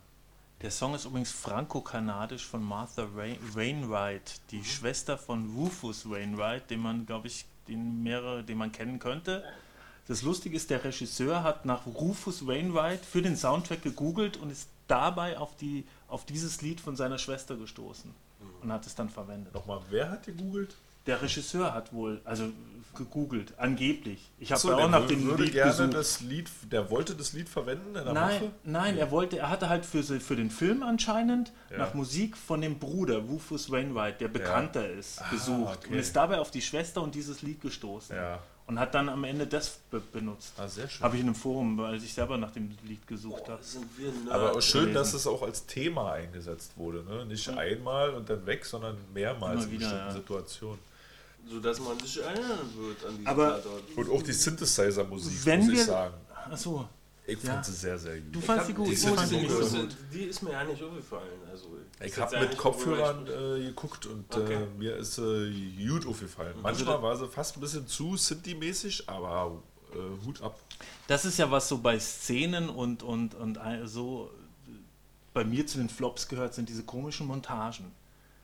Der 0.60 0.70
Song 0.70 0.94
ist 0.94 1.04
übrigens 1.06 1.32
franco-kanadisch 1.32 2.46
von 2.46 2.62
Martha 2.62 3.08
Wain- 3.16 3.38
Wainwright, 3.54 4.40
die 4.50 4.64
Schwester 4.64 5.18
von 5.18 5.54
Rufus 5.56 6.08
Wainwright, 6.08 6.70
den 6.70 6.80
man, 6.80 7.06
glaube 7.06 7.26
ich, 7.28 7.44
den 7.68 8.02
mehrere, 8.02 8.44
den 8.44 8.58
man 8.58 8.70
kennen 8.72 8.98
könnte. 8.98 9.44
Das 10.08 10.22
Lustige 10.22 10.56
ist, 10.56 10.70
der 10.70 10.82
Regisseur 10.84 11.42
hat 11.44 11.64
nach 11.64 11.86
Rufus 11.86 12.46
Wainwright 12.46 13.04
für 13.04 13.22
den 13.22 13.36
Soundtrack 13.36 13.82
gegoogelt 13.82 14.36
und 14.36 14.50
ist 14.50 14.68
dabei 14.88 15.38
auf, 15.38 15.56
die, 15.56 15.86
auf 16.08 16.26
dieses 16.26 16.60
Lied 16.60 16.80
von 16.80 16.96
seiner 16.96 17.18
Schwester 17.18 17.56
gestoßen 17.56 18.12
und 18.62 18.72
hat 18.72 18.84
es 18.86 18.94
dann 18.94 19.08
verwendet. 19.08 19.54
Nochmal, 19.54 19.80
wer 19.90 20.10
hat 20.10 20.26
gegoogelt? 20.26 20.74
Der 21.06 21.20
Regisseur 21.20 21.74
hat 21.74 21.92
wohl, 21.92 22.20
also 22.24 22.44
gegoogelt, 22.94 23.54
angeblich. 23.56 24.30
Ich 24.38 24.50
habe 24.52 24.60
So, 24.60 24.68
ja 24.70 24.76
auch 24.76 24.90
nach 24.90 25.06
dem 25.06 25.36
Lied 25.38 25.52
gerne 25.52 25.70
gesucht. 25.70 25.94
das 25.94 26.20
Lied, 26.20 26.50
der 26.70 26.90
wollte 26.90 27.14
das 27.14 27.32
Lied 27.32 27.48
verwenden 27.48 27.88
in 27.96 28.04
der 28.04 28.12
Nein, 28.12 28.34
Waffe? 28.42 28.50
nein, 28.64 28.98
er 28.98 29.10
wollte, 29.10 29.38
er 29.38 29.48
hatte 29.48 29.70
halt 29.70 29.86
für, 29.86 30.02
für 30.02 30.36
den 30.36 30.50
Film 30.50 30.82
anscheinend 30.82 31.52
Ja. 31.70 31.78
nach 31.78 31.94
Musik 31.94 32.36
von 32.36 32.60
dem 32.60 32.78
Bruder 32.78 33.16
Rufus 33.18 33.70
Wainwright, 33.70 34.20
der 34.20 34.28
bekannter 34.28 34.86
ist, 34.90 35.22
gesucht 35.30 35.78
okay. 35.84 35.92
und 35.94 35.98
ist 35.98 36.14
dabei 36.14 36.38
auf 36.38 36.50
die 36.50 36.60
Schwester 36.60 37.00
und 37.02 37.14
dieses 37.14 37.40
Lied 37.40 37.62
gestoßen 37.62 38.14
Ja. 38.14 38.40
und 38.66 38.78
hat 38.78 38.94
dann 38.94 39.08
am 39.08 39.24
Ende 39.24 39.46
das 39.46 39.78
be 39.90 39.98
benutzt. 40.12 40.52
Ah, 40.58 40.68
sehr 40.68 40.86
schön. 40.86 41.02
Habe 41.02 41.14
ich 41.16 41.22
in 41.22 41.28
einem 41.28 41.34
Forum, 41.34 41.78
weil 41.78 41.96
ich 41.96 42.12
selber 42.12 42.36
nach 42.36 42.50
dem 42.50 42.76
Lied 42.84 43.06
gesucht 43.06 43.48
habe. 43.48 43.62
Aber 44.28 44.52
auch 44.52 44.60
schön, 44.60 44.80
gelesen. 44.82 44.94
dass 44.96 45.14
es 45.14 45.26
auch 45.26 45.40
als 45.40 45.64
Thema 45.64 46.12
eingesetzt 46.12 46.72
wurde. 46.76 47.02
Ne? 47.04 47.24
Nicht 47.24 47.48
einmal 47.48 48.10
und 48.10 48.28
dann 48.28 48.44
weg, 48.44 48.66
sondern 48.66 48.98
mehrmals 49.14 49.54
Immer 49.54 49.64
in 49.64 49.70
wieder, 49.70 49.86
bestimmten 49.88 50.08
ja. 50.08 50.12
Situationen. 50.14 50.91
So 51.48 51.60
dass 51.60 51.78
man 51.80 51.98
sich 52.00 52.20
erinnern 52.22 52.58
wird 52.76 53.04
an 53.04 53.12
diesen 53.16 53.26
Aber- 53.26 53.56
Tatort. 53.62 53.82
Und 53.96 54.10
auch 54.10 54.22
die 54.22 54.32
Synthesizer-Musik, 54.32 55.44
Wenn 55.46 55.60
muss 55.60 55.68
ich 55.68 55.74
wir- 55.76 55.84
sagen. 55.84 56.14
Achso, 56.50 56.88
Ich 57.24 57.38
fand 57.38 57.46
Ja. 57.58 57.62
sie 57.62 57.72
sehr, 57.72 57.98
sehr 58.00 58.20
gut. 58.20 58.34
du 58.34 58.40
fandst 58.40 58.66
sie 58.66 58.72
gut, 58.74 58.88
die 58.88 58.92
ich 58.94 59.00
die, 59.00 59.06
fand 59.06 59.28
sie 59.28 59.36
nicht 59.36 59.48
die, 59.48 59.62
so 59.64 59.76
gut. 59.78 59.96
die 60.12 60.22
ist 60.24 60.42
mir 60.42 60.50
ja 60.50 60.64
nicht 60.64 60.82
aufgefallen. 60.82 61.38
Also, 61.48 61.68
Ich 62.04 62.18
habe 62.18 62.40
mit 62.40 62.56
Kopfhörern 62.58 63.26
äh, 63.28 63.64
geguckt 63.66 64.06
und 64.06 64.34
Okay. 64.34 64.54
äh, 64.64 64.66
mir 64.76 64.96
ist 64.96 65.18
äh, 65.18 65.52
gut 65.88 66.04
aufgefallen. 66.04 66.54
Manchmal 66.60 67.00
war 67.00 67.16
sie 67.16 67.28
fast 67.28 67.56
ein 67.56 67.60
bisschen 67.60 67.86
zu 67.86 68.16
Synthi-mäßig, 68.16 69.08
aber 69.08 69.62
äh, 69.94 70.26
Hut 70.26 70.42
ab. 70.42 70.58
Das 71.06 71.24
ist 71.24 71.38
ja 71.38 71.48
was 71.48 71.68
so 71.68 71.78
bei 71.78 71.96
Szenen 72.00 72.68
und, 72.68 73.04
und, 73.04 73.34
und 73.36 73.56
so 73.84 74.28
äh, 74.66 74.72
bei 75.32 75.44
mir 75.44 75.64
zu 75.64 75.78
den 75.78 75.88
Flops 75.88 76.26
gehört, 76.26 76.54
sind 76.54 76.68
diese 76.68 76.82
komischen 76.82 77.28
Montagen. 77.28 77.86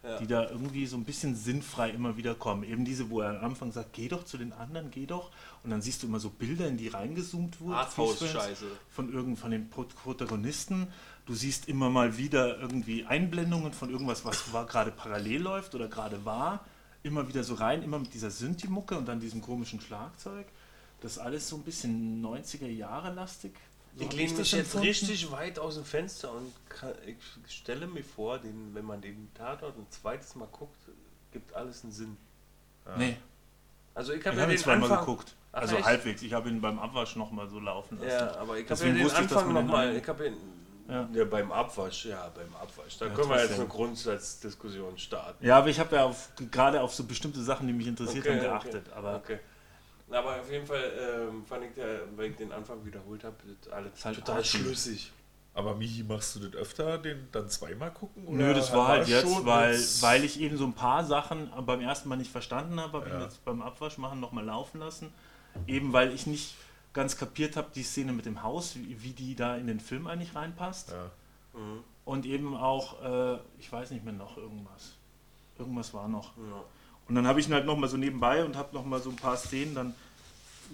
Ja. 0.09 0.19
die 0.19 0.27
da 0.27 0.49
irgendwie 0.49 0.87
so 0.87 0.97
ein 0.97 1.05
bisschen 1.05 1.37
sinnfrei 1.37 1.91
immer 1.91 2.17
wieder 2.17 2.35
kommen. 2.35 2.63
Eben 2.65 2.85
diese, 2.85 3.11
wo 3.11 3.21
er 3.21 3.39
am 3.39 3.51
Anfang 3.51 3.73
sagt, 3.73 3.93
geh 3.93 4.09
doch 4.09 4.25
zu 4.25 4.39
den 4.39 4.53
anderen, 4.53 4.91
geh 4.91 5.07
doch. 5.07 5.31
Und 5.63 5.71
dann 5.71 5.83
siehst 5.83 6.03
du 6.03 6.07
immer 6.07 6.19
so 6.21 6.31
Bilder, 6.31 6.67
in 6.67 6.77
die 6.79 6.89
reingezoomt 6.89 7.61
wurden. 7.61 7.75
Arthouse-Scheiße. 7.75 8.67
Von, 8.91 9.13
irgend, 9.13 9.39
von 9.39 9.51
den 9.51 9.69
Pro- 9.71 9.85
Protagonisten. 10.03 10.89
Du 11.27 11.35
siehst 11.35 11.69
immer 11.69 11.91
mal 11.91 12.17
wieder 12.17 12.59
irgendwie 12.59 13.05
Einblendungen 13.05 13.73
von 13.73 13.91
irgendwas, 13.91 14.25
was 14.25 14.45
gerade 14.69 14.91
parallel 14.91 15.43
läuft 15.43 15.75
oder 15.75 15.89
gerade 15.89 16.25
war. 16.25 16.65
Immer 17.03 17.29
wieder 17.29 17.45
so 17.45 17.55
rein, 17.55 17.83
immer 17.83 17.99
mit 17.99 18.15
dieser 18.15 18.31
Synthi-Mucke 18.31 18.97
und 18.97 19.07
dann 19.07 19.21
diesem 19.21 19.43
komischen 19.43 19.81
Schlagzeug. 19.81 20.47
Das 21.01 21.13
ist 21.13 21.19
alles 21.19 21.49
so 21.49 21.57
ein 21.57 21.63
bisschen 21.63 22.25
90er 22.25 22.67
Jahre 22.67 23.13
lastig. 23.15 23.53
So 23.99 24.05
Ich 24.05 24.11
hab 24.11 24.17
lehne 24.17 24.29
das 24.31 24.39
mich 24.39 24.53
jetzt 24.53 24.81
richtig 24.81 25.31
weit 25.33 25.59
aus 25.59 25.75
dem 25.75 25.85
Fenster 25.85 26.33
und 26.33 26.53
kann, 26.69 26.93
ich 27.05 27.17
stelle 27.53 27.87
mir 27.89 28.05
vor, 28.05 28.39
den, 28.39 28.73
wenn 28.75 28.85
man 28.85 29.01
den 29.01 29.29
Tatort 29.35 29.77
ein 29.77 29.87
zweites 29.91 30.37
Mal 30.37 30.47
guckt, 30.53 30.77
gibt 31.33 31.53
alles 31.55 31.83
einen 31.83 31.93
Sinn. 31.93 32.17
Nee, 32.97 33.17
Also 33.95 34.13
ich 34.13 34.25
habe 34.27 34.37
ja 34.37 34.47
den 34.47 34.57
zweimal 34.57 34.91
Anfang, 34.91 35.05
geguckt. 35.05 35.35
Ach, 35.53 35.63
Also 35.63 35.77
echt? 35.77 35.85
halbwegs. 35.85 36.23
Ich 36.23 36.33
habe 36.33 36.49
ihn 36.49 36.61
beim 36.61 36.79
Abwasch 36.79 37.17
nochmal 37.17 37.49
so 37.49 37.59
laufen 37.59 37.99
lassen. 37.99 38.09
Ja, 38.11 38.37
aber 38.37 38.59
ich 38.59 38.71
habe 38.71 38.85
ja 38.85 38.93
Deswegen 38.93 38.95
den 38.95 39.05
wusste 39.05 39.23
ich, 39.23 39.29
dass 39.29 39.39
Anfang 39.39 39.53
man 39.53 39.63
den 39.63 39.67
nochmal. 39.67 39.97
Ich 39.97 40.09
habe 40.09 40.27
ihn 40.29 40.37
Ja. 40.89 41.09
ja. 41.13 41.25
beim 41.25 41.51
Abwasch, 41.53 42.05
ja, 42.07 42.29
beim 42.35 42.55
Abwasch. 42.55 42.99
Da 42.99 43.07
Ja, 43.07 43.15
können 43.15 43.29
wir 43.31 43.43
jetzt 43.43 43.55
eine 43.55 43.67
Grundsatzdiskussion 43.67 44.97
starten. 44.99 45.45
Ja, 45.45 45.59
aber 45.59 45.69
ich 45.69 45.81
habe 45.81 45.97
ja 45.97 46.05
auf, 46.05 46.31
gerade 46.51 46.81
auf 46.81 46.95
so 46.95 47.05
bestimmte 47.05 47.43
Sachen, 47.43 47.67
die 47.67 47.73
mich 47.73 47.87
interessiert 47.89 48.25
Okay, 48.25 48.37
haben, 48.37 48.43
geachtet. 48.43 48.87
okay, 48.87 48.97
Aber 48.97 49.17
okay. 49.17 49.39
Aber 50.11 50.41
auf 50.41 50.51
jeden 50.51 50.67
Fall 50.67 50.93
ähm, 51.31 51.45
fand 51.45 51.65
ich, 51.65 51.75
der, 51.75 52.01
weil 52.17 52.31
ich 52.31 52.37
den 52.37 52.53
Anfang 52.53 52.85
wiederholt 52.85 53.25
habe, 53.25 53.37
alles 53.71 54.05
halt 54.05 54.17
total 54.17 54.43
so. 54.45 54.59
schlüssig. 54.59 55.13
Aber 55.55 55.75
Michi, 55.75 56.05
machst 56.05 56.37
du 56.37 56.41
das 56.41 56.55
öfter, 56.55 56.99
den 56.99 57.29
dann 57.33 57.49
zweimal 57.51 57.93
gucken? 57.93 58.25
Nö, 58.29 58.45
oder 58.45 58.55
das 58.55 58.73
war 58.73 58.89
halt 58.89 59.09
jetzt, 59.09 59.45
weil, 59.45 59.77
weil 60.01 60.25
ich 60.25 60.41
eben 60.41 60.57
so 60.57 60.65
ein 60.65 60.73
paar 60.73 61.05
Sachen 61.05 61.51
beim 61.67 61.81
ersten 61.81 62.09
Mal 62.09 62.17
nicht 62.17 62.31
verstanden 62.31 62.79
habe, 62.81 62.99
habe 62.99 63.09
Ja. 63.11 63.19
ich 63.19 63.25
jetzt 63.25 63.45
beim 63.45 63.61
Abwasch 63.61 63.99
machen 63.99 64.21
nochmal 64.21 64.45
laufen 64.45 64.79
lassen. 64.79 65.13
Eben 65.67 65.93
weil 65.93 66.15
ich 66.15 66.27
nicht 66.27 66.55
ganz 66.93 67.17
kapiert 67.17 67.57
habe, 67.57 67.69
die 67.75 67.83
Szene 67.83 68.13
mit 68.13 68.25
dem 68.27 68.43
Haus, 68.43 68.77
wie, 68.77 69.03
wie 69.03 69.13
die 69.13 69.35
da 69.35 69.57
in 69.57 69.67
den 69.67 69.81
Film 69.81 70.07
eigentlich 70.07 70.35
reinpasst. 70.35 70.91
Ja. 70.93 71.11
Mhm. 71.61 71.83
Und 72.05 72.25
eben 72.25 72.57
auch, 72.57 73.03
äh, 73.03 73.39
ich 73.59 73.71
weiß 73.71 73.91
nicht 73.91 74.05
mehr 74.05 74.15
noch 74.15 74.37
irgendwas. 74.37 74.93
Irgendwas 75.59 75.93
war 75.93 76.09
noch. 76.09 76.37
Ja. 76.37 76.65
Und 77.09 77.15
dann 77.15 77.27
habe 77.27 77.41
ich 77.41 77.49
ihn 77.49 77.55
halt 77.55 77.67
nochmal 77.67 77.89
so 77.89 77.97
nebenbei 77.97 78.45
und 78.45 78.57
habe 78.57 78.75
nochmal 78.75 79.01
so 79.01 79.11
ein 79.11 79.17
paar 79.17 79.37
Szenen 79.37 79.75
dann, 79.75 79.95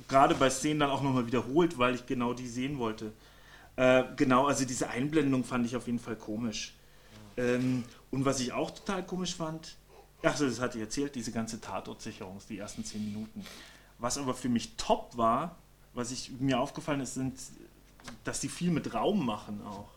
gerade 0.09 0.35
bei 0.35 0.51
Szenen 0.51 0.81
dann 0.81 0.91
auch 0.91 1.03
nochmal 1.03 1.27
wiederholt, 1.27 1.79
weil 1.79 1.95
ich 1.95 2.07
genau 2.07 2.35
die 2.35 2.49
sehen 2.49 2.79
wollte. 2.79 3.13
Äh, 3.77 4.05
genau, 4.17 4.47
also 4.47 4.65
diese 4.65 4.89
Einblendung 4.91 5.45
fand 5.45 5.67
ich 5.67 5.77
auf 5.77 5.87
jeden 5.87 6.01
Fall 6.01 6.17
komisch. 6.17 6.75
Ähm, 7.37 7.85
und 8.11 8.25
was 8.25 8.41
ich 8.41 8.53
auch 8.53 8.71
total 8.71 9.05
komisch 9.05 9.35
fand, 9.35 9.77
ach 10.23 10.37
so, 10.37 10.47
das 10.47 10.61
hatte 10.61 10.79
ich 10.79 10.85
erzählt, 10.85 11.15
diese 11.15 11.33
ganze 11.33 11.61
Tatortsicherung, 11.61 12.39
die 12.49 12.59
ersten 12.59 12.85
zehn 12.85 13.05
Minuten. 13.05 13.45
Was 13.99 14.19
aber 14.19 14.35
für 14.35 14.49
mich 14.49 14.77
top 14.77 15.17
war, 15.17 15.57
was 15.93 16.11
ich, 16.11 16.33
mir 16.41 16.59
aufgefallen 16.59 17.01
ist, 17.01 17.15
sind, 17.15 17.39
dass 18.25 18.41
die 18.41 18.49
viel 18.49 18.71
mit 18.71 18.93
Raum 18.93 19.25
machen 19.25 19.63
auch. 19.65 19.91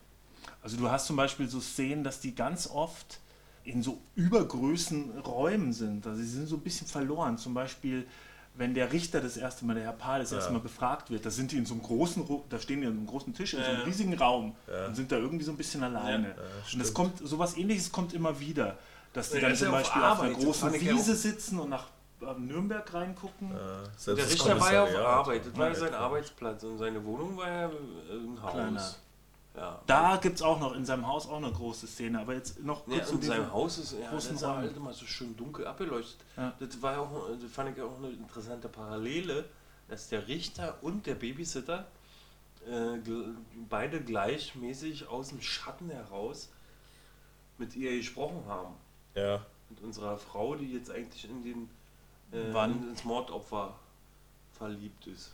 Also 0.61 0.77
du 0.77 0.89
hast 0.89 1.07
zum 1.07 1.15
Beispiel 1.15 1.47
so 1.47 1.59
Szenen, 1.59 2.03
dass 2.03 2.19
die 2.19 2.35
ganz 2.35 2.67
oft 2.67 3.19
in 3.67 3.83
so 3.83 3.99
übergrößen 4.15 5.19
Räumen 5.25 5.73
sind. 5.73 6.05
Also 6.07 6.21
sie 6.21 6.27
sind 6.27 6.47
so 6.47 6.55
ein 6.55 6.61
bisschen 6.61 6.87
verloren. 6.87 7.37
Zum 7.37 7.53
Beispiel, 7.53 8.07
wenn 8.55 8.73
der 8.73 8.91
Richter 8.91 9.19
das 9.21 9.37
erste 9.37 9.65
Mal, 9.65 9.75
der 9.75 9.83
Herr 9.83 9.91
Pahl, 9.93 10.19
das 10.21 10.31
erste 10.31 10.51
Mal 10.53 10.59
befragt 10.59 11.09
wird, 11.11 11.25
da 11.25 11.29
sind 11.29 11.51
die 11.51 11.57
in 11.57 11.65
so 11.65 11.73
einem 11.73 11.83
großen, 11.83 12.25
da 12.49 12.59
stehen 12.59 12.81
die 12.81 12.87
an 12.87 12.93
einem 12.93 13.05
großen 13.07 13.33
Tisch 13.33 13.53
in 13.53 13.59
so 13.63 13.65
einem 13.69 13.79
Ja. 13.79 13.85
riesigen 13.85 14.13
Raum 14.15 14.55
und 14.87 14.95
sind 14.95 15.11
da 15.11 15.17
irgendwie 15.17 15.43
so 15.45 15.51
ein 15.51 15.57
bisschen 15.57 15.83
alleine. 15.83 16.33
und 16.73 16.79
das 16.79 16.93
kommt, 16.93 17.17
sowas 17.19 17.57
ähnliches 17.57 17.91
kommt 17.91 18.13
immer 18.13 18.39
wieder. 18.39 18.77
Dass 19.13 19.29
die 19.31 19.37
Ja, 19.37 19.47
dann 19.47 19.55
zum 19.55 19.67
ja 19.67 19.73
auf 19.73 19.77
Beispiel 19.83 20.03
auf, 20.03 20.19
einer 20.21 20.33
großen 20.33 20.73
ja 20.73 20.81
Wiese 20.81 21.15
sitzen 21.15 21.59
und 21.59 21.69
nach 21.69 21.87
ähm, 22.21 22.47
Nürnberg 22.47 22.93
reingucken. 22.93 23.51
Ja, 23.51 24.13
Der 24.13 24.29
Richter 24.29 24.59
war 24.59 24.73
ja 24.73 24.83
auf. 24.83 24.95
Arbeit, 24.95 25.45
das 25.45 25.57
war 25.57 25.67
ja 25.69 25.75
sein 25.75 25.91
Ja. 25.91 25.99
Arbeitsplatz 25.99 26.63
und 26.63 26.77
seine 26.77 27.03
Wohnung 27.03 27.35
war 27.37 27.47
ja 27.49 27.65
äh, 27.67 27.69
ein 28.13 28.41
Haus. 28.41 28.51
Kleiner. 28.53 28.91
Ja. 29.57 29.81
Da 29.87 30.17
gibt 30.17 30.35
es 30.35 30.41
auch 30.43 30.59
noch 30.59 30.73
in 30.75 30.85
seinem 30.85 31.07
Haus 31.07 31.27
auch 31.27 31.37
eine 31.37 31.51
große 31.51 31.87
Szene, 31.87 32.19
aber 32.21 32.35
jetzt 32.35 32.59
noch 32.63 32.87
Ja, 32.87 32.93
kurz 32.97 33.07
zu 33.09 33.15
und 33.15 33.21
diesem- 33.23 33.35
sein 33.37 33.51
Haus 33.51 33.77
ist 33.79 33.93
ja, 33.99 34.09
großen 34.11 34.33
das 34.33 34.43
war 34.43 34.49
Raum. 34.53 34.61
halt 34.61 34.77
immer 34.77 34.93
so 34.93 35.05
schön 35.07 35.35
dunkel 35.35 35.65
abgeleuchtet. 35.65 36.19
Ja. 36.37 36.53
Das 36.59 36.79
war 36.81 36.91
ja 36.93 36.99
auch, 36.99 37.27
das 37.41 37.51
fand 37.51 37.75
ich 37.75 37.83
auch 37.83 37.97
eine 37.97 38.09
interessante 38.11 38.69
Parallele, 38.69 39.45
dass 39.89 40.09
der 40.09 40.27
Richter 40.27 40.77
und 40.81 41.05
der 41.07 41.15
Babysitter 41.15 41.87
äh, 42.67 42.99
beide 43.67 43.99
gleichmäßig 44.01 45.07
aus 45.07 45.29
dem 45.29 45.41
Schatten 45.41 45.89
heraus 45.89 46.49
mit 47.57 47.75
ihr 47.75 47.97
gesprochen 47.97 48.43
haben. 48.47 48.75
Ja, 49.15 49.43
Mit 49.69 49.81
unserer 49.81 50.17
Frau, 50.17 50.53
die 50.55 50.71
jetzt 50.73 50.91
eigentlich 50.91 51.25
in 51.27 51.43
den 51.43 51.69
äh, 52.31 52.53
Wann? 52.53 52.89
ins 52.89 53.03
Mordopfer 53.05 53.73
verliebt 54.53 55.07
ist. 55.07 55.33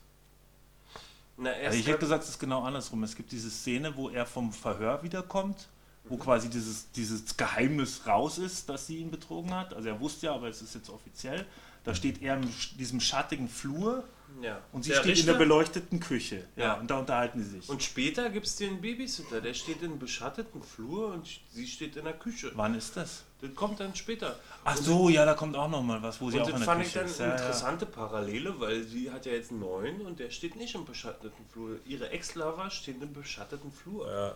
Na, 1.37 1.51
Also 1.51 1.77
ich 1.77 1.87
hätte 1.87 1.99
gesagt, 1.99 2.23
es 2.23 2.31
ist 2.31 2.39
genau 2.39 2.63
andersrum. 2.63 3.03
Es 3.03 3.15
gibt 3.15 3.31
diese 3.31 3.49
Szene, 3.49 3.95
wo 3.95 4.09
er 4.09 4.25
vom 4.25 4.51
Verhör 4.51 5.01
wiederkommt, 5.03 5.67
wo 6.05 6.17
quasi 6.17 6.49
dieses, 6.49 6.91
dieses 6.91 7.37
Geheimnis 7.37 8.05
raus 8.05 8.37
ist, 8.37 8.69
dass 8.69 8.87
sie 8.87 8.97
ihn 8.97 9.09
betrogen 9.11 9.53
hat. 9.53 9.73
Also 9.73 9.89
er 9.89 9.99
wusste 9.99 10.27
ja, 10.27 10.35
aber 10.35 10.47
es 10.47 10.61
ist 10.61 10.75
jetzt 10.75 10.89
offiziell. 10.89 11.45
Da 11.83 11.95
steht 11.95 12.21
er 12.21 12.37
in 12.37 12.49
diesem 12.77 12.99
schattigen 12.99 13.49
Flur 13.49 14.03
ja. 14.41 14.59
und 14.71 14.83
sie 14.83 14.89
Der 14.91 14.97
steht 14.97 15.05
in 15.07 15.11
Richter- 15.15 15.31
der 15.33 15.39
beleuchteten 15.39 15.99
Küche. 15.99 16.45
Ja, 16.55 16.63
Ja. 16.63 16.73
und 16.75 16.89
da 16.89 16.99
unterhalten 16.99 17.43
sie 17.43 17.59
sich. 17.59 17.69
Und 17.69 17.83
später 17.83 18.29
gibt 18.29 18.45
es 18.45 18.55
den 18.55 18.81
Babysitter, 18.81 19.41
der 19.41 19.53
steht 19.53 19.81
in 19.81 19.99
beschatteten 19.99 20.61
Flur 20.63 21.13
und 21.13 21.27
sie 21.51 21.67
steht 21.67 21.95
in 21.95 22.05
der 22.05 22.13
Küche. 22.13 22.51
Wann 22.55 22.75
ist 22.75 22.95
das? 22.97 23.23
Das 23.41 23.53
kommt 23.55 23.79
dann 23.79 23.93
später. 23.95 24.39
Ach 24.63 24.77
Und 24.77 24.83
so, 24.83 25.09
ja, 25.09 25.25
da 25.25 25.33
kommt 25.33 25.55
auch 25.57 25.69
noch 25.69 25.83
mal 25.83 26.01
was, 26.01 26.21
wo 26.21 26.31
sie 26.31 26.39
auch 26.39 26.45
in 26.47 26.51
das 26.53 26.61
der 26.61 26.65
fand 26.65 26.81
ich 26.81 26.87
Küche 26.93 26.99
dann 26.99 27.07
ist. 27.09 27.19
eine 27.21 27.29
Ja, 27.31 27.35
ja. 27.35 27.41
interessante 27.41 27.85
Parallele, 27.85 28.59
weil 28.59 28.83
sie 28.83 29.11
hat 29.11 29.25
ja 29.25 29.33
jetzt 29.33 29.51
einen 29.51 29.59
neuen 29.59 30.01
und 30.01 30.19
der 30.19 30.29
steht 30.29 30.55
nicht 30.55 30.75
im 30.75 30.85
beschatteten 30.85 31.45
Flur. 31.51 31.77
Ihre 31.85 32.09
Ex-Lover 32.09 32.69
stehen 32.69 33.01
im 33.01 33.11
beschatteten 33.13 33.71
Flur. 33.71 34.09
ja. 34.11 34.35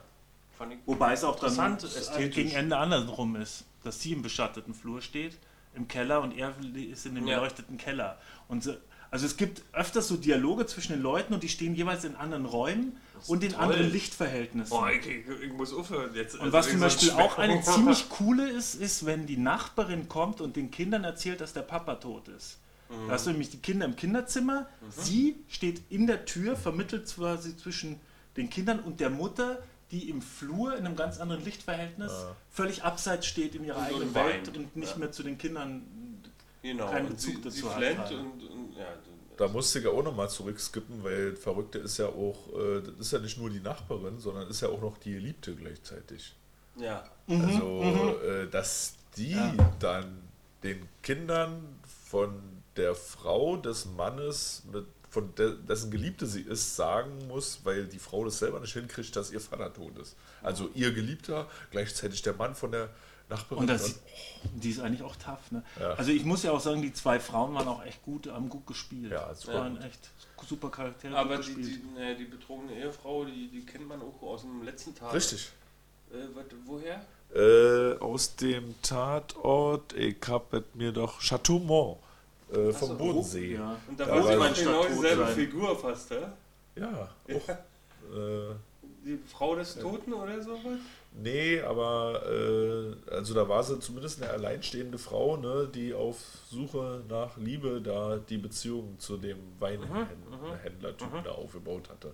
Fand 0.58 0.74
ich 0.74 0.80
Wobei 0.88 1.14
es 1.14 1.24
auch 1.24 1.40
dann 1.40 1.52
Interessant, 1.52 1.84
äh, 1.84 2.00
ästhetisch. 2.00 2.36
gegen 2.36 2.50
Ende 2.50 2.78
andersrum 2.78 3.36
ist, 3.36 3.66
dass 3.84 4.02
sie 4.02 4.14
im 4.14 4.24
beschatteten 4.24 4.74
Flur 4.74 5.04
steht, 5.04 5.38
im 5.76 5.88
Keller 5.88 6.20
und 6.22 6.36
er 6.36 6.52
ist 6.74 7.06
in 7.06 7.14
dem 7.14 7.28
Ja. 7.28 7.36
beleuchteten 7.36 7.78
Keller. 7.78 8.18
Und 8.48 8.64
also 9.12 9.26
es 9.26 9.38
gibt 9.38 9.62
öfters 9.74 10.08
so 10.08 10.18
Dialoge 10.18 10.66
zwischen 10.66 10.94
den 10.94 11.02
Leuten 11.02 11.34
und 11.34 11.44
die 11.44 11.50
stehen 11.50 11.76
jeweils 11.76 12.04
in 12.04 12.16
anderen 12.16 12.46
Räumen 12.46 12.98
und 13.28 13.44
in 13.44 13.52
toll. 13.54 13.62
anderen 13.62 13.92
Lichtverhältnissen. 13.92 14.70
Boah, 14.70 14.90
ich, 14.92 15.06
ich, 15.08 15.26
ich 15.46 15.54
muss 15.54 15.74
aufhören 15.74 16.14
jetzt. 16.16 16.36
und 16.36 16.52
was 16.52 16.70
zum 16.70 16.80
Beispiel 16.80 17.12
auch 17.12 17.38
eine 17.38 17.62
ziemlich 17.62 18.10
coole 18.10 18.50
ist, 18.50 18.76
ist, 18.76 19.06
wenn 19.06 19.26
die 19.26 19.38
Nachbarin 19.38 20.08
kommt 20.10 20.42
und 20.42 20.56
den 20.56 20.72
Kindern 20.72 21.04
erzählt, 21.04 21.42
dass 21.42 21.54
der 21.54 21.62
Papa 21.62 21.96
tot 21.96 22.28
ist. 22.30 22.58
Da 23.08 23.14
hast 23.14 23.26
du 23.26 23.32
nämlich 23.32 23.50
die 23.50 23.58
Kinder 23.58 23.86
im 23.86 23.98
Kinderzimmer, 23.98 24.66
sie 24.90 25.36
steht 25.50 25.82
in 25.90 26.08
der 26.08 26.24
Tür, 26.24 26.56
vermittelt 26.56 27.06
quasi 27.14 27.58
zwischen 27.58 28.00
den 28.38 28.50
Kindern 28.50 28.80
und 28.80 29.02
der 29.02 29.10
Mutter, 29.10 29.62
die 29.92 30.10
im 30.10 30.22
Flur 30.22 30.78
in 30.78 30.86
einem 30.86 30.96
ganz 30.96 31.20
anderen 31.20 31.44
Lichtverhältnis 31.44 32.12
völlig 32.50 32.84
abseits 32.84 33.26
steht 33.26 33.56
in 33.56 33.66
ihrer 33.66 33.78
Und 33.80 33.86
eigenen 33.86 34.16
weint. 34.16 34.48
Welt 34.48 34.58
und 34.58 34.76
nicht 34.78 34.92
Ja. 34.94 34.98
mehr 35.00 35.12
zu 35.12 35.24
den 35.24 35.38
Kindern. 35.38 35.82
genau. 36.62 36.90
keinen 36.90 37.08
und 37.08 37.14
Bezug 37.16 37.36
sie, 37.36 37.42
dazu 37.42 37.58
sie 37.58 37.70
hat 37.98 38.12
und, 38.12 38.44
und 38.44 38.57
ja, 38.78 38.86
Da 39.38 39.48
musste 39.48 39.80
ich 39.80 39.86
ja 39.86 39.92
auch 39.92 40.04
nochmal 40.04 40.30
zurückskippen, 40.30 41.04
weil 41.04 41.36
Verrückte 41.36 41.80
ist 41.80 41.98
ja 41.98 42.08
auch, 42.08 42.38
äh, 42.58 42.82
das 42.82 43.08
ist 43.08 43.12
ja 43.14 43.20
nicht 43.20 43.38
nur 43.38 43.50
die 43.50 43.60
Nachbarin, 43.60 44.20
sondern 44.20 44.48
ist 44.50 44.62
ja 44.62 44.70
auch 44.70 44.82
noch 44.82 44.98
die 44.98 45.14
Geliebte 45.14 45.56
gleichzeitig. 45.56 46.36
ja. 46.76 47.04
Also, 47.30 48.20
äh, 48.24 48.48
dass 48.50 48.94
die 49.18 49.32
Ja. 49.32 49.54
dann 49.80 50.22
den 50.64 50.88
Kindern 51.04 51.80
von 52.10 52.40
der 52.78 52.96
Frau 52.96 53.58
des 53.58 53.86
Mannes, 53.86 54.64
mit, 54.72 54.86
von 55.10 55.34
de, 55.36 55.56
dessen 55.68 55.90
Geliebte 55.92 56.26
sie 56.26 56.42
ist, 56.42 56.76
sagen 56.76 57.28
muss, 57.28 57.62
weil 57.64 57.86
die 57.88 58.00
Frau 58.00 58.24
das 58.26 58.40
selber 58.40 58.60
nicht 58.60 58.74
hinkriegt, 58.74 59.16
dass 59.16 59.32
ihr 59.32 59.40
Vater 59.42 59.74
tot 59.74 59.98
ist. 59.98 60.16
Also 60.44 60.70
ihr 60.76 60.94
Geliebter, 60.94 61.48
gleichzeitig 61.72 62.22
der 62.22 62.34
Mann 62.34 62.56
von 62.56 62.72
der 62.72 62.90
Nachbarin. 63.30 63.62
Und 63.62 63.68
das, 63.68 64.00
die 64.56 64.70
ist 64.70 64.80
eigentlich 64.80 65.04
auch 65.04 65.16
tough. 65.18 65.52
Ne? 65.52 65.64
Ja. 65.80 65.92
Also 65.96 66.12
ich 66.12 66.24
muss 66.24 66.44
ja 66.44 66.52
auch 66.52 66.60
sagen, 66.62 66.82
die 66.82 66.94
zwei 66.94 67.20
Frauen 67.20 67.54
waren 67.54 67.68
auch 67.68 67.84
echt 67.84 68.02
gut, 68.04 68.28
haben 68.28 68.48
gut 68.50 68.66
gespielt. 68.68 69.12
Ja, 69.12 69.34
super 69.36 69.54
waren 69.56 69.76
gut. 69.76 69.84
echt 69.86 70.10
super 70.48 70.70
Charaktere. 70.70 71.18
Aber 71.18 71.36
gut 71.36 71.48
die, 71.48 71.54
gespielt. 71.56 71.82
die, 71.84 72.00
ne, 72.00 72.16
die 72.16 72.24
betrogene 72.26 72.74
Ehefrau, 72.74 73.26
die, 73.26 73.50
die 73.50 73.66
kennt 73.66 73.88
man 73.88 74.02
auch 74.02 74.22
aus 74.22 74.42
dem 74.42 74.64
letzten 74.64 74.96
Tag. 74.96 75.14
Richtig. 75.14 75.50
Äh, 76.12 76.16
wat, 76.34 76.46
woher? 76.66 77.02
Äh, 77.36 77.98
aus 78.00 78.36
dem 78.38 78.76
Tatort, 78.82 79.92
ich 79.94 80.16
hab 80.28 80.54
es 80.54 80.64
mir 80.74 80.94
doch 80.94 81.20
Chateaumont 81.20 81.98
äh, 82.54 82.72
vom 82.72 82.88
so, 82.90 82.96
Bodensee. 82.96 83.56
ja. 83.56 83.76
Und 83.90 84.00
da 84.00 84.06
Da 84.06 84.24
war 84.24 84.56
sie 84.56 84.64
genau 84.64 84.86
dieselbe 84.86 85.26
sein. 85.26 85.36
Figur 85.36 85.78
fast, 85.78 86.12
ja? 86.12 86.34
Ja, 86.78 87.10
auch. 87.26 87.50
Äh, 87.50 88.56
Die 89.06 89.20
Frau 89.28 89.56
des 89.56 89.76
Toten 89.76 90.14
oder 90.14 90.42
sowas? 90.42 90.80
Nee, 91.22 91.62
aber 91.62 92.24
äh, 92.26 93.12
also 93.12 93.34
da 93.34 93.48
war 93.48 93.64
sie 93.64 93.80
zumindest 93.80 94.22
eine 94.22 94.32
alleinstehende 94.32 94.98
Frau, 94.98 95.38
ne, 95.38 95.70
die 95.74 95.94
auf 95.94 96.18
Suche 96.50 97.04
nach 97.10 97.38
Liebe 97.38 97.82
da 97.82 98.18
die 98.18 98.38
Beziehung 98.38 99.00
zu 99.00 99.18
dem 99.18 99.38
Weinhändler-Typen 99.60 101.24
da 101.24 101.32
aufgebaut 101.32 101.90
hatte. 101.90 102.14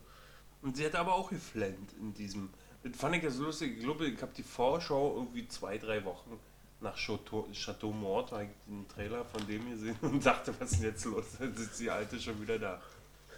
Und 0.62 0.78
sie 0.78 0.86
hat 0.86 0.96
aber 0.96 1.14
auch 1.16 1.30
geflennt 1.30 1.92
in 2.00 2.14
diesem. 2.14 2.50
Das 2.84 2.96
fand 2.98 3.16
ich 3.16 3.24
ja 3.24 3.30
so 3.30 3.44
lustig. 3.44 3.78
Ich 3.78 3.84
glaube, 3.84 4.08
ich 4.08 4.22
habe 4.22 4.32
die 4.36 4.44
Vorschau 4.44 5.16
irgendwie 5.16 5.48
zwei, 5.48 5.78
drei 5.78 6.04
Wochen 6.06 6.40
nach 6.82 6.96
Chateau, 6.98 7.48
Chateau 7.54 7.92
Mort, 7.92 8.32
habe 8.32 8.44
ich 8.44 8.50
den 8.68 8.88
Trailer 8.88 9.24
von 9.26 9.48
dem 9.48 9.70
gesehen 9.70 9.98
und 10.02 10.26
dachte, 10.26 10.54
was 10.60 10.72
ist 10.72 10.82
denn 10.82 10.90
jetzt 10.90 11.06
los? 11.06 11.26
Dann 11.40 11.56
sitzt 11.56 11.80
die 11.80 11.90
Alte 11.90 12.20
schon 12.20 12.42
wieder 12.42 12.60
da. 12.60 12.82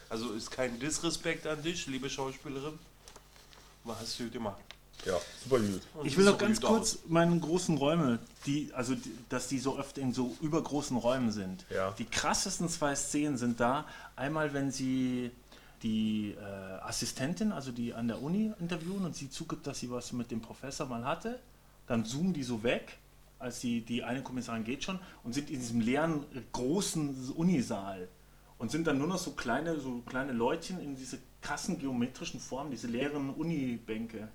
Also 0.09 0.33
ist 0.33 0.51
kein 0.51 0.79
Disrespekt 0.79 1.47
an 1.47 1.61
dich, 1.61 1.87
liebe 1.87 2.09
Schauspielerin. 2.09 2.77
Aber 3.83 3.99
hast 3.99 4.19
du 4.19 4.29
gemacht. 4.29 4.64
Ja, 5.05 5.19
super 5.43 5.59
gut. 5.59 5.81
Ich 6.03 6.17
will 6.17 6.25
noch 6.25 6.37
ganz 6.37 6.59
kurz 6.59 6.95
aus. 6.95 6.99
meine 7.07 7.37
großen 7.39 7.77
Räume, 7.77 8.19
die, 8.45 8.71
also 8.73 8.95
die, 8.95 9.11
dass 9.29 9.47
die 9.47 9.59
so 9.59 9.77
oft 9.77 9.97
in 9.97 10.13
so 10.13 10.35
übergroßen 10.41 10.97
Räumen 10.97 11.31
sind. 11.31 11.65
Ja. 11.69 11.91
Die 11.91 12.05
krassesten 12.05 12.69
zwei 12.69 12.95
Szenen 12.95 13.37
sind 13.37 13.59
da. 13.59 13.85
Einmal, 14.15 14.53
wenn 14.53 14.71
sie 14.71 15.31
die 15.83 16.31
äh, 16.31 16.81
Assistentin, 16.81 17.51
also 17.51 17.71
die 17.71 17.93
an 17.93 18.07
der 18.07 18.21
Uni 18.21 18.51
interviewen 18.59 19.05
und 19.05 19.15
sie 19.15 19.29
zugibt, 19.29 19.67
dass 19.67 19.79
sie 19.79 19.91
was 19.91 20.11
mit 20.13 20.31
dem 20.31 20.41
Professor 20.41 20.87
mal 20.87 21.05
hatte, 21.05 21.39
dann 21.87 22.05
zoomen 22.05 22.33
die 22.33 22.43
so 22.43 22.63
weg, 22.63 22.97
als 23.37 23.59
die, 23.59 23.81
die 23.81 24.03
eine 24.03 24.23
Kommissarin 24.23 24.63
geht 24.63 24.83
schon 24.83 24.99
und 25.23 25.33
sind 25.33 25.51
in 25.51 25.59
diesem 25.59 25.81
leeren, 25.81 26.25
großen 26.51 27.31
Unisaal 27.33 28.07
und 28.57 28.71
sind 28.71 28.87
dann 28.87 28.97
nur 28.97 29.07
noch 29.07 29.17
so 29.17 29.31
kleine, 29.31 29.79
so 29.79 30.01
kleine 30.07 30.31
Leutchen 30.31 30.79
in 30.79 30.95
diese 30.95 31.19
krassen 31.41 31.77
geometrischen 31.77 32.39
Formen, 32.39 32.71
diese 32.71 32.87
leeren 32.87 33.29
Unibänke, 33.29 34.29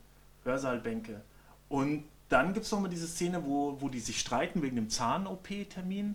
Hörsaalbänke. 0.44 1.20
Und 1.68 2.04
dann 2.28 2.52
gibt 2.54 2.66
es 2.66 2.72
nochmal 2.72 2.90
diese 2.90 3.06
Szene, 3.08 3.44
wo, 3.44 3.80
wo 3.80 3.88
die 3.88 4.00
sich 4.00 4.20
streiten 4.20 4.62
wegen 4.62 4.76
dem 4.76 4.88
Zahn-OP-Termin. 4.90 6.14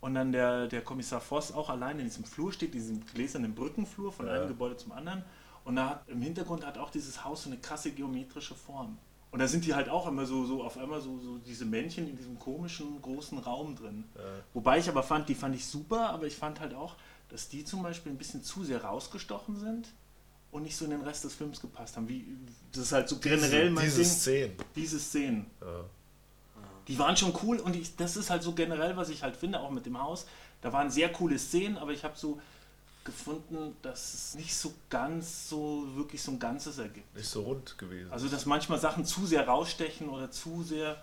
Und 0.00 0.14
dann 0.14 0.30
der, 0.32 0.68
der 0.68 0.82
Kommissar 0.82 1.20
Voss 1.20 1.52
auch 1.52 1.70
allein 1.70 1.98
in 1.98 2.04
diesem 2.04 2.24
Flur 2.24 2.52
steht, 2.52 2.74
diesem 2.74 3.04
gläsernen 3.06 3.54
Brückenflur 3.54 4.12
von 4.12 4.26
Ja. 4.26 4.32
einem 4.34 4.48
Gebäude 4.48 4.76
zum 4.76 4.92
anderen. 4.92 5.24
Und 5.64 5.76
da 5.76 5.88
hat, 5.90 6.08
im 6.08 6.20
Hintergrund 6.22 6.64
hat 6.64 6.78
auch 6.78 6.90
dieses 6.90 7.24
Haus 7.24 7.42
so 7.42 7.50
eine 7.50 7.58
krasse 7.58 7.90
geometrische 7.90 8.54
Form. 8.54 8.98
Und 9.32 9.40
da 9.40 9.48
sind 9.48 9.64
die 9.66 9.74
halt 9.74 9.88
auch 9.88 10.06
immer 10.06 10.24
so, 10.24 10.44
so 10.44 10.62
auf 10.62 10.78
einmal 10.78 11.00
so, 11.00 11.18
so 11.18 11.38
diese 11.38 11.64
Männchen 11.64 12.08
in 12.08 12.16
diesem 12.16 12.38
komischen 12.38 13.02
großen 13.02 13.38
Raum 13.38 13.74
drin. 13.74 14.04
Wobei 14.54 14.78
ich 14.78 14.88
aber 14.88 15.02
fand, 15.02 15.28
die 15.28 15.34
fand 15.34 15.54
ich 15.56 15.66
super, 15.66 16.10
aber 16.10 16.26
ich 16.26 16.36
fand 16.36 16.60
halt 16.60 16.74
auch, 16.74 16.94
dass 17.28 17.48
die 17.48 17.64
zum 17.64 17.82
Beispiel 17.82 18.12
ein 18.12 18.18
bisschen 18.18 18.42
zu 18.44 18.62
sehr 18.64 18.84
rausgestochen 18.84 19.56
sind 19.58 19.88
und 20.50 20.62
nicht 20.62 20.76
so 20.76 20.84
in 20.84 20.90
den 20.92 21.02
Rest 21.02 21.24
des 21.24 21.34
Films 21.34 21.60
gepasst 21.60 21.96
haben. 21.96 22.08
Wie, 22.08 22.24
das 22.72 22.82
ist 22.84 22.92
halt 22.92 23.08
so 23.08 23.18
generell 23.18 23.70
mein 23.70 23.84
diese 23.84 24.02
Ding. 24.02 24.10
Szenen. 24.10 24.56
Diese 24.74 24.98
Szenen. 24.98 25.46
Ja. 25.60 25.84
Die 26.88 26.98
waren 26.98 27.16
schon 27.16 27.32
cool 27.42 27.58
und 27.58 27.74
ich, 27.74 27.96
das 27.96 28.16
ist 28.16 28.30
halt 28.30 28.42
so 28.42 28.52
generell, 28.52 28.96
was 28.96 29.08
ich 29.08 29.22
halt 29.22 29.36
finde, 29.36 29.58
auch 29.60 29.70
mit 29.70 29.86
dem 29.86 30.00
Haus. 30.00 30.26
Da 30.62 30.72
waren 30.72 30.90
sehr 30.90 31.10
coole 31.12 31.38
Szenen, 31.38 31.76
aber 31.76 31.90
ich 31.92 32.04
habe 32.04 32.16
so 32.16 32.40
gefunden, 33.04 33.76
dass 33.82 34.14
es 34.14 34.34
nicht 34.34 34.54
so 34.54 34.72
ganz 34.90 35.48
so 35.48 35.86
wirklich 35.94 36.22
so 36.22 36.32
ein 36.32 36.38
Ganzes 36.38 36.78
ergibt. 36.78 37.14
Nicht 37.14 37.28
so 37.28 37.42
rund 37.42 37.76
gewesen. 37.78 38.10
Also 38.10 38.28
dass 38.28 38.46
manchmal 38.46 38.80
Sachen 38.80 39.04
zu 39.04 39.26
sehr 39.26 39.46
rausstechen 39.46 40.08
oder 40.08 40.30
zu 40.30 40.62
sehr, 40.64 40.96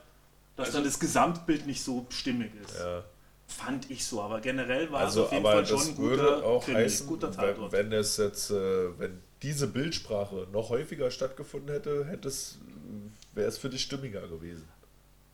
dass 0.55 0.67
Also- 0.67 0.79
dann 0.79 0.85
das 0.85 0.99
Gesamtbild 0.99 1.65
nicht 1.65 1.81
so 1.83 2.05
stimmig 2.09 2.51
ist. 2.63 2.77
ja. 2.79 3.03
Fand 3.45 3.91
ich 3.91 4.05
so, 4.05 4.21
aber 4.21 4.39
generell 4.41 4.89
war 4.91 5.01
Also, 5.01 5.21
es 5.21 5.25
auf 5.27 5.31
jeden 5.33 5.43
Fall 5.45 5.65
schon 5.65 5.77
das 5.77 5.87
ein 5.89 5.97
würde 5.97 6.23
guter, 6.23 6.43
auch 6.45 6.63
Krimi, 6.65 6.77
heißen, 6.79 7.07
guter 7.07 7.27
wenn, 7.27 7.35
Tatort. 7.35 7.71
wenn 7.73 7.91
es 7.91 8.17
jetzt, 8.17 8.49
äh, 8.51 8.99
wenn 8.99 9.19
diese 9.43 9.67
Bildsprache 9.67 10.47
noch 10.51 10.69
häufiger 10.69 11.11
stattgefunden 11.11 11.69
hätte, 11.69 12.05
hätte 12.05 12.29
es, 12.29 12.57
wäre 13.33 13.47
es 13.47 13.57
für 13.57 13.69
dich 13.69 13.81
stimmiger 13.81 14.27
gewesen. 14.27 14.67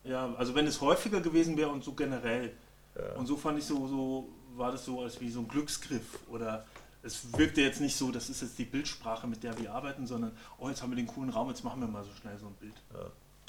Ja, 0.04 0.34
also 0.34 0.54
wenn 0.54 0.66
es 0.66 0.80
häufiger 0.80 1.20
gewesen 1.20 1.56
wäre 1.56 1.70
und 1.70 1.84
so 1.84 1.92
generell. 1.92 2.52
Ja. 2.96 3.14
Und 3.14 3.26
so 3.26 3.36
fand 3.36 3.58
ich 3.58 3.64
so, 3.64 3.86
so, 3.86 4.28
war 4.56 4.72
das 4.72 4.84
so 4.84 5.00
als 5.00 5.20
wie 5.20 5.30
so 5.30 5.40
ein 5.40 5.48
Glücksgriff. 5.48 6.18
Oder 6.30 6.66
es 7.02 7.32
wirkte 7.36 7.60
jetzt 7.60 7.80
nicht 7.80 7.96
so, 7.96 8.10
das 8.10 8.28
ist 8.28 8.42
jetzt 8.42 8.58
die 8.58 8.64
Bildsprache, 8.64 9.26
mit 9.26 9.42
der 9.42 9.56
wir 9.58 9.72
arbeiten, 9.72 10.06
sondern, 10.06 10.32
oh, 10.58 10.68
jetzt 10.68 10.82
haben 10.82 10.90
wir 10.90 10.96
den 10.96 11.06
coolen 11.06 11.30
Raum, 11.30 11.48
jetzt 11.48 11.64
machen 11.64 11.80
wir 11.80 11.88
mal 11.88 12.04
so 12.04 12.10
schnell 12.20 12.36
so 12.38 12.46
ein 12.46 12.54
Bild. 12.54 12.74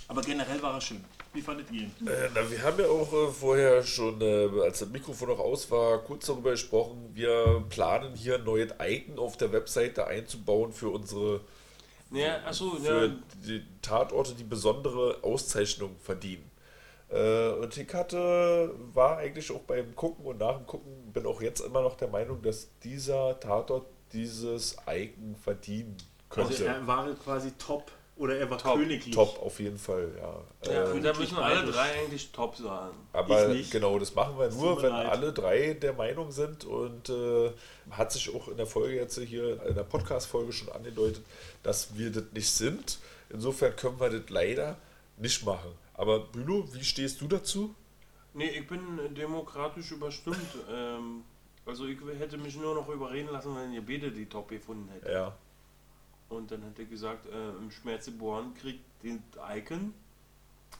Aber 0.07 0.21
generell 0.21 0.61
war 0.61 0.73
er 0.73 0.81
schön. 0.81 1.03
Wie 1.33 1.41
fandet 1.41 1.71
ihr 1.71 1.83
ihn? 1.83 1.91
Äh, 2.05 2.29
na, 2.35 2.49
wir 2.49 2.61
haben 2.61 2.79
ja 2.79 2.87
auch 2.87 3.13
äh, 3.13 3.31
vorher 3.31 3.81
schon, 3.83 4.19
äh, 4.21 4.49
als 4.61 4.79
das 4.79 4.89
Mikrofon 4.89 5.29
noch 5.29 5.39
aus 5.39 5.71
war, 5.71 5.99
kurz 5.99 6.25
darüber 6.25 6.51
gesprochen. 6.51 7.09
Wir 7.13 7.63
planen 7.69 8.15
hier 8.15 8.35
ein 8.35 8.43
neues 8.43 8.73
Icon 8.81 9.17
auf 9.17 9.37
der 9.37 9.53
Webseite 9.53 10.07
einzubauen 10.07 10.73
für 10.73 10.89
unsere 10.89 11.39
Ja, 12.11 12.43
achso, 12.45 12.71
für 12.71 13.05
ja. 13.05 13.15
die 13.45 13.63
Tatorte, 13.81 14.33
die 14.35 14.43
besondere 14.43 15.19
Auszeichnung 15.23 15.95
verdienen. 16.01 16.51
Äh, 17.09 17.49
und 17.53 17.75
ich 17.77 17.93
hatte, 17.93 18.73
war 18.93 19.17
eigentlich 19.17 19.51
auch 19.51 19.61
beim 19.61 19.95
Gucken 19.95 20.25
und 20.25 20.39
nach 20.39 20.57
dem 20.57 20.65
Gucken, 20.65 21.11
bin 21.13 21.25
auch 21.25 21.41
jetzt 21.41 21.61
immer 21.61 21.81
noch 21.81 21.95
der 21.95 22.07
Meinung, 22.07 22.41
dass 22.41 22.67
dieser 22.83 23.39
Tatort 23.39 23.85
dieses 24.13 24.75
Icon 24.87 25.35
verdienen 25.41 25.95
könnte. 26.29 26.51
Also 26.51 26.63
er 26.65 26.85
war 26.87 27.07
quasi 27.15 27.51
top 27.51 27.91
oder 28.17 28.37
er 28.37 28.49
war 28.49 28.57
Top. 28.57 28.77
königlich. 28.77 29.13
Top 29.15 29.41
auf 29.41 29.59
jeden 29.59 29.77
Fall, 29.77 30.11
ja. 30.17 30.71
ja 30.71 30.89
Äh, 30.89 30.91
und 30.91 31.03
da 31.03 31.13
müssen 31.13 31.37
alle 31.37 31.71
drei 31.71 32.01
eigentlich 32.01 32.31
top 32.31 32.55
sein. 32.55 32.91
aber 33.13 33.49
ich 33.49 33.57
nicht. 33.57 33.71
genau, 33.71 33.97
das 33.97 34.13
machen 34.13 34.37
wir 34.37 34.49
nur, 34.49 34.81
wenn 34.81 34.91
leid. 34.91 35.09
alle 35.09 35.33
drei 35.33 35.73
der 35.73 35.93
Meinung 35.93 36.31
sind 36.31 36.65
und 36.65 37.09
äh, 37.09 37.51
hat 37.91 38.11
sich 38.11 38.33
auch 38.33 38.47
in 38.47 38.57
der 38.57 38.67
Folge 38.67 38.95
jetzt 38.95 39.17
hier, 39.19 39.63
in 39.65 39.75
der 39.75 39.83
Podcast-Folge 39.83 40.53
schon 40.53 40.69
angedeutet, 40.69 41.23
dass 41.63 41.97
wir 41.97 42.11
das 42.11 42.25
nicht 42.33 42.51
sind. 42.51 42.99
Insofern 43.29 43.75
können 43.75 43.99
wir 43.99 44.09
das 44.09 44.29
leider 44.29 44.77
nicht 45.17 45.45
machen. 45.45 45.71
Aber 45.93 46.19
Bülow, 46.19 46.67
wie 46.73 46.83
stehst 46.83 47.21
du 47.21 47.27
dazu? 47.27 47.73
Nee, 48.33 48.49
ich 48.49 48.67
bin 48.67 49.13
demokratisch 49.15 49.91
überstimmt. 49.91 50.37
ähm, 50.71 51.23
also 51.65 51.85
ich 51.85 51.97
hätte 52.17 52.37
mich 52.37 52.55
nur 52.55 52.75
noch 52.75 52.89
überreden 52.89 53.29
lassen, 53.31 53.55
wenn 53.55 53.71
ihr 53.73 53.85
beide 53.85 54.11
die 54.11 54.25
Top 54.25 54.49
gefunden 54.49 54.89
hättet. 54.89 55.11
Ja. 55.11 55.35
Und 56.31 56.49
dann 56.49 56.61
hätte 56.63 56.83
ich 56.83 56.89
gesagt, 56.89 57.25
äh, 57.25 57.49
im 57.57 57.69
Schmerzebohren 57.71 58.53
kriegt 58.53 58.79
den 59.03 59.21
Icon. 59.53 59.93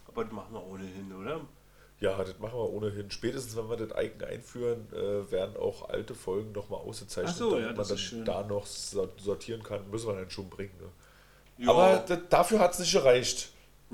Aber 0.08 0.24
das 0.24 0.32
machen 0.34 0.54
wir 0.54 0.66
ohnehin, 0.66 1.12
oder? 1.14 1.41
Ja, 1.99 2.18
das 2.18 2.39
machen 2.39 2.54
wir 2.58 2.70
ohnehin. 2.70 3.12
Spätestens, 3.12 3.56
wenn 3.58 3.70
wir 3.70 3.76
das 3.76 3.89
Icon 4.02 4.24
einführen, 4.28 4.88
äh, 4.93 5.30
werden 5.30 5.58
auch 5.58 5.89
alte 5.89 6.16
Folgen 6.16 6.54
nochmal 6.54 6.80
ausgezeichnet, 6.80 7.34
Ach 7.34 7.38
so, 7.38 7.49
damit 7.52 7.62
ja, 7.64 7.68
man 7.68 7.76
das 7.76 7.88
dann 7.89 7.97
ist 7.97 8.02
schön. 8.04 8.26
da 8.26 8.43
noch 8.43 8.66
so- 8.66 9.10
sortieren 9.18 9.62
kann. 9.62 9.89
Müssen 9.91 10.08
wir 10.08 10.16
dann 10.16 10.30
schon 10.32 10.49
bringen. 10.49 10.72
Ne? 10.80 11.68
Aber 11.70 12.04
das, 12.08 12.20
dafür 12.30 12.60
hat 12.60 12.72
es 12.74 12.80
nicht 12.80 12.93
gereicht. 12.93 13.49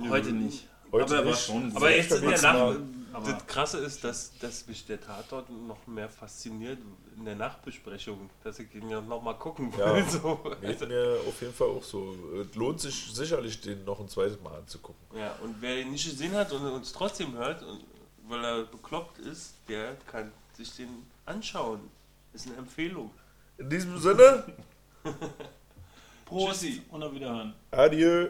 Heute 0.09 0.31
nicht. 0.31 0.67
Heute 0.91 1.05
aber 1.05 1.15
er 1.15 1.25
nicht. 1.25 1.43
schon 1.45 1.75
Aber 1.75 1.89
jetzt 1.93 2.11
in 2.11 2.21
der 2.29 2.41
Nacht. 2.41 2.79
Aber- 3.17 3.31
Das 3.33 3.47
Krasse 3.47 3.77
ist, 3.79 4.03
dass, 4.03 4.37
dass 4.39 4.67
mich 4.67 4.85
der 4.85 5.01
Tatort 5.01 5.49
noch 5.49 5.85
mehr 5.87 6.09
fasziniert 6.09 6.79
in 7.17 7.25
der 7.25 7.35
Nachbesprechung, 7.35 8.29
dass 8.43 8.59
ich 8.59 8.73
ihn 8.75 8.89
ja 8.89 9.01
noch 9.01 9.21
mal 9.21 9.33
gucken 9.33 9.71
will. 9.73 9.79
Ja. 9.79 10.05
So. 10.09 10.39
Geht 10.61 10.87
mir 10.87 11.17
auf 11.27 11.41
jeden 11.41 11.53
Fall 11.53 11.67
auch 11.69 11.83
so. 11.83 12.15
Es 12.41 12.55
lohnt 12.55 12.79
sich 12.79 13.09
sicherlich, 13.13 13.59
den 13.61 13.83
noch 13.85 13.99
ein 13.99 14.07
zweites 14.07 14.39
Mal 14.41 14.55
anzugucken. 14.57 15.17
Ja, 15.17 15.35
und 15.43 15.55
wer 15.61 15.81
ihn 15.81 15.91
nicht 15.91 16.05
gesehen 16.09 16.33
hat 16.33 16.51
und 16.51 16.61
uns 16.65 16.91
trotzdem 16.93 17.33
hört, 17.33 17.63
und, 17.63 17.83
weil 18.27 18.43
er 18.43 18.63
bekloppt 18.65 19.19
ist, 19.19 19.53
der 19.67 19.95
kann 20.11 20.31
sich 20.53 20.75
den 20.75 20.89
anschauen. 21.25 21.79
Ist 22.33 22.47
eine 22.47 22.57
Empfehlung. 22.57 23.09
In 23.57 23.69
diesem 23.69 23.97
Sinne, 23.97 24.43
Prosi. 26.25 26.81
Und 26.91 27.03
auf 27.03 27.13
Wiederhören. 27.13 27.53
adieu. 27.71 28.29